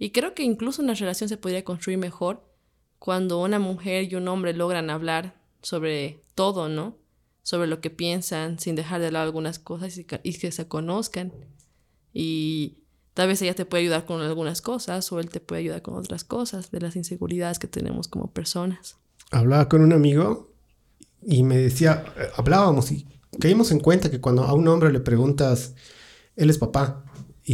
Y 0.00 0.12
creo 0.12 0.34
que 0.34 0.42
incluso 0.42 0.80
una 0.80 0.94
relación 0.94 1.28
se 1.28 1.36
podría 1.36 1.62
construir 1.62 1.98
mejor 1.98 2.42
cuando 2.98 3.42
una 3.42 3.58
mujer 3.58 4.10
y 4.10 4.14
un 4.14 4.26
hombre 4.28 4.54
logran 4.54 4.88
hablar 4.88 5.38
sobre 5.60 6.24
todo, 6.34 6.70
¿no? 6.70 6.96
Sobre 7.42 7.68
lo 7.68 7.82
que 7.82 7.90
piensan, 7.90 8.58
sin 8.58 8.76
dejar 8.76 9.02
de 9.02 9.12
lado 9.12 9.26
algunas 9.26 9.58
cosas 9.58 9.98
y, 9.98 10.04
que 10.04 10.52
se 10.52 10.68
conozcan. 10.68 11.34
Y 12.14 12.78
tal 13.12 13.28
vez 13.28 13.42
ella 13.42 13.54
te 13.54 13.66
puede 13.66 13.82
ayudar 13.82 14.06
con 14.06 14.22
algunas 14.22 14.62
cosas 14.62 15.12
o 15.12 15.20
él 15.20 15.28
te 15.28 15.38
puede 15.38 15.60
ayudar 15.60 15.82
con 15.82 15.94
otras 15.94 16.24
cosas 16.24 16.70
de 16.70 16.80
las 16.80 16.96
inseguridades 16.96 17.58
que 17.58 17.68
tenemos 17.68 18.08
como 18.08 18.30
personas. 18.30 18.96
Hablaba 19.30 19.68
con 19.68 19.82
un 19.82 19.92
amigo 19.92 20.50
y 21.20 21.42
me 21.42 21.58
decía, 21.58 22.06
hablábamos 22.36 22.90
y 22.90 23.06
caímos 23.38 23.70
en 23.70 23.80
cuenta 23.80 24.10
que 24.10 24.18
cuando 24.18 24.44
a 24.44 24.54
un 24.54 24.66
hombre 24.66 24.90
le 24.90 25.00
preguntas, 25.00 25.74
él 26.36 26.48
es 26.48 26.56
papá, 26.56 27.04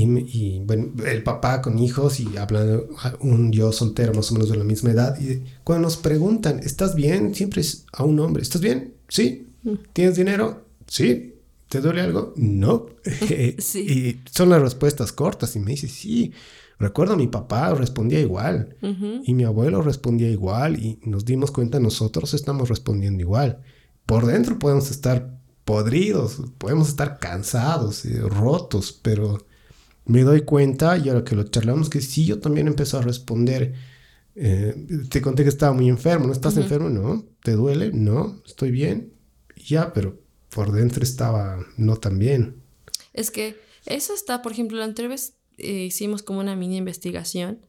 y, 0.03 0.61
bueno, 0.65 0.93
el 1.07 1.23
papá 1.23 1.63
con 1.63 1.79
hijos 1.79 2.21
y 2.21 2.37
hablando 2.37 2.89
un 3.21 3.53
yo 3.53 3.73
soltero 3.73 4.13
más 4.15 4.31
o 4.31 4.35
menos 4.35 4.51
de 4.51 4.57
la 4.57 4.65
misma 4.65 4.91
edad. 4.91 5.19
Y 5.21 5.43
cuando 5.65 5.87
nos 5.87 5.97
preguntan, 5.97 6.61
¿estás 6.63 6.95
bien? 6.95 7.35
Siempre 7.35 7.61
es 7.61 7.87
a 7.93 8.05
un 8.05 8.21
hombre, 8.21 8.43
¿estás 8.43 8.61
bien? 8.61 8.95
Sí. 9.09 9.49
Mm. 9.63 9.75
¿Tienes 9.93 10.17
dinero? 10.17 10.67
Sí. 10.87 11.33
¿te 11.69 11.81
duele 11.81 12.01
algo? 12.01 12.33
No. 12.37 12.87
sí. 13.59 13.81
Y 13.81 14.31
son 14.31 14.51
las 14.51 14.63
respuestas 14.63 15.13
cortas 15.13 15.57
y 15.57 15.61
me 15.61 15.73
dice, 15.73 15.89
sí. 15.89 16.33
Recuerdo 16.79 17.15
a 17.15 17.17
mi 17.17 17.27
papá 17.27 17.73
respondía 17.73 18.21
igual 18.21 18.77
y 19.25 19.33
mi 19.33 19.45
abuelo 19.45 19.81
respondía 19.81 20.29
igual 20.29 20.79
y 20.79 21.01
nos 21.05 21.25
dimos 21.25 21.51
cuenta 21.51 21.81
nosotros 21.81 22.35
estamos 22.35 22.69
respondiendo 22.69 23.23
igual. 23.23 23.63
Por 24.05 24.27
dentro 24.27 24.59
podemos 24.59 24.91
estar 24.91 25.39
podridos, 25.65 26.43
podemos 26.59 26.89
estar 26.89 27.19
cansados, 27.19 28.05
y 28.05 28.19
rotos, 28.19 28.93
pero 28.93 29.39
me 30.07 30.23
doy 30.23 30.43
cuenta 30.43 30.97
y 30.97 31.09
ahora 31.09 31.25
que 31.25 31.37
lo 31.37 31.45
charlamos 31.45 31.91
que 31.91 32.01
sí, 32.01 32.25
yo 32.25 32.41
también 32.41 32.67
empecé 32.67 32.97
a 32.97 33.03
responder. 33.03 33.75
Eh, 34.35 34.87
te 35.09 35.21
conté 35.21 35.43
que 35.43 35.49
estaba 35.49 35.73
muy 35.73 35.89
enfermo, 35.89 36.27
¿no 36.27 36.33
estás 36.33 36.57
enfermo? 36.57 36.89
No. 36.89 37.25
¿Te 37.43 37.53
duele? 37.53 37.91
No. 37.93 38.41
¿Estoy 38.47 38.71
bien? 38.71 39.13
Ya, 39.57 39.93
pero 39.93 40.19
por 40.51 40.73
dentro 40.73 41.03
estaba 41.03 41.59
no 41.77 41.97
tan 41.97 42.19
bien. 42.19 42.63
Es 43.13 43.31
que 43.31 43.57
eso 43.85 44.15
está, 44.15 44.43
por 44.43 44.53
ejemplo, 44.53 44.79
la 44.79 44.85
anterior 44.85 45.11
vez 45.11 45.35
eh, 45.59 45.85
hicimos 45.85 46.23
como 46.23 46.41
una 46.41 46.55
mini 46.55 46.77
investigación 46.77 47.61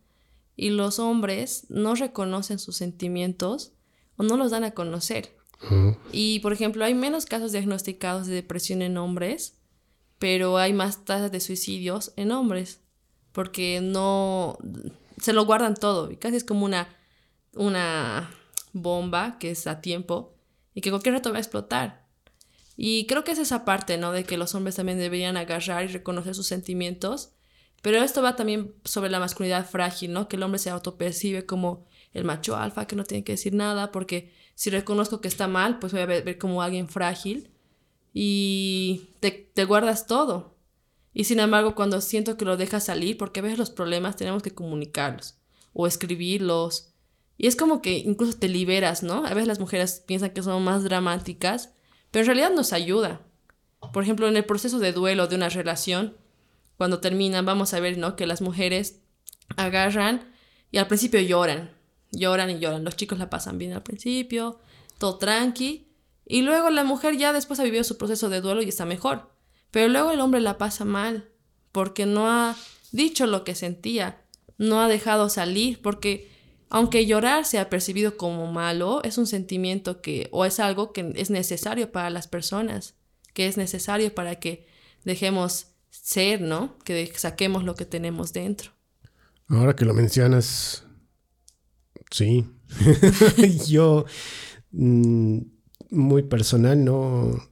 y 0.55 0.71
los 0.71 0.99
hombres 0.99 1.65
no 1.69 1.95
reconocen 1.95 2.59
sus 2.59 2.75
sentimientos 2.75 3.71
o 4.17 4.23
no 4.23 4.37
los 4.37 4.51
dan 4.51 4.63
a 4.63 4.71
conocer. 4.71 5.35
Y, 6.11 6.39
por 6.41 6.53
ejemplo, 6.53 6.85
hay 6.85 6.93
menos 6.93 7.25
casos 7.25 7.51
diagnosticados 7.51 8.27
de 8.27 8.35
depresión 8.35 8.83
en 8.83 8.95
hombres, 8.97 9.56
pero 10.19 10.57
hay 10.57 10.73
más 10.73 11.05
tasas 11.05 11.31
de 11.31 11.39
suicidios 11.39 12.13
en 12.15 12.31
hombres, 12.31 12.81
porque 13.31 13.81
no 13.81 14.57
se 15.21 15.33
lo 15.33 15.45
guardan 15.45 15.75
todo 15.75 16.11
y 16.11 16.17
casi 16.17 16.37
es 16.37 16.43
como 16.43 16.65
una, 16.65 16.87
una 17.53 18.29
bomba 18.73 19.37
que 19.39 19.51
es 19.51 19.67
a 19.67 19.81
tiempo 19.81 20.35
y 20.73 20.81
que 20.81 20.89
cualquier 20.89 21.15
rato 21.15 21.31
va 21.31 21.37
a 21.37 21.41
explotar. 21.41 22.07
Y 22.75 23.07
creo 23.07 23.23
que 23.23 23.31
es 23.31 23.39
esa 23.39 23.65
parte, 23.65 23.97
¿no? 23.97 24.11
De 24.11 24.23
que 24.23 24.37
los 24.37 24.53
hombres 24.53 24.75
también 24.75 24.99
deberían 24.99 25.35
agarrar 25.35 25.85
y 25.85 25.87
reconocer 25.87 26.35
sus 26.35 26.45
sentimientos 26.45 27.31
pero 27.81 28.03
esto 28.03 28.21
va 28.21 28.35
también 28.35 28.73
sobre 28.83 29.09
la 29.09 29.19
masculinidad 29.19 29.65
frágil, 29.65 30.13
¿no? 30.13 30.27
Que 30.27 30.35
el 30.35 30.43
hombre 30.43 30.59
se 30.59 30.69
autopercibe 30.69 31.45
como 31.45 31.85
el 32.13 32.23
macho 32.23 32.55
alfa 32.55 32.87
que 32.87 32.95
no 32.95 33.03
tiene 33.03 33.23
que 33.23 33.33
decir 33.33 33.53
nada, 33.53 33.91
porque 33.91 34.33
si 34.55 34.69
reconozco 34.69 35.21
que 35.21 35.27
está 35.27 35.47
mal, 35.47 35.79
pues 35.79 35.93
voy 35.93 36.01
a 36.01 36.05
ver, 36.05 36.37
como 36.37 36.61
alguien 36.61 36.87
frágil 36.87 37.51
y 38.19 39.11
te, 39.19 39.65
guardas 39.65 40.07
todo. 40.07 40.57
Y 41.13 41.25
sin 41.25 41.39
embargo, 41.39 41.75
cuando 41.75 42.01
siento 42.01 42.35
que 42.35 42.45
lo 42.45 42.57
dejas 42.57 42.85
salir, 42.85 43.15
porque 43.15 43.41
a 43.41 43.43
veces 43.43 43.59
los 43.59 43.69
problemas 43.69 44.15
tenemos 44.15 44.41
que 44.41 44.55
comunicarlos 44.55 45.35
o 45.71 45.85
escribirlos. 45.85 46.95
Y 47.37 47.45
es 47.45 47.55
como 47.55 47.79
que 47.79 47.99
incluso 47.99 48.39
te 48.39 48.49
liberas, 48.49 49.03
¿no? 49.03 49.23
A 49.23 49.35
veces 49.35 49.47
las 49.47 49.59
mujeres 49.59 50.03
piensan 50.07 50.31
que 50.31 50.41
son 50.41 50.63
más 50.63 50.83
dramáticas, 50.83 51.75
pero 52.09 52.23
en 52.23 52.25
realidad 52.25 52.51
nos 52.55 52.73
ayuda. 52.73 53.21
Por 53.93 54.01
ejemplo, 54.01 54.27
en 54.27 54.35
el 54.35 54.45
proceso 54.45 54.79
de 54.79 54.93
duelo 54.93 55.27
de 55.27 55.35
una 55.35 55.49
relación, 55.49 56.17
cuando 56.75 56.99
terminan, 56.99 57.45
vamos 57.45 57.75
a 57.75 57.79
ver, 57.79 57.99
¿no? 57.99 58.15
Que 58.15 58.25
las 58.25 58.41
mujeres 58.41 59.03
agarran 59.57 60.33
y 60.71 60.79
al 60.79 60.87
principio 60.87 61.19
lloran, 61.19 61.69
lloran 62.11 62.49
y 62.49 62.57
lloran. 62.57 62.83
Los 62.83 62.95
chicos 62.95 63.19
la 63.19 63.29
pasan 63.29 63.59
bien 63.59 63.73
al 63.73 63.83
principio, 63.83 64.59
todo 64.97 65.19
tranqui. 65.19 65.86
Y 66.29 66.41
luego 66.41 66.69
la 66.69 66.83
mujer 66.83 67.17
ya 67.17 67.31
después 67.31 67.59
ha 67.59 67.63
vivido 67.63 67.83
su 67.83 67.97
proceso 67.97 68.29
de 68.29 68.41
duelo 68.41 68.61
y 68.61 68.69
está 68.69 68.85
mejor. 68.85 69.31
Pero 69.71 69.87
luego 69.87 70.11
el 70.11 70.19
hombre 70.19 70.41
la 70.41 70.57
pasa 70.57 70.83
mal 70.85 71.29
porque 71.71 72.05
no 72.05 72.29
ha 72.29 72.55
dicho 72.91 73.27
lo 73.27 73.43
que 73.43 73.55
sentía, 73.55 74.21
no 74.57 74.81
ha 74.81 74.87
dejado 74.87 75.29
salir, 75.29 75.81
porque 75.81 76.29
aunque 76.69 77.05
llorar 77.05 77.45
sea 77.45 77.69
percibido 77.69 78.17
como 78.17 78.51
malo, 78.51 79.01
es 79.03 79.17
un 79.17 79.27
sentimiento 79.27 80.01
que, 80.01 80.27
o 80.31 80.43
es 80.43 80.59
algo 80.59 80.91
que 80.91 81.13
es 81.15 81.29
necesario 81.29 81.91
para 81.91 82.09
las 82.09 82.27
personas, 82.27 82.95
que 83.33 83.47
es 83.47 83.57
necesario 83.57 84.13
para 84.13 84.39
que 84.39 84.67
dejemos 85.03 85.67
ser, 85.89 86.41
¿no? 86.41 86.77
Que 86.79 87.11
saquemos 87.15 87.63
lo 87.63 87.75
que 87.75 87.85
tenemos 87.85 88.33
dentro. 88.33 88.71
Ahora 89.47 89.75
que 89.75 89.85
lo 89.85 89.93
mencionas, 89.93 90.83
sí. 92.11 92.45
Yo, 93.67 94.05
mm, 94.71 95.39
muy 95.89 96.23
personal, 96.23 96.83
no... 96.83 97.43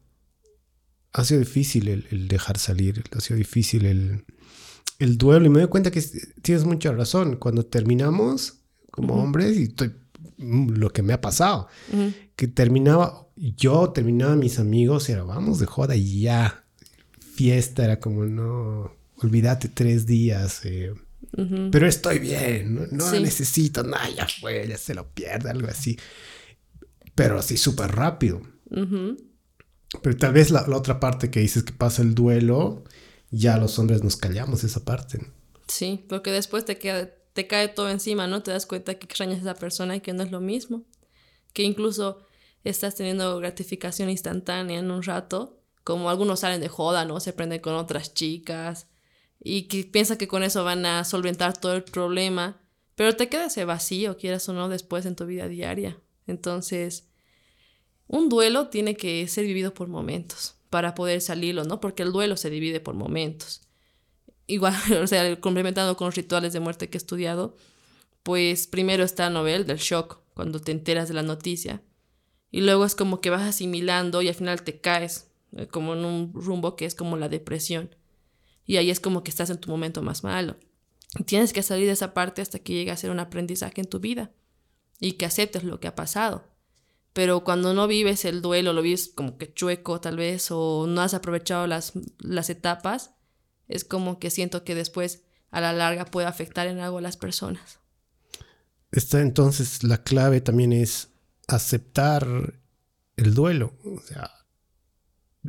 Ha 1.14 1.24
sido 1.24 1.40
difícil 1.40 1.88
el, 1.88 2.28
dejar 2.28 2.58
salir, 2.58 3.02
ha 3.16 3.22
sido 3.22 3.38
difícil 3.38 3.86
el, 3.86 4.26
el, 5.00 5.18
duelo 5.18 5.46
y 5.46 5.50
me 5.50 5.62
doy 5.62 5.70
cuenta 5.70 5.90
que 5.90 6.04
tienes 6.42 6.66
mucha 6.66 6.92
razón. 6.92 7.38
Cuando 7.38 7.66
terminamos 7.66 8.58
como 8.92 9.16
hombres, 9.16 9.58
y 9.58 9.64
estoy, 9.64 9.94
mm, 10.38 10.72
lo 10.72 10.90
que 10.90 11.04
me 11.04 11.14
ha 11.14 11.22
pasado, 11.22 11.70
que 12.36 12.50
terminaba, 12.50 13.28
yo 13.38 13.92
terminaba 13.92 14.36
mis 14.36 14.60
amigos, 14.60 15.08
era 15.08 15.24
vamos 15.24 15.60
de 15.60 15.66
joda 15.68 15.96
y 15.96 16.20
ya, 16.20 16.66
fiesta, 17.36 17.86
era 17.86 18.02
como, 18.02 18.26
no, 18.26 18.92
olvídate 19.18 19.70
tres 19.70 20.06
días. 20.06 20.62
Eh, 20.66 20.94
pero 21.72 21.88
estoy 21.88 22.20
bien, 22.20 22.90
no, 22.92 23.12
necesito 23.20 23.84
nada, 23.84 24.10
ya 24.10 24.28
fue, 24.28 24.68
ya 24.68 24.78
se 24.78 24.94
lo 24.94 25.08
pierde, 25.10 25.50
algo 25.50 25.68
así. 25.68 25.98
Pero 27.16 27.40
así 27.40 27.58
súper 27.58 27.96
rápido. 27.96 28.42
Pero 28.70 30.18
tal 30.18 30.34
vez 30.34 30.52
la, 30.52 30.66
otra 30.76 31.00
parte 31.00 31.32
que 31.32 31.40
dices 31.40 31.64
que 31.64 31.74
pasa 31.74 32.02
el 32.02 32.14
duelo, 32.14 32.84
ya 33.32 33.58
los 33.58 33.80
hombres 33.80 34.04
nos 34.04 34.18
callamos 34.18 34.64
esa 34.64 34.84
parte. 34.84 35.26
Sí, 35.68 36.06
porque 36.08 36.32
después 36.32 36.66
te, 36.66 36.78
queda, 36.78 37.10
te 37.34 37.48
cae 37.48 37.70
todo 37.70 37.90
encima, 37.90 38.28
¿no? 38.28 38.44
Te 38.44 38.52
das 38.52 38.66
cuenta 38.66 38.96
que 38.96 39.06
extrañas 39.06 39.40
a 39.40 39.42
esa 39.42 39.56
persona 39.56 39.96
y 39.96 40.02
que 40.02 40.14
no 40.14 40.24
es 40.24 40.32
lo 40.32 40.42
mismo. 40.42 40.84
Que 41.54 41.64
incluso 41.64 42.20
estás 42.64 42.96
teniendo 42.96 43.38
gratificación 43.38 44.10
instantánea 44.10 44.80
en 44.80 44.92
un 44.92 45.04
rato 45.04 45.62
como 45.86 46.10
algunos 46.10 46.40
salen 46.42 46.60
de 46.60 46.68
joda, 46.68 47.06
¿no? 47.06 47.20
Se 47.20 47.32
prenden 47.32 47.62
con 47.62 47.76
otras 47.76 48.14
chicas 48.14 48.88
y 49.40 49.68
que 49.68 49.84
piensan 49.84 50.18
que 50.18 50.28
con 50.28 50.42
eso 50.42 50.64
van 50.64 50.86
a 50.86 51.04
solventar 51.04 51.56
todo 51.56 51.76
el 51.76 51.84
problema, 51.84 52.60
pero 52.96 53.16
te 53.16 53.30
queda 53.30 53.46
ese 53.46 53.66
vacío, 53.66 54.18
quieras 54.18 54.50
o 54.50 54.54
no, 54.54 54.68
después 54.68 55.06
en 55.06 55.16
tu 55.16 55.28
vida 55.28 55.48
diaria. 55.48 56.00
Entonces, 56.28 57.08
un 58.08 58.30
duelo 58.30 58.70
tiene 58.70 58.96
que 58.96 59.28
ser 59.28 59.46
vivido 59.46 59.74
por 59.74 59.88
momentos 59.88 60.56
para 60.70 60.96
poder 60.96 61.22
salirlo, 61.22 61.64
¿no? 61.64 61.80
Porque 61.80 62.04
el 62.04 62.12
duelo 62.12 62.38
se 62.38 62.50
divide 62.50 62.80
por 62.80 62.96
momentos. 62.96 63.62
Igual, 64.48 64.76
o 65.02 65.08
sea, 65.08 65.40
complementando 65.40 65.96
con 65.98 66.06
los 66.08 66.16
rituales 66.16 66.54
de 66.54 66.60
muerte 66.60 66.90
que 66.90 66.98
he 66.98 67.00
estudiado, 67.00 67.56
pues 68.24 68.68
primero 68.68 69.04
está 69.04 69.30
Nobel 69.30 69.66
del 69.66 69.78
shock, 69.78 70.20
cuando 70.34 70.60
te 70.60 70.72
enteras 70.72 71.08
de 71.08 71.14
la 71.14 71.24
noticia. 71.24 71.82
Y 72.52 72.62
luego 72.62 72.86
es 72.86 72.96
como 72.96 73.22
que 73.22 73.30
vas 73.30 73.42
asimilando 73.42 74.22
y 74.22 74.28
al 74.28 74.36
final 74.36 74.64
te 74.64 74.80
caes 74.80 75.32
eh, 75.54 75.68
como 75.68 75.94
en 75.94 76.06
un 76.06 76.34
rumbo 76.34 76.76
que 76.76 76.86
es 76.86 76.96
como 76.96 77.18
la 77.18 77.30
depresión. 77.30 77.96
Y 78.66 78.78
ahí 78.78 78.90
es 78.90 79.00
como 79.00 79.24
que 79.24 79.30
estás 79.30 79.50
en 79.50 79.60
tu 79.60 79.70
momento 79.70 80.02
más 80.02 80.24
malo. 80.24 80.58
Tienes 81.26 81.54
que 81.54 81.64
salir 81.64 81.86
de 81.86 81.94
esa 81.94 82.14
parte 82.14 82.42
hasta 82.42 82.60
que 82.60 82.74
llegue 82.74 82.92
a 82.92 82.98
ser 82.98 83.12
un 83.12 83.20
aprendizaje 83.20 83.82
en 83.82 83.88
tu 83.88 84.00
vida 84.00 84.32
y 85.00 85.14
que 85.14 85.26
aceptes 85.26 85.64
lo 85.64 85.80
que 85.80 85.88
ha 85.88 85.96
pasado. 85.96 86.44
Pero 87.14 87.44
cuando 87.44 87.74
no 87.74 87.88
vives 87.88 88.26
el 88.26 88.42
duelo, 88.42 88.74
lo 88.74 88.82
vives 88.82 89.12
como 89.14 89.38
que 89.38 89.54
chueco 89.54 90.02
tal 90.02 90.18
vez 90.18 90.50
o 90.52 90.86
no 90.88 91.02
has 91.02 91.14
aprovechado 91.14 91.66
las, 91.68 91.94
las 92.20 92.50
etapas, 92.50 93.12
es 93.68 93.86
como 93.86 94.20
que 94.20 94.30
siento 94.30 94.64
que 94.64 94.76
después 94.76 95.24
a 95.52 95.62
la 95.62 95.74
larga 95.74 96.06
puede 96.06 96.28
afectar 96.28 96.68
en 96.68 96.80
algo 96.80 96.98
a 96.98 97.02
las 97.02 97.18
personas. 97.18 97.80
Está 98.92 99.22
entonces 99.22 99.84
la 99.84 100.04
clave 100.04 100.42
también 100.42 100.74
es 100.74 101.10
aceptar 101.48 102.60
el 103.16 103.34
duelo. 103.34 103.78
O 103.84 104.02
sea, 104.02 104.32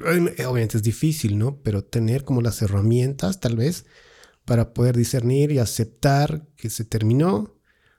Obviamente 0.00 0.76
es 0.76 0.82
difícil, 0.82 1.38
¿no? 1.38 1.62
Pero 1.62 1.84
tener 1.84 2.24
como 2.24 2.42
las 2.42 2.60
herramientas, 2.60 3.40
tal 3.40 3.56
vez, 3.56 3.86
para 4.44 4.74
poder 4.74 4.96
discernir 4.96 5.52
y 5.52 5.58
aceptar 5.58 6.46
que 6.56 6.70
se 6.70 6.84
terminó, 6.84 7.55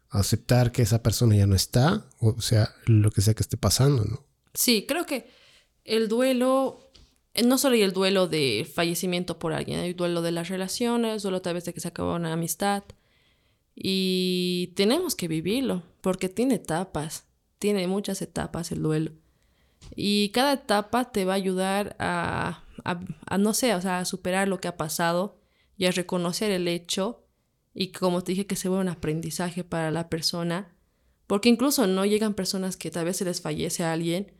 aceptar 0.09 0.71
que 0.71 0.81
esa 0.81 1.03
persona 1.03 1.35
ya 1.35 1.47
no 1.47 1.55
está, 1.55 2.05
o 2.19 2.41
sea, 2.41 2.73
lo 2.85 3.11
que 3.11 3.21
sea 3.21 3.33
que 3.33 3.43
esté 3.43 3.57
pasando, 3.57 4.05
¿no? 4.05 4.23
Sí, 4.53 4.85
creo 4.87 5.05
que 5.05 5.29
el 5.83 6.07
duelo, 6.07 6.79
eh, 7.33 7.43
no 7.43 7.57
solo 7.57 7.75
hay 7.75 7.81
el 7.81 7.93
duelo 7.93 8.27
de 8.27 8.69
fallecimiento 8.71 9.39
por 9.39 9.53
alguien, 9.53 9.79
hay 9.79 9.93
duelo 9.93 10.21
de 10.21 10.31
las 10.31 10.49
relaciones, 10.49 11.23
duelo 11.23 11.41
tal 11.41 11.55
vez 11.55 11.65
de 11.65 11.73
que 11.73 11.79
se 11.79 11.87
acabó 11.87 12.15
una 12.15 12.33
amistad. 12.33 12.83
Y 13.75 14.73
tenemos 14.75 15.15
que 15.15 15.27
vivirlo, 15.27 15.83
porque 16.01 16.29
tiene 16.29 16.55
etapas, 16.55 17.25
tiene 17.59 17.85
muchas 17.87 18.21
etapas 18.21 18.71
el 18.71 18.81
duelo. 18.81 19.11
Y 19.95 20.29
cada 20.29 20.53
etapa 20.53 21.11
te 21.11 21.25
va 21.25 21.33
a 21.33 21.35
ayudar 21.35 21.95
a, 21.99 22.63
a, 22.83 23.37
no 23.37 23.53
sé, 23.53 23.75
o 23.75 23.81
sea, 23.81 23.99
a 23.99 24.05
superar 24.05 24.47
lo 24.47 24.59
que 24.59 24.67
ha 24.67 24.77
pasado 24.77 25.39
y 25.77 25.85
a 25.85 25.91
reconocer 25.91 26.51
el 26.51 26.67
hecho 26.67 27.26
y 27.79 27.91
como 27.91 28.23
te 28.23 28.31
dije 28.31 28.47
que 28.47 28.55
se 28.55 28.69
vuelve 28.69 28.85
un 28.85 28.89
aprendizaje 28.89 29.63
para 29.63 29.91
la 29.91 30.09
persona, 30.09 30.73
porque 31.27 31.47
incluso 31.47 31.85
no 31.85 32.07
llegan 32.07 32.33
personas 32.33 32.75
que 32.75 32.89
tal 32.89 33.05
vez 33.05 33.17
se 33.17 33.25
les 33.25 33.39
fallece 33.39 33.83
a 33.83 33.93
alguien 33.93 34.31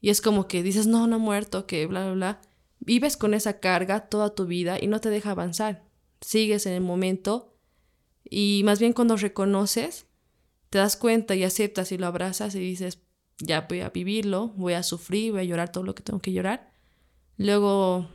y 0.00 0.10
es 0.10 0.20
como 0.20 0.48
que 0.48 0.64
dices, 0.64 0.88
no, 0.88 1.06
no 1.06 1.14
ha 1.14 1.18
muerto, 1.20 1.68
que 1.68 1.86
bla, 1.86 2.06
bla, 2.06 2.14
bla. 2.14 2.40
Vives 2.80 3.16
con 3.16 3.32
esa 3.32 3.60
carga 3.60 4.08
toda 4.08 4.34
tu 4.34 4.46
vida 4.46 4.76
y 4.80 4.88
no 4.88 5.00
te 5.00 5.08
deja 5.08 5.30
avanzar. 5.30 5.84
Sigues 6.20 6.66
en 6.66 6.72
el 6.72 6.80
momento 6.80 7.54
y 8.28 8.62
más 8.64 8.80
bien 8.80 8.92
cuando 8.92 9.16
reconoces, 9.16 10.06
te 10.68 10.78
das 10.78 10.96
cuenta 10.96 11.36
y 11.36 11.44
aceptas 11.44 11.92
y 11.92 11.98
lo 11.98 12.08
abrazas 12.08 12.56
y 12.56 12.58
dices, 12.58 12.98
ya 13.38 13.68
voy 13.68 13.82
a 13.82 13.90
vivirlo, 13.90 14.48
voy 14.56 14.72
a 14.72 14.82
sufrir, 14.82 15.30
voy 15.30 15.42
a 15.42 15.44
llorar 15.44 15.70
todo 15.70 15.84
lo 15.84 15.94
que 15.94 16.02
tengo 16.02 16.20
que 16.20 16.32
llorar. 16.32 16.72
luego 17.36 18.08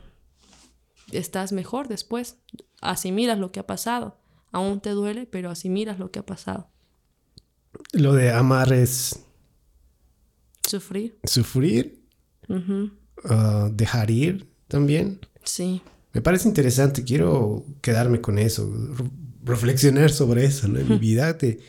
estás 1.12 1.52
mejor 1.52 1.88
después. 1.88 2.36
Asimilas 2.82 3.38
lo 3.38 3.52
que 3.52 3.60
ha 3.60 3.66
pasado. 3.66 4.18
Aún 4.56 4.80
te 4.80 4.88
duele, 4.88 5.26
pero 5.26 5.50
asimilas 5.50 5.98
lo 5.98 6.10
que 6.10 6.18
ha 6.18 6.24
pasado. 6.24 6.70
Lo 7.92 8.14
de 8.14 8.30
amar 8.30 8.72
es... 8.72 9.20
Sufrir. 10.66 11.18
Sufrir. 11.24 12.00
Ah, 13.24 13.68
dejar 13.70 14.10
ir 14.10 14.48
también. 14.66 15.20
Sí. 15.44 15.82
Me 16.14 16.22
parece 16.22 16.48
interesante. 16.48 17.04
Quiero 17.04 17.66
quedarme 17.82 18.22
con 18.22 18.38
eso. 18.38 18.72
Reflexionar 19.44 20.10
sobre 20.10 20.46
eso 20.46 20.68
¿no? 20.68 20.78
en 20.78 20.88
mi 20.88 20.96
vida. 20.98 21.34
De 21.34 21.60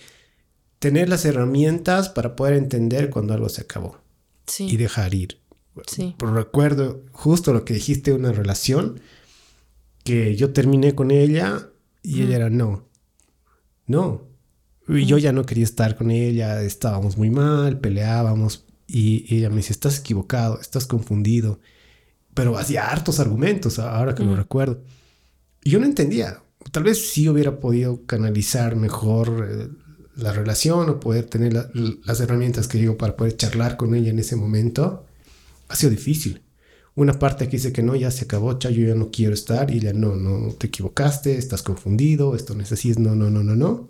tener 0.80 1.10
las 1.10 1.26
herramientas 1.26 2.08
para 2.08 2.38
poder 2.38 2.54
entender 2.54 3.10
cuando 3.10 3.34
algo 3.34 3.50
se 3.50 3.64
acabó. 3.64 3.98
Sí. 4.46 4.70
Y 4.70 4.78
dejar 4.78 5.14
ir. 5.14 5.42
Sí. 5.88 6.16
Recuerdo 6.20 7.04
justo 7.12 7.52
lo 7.52 7.66
que 7.66 7.74
dijiste 7.74 8.14
una 8.14 8.32
relación 8.32 9.02
que 10.06 10.38
yo 10.38 10.54
terminé 10.54 10.96
con 10.96 11.12
ella 11.12 11.70
y 12.08 12.22
ella 12.22 12.38
era 12.38 12.50
no. 12.50 12.88
No. 13.86 14.22
Y 14.88 15.06
yo 15.06 15.18
ya 15.18 15.34
no 15.34 15.46
quería 15.46 15.66
estar 15.66 15.98
con 15.98 16.10
ella, 16.10 16.62
estábamos 16.62 17.18
muy 17.18 17.30
mal, 17.30 17.80
peleábamos 17.80 18.66
y 18.88 19.36
ella 19.36 19.50
me 19.50 19.58
dice, 19.58 19.74
estás 19.74 20.00
equivocado, 20.00 20.62
estás 20.62 20.86
confundido. 20.86 21.60
Pero 22.34 22.58
hacía 22.58 22.90
hartos 22.90 23.20
argumentos 23.20 23.78
ahora 23.80 24.16
que 24.16 24.24
lo 24.24 24.38
recuerdo. 24.38 24.82
Y 25.62 25.72
yo 25.72 25.80
no 25.80 25.86
entendía. 25.86 26.42
Tal 26.72 26.84
vez 26.84 27.10
sí 27.10 27.28
hubiera 27.28 27.60
podido 27.60 28.06
canalizar 28.06 28.78
mejor 28.78 29.46
eh, 29.50 29.68
la 30.16 30.32
relación 30.32 30.90
o 30.90 31.00
poder 31.02 31.26
tener 31.26 31.70
las 32.06 32.20
herramientas 32.22 32.70
que 32.70 32.78
digo 32.78 32.96
para 32.96 33.18
poder 33.18 33.36
charlar 33.36 33.76
con 33.76 33.96
ella 33.96 34.12
en 34.12 34.20
ese 34.20 34.38
momento. 34.38 35.06
Ha 35.68 35.76
sido 35.76 35.90
difícil. 35.90 36.42
Una 36.98 37.18
parte 37.18 37.46
que 37.46 37.56
dice 37.58 37.72
que 37.72 37.82
no, 37.82 37.96
ya 37.96 38.12
se 38.12 38.26
acabó, 38.26 38.60
cha, 38.60 38.70
yo 38.70 38.86
ya 38.86 38.96
no 38.96 39.10
quiero 39.10 39.34
estar. 39.34 39.72
Y 39.72 39.78
ella, 39.78 39.94
no, 39.94 40.18
no, 40.18 40.52
te 40.54 40.68
equivocaste, 40.68 41.38
estás 41.38 41.64
confundido, 41.64 42.36
esto 42.36 42.54
no 42.54 42.64
es 42.64 42.72
así, 42.74 42.92
no, 42.98 43.16
no, 43.16 43.30
no, 43.30 43.42
no, 43.44 43.56
no 43.56 43.88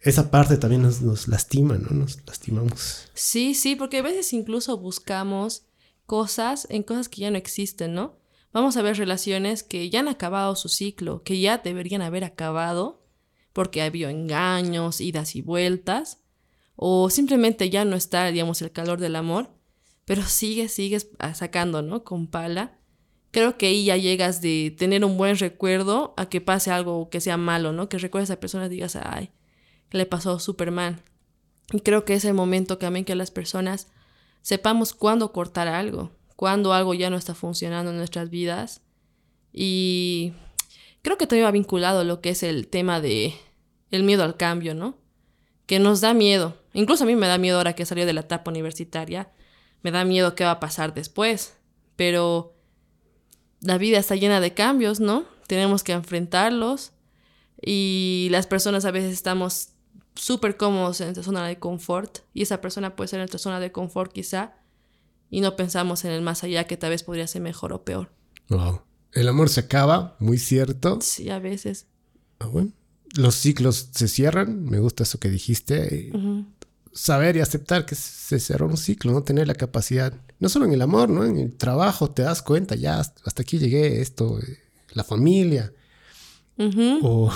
esa 0.00 0.30
parte 0.30 0.56
también 0.56 0.82
nos, 0.82 1.28
lastima, 1.28 1.76
¿no? 1.76 1.90
Nos 1.90 2.24
lastimamos. 2.26 3.08
Sí, 3.14 3.54
sí, 3.54 3.74
porque 3.74 3.98
a 3.98 4.02
veces 4.02 4.32
incluso 4.32 4.78
buscamos 4.78 5.64
cosas 6.06 6.66
en 6.70 6.82
cosas 6.82 7.08
que 7.08 7.22
ya 7.22 7.30
no 7.30 7.38
existen, 7.38 7.94
¿no? 7.94 8.16
Vamos 8.52 8.76
a 8.76 8.82
ver 8.82 8.96
relaciones 8.96 9.62
que 9.62 9.90
ya 9.90 10.00
han 10.00 10.08
acabado 10.08 10.56
su 10.56 10.68
ciclo, 10.68 11.22
que 11.22 11.40
ya 11.40 11.58
deberían 11.58 12.02
haber 12.02 12.24
acabado 12.24 13.04
porque 13.52 13.82
había 13.82 14.10
engaños, 14.10 15.00
idas 15.00 15.34
y 15.34 15.42
vueltas, 15.42 16.22
o 16.76 17.10
simplemente 17.10 17.70
ya 17.70 17.84
no 17.84 17.96
está, 17.96 18.26
digamos, 18.26 18.62
el 18.62 18.70
calor 18.70 19.00
del 19.00 19.16
amor, 19.16 19.50
pero 20.08 20.22
sigues, 20.22 20.72
sigues 20.72 21.10
sacando, 21.34 21.82
¿no? 21.82 22.02
Con 22.02 22.28
pala. 22.28 22.78
Creo 23.30 23.58
que 23.58 23.66
ahí 23.66 23.84
ya 23.84 23.98
llegas 23.98 24.40
de 24.40 24.74
tener 24.76 25.04
un 25.04 25.18
buen 25.18 25.36
recuerdo 25.36 26.14
a 26.16 26.30
que 26.30 26.40
pase 26.40 26.70
algo 26.70 27.10
que 27.10 27.20
sea 27.20 27.36
malo, 27.36 27.72
¿no? 27.72 27.90
Que 27.90 27.98
recuerdes 27.98 28.30
a 28.30 28.32
esa 28.32 28.40
persona 28.40 28.66
y 28.66 28.68
digas, 28.70 28.96
ay, 28.96 29.32
le 29.90 30.06
pasó 30.06 30.38
Superman. 30.38 31.02
Y 31.74 31.80
creo 31.80 32.06
que 32.06 32.14
es 32.14 32.24
el 32.24 32.32
momento 32.32 32.78
también 32.78 33.04
que 33.04 33.14
las 33.14 33.30
personas 33.30 33.88
sepamos 34.40 34.94
cuándo 34.94 35.30
cortar 35.30 35.68
algo, 35.68 36.10
cuándo 36.36 36.72
algo 36.72 36.94
ya 36.94 37.10
no 37.10 37.18
está 37.18 37.34
funcionando 37.34 37.90
en 37.90 37.98
nuestras 37.98 38.30
vidas. 38.30 38.80
Y 39.52 40.32
creo 41.02 41.18
que 41.18 41.26
también 41.26 41.48
va 41.48 41.50
vinculado 41.50 42.02
lo 42.04 42.22
que 42.22 42.30
es 42.30 42.42
el 42.42 42.68
tema 42.68 43.02
de 43.02 43.34
el 43.90 44.04
miedo 44.04 44.24
al 44.24 44.38
cambio, 44.38 44.74
¿no? 44.74 44.96
Que 45.66 45.78
nos 45.78 46.00
da 46.00 46.14
miedo. 46.14 46.56
Incluso 46.72 47.04
a 47.04 47.06
mí 47.06 47.14
me 47.14 47.26
da 47.26 47.36
miedo 47.36 47.58
ahora 47.58 47.74
que 47.74 47.84
salió 47.84 48.06
de 48.06 48.14
la 48.14 48.20
etapa 48.20 48.50
universitaria. 48.50 49.32
Me 49.82 49.90
da 49.90 50.04
miedo 50.04 50.34
qué 50.34 50.44
va 50.44 50.52
a 50.52 50.60
pasar 50.60 50.94
después. 50.94 51.54
Pero 51.96 52.54
la 53.60 53.78
vida 53.78 53.98
está 53.98 54.16
llena 54.16 54.40
de 54.40 54.54
cambios, 54.54 55.00
¿no? 55.00 55.24
Tenemos 55.46 55.82
que 55.82 55.92
enfrentarlos. 55.92 56.92
Y 57.60 58.28
las 58.30 58.46
personas 58.46 58.84
a 58.84 58.90
veces 58.90 59.12
estamos 59.12 59.70
súper 60.14 60.56
cómodos 60.56 61.00
en 61.00 61.06
nuestra 61.06 61.24
zona 61.24 61.46
de 61.46 61.58
confort 61.58 62.18
y 62.34 62.42
esa 62.42 62.60
persona 62.60 62.96
puede 62.96 63.08
ser 63.08 63.18
en 63.18 63.22
nuestra 63.22 63.38
zona 63.38 63.60
de 63.60 63.72
confort 63.72 64.12
quizá 64.12 64.54
y 65.30 65.40
no 65.40 65.56
pensamos 65.56 66.04
en 66.04 66.10
el 66.10 66.22
más 66.22 66.44
allá 66.44 66.64
que 66.64 66.76
tal 66.76 66.90
vez 66.90 67.02
podría 67.02 67.26
ser 67.26 67.42
mejor 67.42 67.72
o 67.72 67.84
peor. 67.84 68.10
Wow. 68.48 68.82
El 69.12 69.28
amor 69.28 69.48
se 69.48 69.60
acaba, 69.60 70.16
muy 70.18 70.38
cierto. 70.38 70.98
Sí, 71.00 71.30
a 71.30 71.38
veces. 71.38 71.86
Ah, 72.38 72.46
bueno. 72.46 72.72
Los 73.14 73.36
ciclos 73.36 73.88
se 73.92 74.06
cierran, 74.06 74.64
me 74.64 74.80
gusta 74.80 75.02
eso 75.02 75.18
que 75.18 75.30
dijiste. 75.30 76.10
Saber 76.92 77.36
y 77.36 77.40
aceptar 77.40 77.86
que 77.86 77.94
se 77.94 78.40
cerró 78.40 78.66
un 78.66 78.76
ciclo, 78.76 79.12
no 79.12 79.22
tener 79.22 79.46
la 79.46 79.54
capacidad, 79.54 80.12
no 80.38 80.48
solo 80.48 80.64
en 80.64 80.72
el 80.72 80.82
amor, 80.82 81.08
¿no? 81.08 81.24
En 81.24 81.36
el 81.38 81.56
trabajo 81.56 82.10
te 82.10 82.22
das 82.22 82.42
cuenta, 82.42 82.74
ya 82.74 82.98
hasta 82.98 83.42
aquí 83.42 83.58
llegué, 83.58 84.00
esto, 84.00 84.38
eh, 84.40 84.58
la 84.92 85.04
familia. 85.04 85.72
O 87.02 87.32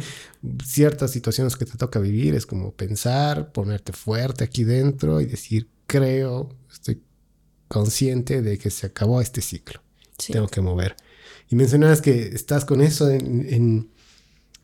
ciertas 0.64 1.12
situaciones 1.12 1.54
que 1.54 1.64
te 1.64 1.78
toca 1.78 2.00
vivir, 2.00 2.34
es 2.34 2.44
como 2.44 2.72
pensar, 2.72 3.52
ponerte 3.52 3.92
fuerte 3.92 4.42
aquí 4.42 4.64
dentro 4.64 5.20
y 5.20 5.26
decir, 5.26 5.68
creo, 5.86 6.48
estoy 6.72 7.00
consciente 7.68 8.42
de 8.42 8.58
que 8.58 8.70
se 8.70 8.86
acabó 8.86 9.20
este 9.20 9.40
ciclo. 9.40 9.80
Tengo 10.16 10.48
que 10.48 10.60
mover. 10.60 10.96
Y 11.50 11.56
mencionabas 11.56 12.00
que 12.00 12.28
estás 12.28 12.64
con 12.64 12.80
eso 12.80 13.10
en, 13.10 13.90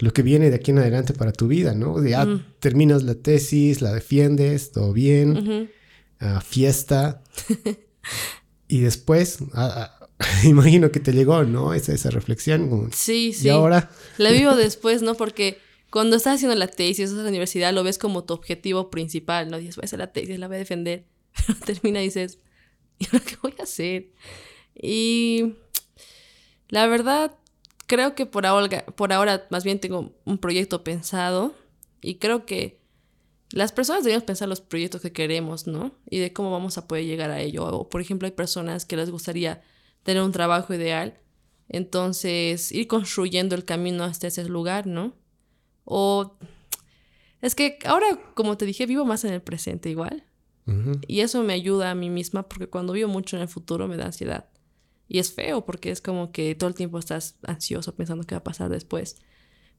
lo 0.01 0.13
que 0.13 0.23
viene 0.23 0.51
de 0.51 0.57
aquí 0.57 0.71
en 0.71 0.79
adelante 0.79 1.13
para 1.13 1.33
tu 1.33 1.47
vida, 1.47 1.75
¿no? 1.75 2.05
Ya 2.05 2.27
terminas 2.59 3.03
la 3.03 3.15
tesis, 3.15 3.83
la 3.83 3.93
defiendes, 3.93 4.73
todo 4.73 4.93
bien, 4.93 5.71
fiesta. 6.45 7.23
y 8.69 8.81
después, 8.81 9.39
imagino 10.45 10.91
que 10.91 11.01
te 11.01 11.13
llegó, 11.13 11.45
¿no? 11.45 11.75
Esa, 11.75 11.93
esa 11.93 12.11
reflexión. 12.11 12.91
sí, 12.93 13.33
sí. 13.33 13.47
Y 13.47 13.51
ahora. 13.51 13.91
La 14.19 14.31
vivo 14.31 14.57
después, 14.57 15.03
¿no? 15.03 15.15
Porque 15.15 15.59
cuando 15.91 16.17
estás 16.17 16.37
haciendo 16.37 16.57
la 16.57 16.69
tesis, 16.69 17.01
estás 17.01 17.19
en 17.19 17.25
la 17.25 17.31
universidad, 17.31 17.73
lo 17.75 17.83
ves 17.83 17.99
como 17.99 18.25
tu 18.25 18.35
objetivo 18.35 18.91
principal, 18.91 19.51
¿no? 19.51 19.59
Dices, 19.59 19.77
voy 19.77 19.83
a 19.83 19.87
hacer 19.87 19.99
la 19.99 20.13
tesis, 20.13 20.39
la 20.39 20.47
voy 20.47 20.57
a 20.57 20.61
defender. 20.61 21.05
Pero 21.47 21.59
termina 21.59 22.01
y 22.01 22.05
dices, 22.05 22.39
¿y 22.99 23.07
ahora 23.07 23.25
qué 23.25 23.37
voy 23.43 23.55
a 23.59 23.65
hacer? 23.65 24.09
Y 24.75 25.55
la 26.69 26.87
verdad, 26.87 27.35
creo 27.91 28.15
que 28.15 28.25
por 28.25 28.47
ahora, 28.47 28.87
por 28.87 29.13
ahora 29.13 29.49
más 29.51 29.65
bien 29.65 29.81
tengo 29.81 30.13
un 30.25 30.39
proyecto 30.39 30.85
pensado 30.85 31.57
y 32.01 32.15
creo 32.15 32.47
que 32.47 32.79
las 33.51 33.73
personas 33.73 34.05
debemos 34.05 34.23
pensar 34.23 34.49
los 34.49 34.61
proyectos 34.61 35.01
que 35.01 35.13
queremos, 35.13 35.67
¿no? 35.67 35.91
Y 36.09 36.21
de 36.21 36.33
cómo 36.33 36.53
vamos 36.53 36.79
a 36.79 36.87
poder 36.87 37.05
llegar 37.05 37.33
a 37.33 37.41
ello. 37.41 37.65
O, 37.67 37.89
por 37.89 38.01
ejemplo, 38.01 38.27
hay 38.27 38.33
personas 38.33 38.85
que 38.85 38.97
les 38.97 39.11
gustaría 39.11 39.61
tener 40.05 40.23
un 40.23 40.31
trabajo 40.31 40.73
ideal, 40.73 41.19
entonces 41.69 42.71
ir 42.71 42.87
construyendo 42.87 43.57
el 43.57 43.65
camino 43.65 44.05
hasta 44.05 44.29
ese 44.29 44.45
lugar, 44.45 44.87
¿no? 44.87 45.17
O 45.85 46.37
es 47.43 47.57
que 47.57 47.77
ahora, 47.87 48.07
como 48.35 48.57
te 48.57 48.67
dije, 48.67 48.87
vivo 48.87 49.05
más 49.05 49.25
en 49.25 49.33
el 49.33 49.43
presente 49.43 49.91
igual. 49.91 50.25
Y 51.09 51.23
eso 51.23 51.43
me 51.43 51.55
ayuda 51.55 51.91
a 51.91 51.97
mí 51.97 52.09
misma 52.09 52.45
porque 52.45 52.69
cuando 52.69 52.93
vivo 52.93 53.09
mucho 53.09 53.35
en 53.35 53.43
el 53.43 53.49
futuro 53.49 53.89
me 53.89 53.97
da 53.97 54.07
ansiedad. 54.07 54.50
Y 55.13 55.19
es 55.19 55.33
feo 55.33 55.67
porque 55.67 55.91
es 55.91 56.01
como 56.01 56.31
que 56.31 56.55
todo 56.55 56.69
el 56.69 56.77
tiempo 56.77 56.97
estás 56.97 57.35
ansioso 57.43 57.97
pensando 57.97 58.25
qué 58.25 58.37
va 58.37 58.39
a 58.39 58.45
pasar 58.45 58.71
después. 58.71 59.17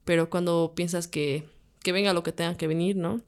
Pero 0.04 0.28
cuando 0.28 0.74
piensas 0.76 1.08
que, 1.08 1.48
que 1.82 1.90
venga 1.90 2.12
lo 2.12 2.22
que 2.22 2.32
tenga 2.32 2.54
que 2.58 2.66
venir, 2.66 2.96
¿no? 2.96 3.22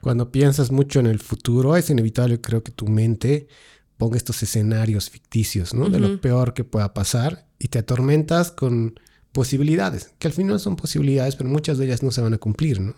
Cuando 0.00 0.30
piensas 0.30 0.70
mucho 0.70 1.00
en 1.00 1.06
el 1.06 1.18
futuro, 1.18 1.76
es 1.76 1.90
inevitable, 1.90 2.40
creo 2.40 2.62
que 2.62 2.70
tu 2.70 2.86
mente 2.86 3.48
ponga 3.96 4.16
estos 4.16 4.40
escenarios 4.44 5.10
ficticios, 5.10 5.74
¿no? 5.74 5.88
De 5.88 5.98
lo 5.98 6.20
peor 6.20 6.54
que 6.54 6.62
pueda 6.62 6.94
pasar 6.94 7.48
y 7.58 7.66
te 7.66 7.80
atormentas 7.80 8.52
con 8.52 8.94
posibilidades, 9.32 10.14
que 10.20 10.28
al 10.28 10.34
final 10.34 10.60
son 10.60 10.76
posibilidades, 10.76 11.34
pero 11.34 11.50
muchas 11.50 11.76
de 11.76 11.86
ellas 11.86 12.04
no 12.04 12.12
se 12.12 12.20
van 12.20 12.34
a 12.34 12.38
cumplir, 12.38 12.80
¿no? 12.80 12.94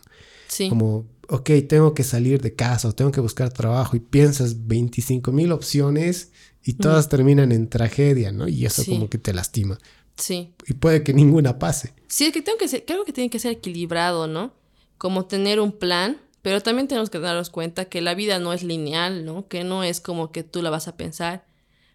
Sí. 0.48 0.68
Como, 0.68 1.06
ok, 1.30 1.50
tengo 1.66 1.94
que 1.94 2.04
salir 2.04 2.42
de 2.42 2.54
casa 2.54 2.88
o 2.88 2.92
tengo 2.92 3.10
que 3.10 3.22
buscar 3.22 3.50
trabajo 3.50 3.96
y 3.96 4.00
piensas 4.00 4.66
25 4.66 5.32
mil 5.32 5.50
opciones 5.50 6.30
y 6.64 6.74
todas 6.74 7.08
terminan 7.08 7.52
en 7.52 7.68
tragedia, 7.68 8.32
¿no? 8.32 8.48
Y 8.48 8.66
eso 8.66 8.84
como 8.84 9.08
que 9.08 9.18
te 9.18 9.32
lastima. 9.32 9.78
Sí. 10.16 10.54
Y 10.66 10.74
puede 10.74 11.02
que 11.02 11.12
ninguna 11.12 11.58
pase. 11.58 11.92
Sí, 12.08 12.26
es 12.26 12.32
que 12.32 12.42
tengo 12.42 12.58
que 12.58 12.68
ser, 12.68 12.84
creo 12.84 13.04
que 13.04 13.12
tiene 13.12 13.30
que 13.30 13.38
ser 13.38 13.52
equilibrado, 13.52 14.26
¿no? 14.26 14.54
Como 14.96 15.26
tener 15.26 15.60
un 15.60 15.72
plan, 15.72 16.18
pero 16.42 16.60
también 16.60 16.88
tenemos 16.88 17.10
que 17.10 17.18
darnos 17.18 17.50
cuenta 17.50 17.86
que 17.86 18.00
la 18.00 18.14
vida 18.14 18.38
no 18.38 18.52
es 18.52 18.62
lineal, 18.62 19.24
¿no? 19.24 19.48
Que 19.48 19.64
no 19.64 19.84
es 19.84 20.00
como 20.00 20.32
que 20.32 20.42
tú 20.42 20.62
la 20.62 20.70
vas 20.70 20.88
a 20.88 20.96
pensar 20.96 21.44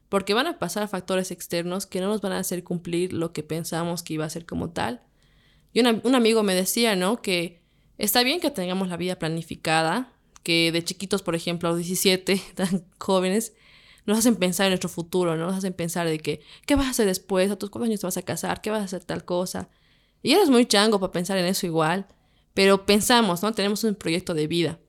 porque 0.10 0.34
van 0.34 0.48
a 0.48 0.58
pasar 0.58 0.88
factores 0.88 1.32
externos 1.32 1.86
que 1.86 2.02
no 2.02 2.08
nos 2.08 2.22
van 2.22 2.34
a 2.34 2.40
hacer 2.40 2.64
cumplir 2.64 3.14
lo 3.14 3.32
que 3.32 3.44
pensamos 3.44 4.04
que 4.04 4.16
iba 4.16 4.26
a 4.26 4.30
ser 4.30 4.46
como 4.46 4.72
tal. 4.72 5.02
Y 5.72 5.82
un 5.82 6.16
amigo 6.16 6.42
me 6.42 6.56
decía, 6.56 6.96
¿no? 6.96 7.22
Que 7.22 7.62
está 8.00 8.24
bien 8.24 8.40
que 8.40 8.50
tengamos 8.50 8.90
la 8.90 8.98
vida 8.98 9.20
planificada, 9.20 10.12
que 10.42 10.72
de 10.72 10.84
chiquitos, 10.84 11.22
por 11.22 11.36
ejemplo, 11.36 11.70
a 11.70 11.74
los 11.74 11.78
17, 11.86 12.42
tan 12.56 12.86
jóvenes, 12.98 13.54
nos 14.06 14.18
hacen 14.18 14.36
pensar 14.36 14.68
en 14.68 14.72
nuestro 14.72 14.90
futuro, 14.90 15.36
¿no? 15.36 15.48
Nos 15.48 15.58
hacen 15.58 15.74
pensar 15.74 16.08
de 16.08 16.20
que, 16.20 16.42
¿qué 16.66 16.76
vas 16.76 16.88
a 16.88 16.90
hacer 16.92 17.06
después? 17.06 17.52
¿A 17.52 17.58
tus 17.58 17.70
cuántos 17.70 17.90
años 17.90 18.00
te 18.00 18.08
vas 18.08 18.18
a 18.18 18.22
casar? 18.22 18.62
¿Qué 18.62 18.72
vas 18.72 18.82
a 18.82 18.86
hacer 18.86 19.04
tal 19.04 19.26
cosa? 19.26 19.70
Y 20.22 20.34
eres 20.34 20.50
muy 20.50 20.66
chango 20.66 21.00
para 21.00 21.12
pensar 21.12 21.38
en 21.38 21.46
eso 21.46 21.66
igual, 21.66 22.08
pero 22.54 22.86
pensamos, 22.86 23.42
¿no? 23.44 23.54
Tenemos 23.54 23.84
un 23.84 23.96
proyecto 23.96 24.34
de 24.34 24.48
vida. 24.48 24.80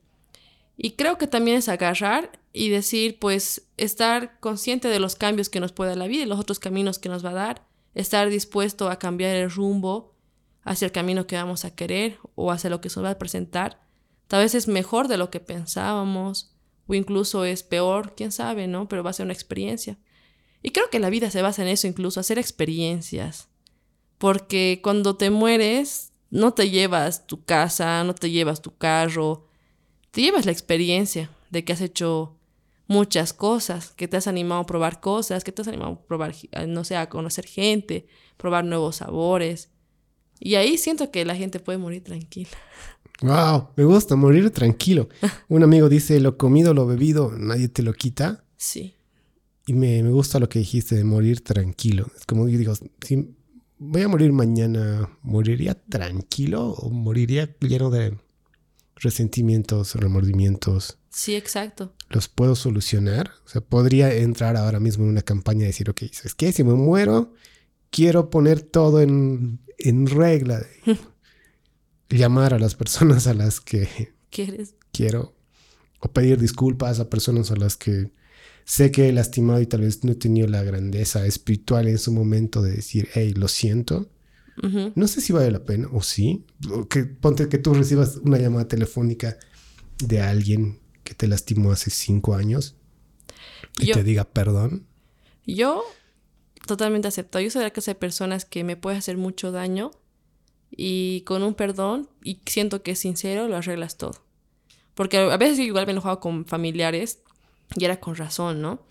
Y 0.77 0.91
creo 0.91 1.17
que 1.17 1.27
también 1.27 1.57
es 1.57 1.69
agarrar 1.69 2.31
y 2.53 2.69
decir, 2.69 3.19
pues, 3.19 3.67
estar 3.77 4.39
consciente 4.39 4.87
de 4.87 4.99
los 4.99 5.15
cambios 5.15 5.49
que 5.49 5.59
nos 5.59 5.71
puede 5.71 5.91
dar 5.91 5.97
la 5.97 6.07
vida 6.07 6.23
y 6.23 6.27
los 6.27 6.39
otros 6.39 6.59
caminos 6.59 6.99
que 6.99 7.09
nos 7.09 7.23
va 7.23 7.29
a 7.29 7.33
dar, 7.33 7.67
estar 7.93 8.29
dispuesto 8.29 8.89
a 8.89 8.99
cambiar 8.99 9.35
el 9.35 9.51
rumbo 9.51 10.15
hacia 10.63 10.85
el 10.85 10.91
camino 10.91 11.27
que 11.27 11.35
vamos 11.35 11.65
a 11.65 11.75
querer 11.75 12.17
o 12.35 12.51
hacia 12.51 12.69
lo 12.69 12.81
que 12.81 12.89
se 12.89 13.01
va 13.01 13.11
a 13.11 13.19
presentar. 13.19 13.79
Tal 14.27 14.43
vez 14.43 14.55
es 14.55 14.67
mejor 14.67 15.07
de 15.07 15.17
lo 15.17 15.29
que 15.29 15.39
pensábamos 15.39 16.50
incluso 16.93 17.45
es 17.45 17.63
peor, 17.63 18.13
quién 18.15 18.31
sabe, 18.31 18.67
¿no? 18.67 18.87
Pero 18.87 19.03
va 19.03 19.09
a 19.11 19.13
ser 19.13 19.25
una 19.25 19.33
experiencia. 19.33 19.97
Y 20.63 20.71
creo 20.71 20.89
que 20.89 20.99
la 20.99 21.09
vida 21.09 21.31
se 21.31 21.41
basa 21.41 21.61
en 21.61 21.67
eso, 21.69 21.87
incluso 21.87 22.19
hacer 22.19 22.37
experiencias. 22.37 23.47
Porque 24.17 24.79
cuando 24.83 25.17
te 25.17 25.29
mueres, 25.29 26.11
no 26.29 26.53
te 26.53 26.69
llevas 26.69 27.27
tu 27.27 27.43
casa, 27.43 28.03
no 28.03 28.13
te 28.15 28.29
llevas 28.29 28.61
tu 28.61 28.77
carro, 28.77 29.47
te 30.11 30.21
llevas 30.21 30.45
la 30.45 30.51
experiencia 30.51 31.29
de 31.49 31.63
que 31.65 31.73
has 31.73 31.81
hecho 31.81 32.37
muchas 32.87 33.33
cosas, 33.33 33.91
que 33.91 34.07
te 34.07 34.17
has 34.17 34.27
animado 34.27 34.61
a 34.61 34.65
probar 34.65 34.99
cosas, 34.99 35.43
que 35.43 35.51
te 35.51 35.61
has 35.61 35.67
animado 35.67 35.91
a 35.91 36.05
probar, 36.05 36.35
no 36.67 36.83
sé, 36.83 36.97
a 36.97 37.09
conocer 37.09 37.45
gente, 37.45 38.05
probar 38.37 38.65
nuevos 38.65 38.97
sabores. 38.97 39.69
Y 40.39 40.55
ahí 40.55 40.77
siento 40.77 41.11
que 41.11 41.23
la 41.23 41.35
gente 41.35 41.59
puede 41.59 41.77
morir 41.77 42.03
tranquila. 42.03 42.49
Wow, 43.21 43.69
me 43.75 43.83
gusta 43.83 44.15
morir 44.15 44.49
tranquilo. 44.49 45.09
Un 45.47 45.63
amigo 45.63 45.89
dice, 45.89 46.19
lo 46.19 46.37
comido, 46.37 46.73
lo 46.73 46.85
bebido, 46.87 47.31
nadie 47.37 47.67
te 47.69 47.83
lo 47.83 47.93
quita. 47.93 48.43
Sí. 48.57 48.95
Y 49.67 49.73
me, 49.73 50.01
me 50.03 50.09
gusta 50.09 50.39
lo 50.39 50.49
que 50.49 50.59
dijiste 50.59 50.95
de 50.95 51.03
morir 51.03 51.43
tranquilo. 51.43 52.07
Es 52.17 52.25
como 52.25 52.49
yo 52.49 52.57
digo, 52.57 52.73
si 53.01 53.35
voy 53.77 54.01
a 54.01 54.07
morir 54.07 54.33
mañana, 54.33 55.09
¿moriría 55.21 55.75
tranquilo 55.75 56.69
o 56.69 56.89
moriría 56.89 57.55
lleno 57.59 57.89
de 57.89 58.17
resentimientos, 58.95 59.95
remordimientos? 59.95 60.97
Sí, 61.09 61.35
exacto. 61.35 61.93
¿Los 62.09 62.27
puedo 62.27 62.55
solucionar? 62.55 63.31
O 63.45 63.49
sea, 63.49 63.61
podría 63.61 64.13
entrar 64.13 64.55
ahora 64.55 64.79
mismo 64.79 65.03
en 65.03 65.11
una 65.11 65.21
campaña 65.21 65.63
y 65.63 65.67
decir, 65.67 65.89
ok, 65.89 66.03
es 66.03 66.33
que 66.35 66.51
si 66.51 66.63
me 66.63 66.73
muero, 66.73 67.33
quiero 67.89 68.29
poner 68.29 68.61
todo 68.61 69.01
en, 69.01 69.59
en 69.77 70.07
regla. 70.07 70.65
Llamar 72.17 72.53
a 72.53 72.59
las 72.59 72.75
personas 72.75 73.27
a 73.27 73.33
las 73.33 73.59
que 73.59 74.13
¿Quieres? 74.29 74.75
quiero 74.91 75.35
o 75.99 76.11
pedir 76.11 76.39
disculpas 76.39 76.99
a 76.99 77.09
personas 77.09 77.51
a 77.51 77.55
las 77.55 77.77
que 77.77 78.11
sé 78.65 78.91
que 78.91 79.09
he 79.09 79.13
lastimado 79.13 79.61
y 79.61 79.67
tal 79.67 79.81
vez 79.81 80.03
no 80.03 80.13
he 80.13 80.15
tenido 80.15 80.47
la 80.47 80.63
grandeza 80.63 81.25
espiritual 81.25 81.87
en 81.87 81.97
su 81.97 82.11
momento 82.11 82.61
de 82.61 82.71
decir, 82.71 83.09
hey, 83.13 83.33
lo 83.35 83.47
siento. 83.47 84.09
No 84.95 85.07
sé 85.07 85.21
si 85.21 85.33
vale 85.33 85.49
la 85.49 85.63
pena 85.63 85.87
o 85.91 86.03
sí. 86.03 86.45
que, 86.89 87.05
ponte 87.05 87.49
que 87.49 87.57
tú 87.57 87.73
recibas 87.73 88.17
una 88.17 88.37
llamada 88.37 88.67
telefónica 88.67 89.37
de 89.97 90.21
alguien 90.21 90.79
que 91.03 91.15
te 91.15 91.27
lastimó 91.27 91.71
hace 91.71 91.89
cinco 91.89 92.35
años 92.35 92.75
y 93.79 93.91
te 93.91 94.03
diga 94.03 94.25
perdón. 94.25 94.85
Yo 95.47 95.83
totalmente 96.67 97.07
acepto. 97.07 97.39
Yo 97.39 97.59
la 97.59 97.71
clase 97.71 97.91
de 97.91 97.95
personas 97.95 98.45
que 98.45 98.63
me 98.63 98.77
puede 98.77 98.97
hacer 98.97 99.17
mucho 99.17 99.51
daño 99.51 99.91
y 100.71 101.21
con 101.21 101.43
un 101.43 101.53
perdón 101.53 102.09
y 102.23 102.39
siento 102.45 102.81
que 102.81 102.91
es 102.91 102.99
sincero 102.99 103.47
lo 103.47 103.57
arreglas 103.57 103.97
todo. 103.97 104.23
Porque 104.95 105.17
a 105.17 105.37
veces 105.37 105.59
igual 105.59 105.85
me 105.85 105.91
he 105.91 105.93
enojado 105.93 106.19
con 106.19 106.45
familiares 106.45 107.19
y 107.75 107.85
era 107.85 107.99
con 107.99 108.15
razón, 108.15 108.61
¿no? 108.61 108.81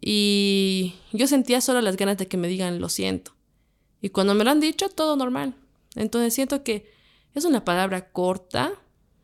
Y 0.00 0.94
yo 1.12 1.26
sentía 1.26 1.60
solo 1.60 1.80
las 1.80 1.96
ganas 1.96 2.18
de 2.18 2.28
que 2.28 2.36
me 2.36 2.48
digan 2.48 2.80
lo 2.80 2.88
siento. 2.88 3.32
Y 4.00 4.10
cuando 4.10 4.34
me 4.34 4.44
lo 4.44 4.50
han 4.50 4.60
dicho, 4.60 4.88
todo 4.88 5.16
normal. 5.16 5.54
Entonces 5.96 6.34
siento 6.34 6.62
que 6.62 6.90
es 7.34 7.44
una 7.44 7.64
palabra 7.64 8.10
corta, 8.10 8.72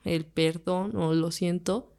el 0.04 0.24
perdón 0.24 0.96
o 0.96 1.14
lo 1.14 1.30
siento, 1.30 1.92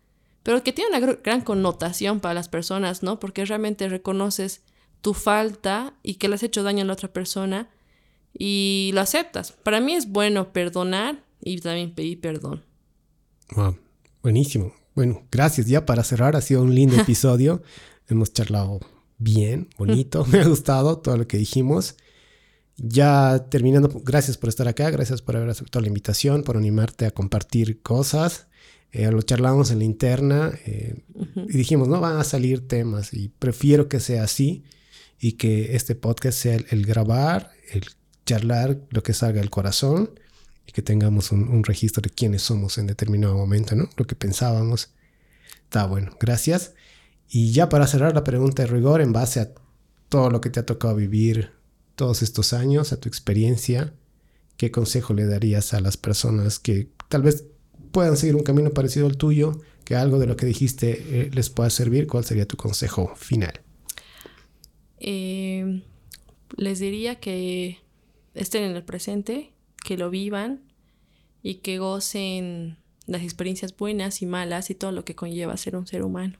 pero 0.43 0.61
que 0.63 0.73
tiene 0.73 0.95
una 0.95 1.13
gran 1.15 1.41
connotación 1.41 2.19
para 2.19 2.33
las 2.35 2.49
personas, 2.49 3.01
¿no? 3.01 3.19
Porque 3.19 3.45
realmente 3.45 3.89
reconoces 3.89 4.61
tu 5.01 5.13
falta 5.13 5.93
y 6.03 6.15
que 6.15 6.27
le 6.27 6.35
has 6.35 6.43
hecho 6.43 6.63
daño 6.63 6.83
a 6.83 6.85
la 6.85 6.93
otra 6.93 7.11
persona 7.11 7.69
y 8.37 8.91
lo 8.93 9.01
aceptas. 9.01 9.51
Para 9.51 9.79
mí 9.79 9.93
es 9.93 10.09
bueno 10.09 10.51
perdonar 10.51 11.23
y 11.41 11.59
también 11.59 11.93
pedir 11.93 12.19
perdón. 12.19 12.63
Wow, 13.55 13.77
buenísimo. 14.21 14.73
Bueno, 14.93 15.23
gracias. 15.31 15.67
Ya 15.67 15.85
para 15.85 16.03
cerrar, 16.03 16.35
ha 16.35 16.41
sido 16.41 16.63
un 16.63 16.73
lindo 16.73 16.95
episodio. 16.99 17.61
Hemos 18.07 18.33
charlado 18.33 18.79
bien, 19.17 19.69
bonito. 19.77 20.25
Me 20.25 20.39
ha 20.39 20.47
gustado 20.47 20.97
todo 20.97 21.17
lo 21.17 21.27
que 21.27 21.37
dijimos. 21.37 21.95
Ya 22.77 23.47
terminando, 23.49 23.89
gracias 24.03 24.37
por 24.37 24.49
estar 24.49 24.67
acá, 24.67 24.89
gracias 24.89 25.21
por 25.21 25.37
haber 25.37 25.49
aceptado 25.49 25.81
la 25.81 25.87
invitación, 25.87 26.43
por 26.43 26.57
animarte 26.57 27.05
a 27.05 27.11
compartir 27.11 27.81
cosas. 27.81 28.47
Eh, 28.91 29.09
lo 29.11 29.21
charlamos 29.21 29.71
en 29.71 29.79
la 29.79 29.85
interna 29.85 30.51
eh, 30.65 31.03
y 31.35 31.57
dijimos, 31.57 31.87
no 31.87 32.01
van 32.01 32.17
a 32.17 32.23
salir 32.23 32.67
temas 32.67 33.13
y 33.13 33.29
prefiero 33.29 33.87
que 33.87 33.99
sea 33.99 34.23
así 34.23 34.63
y 35.19 35.33
que 35.33 35.75
este 35.75 35.95
podcast 35.95 36.37
sea 36.37 36.57
el 36.69 36.85
grabar, 36.85 37.51
el 37.71 37.83
charlar 38.25 38.79
lo 38.89 39.03
que 39.03 39.13
salga 39.13 39.39
del 39.39 39.49
corazón 39.49 40.11
y 40.67 40.71
que 40.71 40.81
tengamos 40.81 41.31
un, 41.31 41.63
registro 41.63 42.01
de 42.01 42.09
quiénes 42.09 42.41
somos 42.41 42.77
en 42.77 42.87
determinado 42.87 43.35
momento, 43.35 43.75
¿no? 43.75 43.89
Lo 43.97 44.05
que 44.05 44.15
pensábamos. 44.15 44.89
Está 45.63 45.85
bueno, 45.85 46.15
gracias. 46.19 46.73
Y 47.29 47.51
ya 47.51 47.69
para 47.69 47.87
cerrar 47.87 48.13
la 48.13 48.23
pregunta 48.23 48.63
de 48.63 48.67
rigor, 48.67 49.01
en 49.01 49.13
base 49.13 49.39
a 49.39 49.51
todo 50.09 50.29
lo 50.29 50.41
que 50.41 50.49
te 50.49 50.59
ha 50.59 50.65
tocado 50.65 50.95
vivir 50.95 51.51
todos 51.95 52.21
estos 52.21 52.53
años, 52.53 52.91
a 52.93 52.99
tu 52.99 53.09
experiencia, 53.09 53.93
¿qué 54.57 54.71
consejo 54.71 55.13
le 55.13 55.25
darías 55.25 55.73
a 55.73 55.79
las 55.79 55.97
personas 55.97 56.59
que 56.59 56.89
tal 57.09 57.21
vez 57.21 57.45
puedan 57.91 58.17
seguir 58.17 58.35
un 58.35 58.43
camino 58.43 58.71
parecido 58.71 59.07
al 59.07 59.17
tuyo, 59.17 59.61
que 59.85 59.95
algo 59.95 60.19
de 60.19 60.27
lo 60.27 60.35
que 60.35 60.45
dijiste 60.45 61.21
eh, 61.21 61.31
les 61.33 61.49
pueda 61.49 61.69
servir? 61.69 62.07
¿Cuál 62.07 62.25
sería 62.25 62.47
tu 62.47 62.57
consejo 62.57 63.15
final? 63.15 63.61
Eh, 64.99 65.83
les 66.57 66.79
diría 66.79 67.19
que 67.19 67.84
estén 68.35 68.63
en 68.63 68.75
el 68.75 68.83
presente, 68.83 69.51
que 69.83 69.97
lo 69.97 70.09
vivan 70.09 70.61
y 71.41 71.55
que 71.55 71.79
gocen 71.79 72.77
las 73.07 73.23
experiencias 73.23 73.75
buenas 73.75 74.21
y 74.21 74.25
malas 74.25 74.69
y 74.69 74.75
todo 74.75 74.91
lo 74.91 75.05
que 75.05 75.15
conlleva 75.15 75.57
ser 75.57 75.75
un 75.75 75.87
ser 75.87 76.03
humano. 76.03 76.37